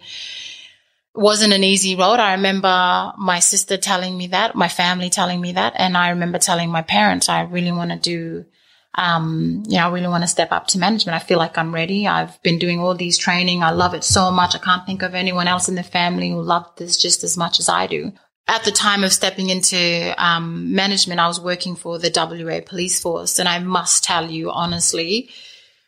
wasn't 1.14 1.52
an 1.52 1.62
easy 1.62 1.94
road. 1.94 2.20
I 2.20 2.32
remember 2.32 3.12
my 3.18 3.40
sister 3.40 3.76
telling 3.76 4.16
me 4.16 4.28
that, 4.28 4.54
my 4.54 4.68
family 4.68 5.10
telling 5.10 5.40
me 5.40 5.52
that, 5.52 5.74
and 5.76 5.96
I 5.96 6.10
remember 6.10 6.38
telling 6.38 6.70
my 6.70 6.82
parents, 6.82 7.28
I 7.28 7.42
really 7.42 7.72
want 7.72 7.90
to 7.90 7.98
do, 7.98 8.46
um, 8.94 9.64
you 9.66 9.76
know, 9.76 9.88
I 9.88 9.92
really 9.92 10.08
want 10.08 10.22
to 10.22 10.28
step 10.28 10.52
up 10.52 10.68
to 10.68 10.78
management. 10.78 11.16
I 11.16 11.26
feel 11.26 11.38
like 11.38 11.58
I'm 11.58 11.74
ready. 11.74 12.06
I've 12.06 12.42
been 12.42 12.58
doing 12.58 12.80
all 12.80 12.94
these 12.94 13.18
training. 13.18 13.62
I 13.62 13.72
love 13.72 13.92
it 13.92 14.04
so 14.04 14.30
much. 14.30 14.54
I 14.54 14.58
can't 14.58 14.86
think 14.86 15.02
of 15.02 15.14
anyone 15.14 15.48
else 15.48 15.68
in 15.68 15.74
the 15.74 15.82
family 15.82 16.30
who 16.30 16.40
loved 16.40 16.78
this 16.78 16.96
just 16.96 17.24
as 17.24 17.36
much 17.36 17.60
as 17.60 17.68
I 17.68 17.86
do. 17.86 18.12
At 18.50 18.64
the 18.64 18.72
time 18.72 19.04
of 19.04 19.12
stepping 19.12 19.48
into 19.48 20.14
um, 20.18 20.74
management, 20.74 21.20
I 21.20 21.28
was 21.28 21.40
working 21.40 21.76
for 21.76 21.98
the 21.98 22.10
WA 22.14 22.60
police 22.66 23.00
force, 23.00 23.38
and 23.38 23.48
I 23.48 23.60
must 23.60 24.02
tell 24.02 24.28
you 24.28 24.50
honestly, 24.50 25.30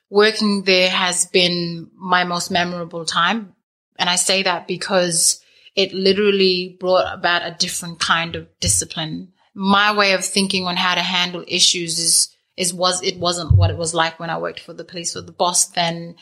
working 0.08 0.62
there 0.62 0.90
has 0.90 1.26
been 1.26 1.90
my 1.96 2.22
most 2.24 2.50
memorable 2.50 3.04
time 3.04 3.54
and 4.02 4.10
I 4.10 4.16
say 4.16 4.42
that 4.42 4.66
because 4.66 5.40
it 5.76 5.92
literally 5.92 6.76
brought 6.80 7.12
about 7.14 7.46
a 7.46 7.56
different 7.56 8.00
kind 8.00 8.36
of 8.36 8.48
discipline. 8.58 9.32
My 9.54 9.94
way 9.94 10.12
of 10.12 10.24
thinking 10.24 10.66
on 10.66 10.76
how 10.76 10.96
to 10.96 11.02
handle 11.02 11.44
issues 11.46 12.00
is 12.00 12.28
is 12.56 12.74
was 12.74 13.02
it 13.02 13.18
wasn't 13.18 13.56
what 13.56 13.70
it 13.70 13.76
was 13.76 13.94
like 13.94 14.20
when 14.20 14.28
I 14.28 14.38
worked 14.38 14.60
for 14.60 14.74
the 14.74 14.84
police. 14.84 15.12
For 15.12 15.22
the 15.22 15.32
boss 15.32 15.66
then, 15.66 16.16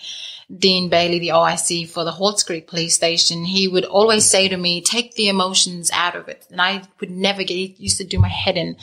Dean 0.58 0.88
Bailey, 0.88 1.20
the 1.20 1.28
OIC 1.28 1.88
for 1.88 2.02
the 2.02 2.10
Halls 2.10 2.42
Creek 2.42 2.66
Police 2.66 2.94
Station, 2.94 3.44
he 3.44 3.68
would 3.68 3.84
always 3.84 4.28
say 4.28 4.48
to 4.48 4.56
me, 4.56 4.80
"Take 4.80 5.14
the 5.14 5.28
emotions 5.28 5.90
out 5.92 6.16
of 6.16 6.28
it," 6.28 6.44
and 6.50 6.60
I 6.60 6.82
would 6.98 7.10
never 7.10 7.44
get. 7.44 7.78
Used 7.78 7.98
to 7.98 8.04
do 8.04 8.18
my 8.18 8.28
head 8.28 8.56
in. 8.56 8.76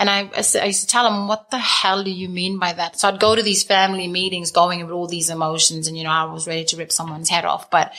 And 0.00 0.08
I, 0.08 0.30
I 0.32 0.64
used 0.64 0.80
to 0.80 0.86
tell 0.86 1.06
him, 1.06 1.28
what 1.28 1.50
the 1.50 1.58
hell 1.58 2.02
do 2.02 2.10
you 2.10 2.26
mean 2.26 2.58
by 2.58 2.72
that? 2.72 2.98
So 2.98 3.06
I'd 3.06 3.20
go 3.20 3.36
to 3.36 3.42
these 3.42 3.62
family 3.62 4.08
meetings 4.08 4.50
going 4.50 4.80
with 4.80 4.90
all 4.92 5.06
these 5.06 5.28
emotions 5.28 5.88
and, 5.88 5.98
you 5.98 6.04
know, 6.04 6.10
I 6.10 6.24
was 6.24 6.46
ready 6.46 6.64
to 6.64 6.76
rip 6.78 6.90
someone's 6.90 7.28
head 7.28 7.44
off. 7.44 7.70
But 7.70 7.92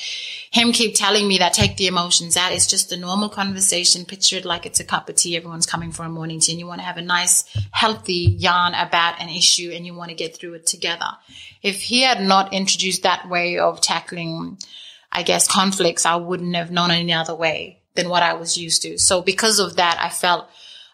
him 0.49 0.72
keep 0.72 0.95
telling 0.95 1.28
me 1.28 1.38
that 1.38 1.54
take 1.54 1.78
the 1.78 1.86
emotions 1.86 2.36
out. 2.36 2.54
It's 2.54 2.66
just 2.66 2.91
a 2.91 2.97
normal 2.97 3.30
conversation. 3.30 4.06
Picture 4.06 4.38
it 4.38 4.45
like 4.45 4.66
it's 4.66 4.80
a 4.80 4.84
cup 4.84 5.10
of 5.10 5.16
tea. 5.16 5.38
Everyone's 5.38 5.68
coming 5.68 5.91
for 5.91 6.02
a 6.02 6.10
morning 6.10 6.39
tea 6.39 6.54
and 6.54 6.60
you 6.60 6.66
want 6.66 6.82
to 6.82 6.88
have 6.88 6.97
a 6.97 7.04
nice, 7.04 7.43
healthy 7.70 8.36
yarn 8.39 8.74
about 8.74 9.22
an 9.22 9.30
issue 9.30 9.72
and 9.72 9.86
you 9.86 9.93
want 9.93 10.10
to 10.10 10.16
get 10.16 10.36
through 10.36 10.56
it 10.56 10.66
together. 10.66 11.06
If 11.62 11.84
he 11.84 12.02
had 12.02 12.20
not 12.20 12.52
introduced 12.52 13.04
that 13.04 13.30
way 13.30 13.60
of 13.60 13.80
tackling, 13.80 14.58
I 15.12 15.22
guess, 15.22 15.47
conflicts, 15.47 16.08
I 16.08 16.16
wouldn't 16.16 16.56
have 16.56 16.72
known 16.72 16.89
any 16.89 17.14
other 17.14 17.36
way 17.36 17.84
than 17.93 18.10
what 18.10 18.24
I 18.24 18.34
was 18.34 18.58
used 18.58 18.82
to. 18.82 18.97
So 18.97 19.22
because 19.22 19.60
of 19.60 19.76
that, 19.76 19.99
I 20.02 20.10
felt 20.10 20.47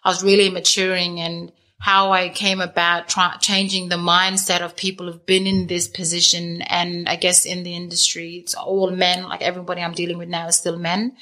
I 0.04 0.10
was 0.10 0.22
really 0.22 0.50
maturing 0.50 1.20
and 1.20 1.52
how 1.80 2.10
I 2.10 2.28
came 2.28 2.60
about 2.60 3.08
try- 3.08 3.36
changing 3.40 3.88
the 3.88 3.96
mindset 3.96 4.62
of 4.62 4.74
people 4.74 5.06
who've 5.06 5.26
been 5.26 5.46
in 5.46 5.68
this 5.68 5.86
position. 5.86 6.60
And 6.62 7.08
I 7.08 7.14
guess 7.14 7.46
in 7.46 7.62
the 7.62 7.74
industry, 7.74 8.36
it's 8.36 8.54
all 8.54 8.90
men, 8.90 9.28
like 9.28 9.42
everybody 9.42 9.80
I'm 9.80 9.92
dealing 9.92 10.18
with 10.18 10.28
now 10.28 10.48
is 10.48 10.56
still 10.56 10.76
men. 10.76 11.16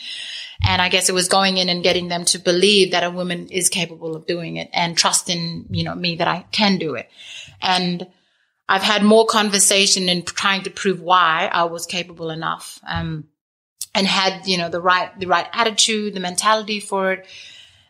And 0.67 0.81
I 0.81 0.89
guess 0.89 1.11
it 1.11 1.15
was 1.15 1.29
going 1.29 1.59
in 1.59 1.69
and 1.69 1.83
getting 1.83 2.09
them 2.09 2.25
to 2.27 2.39
believe 2.39 2.93
that 2.93 3.05
a 3.05 3.11
woman 3.11 3.49
is 3.49 3.69
capable 3.69 4.17
of 4.17 4.27
doing 4.27 4.57
it 4.57 4.71
and 4.73 4.97
trust 4.97 5.29
in, 5.29 5.67
you 5.71 5.85
know, 5.85 5.95
me 5.95 6.17
that 6.17 6.29
I 6.29 6.47
can 6.53 6.79
do 6.79 6.95
it. 6.95 7.11
And 7.61 8.07
I've 8.67 8.83
had 8.83 9.05
more 9.05 9.27
conversation 9.27 10.09
in 10.09 10.23
trying 10.23 10.63
to 10.63 10.71
prove 10.71 11.03
why 11.03 11.51
I 11.53 11.65
was 11.65 11.85
capable 11.85 12.31
enough. 12.31 12.81
Um, 12.89 13.29
and 13.95 14.07
had, 14.07 14.47
you 14.47 14.59
know, 14.59 14.69
the 14.69 14.81
right, 14.81 15.19
the 15.19 15.27
right 15.27 15.47
attitude, 15.53 16.15
the 16.15 16.21
mentality 16.21 16.81
for 16.81 17.13
it 17.13 17.27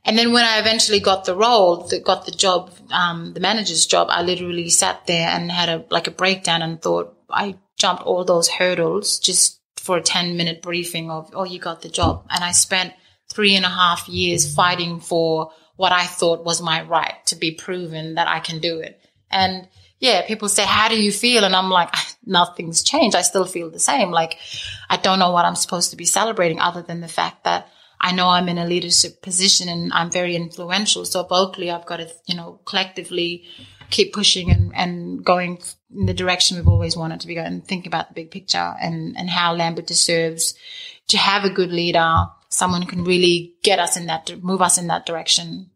and 0.06 0.16
then 0.16 0.32
when 0.32 0.44
I 0.44 0.60
eventually 0.60 1.00
got 1.00 1.24
the 1.24 1.34
role, 1.34 1.88
that 1.88 2.04
got 2.04 2.26
the 2.26 2.30
job, 2.30 2.72
um, 2.92 3.34
the 3.34 3.40
manager's 3.40 3.86
job, 3.86 4.06
I 4.08 4.22
literally 4.22 4.70
sat 4.70 5.04
there 5.06 5.28
and 5.28 5.50
had 5.50 5.68
a, 5.68 5.84
like 5.90 6.06
a 6.06 6.12
breakdown 6.12 6.62
and 6.62 6.80
thought 6.80 7.18
I 7.28 7.56
jumped 7.76 8.04
all 8.04 8.24
those 8.24 8.48
hurdles 8.48 9.18
just 9.18 9.60
for 9.76 9.96
a 9.96 10.02
10 10.02 10.36
minute 10.36 10.62
briefing 10.62 11.10
of, 11.10 11.30
oh, 11.34 11.42
you 11.42 11.58
got 11.58 11.82
the 11.82 11.88
job. 11.88 12.24
And 12.30 12.44
I 12.44 12.52
spent 12.52 12.94
three 13.28 13.56
and 13.56 13.64
a 13.64 13.68
half 13.68 14.08
years 14.08 14.54
fighting 14.54 15.00
for 15.00 15.50
what 15.74 15.90
I 15.90 16.06
thought 16.06 16.44
was 16.44 16.62
my 16.62 16.82
right 16.82 17.14
to 17.26 17.34
be 17.34 17.50
proven 17.50 18.14
that 18.14 18.28
I 18.28 18.38
can 18.38 18.60
do 18.60 18.78
it. 18.78 19.00
And 19.28 19.66
yeah, 19.98 20.24
people 20.24 20.48
say, 20.48 20.64
how 20.64 20.88
do 20.88 21.02
you 21.02 21.10
feel? 21.10 21.42
And 21.42 21.56
I'm 21.56 21.70
like, 21.70 21.92
nothing's 22.24 22.84
changed. 22.84 23.16
I 23.16 23.22
still 23.22 23.44
feel 23.44 23.70
the 23.70 23.80
same. 23.80 24.12
Like, 24.12 24.38
I 24.88 24.98
don't 24.98 25.18
know 25.18 25.32
what 25.32 25.44
I'm 25.44 25.56
supposed 25.56 25.90
to 25.90 25.96
be 25.96 26.04
celebrating 26.04 26.60
other 26.60 26.82
than 26.82 27.00
the 27.00 27.08
fact 27.08 27.42
that 27.42 27.68
I 28.00 28.12
know 28.12 28.28
I'm 28.28 28.48
in 28.48 28.58
a 28.58 28.66
leadership 28.66 29.22
position 29.22 29.68
and 29.68 29.92
I'm 29.92 30.10
very 30.10 30.36
influential. 30.36 31.04
So 31.04 31.22
vocally, 31.24 31.70
I've 31.70 31.86
got 31.86 31.98
to, 31.98 32.08
you 32.26 32.36
know, 32.36 32.60
collectively 32.64 33.44
keep 33.90 34.12
pushing 34.12 34.50
and, 34.50 34.72
and 34.74 35.24
going 35.24 35.58
in 35.94 36.06
the 36.06 36.14
direction 36.14 36.56
we've 36.56 36.68
always 36.68 36.96
wanted 36.96 37.20
to 37.20 37.26
be 37.26 37.34
going 37.34 37.46
and 37.46 37.66
think 37.66 37.86
about 37.86 38.08
the 38.08 38.14
big 38.14 38.30
picture 38.30 38.74
and, 38.80 39.16
and 39.16 39.30
how 39.30 39.54
Lamboo 39.54 39.82
deserves 39.82 40.54
to 41.08 41.18
have 41.18 41.44
a 41.44 41.50
good 41.50 41.70
leader, 41.70 42.26
someone 42.48 42.82
who 42.82 42.88
can 42.88 43.04
really 43.04 43.54
get 43.62 43.78
us 43.78 43.96
in 43.96 44.06
that, 44.06 44.30
move 44.42 44.60
us 44.60 44.78
in 44.78 44.88
that 44.88 45.06
direction. 45.06 45.70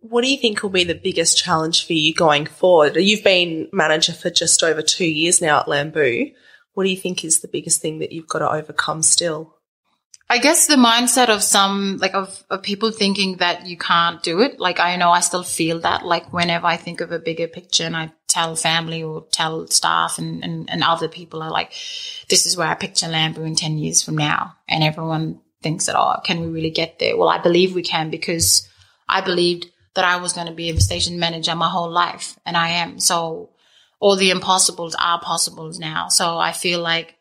What 0.00 0.22
do 0.22 0.30
you 0.30 0.36
think 0.36 0.62
will 0.62 0.70
be 0.70 0.84
the 0.84 0.94
biggest 0.94 1.38
challenge 1.38 1.86
for 1.86 1.94
you 1.94 2.14
going 2.14 2.46
forward? 2.46 2.96
You've 2.96 3.24
been 3.24 3.68
manager 3.72 4.12
for 4.12 4.30
just 4.30 4.62
over 4.62 4.82
two 4.82 5.06
years 5.06 5.40
now 5.40 5.60
at 5.60 5.68
Lamboo. 5.68 6.30
What 6.74 6.84
do 6.84 6.90
you 6.90 6.96
think 6.96 7.24
is 7.24 7.40
the 7.40 7.48
biggest 7.48 7.80
thing 7.80 7.98
that 8.00 8.12
you've 8.12 8.28
got 8.28 8.40
to 8.40 8.50
overcome 8.50 9.02
still? 9.02 9.55
I 10.28 10.38
guess 10.38 10.66
the 10.66 10.74
mindset 10.74 11.28
of 11.28 11.42
some, 11.42 11.98
like 11.98 12.14
of, 12.14 12.44
of 12.50 12.62
people 12.62 12.90
thinking 12.90 13.36
that 13.36 13.66
you 13.66 13.76
can't 13.76 14.22
do 14.22 14.40
it. 14.40 14.58
Like 14.58 14.80
I 14.80 14.96
know 14.96 15.10
I 15.10 15.20
still 15.20 15.44
feel 15.44 15.80
that, 15.80 16.04
like 16.04 16.32
whenever 16.32 16.66
I 16.66 16.76
think 16.76 17.00
of 17.00 17.12
a 17.12 17.20
bigger 17.20 17.46
picture 17.46 17.84
and 17.84 17.96
I 17.96 18.12
tell 18.26 18.56
family 18.56 19.04
or 19.04 19.24
tell 19.30 19.68
staff 19.68 20.18
and, 20.18 20.42
and, 20.42 20.68
and 20.68 20.82
other 20.82 21.08
people 21.08 21.42
are 21.42 21.50
like, 21.50 21.70
this 22.28 22.44
is 22.44 22.56
where 22.56 22.66
I 22.66 22.74
picture 22.74 23.06
Lamboo 23.06 23.44
in 23.44 23.54
10 23.54 23.78
years 23.78 24.02
from 24.02 24.18
now. 24.18 24.54
And 24.68 24.82
everyone 24.82 25.40
thinks 25.62 25.86
that, 25.86 25.96
oh, 25.96 26.20
can 26.24 26.40
we 26.40 26.48
really 26.48 26.70
get 26.70 26.98
there? 26.98 27.16
Well, 27.16 27.28
I 27.28 27.38
believe 27.38 27.74
we 27.74 27.82
can 27.82 28.10
because 28.10 28.68
I 29.08 29.20
believed 29.20 29.66
that 29.94 30.04
I 30.04 30.16
was 30.16 30.32
going 30.32 30.48
to 30.48 30.52
be 30.52 30.70
a 30.70 30.80
station 30.80 31.20
manager 31.20 31.54
my 31.54 31.68
whole 31.68 31.90
life 31.90 32.36
and 32.44 32.56
I 32.56 32.70
am. 32.70 32.98
So 32.98 33.50
all 34.00 34.16
the 34.16 34.30
impossibles 34.30 34.96
are 34.96 35.20
possibles 35.20 35.78
now. 35.78 36.08
So 36.08 36.36
I 36.36 36.52
feel 36.52 36.80
like 36.80 37.15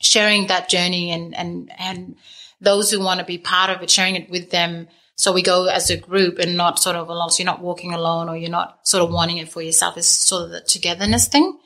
sharing 0.00 0.48
that 0.48 0.68
journey 0.68 1.12
and, 1.12 1.36
and, 1.36 1.70
and 1.78 2.16
those 2.60 2.90
who 2.90 3.00
want 3.00 3.20
to 3.20 3.26
be 3.26 3.38
part 3.38 3.70
of 3.70 3.82
it, 3.82 3.90
sharing 3.90 4.16
it 4.16 4.30
with 4.30 4.50
them. 4.50 4.88
So 5.14 5.32
we 5.32 5.42
go 5.42 5.66
as 5.66 5.90
a 5.90 5.98
group 5.98 6.38
and 6.38 6.56
not 6.56 6.78
sort 6.78 6.96
of 6.96 7.08
alone. 7.08 7.30
So 7.30 7.42
you're 7.42 7.52
not 7.52 7.60
walking 7.60 7.92
alone 7.92 8.28
or 8.28 8.36
you're 8.36 8.50
not 8.50 8.86
sort 8.88 9.04
of 9.04 9.12
wanting 9.12 9.36
it 9.36 9.52
for 9.52 9.60
yourself. 9.60 9.96
It's 9.96 10.06
sort 10.08 10.44
of 10.44 10.50
the 10.50 10.60
togetherness 10.62 11.28
thing. 11.28 11.58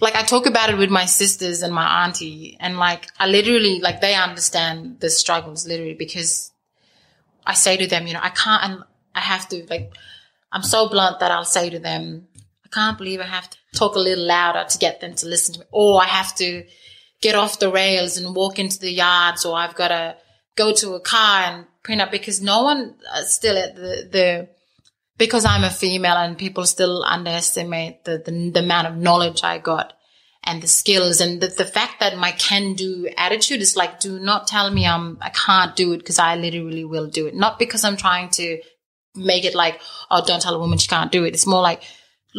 Like 0.00 0.14
I 0.14 0.22
talk 0.22 0.44
about 0.46 0.70
it 0.70 0.76
with 0.76 0.90
my 0.90 1.06
sisters 1.06 1.62
and 1.62 1.72
my 1.72 2.04
auntie 2.04 2.56
and 2.60 2.76
like 2.78 3.06
I 3.18 3.26
literally, 3.26 3.80
like 3.80 4.00
they 4.00 4.14
understand 4.14 5.00
the 5.00 5.08
struggles 5.08 5.66
literally 5.66 5.94
because 5.94 6.52
I 7.46 7.54
say 7.54 7.76
to 7.78 7.86
them, 7.86 8.06
you 8.06 8.12
know, 8.12 8.20
I 8.22 8.30
can't, 8.30 8.64
and 8.64 8.84
I 9.14 9.20
have 9.20 9.48
to 9.48 9.64
like, 9.70 9.94
I'm 10.52 10.62
so 10.62 10.88
blunt 10.88 11.20
that 11.20 11.30
I'll 11.30 11.44
say 11.44 11.70
to 11.70 11.78
them, 11.78 12.28
I 12.64 12.68
can't 12.68 12.98
believe 12.98 13.20
I 13.20 13.24
have 13.24 13.48
to 13.48 13.58
talk 13.74 13.94
a 13.94 14.00
little 14.00 14.26
louder 14.26 14.64
to 14.68 14.78
get 14.78 15.00
them 15.00 15.14
to 15.14 15.26
listen 15.26 15.54
to 15.54 15.60
me. 15.60 15.66
Or 15.70 16.02
I 16.02 16.06
have 16.06 16.34
to, 16.36 16.64
get 17.20 17.34
off 17.34 17.58
the 17.58 17.70
rails 17.70 18.16
and 18.16 18.34
walk 18.34 18.58
into 18.58 18.78
the 18.78 18.92
yards 18.92 19.44
or 19.44 19.56
I've 19.56 19.74
got 19.74 19.88
to 19.88 20.16
go 20.56 20.72
to 20.74 20.94
a 20.94 21.00
car 21.00 21.42
and 21.42 21.66
print 21.82 22.00
up 22.00 22.10
because 22.10 22.40
no 22.42 22.62
one 22.62 22.94
uh, 23.12 23.22
still 23.22 23.56
at 23.56 23.74
the, 23.74 24.08
the, 24.10 24.48
because 25.16 25.44
I'm 25.44 25.64
a 25.64 25.70
female 25.70 26.16
and 26.16 26.36
people 26.36 26.66
still 26.66 27.04
underestimate 27.04 28.04
the, 28.04 28.18
the, 28.18 28.50
the 28.50 28.60
amount 28.60 28.88
of 28.88 28.96
knowledge 28.96 29.42
I 29.42 29.58
got 29.58 29.94
and 30.44 30.62
the 30.62 30.66
skills 30.68 31.20
and 31.20 31.40
the, 31.40 31.48
the 31.48 31.64
fact 31.64 32.00
that 32.00 32.18
my 32.18 32.32
can 32.32 32.74
do 32.74 33.08
attitude 33.16 33.60
is 33.60 33.76
like, 33.76 34.00
do 34.00 34.20
not 34.20 34.46
tell 34.46 34.70
me 34.70 34.86
I'm, 34.86 35.18
I 35.20 35.30
can't 35.30 35.74
do 35.74 35.92
it 35.92 35.98
because 35.98 36.18
I 36.18 36.36
literally 36.36 36.84
will 36.84 37.06
do 37.06 37.26
it. 37.26 37.34
Not 37.34 37.58
because 37.58 37.84
I'm 37.84 37.96
trying 37.96 38.28
to 38.30 38.60
make 39.14 39.44
it 39.44 39.54
like, 39.54 39.80
oh, 40.10 40.22
don't 40.24 40.42
tell 40.42 40.54
a 40.54 40.58
woman 40.58 40.78
she 40.78 40.88
can't 40.88 41.10
do 41.10 41.24
it. 41.24 41.34
It's 41.34 41.46
more 41.46 41.62
like, 41.62 41.82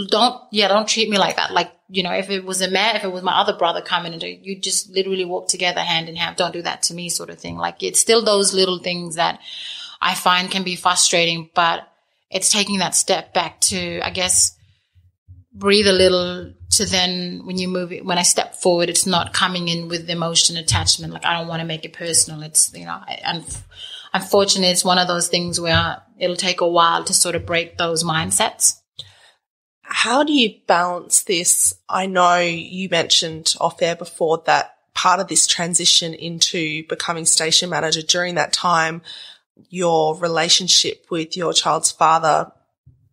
don't, 0.09 0.41
yeah, 0.51 0.67
don't 0.67 0.87
treat 0.87 1.09
me 1.09 1.17
like 1.17 1.37
that. 1.37 1.53
Like, 1.53 1.71
you 1.87 2.03
know, 2.03 2.11
if 2.11 2.29
it 2.29 2.43
was 2.43 2.61
a 2.61 2.69
man, 2.69 2.95
if 2.95 3.03
it 3.03 3.11
was 3.11 3.23
my 3.23 3.39
other 3.39 3.55
brother 3.55 3.81
coming 3.81 4.13
into 4.13 4.27
you 4.27 4.59
just 4.59 4.89
literally 4.89 5.25
walk 5.25 5.47
together 5.47 5.81
hand 5.81 6.09
in 6.09 6.15
hand. 6.15 6.35
Don't 6.35 6.53
do 6.53 6.61
that 6.63 6.83
to 6.83 6.93
me 6.93 7.09
sort 7.09 7.29
of 7.29 7.39
thing. 7.39 7.57
Like 7.57 7.83
it's 7.83 7.99
still 7.99 8.23
those 8.23 8.53
little 8.53 8.79
things 8.79 9.15
that 9.15 9.39
I 10.01 10.15
find 10.15 10.51
can 10.51 10.63
be 10.63 10.75
frustrating, 10.75 11.49
but 11.53 11.87
it's 12.29 12.51
taking 12.51 12.79
that 12.79 12.95
step 12.95 13.33
back 13.33 13.61
to, 13.61 14.01
I 14.01 14.09
guess, 14.09 14.57
breathe 15.53 15.87
a 15.87 15.93
little 15.93 16.53
to 16.71 16.85
then 16.85 17.45
when 17.45 17.57
you 17.57 17.67
move 17.67 17.91
it, 17.93 18.05
when 18.05 18.17
I 18.17 18.23
step 18.23 18.55
forward, 18.55 18.89
it's 18.89 19.05
not 19.05 19.33
coming 19.33 19.67
in 19.67 19.87
with 19.87 20.09
emotion 20.09 20.57
attachment. 20.57 21.13
Like 21.13 21.25
I 21.25 21.37
don't 21.37 21.47
want 21.47 21.61
to 21.61 21.67
make 21.67 21.85
it 21.85 21.93
personal. 21.93 22.41
It's, 22.43 22.73
you 22.73 22.85
know, 22.85 22.99
and 23.23 23.45
unfortunately, 24.13 24.71
it's 24.71 24.83
one 24.83 24.97
of 24.97 25.07
those 25.07 25.27
things 25.27 25.61
where 25.61 26.01
it'll 26.17 26.35
take 26.35 26.61
a 26.61 26.67
while 26.67 27.03
to 27.05 27.13
sort 27.13 27.35
of 27.35 27.45
break 27.45 27.77
those 27.77 28.03
mindsets. 28.03 28.81
How 29.97 30.25
do 30.25 30.33
you 30.33 30.55
balance 30.67 31.23
this? 31.23 31.73
I 31.87 32.05
know 32.05 32.39
you 32.39 32.89
mentioned 32.89 33.55
off 33.61 33.81
air 33.81 33.95
before 33.95 34.43
that 34.45 34.75
part 34.93 35.21
of 35.21 35.29
this 35.29 35.47
transition 35.47 36.13
into 36.13 36.85
becoming 36.87 37.23
station 37.23 37.69
manager 37.69 38.01
during 38.01 38.35
that 38.35 38.51
time, 38.51 39.01
your 39.69 40.17
relationship 40.17 41.05
with 41.09 41.37
your 41.37 41.53
child's 41.53 41.93
father 41.93 42.51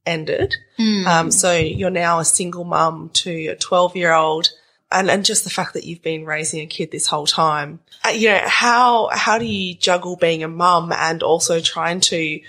ended. 0.05 0.57
Mm. 0.77 1.07
Um, 1.07 1.31
so 1.31 1.57
you're 1.57 1.89
now 1.89 2.19
a 2.19 2.25
single 2.25 2.65
mum 2.65 3.11
to 3.15 3.47
a 3.47 3.55
12 3.55 3.95
year 3.95 4.13
old. 4.13 4.51
And, 4.91 5.09
and 5.09 5.25
just 5.25 5.45
the 5.45 5.51
fact 5.51 5.75
that 5.75 5.85
you've 5.85 6.03
been 6.03 6.27
raising 6.27 6.63
a 6.63 6.67
kid 6.67 6.91
this 6.91 7.07
whole 7.07 7.27
time, 7.27 7.79
uh, 8.05 8.11
you 8.11 8.29
know, 8.29 8.43
how, 8.45 9.09
how 9.13 9.39
do 9.39 9.45
you 9.45 9.75
juggle 9.75 10.17
being 10.17 10.43
a 10.43 10.49
mum 10.49 10.93
and 10.93 11.23
also 11.23 11.61
trying 11.61 12.01
to 12.01 12.41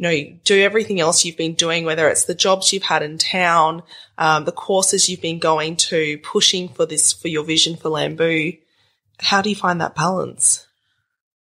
you 0.00 0.08
know, 0.08 0.38
do 0.44 0.58
everything 0.62 0.98
else 0.98 1.26
you've 1.26 1.36
been 1.36 1.52
doing, 1.52 1.84
whether 1.84 2.08
it's 2.08 2.24
the 2.24 2.34
jobs 2.34 2.72
you've 2.72 2.84
had 2.84 3.02
in 3.02 3.18
town, 3.18 3.82
um, 4.16 4.46
the 4.46 4.52
courses 4.52 5.10
you've 5.10 5.20
been 5.20 5.38
going 5.38 5.76
to, 5.76 6.16
pushing 6.22 6.70
for 6.70 6.86
this, 6.86 7.12
for 7.12 7.28
your 7.28 7.44
vision 7.44 7.76
for 7.76 7.90
Lamboo. 7.90 8.54
How 9.18 9.42
do 9.42 9.50
you 9.50 9.56
find 9.56 9.78
that 9.82 9.94
balance? 9.94 10.66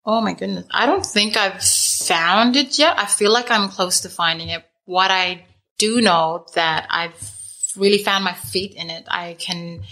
Oh 0.07 0.20
my 0.20 0.34
goodness. 0.34 0.66
I 0.70 0.86
don't 0.86 1.05
think 1.05 1.36
I've 1.36 1.64
found 1.64 2.55
it 2.55 2.78
yet. 2.78 2.96
I 2.96 3.07
feel 3.07 3.32
like 3.32 3.50
I'm 3.50 3.70
close 3.70 4.02
to 4.02 4.09
finding 4.09 4.50
it. 4.50 4.64
What 4.84 5.11
I 5.11 5.46
do 5.78 6.00
know 6.00 6.46
that 6.55 6.86
I've 6.90 7.32
really 7.76 8.05
found 8.05 8.22
my 8.22 8.34
feet 8.34 8.76
in 8.76 8.88
it. 8.88 9.05
I 9.09 9.34
can, 9.36 9.82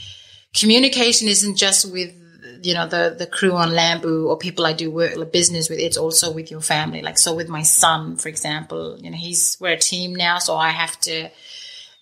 communication 0.55 1.27
isn't 1.27 1.57
just 1.57 1.91
with 1.91 2.15
you 2.63 2.75
know, 2.75 2.87
the, 2.87 3.15
the 3.19 3.27
crew 3.27 3.53
on 3.53 3.73
Lamboo 3.73 4.29
or 4.29 4.37
people 4.39 4.67
I 4.67 4.73
do 4.73 4.91
work 4.91 5.33
business 5.33 5.69
with, 5.69 5.79
it's 5.79 5.97
also 5.97 6.33
with 6.33 6.51
your 6.51 6.61
family. 6.61 7.03
Like, 7.03 7.19
so 7.19 7.35
with 7.35 7.49
my 7.49 7.63
son, 7.63 8.17
for 8.17 8.29
example, 8.29 8.99
you 9.01 9.11
know, 9.11 9.17
he's, 9.17 9.57
we're 9.61 9.73
a 9.73 9.79
team 9.79 10.15
now. 10.15 10.39
So 10.39 10.57
I 10.57 10.71
have 10.71 10.99
to 11.03 11.31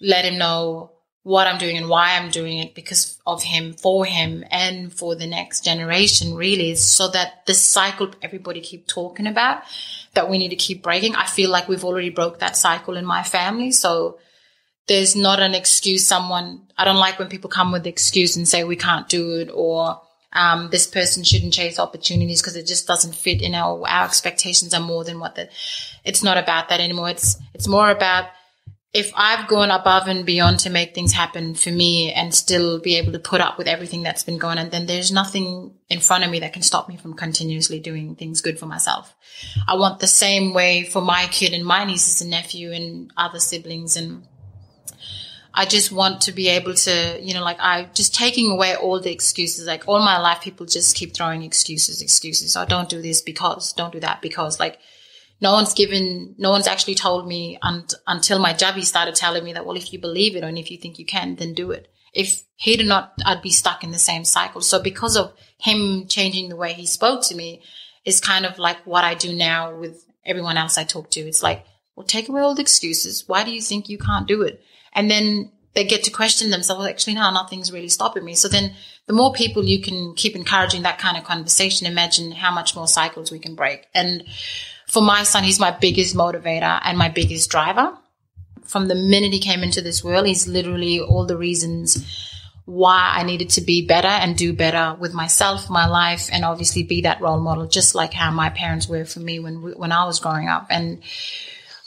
let 0.00 0.24
him 0.24 0.38
know 0.38 0.92
what 1.22 1.46
I'm 1.46 1.58
doing 1.58 1.76
and 1.76 1.88
why 1.88 2.16
I'm 2.16 2.30
doing 2.30 2.58
it 2.58 2.74
because 2.74 3.18
of 3.26 3.42
him, 3.42 3.74
for 3.74 4.04
him 4.04 4.44
and 4.50 4.92
for 4.92 5.14
the 5.14 5.26
next 5.26 5.64
generation 5.64 6.34
really 6.34 6.74
so 6.76 7.08
that 7.08 7.44
this 7.46 7.62
cycle 7.62 8.10
everybody 8.22 8.60
keep 8.60 8.86
talking 8.86 9.26
about 9.26 9.62
that 10.14 10.30
we 10.30 10.38
need 10.38 10.48
to 10.48 10.56
keep 10.56 10.82
breaking. 10.82 11.14
I 11.14 11.26
feel 11.26 11.50
like 11.50 11.68
we've 11.68 11.84
already 11.84 12.10
broke 12.10 12.38
that 12.38 12.56
cycle 12.56 12.96
in 12.96 13.04
my 13.04 13.22
family. 13.22 13.70
So 13.70 14.18
there's 14.88 15.14
not 15.14 15.40
an 15.40 15.54
excuse 15.54 16.06
someone, 16.06 16.62
I 16.76 16.84
don't 16.84 16.96
like 16.96 17.18
when 17.18 17.28
people 17.28 17.50
come 17.50 17.70
with 17.70 17.84
the 17.84 17.90
excuse 17.90 18.36
and 18.36 18.48
say 18.48 18.64
we 18.64 18.76
can't 18.76 19.08
do 19.08 19.36
it 19.36 19.50
or 19.52 20.00
um, 20.32 20.68
this 20.70 20.86
person 20.86 21.24
shouldn't 21.24 21.54
chase 21.54 21.78
opportunities 21.78 22.40
because 22.40 22.56
it 22.56 22.66
just 22.66 22.86
doesn't 22.86 23.14
fit. 23.14 23.42
in 23.42 23.52
know, 23.52 23.84
our 23.86 24.04
expectations 24.04 24.74
are 24.74 24.80
more 24.80 25.04
than 25.04 25.18
what 25.18 25.34
the, 25.34 25.48
it's 26.04 26.22
not 26.22 26.38
about 26.38 26.68
that 26.68 26.80
anymore. 26.80 27.10
It's, 27.10 27.36
it's 27.54 27.68
more 27.68 27.90
about 27.90 28.26
if 28.92 29.12
I've 29.14 29.46
gone 29.46 29.70
above 29.70 30.08
and 30.08 30.26
beyond 30.26 30.60
to 30.60 30.70
make 30.70 30.94
things 30.94 31.12
happen 31.12 31.54
for 31.54 31.70
me 31.70 32.12
and 32.12 32.34
still 32.34 32.80
be 32.80 32.96
able 32.96 33.12
to 33.12 33.20
put 33.20 33.40
up 33.40 33.56
with 33.56 33.68
everything 33.68 34.02
that's 34.02 34.24
been 34.24 34.38
going 34.38 34.58
on, 34.58 34.70
then 34.70 34.86
there's 34.86 35.12
nothing 35.12 35.74
in 35.88 36.00
front 36.00 36.24
of 36.24 36.30
me 36.30 36.40
that 36.40 36.52
can 36.52 36.62
stop 36.62 36.88
me 36.88 36.96
from 36.96 37.14
continuously 37.14 37.78
doing 37.78 38.16
things 38.16 38.40
good 38.40 38.58
for 38.58 38.66
myself. 38.66 39.14
I 39.68 39.76
want 39.76 40.00
the 40.00 40.08
same 40.08 40.54
way 40.54 40.84
for 40.84 41.00
my 41.00 41.28
kid 41.30 41.52
and 41.52 41.64
my 41.64 41.84
nieces 41.84 42.20
and 42.20 42.30
nephew 42.30 42.72
and 42.72 43.12
other 43.16 43.38
siblings 43.38 43.96
and 43.96 44.26
I 45.52 45.66
just 45.66 45.90
want 45.90 46.22
to 46.22 46.32
be 46.32 46.48
able 46.48 46.74
to, 46.74 47.18
you 47.20 47.34
know, 47.34 47.42
like 47.42 47.58
I 47.60 47.88
just 47.94 48.14
taking 48.14 48.50
away 48.50 48.76
all 48.76 49.00
the 49.00 49.12
excuses. 49.12 49.66
Like 49.66 49.88
all 49.88 49.98
my 49.98 50.18
life, 50.18 50.40
people 50.40 50.66
just 50.66 50.96
keep 50.96 51.14
throwing 51.14 51.42
excuses, 51.42 52.00
excuses. 52.02 52.56
I 52.56 52.64
don't 52.64 52.88
do 52.88 53.02
this 53.02 53.20
because, 53.20 53.72
don't 53.72 53.92
do 53.92 54.00
that 54.00 54.22
because, 54.22 54.60
like, 54.60 54.78
no 55.40 55.52
one's 55.52 55.74
given, 55.74 56.34
no 56.38 56.50
one's 56.50 56.66
actually 56.66 56.94
told 56.94 57.26
me 57.26 57.58
un- 57.62 57.86
until 58.06 58.38
my 58.38 58.52
jubby 58.52 58.84
started 58.84 59.14
telling 59.14 59.42
me 59.42 59.54
that, 59.54 59.64
well, 59.64 59.76
if 59.76 59.92
you 59.92 59.98
believe 59.98 60.36
it 60.36 60.44
and 60.44 60.58
if 60.58 60.70
you 60.70 60.76
think 60.76 60.98
you 60.98 61.06
can, 61.06 61.36
then 61.36 61.54
do 61.54 61.70
it. 61.70 61.90
If 62.12 62.42
he 62.56 62.76
did 62.76 62.86
not, 62.86 63.14
I'd 63.24 63.42
be 63.42 63.50
stuck 63.50 63.82
in 63.82 63.90
the 63.90 63.98
same 63.98 64.24
cycle. 64.24 64.60
So 64.60 64.82
because 64.82 65.16
of 65.16 65.32
him 65.58 66.06
changing 66.08 66.48
the 66.48 66.56
way 66.56 66.74
he 66.74 66.86
spoke 66.86 67.22
to 67.24 67.34
me, 67.34 67.62
is 68.04 68.20
kind 68.20 68.46
of 68.46 68.58
like 68.58 68.78
what 68.84 69.04
I 69.04 69.14
do 69.14 69.34
now 69.34 69.76
with 69.76 70.04
everyone 70.24 70.56
else 70.56 70.78
I 70.78 70.84
talk 70.84 71.10
to. 71.12 71.20
It's 71.20 71.42
like, 71.42 71.64
well, 71.94 72.06
take 72.06 72.28
away 72.28 72.40
all 72.40 72.54
the 72.54 72.62
excuses. 72.62 73.24
Why 73.26 73.44
do 73.44 73.52
you 73.52 73.60
think 73.60 73.88
you 73.88 73.98
can't 73.98 74.26
do 74.26 74.42
it? 74.42 74.62
And 74.92 75.10
then 75.10 75.52
they 75.74 75.84
get 75.84 76.04
to 76.04 76.10
question 76.10 76.50
themselves, 76.50 76.86
actually, 76.86 77.14
no, 77.14 77.30
nothing's 77.30 77.72
really 77.72 77.88
stopping 77.88 78.24
me. 78.24 78.34
So 78.34 78.48
then 78.48 78.74
the 79.06 79.12
more 79.12 79.32
people 79.32 79.64
you 79.64 79.80
can 79.80 80.14
keep 80.14 80.34
encouraging 80.34 80.82
that 80.82 80.98
kind 80.98 81.16
of 81.16 81.24
conversation, 81.24 81.86
imagine 81.86 82.32
how 82.32 82.52
much 82.52 82.74
more 82.74 82.88
cycles 82.88 83.30
we 83.30 83.38
can 83.38 83.54
break. 83.54 83.86
And 83.94 84.24
for 84.88 85.02
my 85.02 85.22
son, 85.22 85.44
he's 85.44 85.60
my 85.60 85.70
biggest 85.70 86.16
motivator 86.16 86.80
and 86.82 86.98
my 86.98 87.08
biggest 87.08 87.50
driver. 87.50 87.96
From 88.64 88.88
the 88.88 88.94
minute 88.94 89.32
he 89.32 89.40
came 89.40 89.62
into 89.62 89.80
this 89.80 90.02
world, 90.02 90.26
he's 90.26 90.48
literally 90.48 91.00
all 91.00 91.26
the 91.26 91.36
reasons 91.36 92.04
why 92.66 93.14
I 93.16 93.24
needed 93.24 93.50
to 93.50 93.60
be 93.60 93.86
better 93.86 94.08
and 94.08 94.36
do 94.36 94.52
better 94.52 94.96
with 94.98 95.12
myself, 95.12 95.68
my 95.68 95.86
life, 95.86 96.28
and 96.32 96.44
obviously 96.44 96.84
be 96.84 97.02
that 97.02 97.20
role 97.20 97.40
model, 97.40 97.66
just 97.66 97.94
like 97.94 98.12
how 98.12 98.30
my 98.30 98.50
parents 98.50 98.88
were 98.88 99.04
for 99.04 99.18
me 99.18 99.40
when, 99.40 99.56
when 99.76 99.90
I 99.92 100.04
was 100.04 100.20
growing 100.20 100.48
up. 100.48 100.66
And 100.70 101.02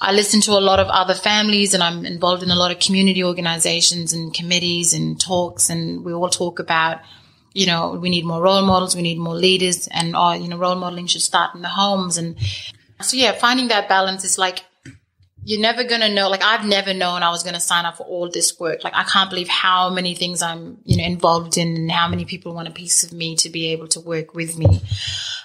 I 0.04 0.12
listen 0.12 0.42
to 0.42 0.52
a 0.52 0.60
lot 0.60 0.82
of 0.82 0.88
other 0.88 1.16
families 1.16 1.74
and 1.74 1.82
I'm 1.82 2.06
involved 2.06 2.44
in 2.44 2.52
a 2.52 2.58
lot 2.58 2.72
of 2.72 2.80
community 2.80 3.24
organizations 3.24 4.12
and 4.12 4.34
committees 4.34 4.94
and 4.94 5.18
talks 5.18 5.70
and 5.70 6.04
we 6.04 6.12
all 6.12 6.30
talk 6.30 6.60
about, 6.60 7.00
you 7.54 7.68
know, 7.68 7.92
we 7.94 8.10
need 8.10 8.26
more 8.26 8.42
role 8.42 8.64
models, 8.64 8.98
we 8.98 9.02
need 9.02 9.18
more 9.18 9.34
leaders 9.34 9.88
and, 9.88 10.14
oh, 10.14 10.34
you 10.34 10.50
know, 10.50 10.58
role 10.58 10.76
modeling 10.76 11.08
should 11.08 11.22
start 11.22 11.56
in 11.56 11.62
the 11.62 11.70
homes. 11.70 12.18
And 12.18 12.36
so, 13.00 13.16
yeah, 13.16 13.32
finding 13.32 13.70
that 13.70 13.88
balance 13.88 14.26
is 14.26 14.38
like, 14.38 14.66
you're 15.46 15.62
never 15.62 15.86
going 15.86 16.02
to 16.02 16.14
know, 16.14 16.30
like 16.30 16.44
I've 16.44 16.66
never 16.66 16.94
known 16.94 17.24
I 17.24 17.30
was 17.30 17.44
going 17.44 17.56
to 17.56 17.62
sign 17.62 17.86
up 17.86 17.96
for 17.96 18.04
all 18.04 18.30
this 18.30 18.60
work. 18.60 18.84
Like 18.84 18.96
I 18.96 19.06
can't 19.06 19.30
believe 19.30 19.48
how 19.48 19.90
many 19.90 20.16
things 20.16 20.42
I'm, 20.42 20.80
you 20.84 20.98
know, 20.98 21.06
involved 21.06 21.58
in 21.58 21.78
and 21.78 21.92
how 21.92 22.10
many 22.10 22.26
people 22.26 22.54
want 22.54 22.68
a 22.68 22.72
piece 22.72 23.06
of 23.06 23.14
me 23.14 23.38
to 23.38 23.50
be 23.50 23.68
able 23.68 23.88
to 23.90 24.02
work 24.02 24.34
with 24.34 24.58
me. 24.58 24.82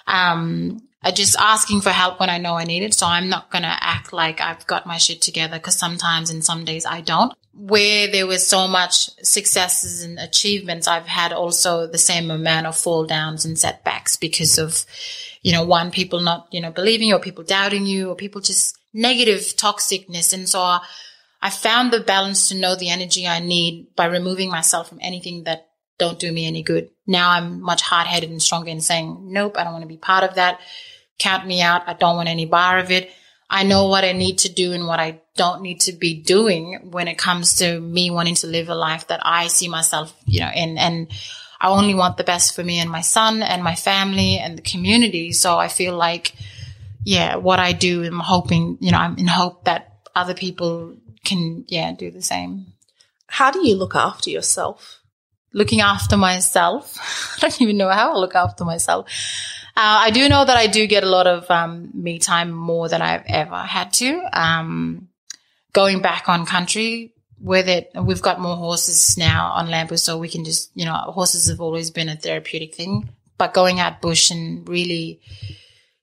Um, 0.09 0.88
just 1.15 1.37
asking 1.39 1.81
for 1.81 1.91
help 1.91 2.21
when 2.21 2.31
I 2.31 2.39
know 2.39 2.55
I 2.55 2.65
need 2.65 2.83
it. 2.83 2.95
So 2.95 3.07
I'm 3.07 3.29
not 3.29 3.51
going 3.51 3.63
to 3.63 3.69
act 3.69 4.13
like 4.13 4.41
I've 4.41 4.67
got 4.67 4.87
my 4.87 4.99
shit 4.99 5.23
together 5.23 5.57
because 5.57 5.79
sometimes 5.79 6.31
and 6.31 6.45
some 6.45 6.65
days 6.65 6.85
I 6.85 7.01
don't. 7.01 7.33
Where 7.55 8.09
there 8.09 8.27
was 8.27 8.47
so 8.47 8.69
much 8.69 9.11
successes 9.25 10.03
and 10.03 10.19
achievements, 10.19 10.87
I've 10.87 11.07
had 11.07 11.33
also 11.33 11.87
the 11.87 11.99
same 11.99 12.31
amount 12.31 12.67
of 12.67 12.77
fall 12.77 13.05
downs 13.05 13.45
and 13.45 13.59
setbacks 13.59 14.17
because 14.17 14.59
of, 14.59 14.85
you 15.43 15.53
know, 15.53 15.65
one, 15.65 15.91
people 15.91 16.21
not, 16.21 16.49
you 16.51 16.61
know, 16.61 16.71
believing 16.71 17.13
or 17.13 17.19
people 17.19 17.45
doubting 17.45 17.87
you 17.87 18.11
or 18.11 18.15
people 18.15 18.41
just 18.41 18.77
negative 18.93 19.41
toxicness. 19.41 20.33
And 20.33 20.49
so 20.49 20.79
I 21.41 21.51
found 21.51 21.93
the 21.93 22.01
balance 22.01 22.49
to 22.49 22.57
know 22.57 22.75
the 22.75 22.91
energy 22.91 23.27
I 23.27 23.39
need 23.39 23.95
by 23.95 24.07
removing 24.07 24.51
myself 24.51 24.89
from 24.89 24.99
anything 25.01 25.45
that 25.45 25.68
don't 25.99 26.19
do 26.19 26.33
me 26.33 26.47
any 26.47 26.63
good. 26.63 26.91
Now 27.07 27.31
I'm 27.31 27.61
much 27.61 27.83
hard 27.83 28.07
headed 28.07 28.31
and 28.31 28.43
stronger 28.43 28.71
in 28.71 28.81
saying, 28.81 29.33
nope, 29.33 29.57
I 29.59 29.65
don't 29.65 29.73
want 29.73 29.83
to 29.83 29.89
be 29.89 29.97
part 29.97 30.25
of 30.25 30.37
that 30.37 30.61
count 31.19 31.47
me 31.47 31.61
out. 31.61 31.83
I 31.87 31.95
don't 31.95 32.17
want 32.17 32.29
any 32.29 32.47
bar 32.47 32.79
of 32.79 32.91
it. 32.91 33.11
I 33.51 33.65
know 33.65 33.89
what 33.89 34.05
I 34.05 34.13
need 34.13 34.39
to 34.39 34.53
do 34.53 34.73
and 34.73 34.87
what 34.87 35.01
I 35.01 35.21
don't 35.37 35.63
need 35.63 35.81
to 35.83 35.93
be 35.93 36.15
doing 36.15 36.91
when 36.91 37.09
it 37.09 37.19
comes 37.19 37.57
to 37.57 37.81
me 37.81 38.11
wanting 38.11 38.35
to 38.37 38.47
live 38.47 38.69
a 38.69 38.75
life 38.75 39.07
that 39.09 39.21
I 39.23 39.49
see 39.49 39.69
myself, 39.69 40.15
you 40.27 40.41
know, 40.41 40.51
in. 40.55 40.77
And 40.77 41.09
I 41.61 41.71
only 41.71 41.95
want 41.95 42.19
the 42.19 42.25
best 42.25 42.55
for 42.55 42.63
me 42.63 42.79
and 42.79 42.91
my 42.91 43.01
son 43.01 43.43
and 43.43 43.65
my 43.65 43.75
family 43.75 44.39
and 44.39 44.57
the 44.57 44.63
community. 44.63 45.33
So 45.33 45.57
I 45.57 45.69
feel 45.69 45.97
like, 45.97 46.35
yeah, 47.05 47.37
what 47.37 47.59
I 47.59 47.73
do, 47.73 48.05
I'm 48.05 48.21
hoping, 48.21 48.77
you 48.81 48.93
know, 48.93 48.99
I'm 48.99 49.17
in 49.17 49.27
hope 49.27 49.65
that 49.65 49.99
other 50.15 50.35
people 50.35 50.97
can, 51.25 51.65
yeah, 51.69 51.93
do 51.93 52.11
the 52.11 52.23
same. 52.23 52.75
How 53.29 53.51
do 53.51 53.67
you 53.67 53.77
look 53.77 53.95
after 53.95 54.29
yourself? 54.29 54.98
Looking 55.53 55.81
after 55.81 56.17
myself. 56.17 56.97
I 57.37 57.41
don't 57.41 57.63
even 57.63 57.77
know 57.77 57.89
how 57.89 58.15
I 58.15 58.17
look 58.17 58.35
after 58.35 58.65
myself. 58.65 59.07
Uh, 59.77 60.03
I 60.07 60.11
do 60.11 60.29
know 60.29 60.45
that 60.45 60.57
I 60.57 60.67
do 60.67 60.87
get 60.87 61.05
a 61.05 61.09
lot 61.09 61.27
of 61.27 61.49
um, 61.51 61.91
me 61.95 62.19
time 62.19 62.51
more 62.51 62.89
than 62.89 63.01
I've 63.01 63.25
ever 63.27 63.59
had 63.59 63.93
to. 63.95 64.23
Um, 64.33 65.09
going 65.73 66.03
back 66.03 66.29
on 66.29 66.47
country 66.47 67.15
with 67.41 67.69
it, 67.69 67.93
we've 67.95 68.21
got 68.21 68.41
more 68.41 68.57
horses 68.57 69.17
now 69.17 69.53
on 69.53 69.71
Lamboo, 69.71 69.97
so 69.97 70.19
we 70.19 70.29
can 70.29 70.45
just, 70.45 70.73
you 70.75 70.85
know, 70.85 70.95
horses 70.95 71.49
have 71.49 71.61
always 71.61 71.91
been 71.93 72.09
a 72.09 72.17
therapeutic 72.17 72.75
thing. 72.75 73.09
But 73.39 73.55
going 73.55 73.79
out 73.79 74.01
bush 74.01 74.33
and 74.33 74.69
really 74.69 75.21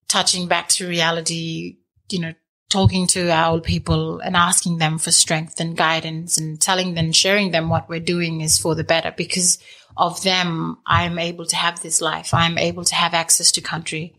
touching 0.08 0.48
back 0.48 0.70
to 0.70 0.88
reality, 0.88 1.76
you 2.10 2.20
know, 2.20 2.34
talking 2.76 3.08
to 3.08 3.32
our 3.32 3.62
people 3.62 4.20
and 4.20 4.36
asking 4.36 4.78
them 4.78 4.98
for 4.98 5.12
strength 5.12 5.62
and 5.62 5.78
guidance 5.78 6.38
and 6.38 6.60
telling 6.60 6.94
them, 6.94 7.14
sharing 7.14 7.52
them 7.52 7.70
what 7.70 7.88
we're 7.88 8.02
doing 8.02 8.42
is 8.42 8.58
for 8.58 8.76
the 8.76 8.84
better 8.84 9.14
because 9.16 9.58
of 9.96 10.22
them, 10.24 10.78
I'm 10.86 11.18
able 11.18 11.46
to 11.46 11.56
have 11.56 11.82
this 11.82 12.02
life. 12.02 12.34
I'm 12.34 12.58
able 12.58 12.84
to 12.84 12.96
have 12.96 13.14
access 13.14 13.54
to 13.54 13.62
country. 13.62 14.14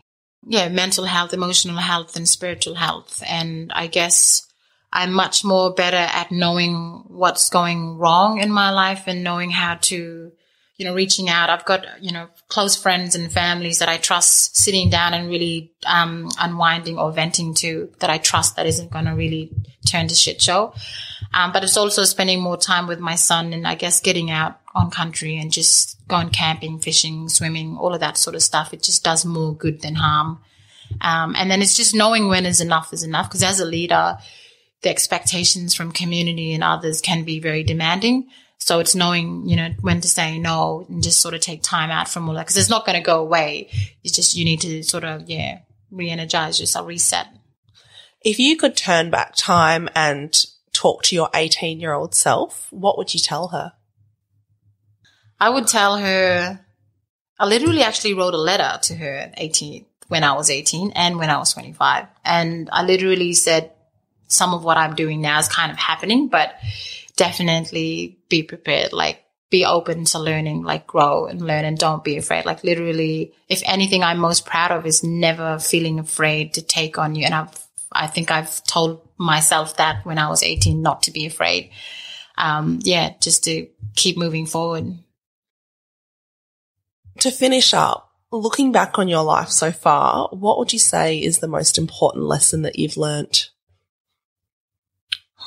Yeah, 0.46 0.68
mental 0.70 1.04
health, 1.04 1.34
emotional 1.34 1.76
health, 1.76 2.16
and 2.16 2.26
spiritual 2.26 2.76
health. 2.76 3.22
And 3.28 3.70
I 3.74 3.88
guess 3.88 4.46
I'm 4.90 5.12
much 5.12 5.44
more 5.44 5.74
better 5.74 5.96
at 5.96 6.30
knowing 6.30 7.04
what's 7.08 7.50
going 7.50 7.98
wrong 7.98 8.40
in 8.40 8.50
my 8.50 8.70
life 8.70 9.04
and 9.06 9.22
knowing 9.22 9.50
how 9.50 9.74
to, 9.82 10.32
you 10.76 10.84
know, 10.84 10.94
reaching 10.94 11.28
out. 11.28 11.48
I've 11.48 11.64
got, 11.64 11.84
you 12.02 12.12
know, 12.12 12.28
close 12.48 12.76
friends 12.76 13.14
and 13.14 13.32
families 13.32 13.78
that 13.78 13.88
I 13.88 13.96
trust 13.96 14.56
sitting 14.56 14.90
down 14.90 15.14
and 15.14 15.28
really, 15.28 15.72
um, 15.86 16.28
unwinding 16.38 16.98
or 16.98 17.12
venting 17.12 17.54
to 17.54 17.90
that 18.00 18.10
I 18.10 18.18
trust 18.18 18.56
that 18.56 18.66
isn't 18.66 18.90
going 18.90 19.06
to 19.06 19.12
really 19.12 19.52
turn 19.86 20.08
to 20.08 20.14
shit 20.14 20.42
show. 20.42 20.74
Um, 21.32 21.52
but 21.52 21.64
it's 21.64 21.76
also 21.76 22.04
spending 22.04 22.42
more 22.42 22.58
time 22.58 22.86
with 22.86 23.00
my 23.00 23.14
son 23.14 23.52
and 23.52 23.66
I 23.66 23.74
guess 23.74 24.00
getting 24.00 24.30
out 24.30 24.60
on 24.74 24.90
country 24.90 25.38
and 25.38 25.50
just 25.50 25.96
going 26.08 26.28
camping, 26.28 26.78
fishing, 26.78 27.28
swimming, 27.30 27.78
all 27.78 27.94
of 27.94 28.00
that 28.00 28.18
sort 28.18 28.36
of 28.36 28.42
stuff. 28.42 28.74
It 28.74 28.82
just 28.82 29.02
does 29.02 29.24
more 29.24 29.56
good 29.56 29.80
than 29.80 29.94
harm. 29.94 30.40
Um, 31.00 31.34
and 31.36 31.50
then 31.50 31.62
it's 31.62 31.76
just 31.76 31.94
knowing 31.94 32.28
when 32.28 32.46
is 32.46 32.60
enough 32.60 32.92
is 32.92 33.02
enough. 33.02 33.28
Because 33.28 33.42
as 33.42 33.60
a 33.60 33.64
leader, 33.64 34.18
the 34.82 34.90
expectations 34.90 35.74
from 35.74 35.90
community 35.90 36.52
and 36.52 36.62
others 36.62 37.00
can 37.00 37.24
be 37.24 37.40
very 37.40 37.64
demanding. 37.64 38.28
So 38.66 38.80
it's 38.80 38.96
knowing, 38.96 39.48
you 39.48 39.54
know, 39.54 39.68
when 39.80 40.00
to 40.00 40.08
say 40.08 40.40
no 40.40 40.84
and 40.88 41.00
just 41.00 41.20
sort 41.20 41.34
of 41.34 41.40
take 41.40 41.62
time 41.62 41.92
out 41.92 42.08
from 42.08 42.28
all 42.28 42.34
that. 42.34 42.46
Because 42.46 42.56
it's 42.56 42.68
not 42.68 42.84
going 42.84 42.96
to 42.96 43.00
go 43.00 43.20
away. 43.20 43.70
It's 44.02 44.16
just 44.16 44.34
you 44.34 44.44
need 44.44 44.60
to 44.62 44.82
sort 44.82 45.04
of, 45.04 45.30
yeah, 45.30 45.60
re-energize 45.92 46.58
yourself, 46.58 46.84
reset. 46.88 47.28
If 48.22 48.40
you 48.40 48.56
could 48.56 48.76
turn 48.76 49.08
back 49.08 49.34
time 49.36 49.88
and 49.94 50.36
talk 50.72 51.04
to 51.04 51.14
your 51.14 51.30
18 51.32 51.78
year 51.78 51.92
old 51.92 52.12
self, 52.12 52.66
what 52.72 52.98
would 52.98 53.14
you 53.14 53.20
tell 53.20 53.48
her? 53.48 53.74
I 55.38 55.48
would 55.48 55.68
tell 55.68 55.98
her, 55.98 56.58
I 57.38 57.46
literally 57.46 57.82
actually 57.82 58.14
wrote 58.14 58.34
a 58.34 58.36
letter 58.36 58.80
to 58.82 58.96
her 58.96 59.30
18, 59.36 59.86
when 60.08 60.24
I 60.24 60.32
was 60.32 60.50
18 60.50 60.90
and 60.96 61.20
when 61.20 61.30
I 61.30 61.38
was 61.38 61.52
25. 61.52 62.06
And 62.24 62.68
I 62.72 62.82
literally 62.82 63.32
said, 63.32 63.70
some 64.26 64.54
of 64.54 64.64
what 64.64 64.76
I'm 64.76 64.96
doing 64.96 65.20
now 65.20 65.38
is 65.38 65.46
kind 65.46 65.70
of 65.70 65.78
happening, 65.78 66.26
but 66.26 66.52
definitely 67.16 68.18
be 68.28 68.42
prepared. 68.42 68.92
Like, 68.92 69.22
be 69.48 69.64
open 69.64 70.04
to 70.04 70.18
learning, 70.18 70.64
like 70.64 70.86
grow 70.86 71.26
and 71.26 71.40
learn 71.40 71.64
and 71.64 71.78
don't 71.78 72.02
be 72.02 72.16
afraid. 72.16 72.44
Like 72.44 72.64
literally, 72.64 73.32
if 73.48 73.62
anything 73.64 74.02
I'm 74.02 74.18
most 74.18 74.44
proud 74.44 74.72
of 74.72 74.86
is 74.86 75.04
never 75.04 75.58
feeling 75.58 76.00
afraid 76.00 76.54
to 76.54 76.62
take 76.62 76.98
on 76.98 77.14
you. 77.14 77.24
And 77.24 77.34
I've, 77.34 77.66
I 77.92 78.08
think 78.08 78.30
I've 78.30 78.62
told 78.64 79.08
myself 79.18 79.76
that 79.76 80.04
when 80.04 80.18
I 80.18 80.28
was 80.28 80.42
18, 80.42 80.82
not 80.82 81.04
to 81.04 81.12
be 81.12 81.26
afraid. 81.26 81.70
Um, 82.36 82.80
yeah, 82.82 83.14
just 83.20 83.44
to 83.44 83.68
keep 83.94 84.16
moving 84.18 84.46
forward 84.46 84.98
to 87.20 87.30
finish 87.30 87.72
up, 87.72 88.12
looking 88.30 88.72
back 88.72 88.98
on 88.98 89.08
your 89.08 89.22
life 89.22 89.48
so 89.48 89.72
far, 89.72 90.28
what 90.32 90.58
would 90.58 90.72
you 90.72 90.78
say 90.78 91.18
is 91.18 91.38
the 91.38 91.48
most 91.48 91.78
important 91.78 92.24
lesson 92.24 92.62
that 92.62 92.78
you've 92.78 92.96
learnt? 92.96 93.50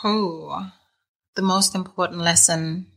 Oh, 0.03 0.71
the 1.35 1.41
most 1.41 1.75
important 1.75 2.21
lesson. 2.21 2.87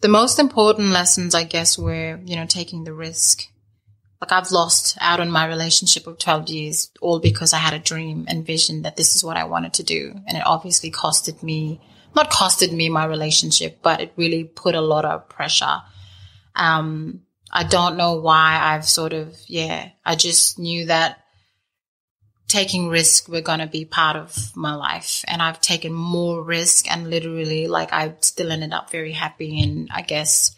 The 0.00 0.08
most 0.08 0.38
important 0.38 0.88
lessons, 0.88 1.34
I 1.34 1.44
guess, 1.44 1.78
were, 1.78 2.20
you 2.24 2.36
know, 2.36 2.46
taking 2.46 2.84
the 2.84 2.92
risk. 2.92 3.48
Like 4.20 4.32
I've 4.32 4.50
lost 4.50 4.96
out 5.00 5.20
on 5.20 5.30
my 5.30 5.46
relationship 5.46 6.06
of 6.06 6.18
12 6.18 6.48
years, 6.48 6.90
all 7.00 7.20
because 7.20 7.52
I 7.52 7.58
had 7.58 7.74
a 7.74 7.78
dream 7.78 8.26
and 8.28 8.46
vision 8.46 8.82
that 8.82 8.96
this 8.96 9.16
is 9.16 9.24
what 9.24 9.36
I 9.36 9.44
wanted 9.44 9.74
to 9.74 9.82
do. 9.82 10.14
And 10.26 10.36
it 10.36 10.46
obviously 10.46 10.90
costed 10.90 11.42
me 11.42 11.80
not 12.14 12.30
costed 12.30 12.72
me 12.72 12.88
my 12.88 13.04
relationship, 13.04 13.80
but 13.82 14.00
it 14.00 14.12
really 14.16 14.44
put 14.44 14.74
a 14.74 14.80
lot 14.80 15.04
of 15.04 15.28
pressure. 15.28 15.82
Um, 16.54 17.22
I 17.50 17.64
don't 17.64 17.96
know 17.96 18.14
why 18.14 18.58
I've 18.60 18.86
sort 18.86 19.12
of, 19.12 19.36
yeah, 19.46 19.90
I 20.04 20.14
just 20.14 20.58
knew 20.58 20.86
that 20.86 21.23
taking 22.48 22.88
risk 22.88 23.28
were 23.28 23.40
going 23.40 23.60
to 23.60 23.66
be 23.66 23.84
part 23.84 24.16
of 24.16 24.54
my 24.54 24.74
life. 24.74 25.24
And 25.26 25.40
I've 25.42 25.60
taken 25.60 25.92
more 25.92 26.42
risk 26.42 26.90
and 26.90 27.10
literally 27.10 27.66
like 27.66 27.92
I 27.92 28.14
still 28.20 28.52
ended 28.52 28.72
up 28.72 28.90
very 28.90 29.12
happy 29.12 29.60
and 29.62 29.88
I 29.92 30.02
guess 30.02 30.54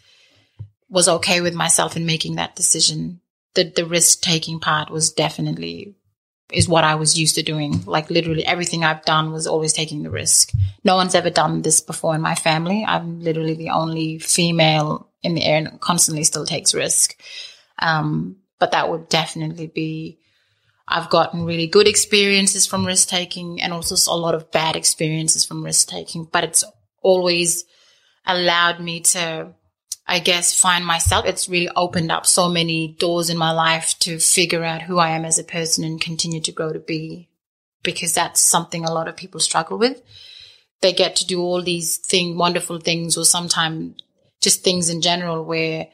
was 0.89 1.07
okay 1.07 1.41
with 1.41 1.53
myself 1.53 1.97
in 1.97 2.05
making 2.05 2.35
that 2.35 2.55
decision. 2.55 3.21
The, 3.55 3.63
the 3.63 3.85
risk 3.85 4.21
taking 4.21 4.59
part 4.59 4.89
was 4.89 5.11
definitely 5.11 5.95
is 6.51 6.69
what 6.69 6.83
I 6.83 6.95
was 6.95 7.19
used 7.19 7.35
to 7.35 7.43
doing. 7.43 7.83
Like 7.85 8.09
literally 8.09 8.45
everything 8.45 8.83
I've 8.83 9.03
done 9.03 9.31
was 9.31 9.47
always 9.47 9.73
taking 9.73 10.03
the 10.03 10.09
risk. 10.09 10.51
No 10.83 10.95
one's 10.95 11.15
ever 11.15 11.29
done 11.29 11.61
this 11.61 11.81
before 11.81 12.15
in 12.15 12.21
my 12.21 12.35
family. 12.35 12.85
I'm 12.87 13.19
literally 13.19 13.55
the 13.55 13.71
only 13.71 14.19
female 14.19 15.09
in 15.23 15.35
the 15.35 15.43
air 15.43 15.57
and 15.57 15.81
constantly 15.81 16.23
still 16.23 16.45
takes 16.45 16.73
risk. 16.73 17.19
Um, 17.79 18.37
but 18.59 18.71
that 18.71 18.89
would 18.89 19.09
definitely 19.09 19.67
be, 19.67 20.19
I've 20.87 21.09
gotten 21.09 21.43
really 21.43 21.67
good 21.67 21.87
experiences 21.87 22.65
from 22.65 22.85
risk 22.85 23.09
taking 23.09 23.61
and 23.61 23.73
also 23.73 23.95
a 24.11 24.15
lot 24.15 24.35
of 24.35 24.51
bad 24.51 24.75
experiences 24.75 25.43
from 25.43 25.63
risk 25.63 25.89
taking, 25.89 26.27
but 26.31 26.43
it's 26.43 26.63
always 27.01 27.65
allowed 28.25 28.79
me 28.79 29.01
to 29.01 29.53
I 30.07 30.19
guess, 30.19 30.57
find 30.57 30.85
myself. 30.85 31.25
It's 31.25 31.49
really 31.49 31.69
opened 31.75 32.11
up 32.11 32.25
so 32.25 32.47
many 32.47 32.95
doors 32.97 33.29
in 33.29 33.37
my 33.37 33.51
life 33.51 33.99
to 33.99 34.19
figure 34.19 34.63
out 34.63 34.83
who 34.83 34.99
I 34.99 35.09
am 35.09 35.25
as 35.25 35.37
a 35.37 35.43
person 35.43 35.83
and 35.83 35.99
continue 35.99 36.39
to 36.41 36.51
grow 36.53 36.71
to 36.71 36.79
be, 36.79 37.27
because 37.83 38.13
that's 38.13 38.39
something 38.39 38.85
a 38.85 38.93
lot 38.93 39.09
of 39.09 39.17
people 39.17 39.41
struggle 39.41 39.77
with. 39.77 40.01
They 40.79 40.93
get 40.93 41.17
to 41.17 41.27
do 41.27 41.41
all 41.41 41.61
these 41.61 41.97
thing, 41.97 42.37
wonderful 42.37 42.79
things, 42.79 43.17
or 43.17 43.25
sometimes 43.25 44.01
just 44.39 44.63
things 44.63 44.89
in 44.89 45.01
general 45.01 45.43
where, 45.43 45.87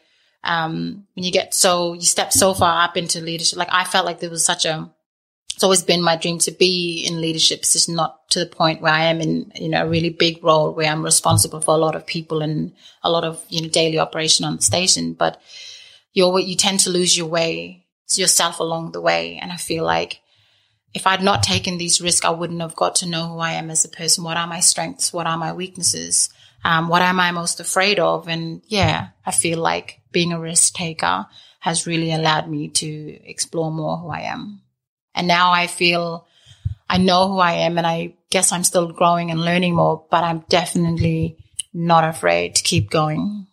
um, 0.43 1.05
when 1.15 1.23
you 1.23 1.31
get 1.31 1.53
so, 1.53 1.93
you 1.93 2.01
step 2.01 2.33
so 2.33 2.53
far 2.53 2.83
up 2.83 2.97
into 2.97 3.21
leadership, 3.21 3.57
like 3.57 3.69
I 3.71 3.83
felt 3.83 4.05
like 4.05 4.19
there 4.19 4.29
was 4.29 4.45
such 4.45 4.65
a, 4.65 4.91
it's 5.53 5.63
always 5.63 5.83
been 5.83 6.01
my 6.01 6.15
dream 6.15 6.39
to 6.39 6.51
be 6.51 7.05
in 7.07 7.21
leadership 7.21 7.59
It's 7.59 7.73
just 7.73 7.87
not 7.87 8.27
to 8.29 8.39
the 8.39 8.47
point 8.47 8.81
where 8.81 8.91
I 8.91 9.05
am 9.05 9.21
in, 9.21 9.51
you 9.55 9.69
know, 9.69 9.85
a 9.85 9.89
really 9.89 10.09
big 10.09 10.43
role 10.43 10.73
where 10.73 10.91
I'm 10.91 11.03
responsible 11.03 11.61
for 11.61 11.75
a 11.75 11.77
lot 11.77 11.95
of 11.95 12.07
people 12.07 12.41
and 12.41 12.73
a 13.03 13.11
lot 13.11 13.23
of, 13.23 13.43
you 13.49 13.61
know, 13.61 13.69
daily 13.69 13.99
operation 13.99 14.45
on 14.45 14.55
the 14.55 14.63
station. 14.63 15.13
But 15.13 15.39
you 16.11 16.23
always 16.23 16.47
you 16.47 16.55
tend 16.55 16.79
to 16.81 16.89
lose 16.89 17.15
your 17.15 17.27
way, 17.27 17.85
yourself 18.15 18.59
along 18.59 18.91
the 18.91 19.01
way. 19.01 19.37
And 19.41 19.51
I 19.51 19.57
feel 19.57 19.83
like 19.83 20.21
if 20.93 21.05
I'd 21.07 21.23
not 21.23 21.43
taken 21.43 21.77
these 21.77 22.01
risks, 22.01 22.25
I 22.25 22.31
wouldn't 22.31 22.61
have 22.61 22.75
got 22.75 22.95
to 22.95 23.09
know 23.09 23.27
who 23.27 23.39
I 23.39 23.53
am 23.53 23.69
as 23.69 23.85
a 23.85 23.89
person. 23.89 24.23
What 24.23 24.37
are 24.37 24.47
my 24.47 24.59
strengths? 24.59 25.13
What 25.13 25.27
are 25.27 25.37
my 25.37 25.53
weaknesses? 25.53 26.29
Um, 26.63 26.87
what 26.87 27.01
am 27.01 27.19
I 27.19 27.31
most 27.31 27.59
afraid 27.59 27.99
of? 27.99 28.27
And 28.27 28.61
yeah, 28.67 29.09
I 29.25 29.31
feel 29.31 29.59
like 29.59 29.99
being 30.11 30.31
a 30.31 30.39
risk 30.39 30.75
taker 30.75 31.25
has 31.59 31.87
really 31.87 32.13
allowed 32.13 32.49
me 32.49 32.69
to 32.69 33.19
explore 33.25 33.71
more 33.71 33.97
who 33.97 34.09
I 34.09 34.21
am. 34.21 34.61
And 35.15 35.27
now 35.27 35.51
I 35.51 35.67
feel 35.67 36.27
I 36.89 36.97
know 36.97 37.27
who 37.27 37.39
I 37.39 37.53
am 37.53 37.77
and 37.77 37.87
I 37.87 38.15
guess 38.29 38.51
I'm 38.51 38.63
still 38.63 38.91
growing 38.91 39.31
and 39.31 39.43
learning 39.43 39.75
more, 39.75 40.05
but 40.09 40.23
I'm 40.23 40.45
definitely 40.49 41.37
not 41.73 42.03
afraid 42.03 42.55
to 42.55 42.63
keep 42.63 42.89
going. 42.89 43.47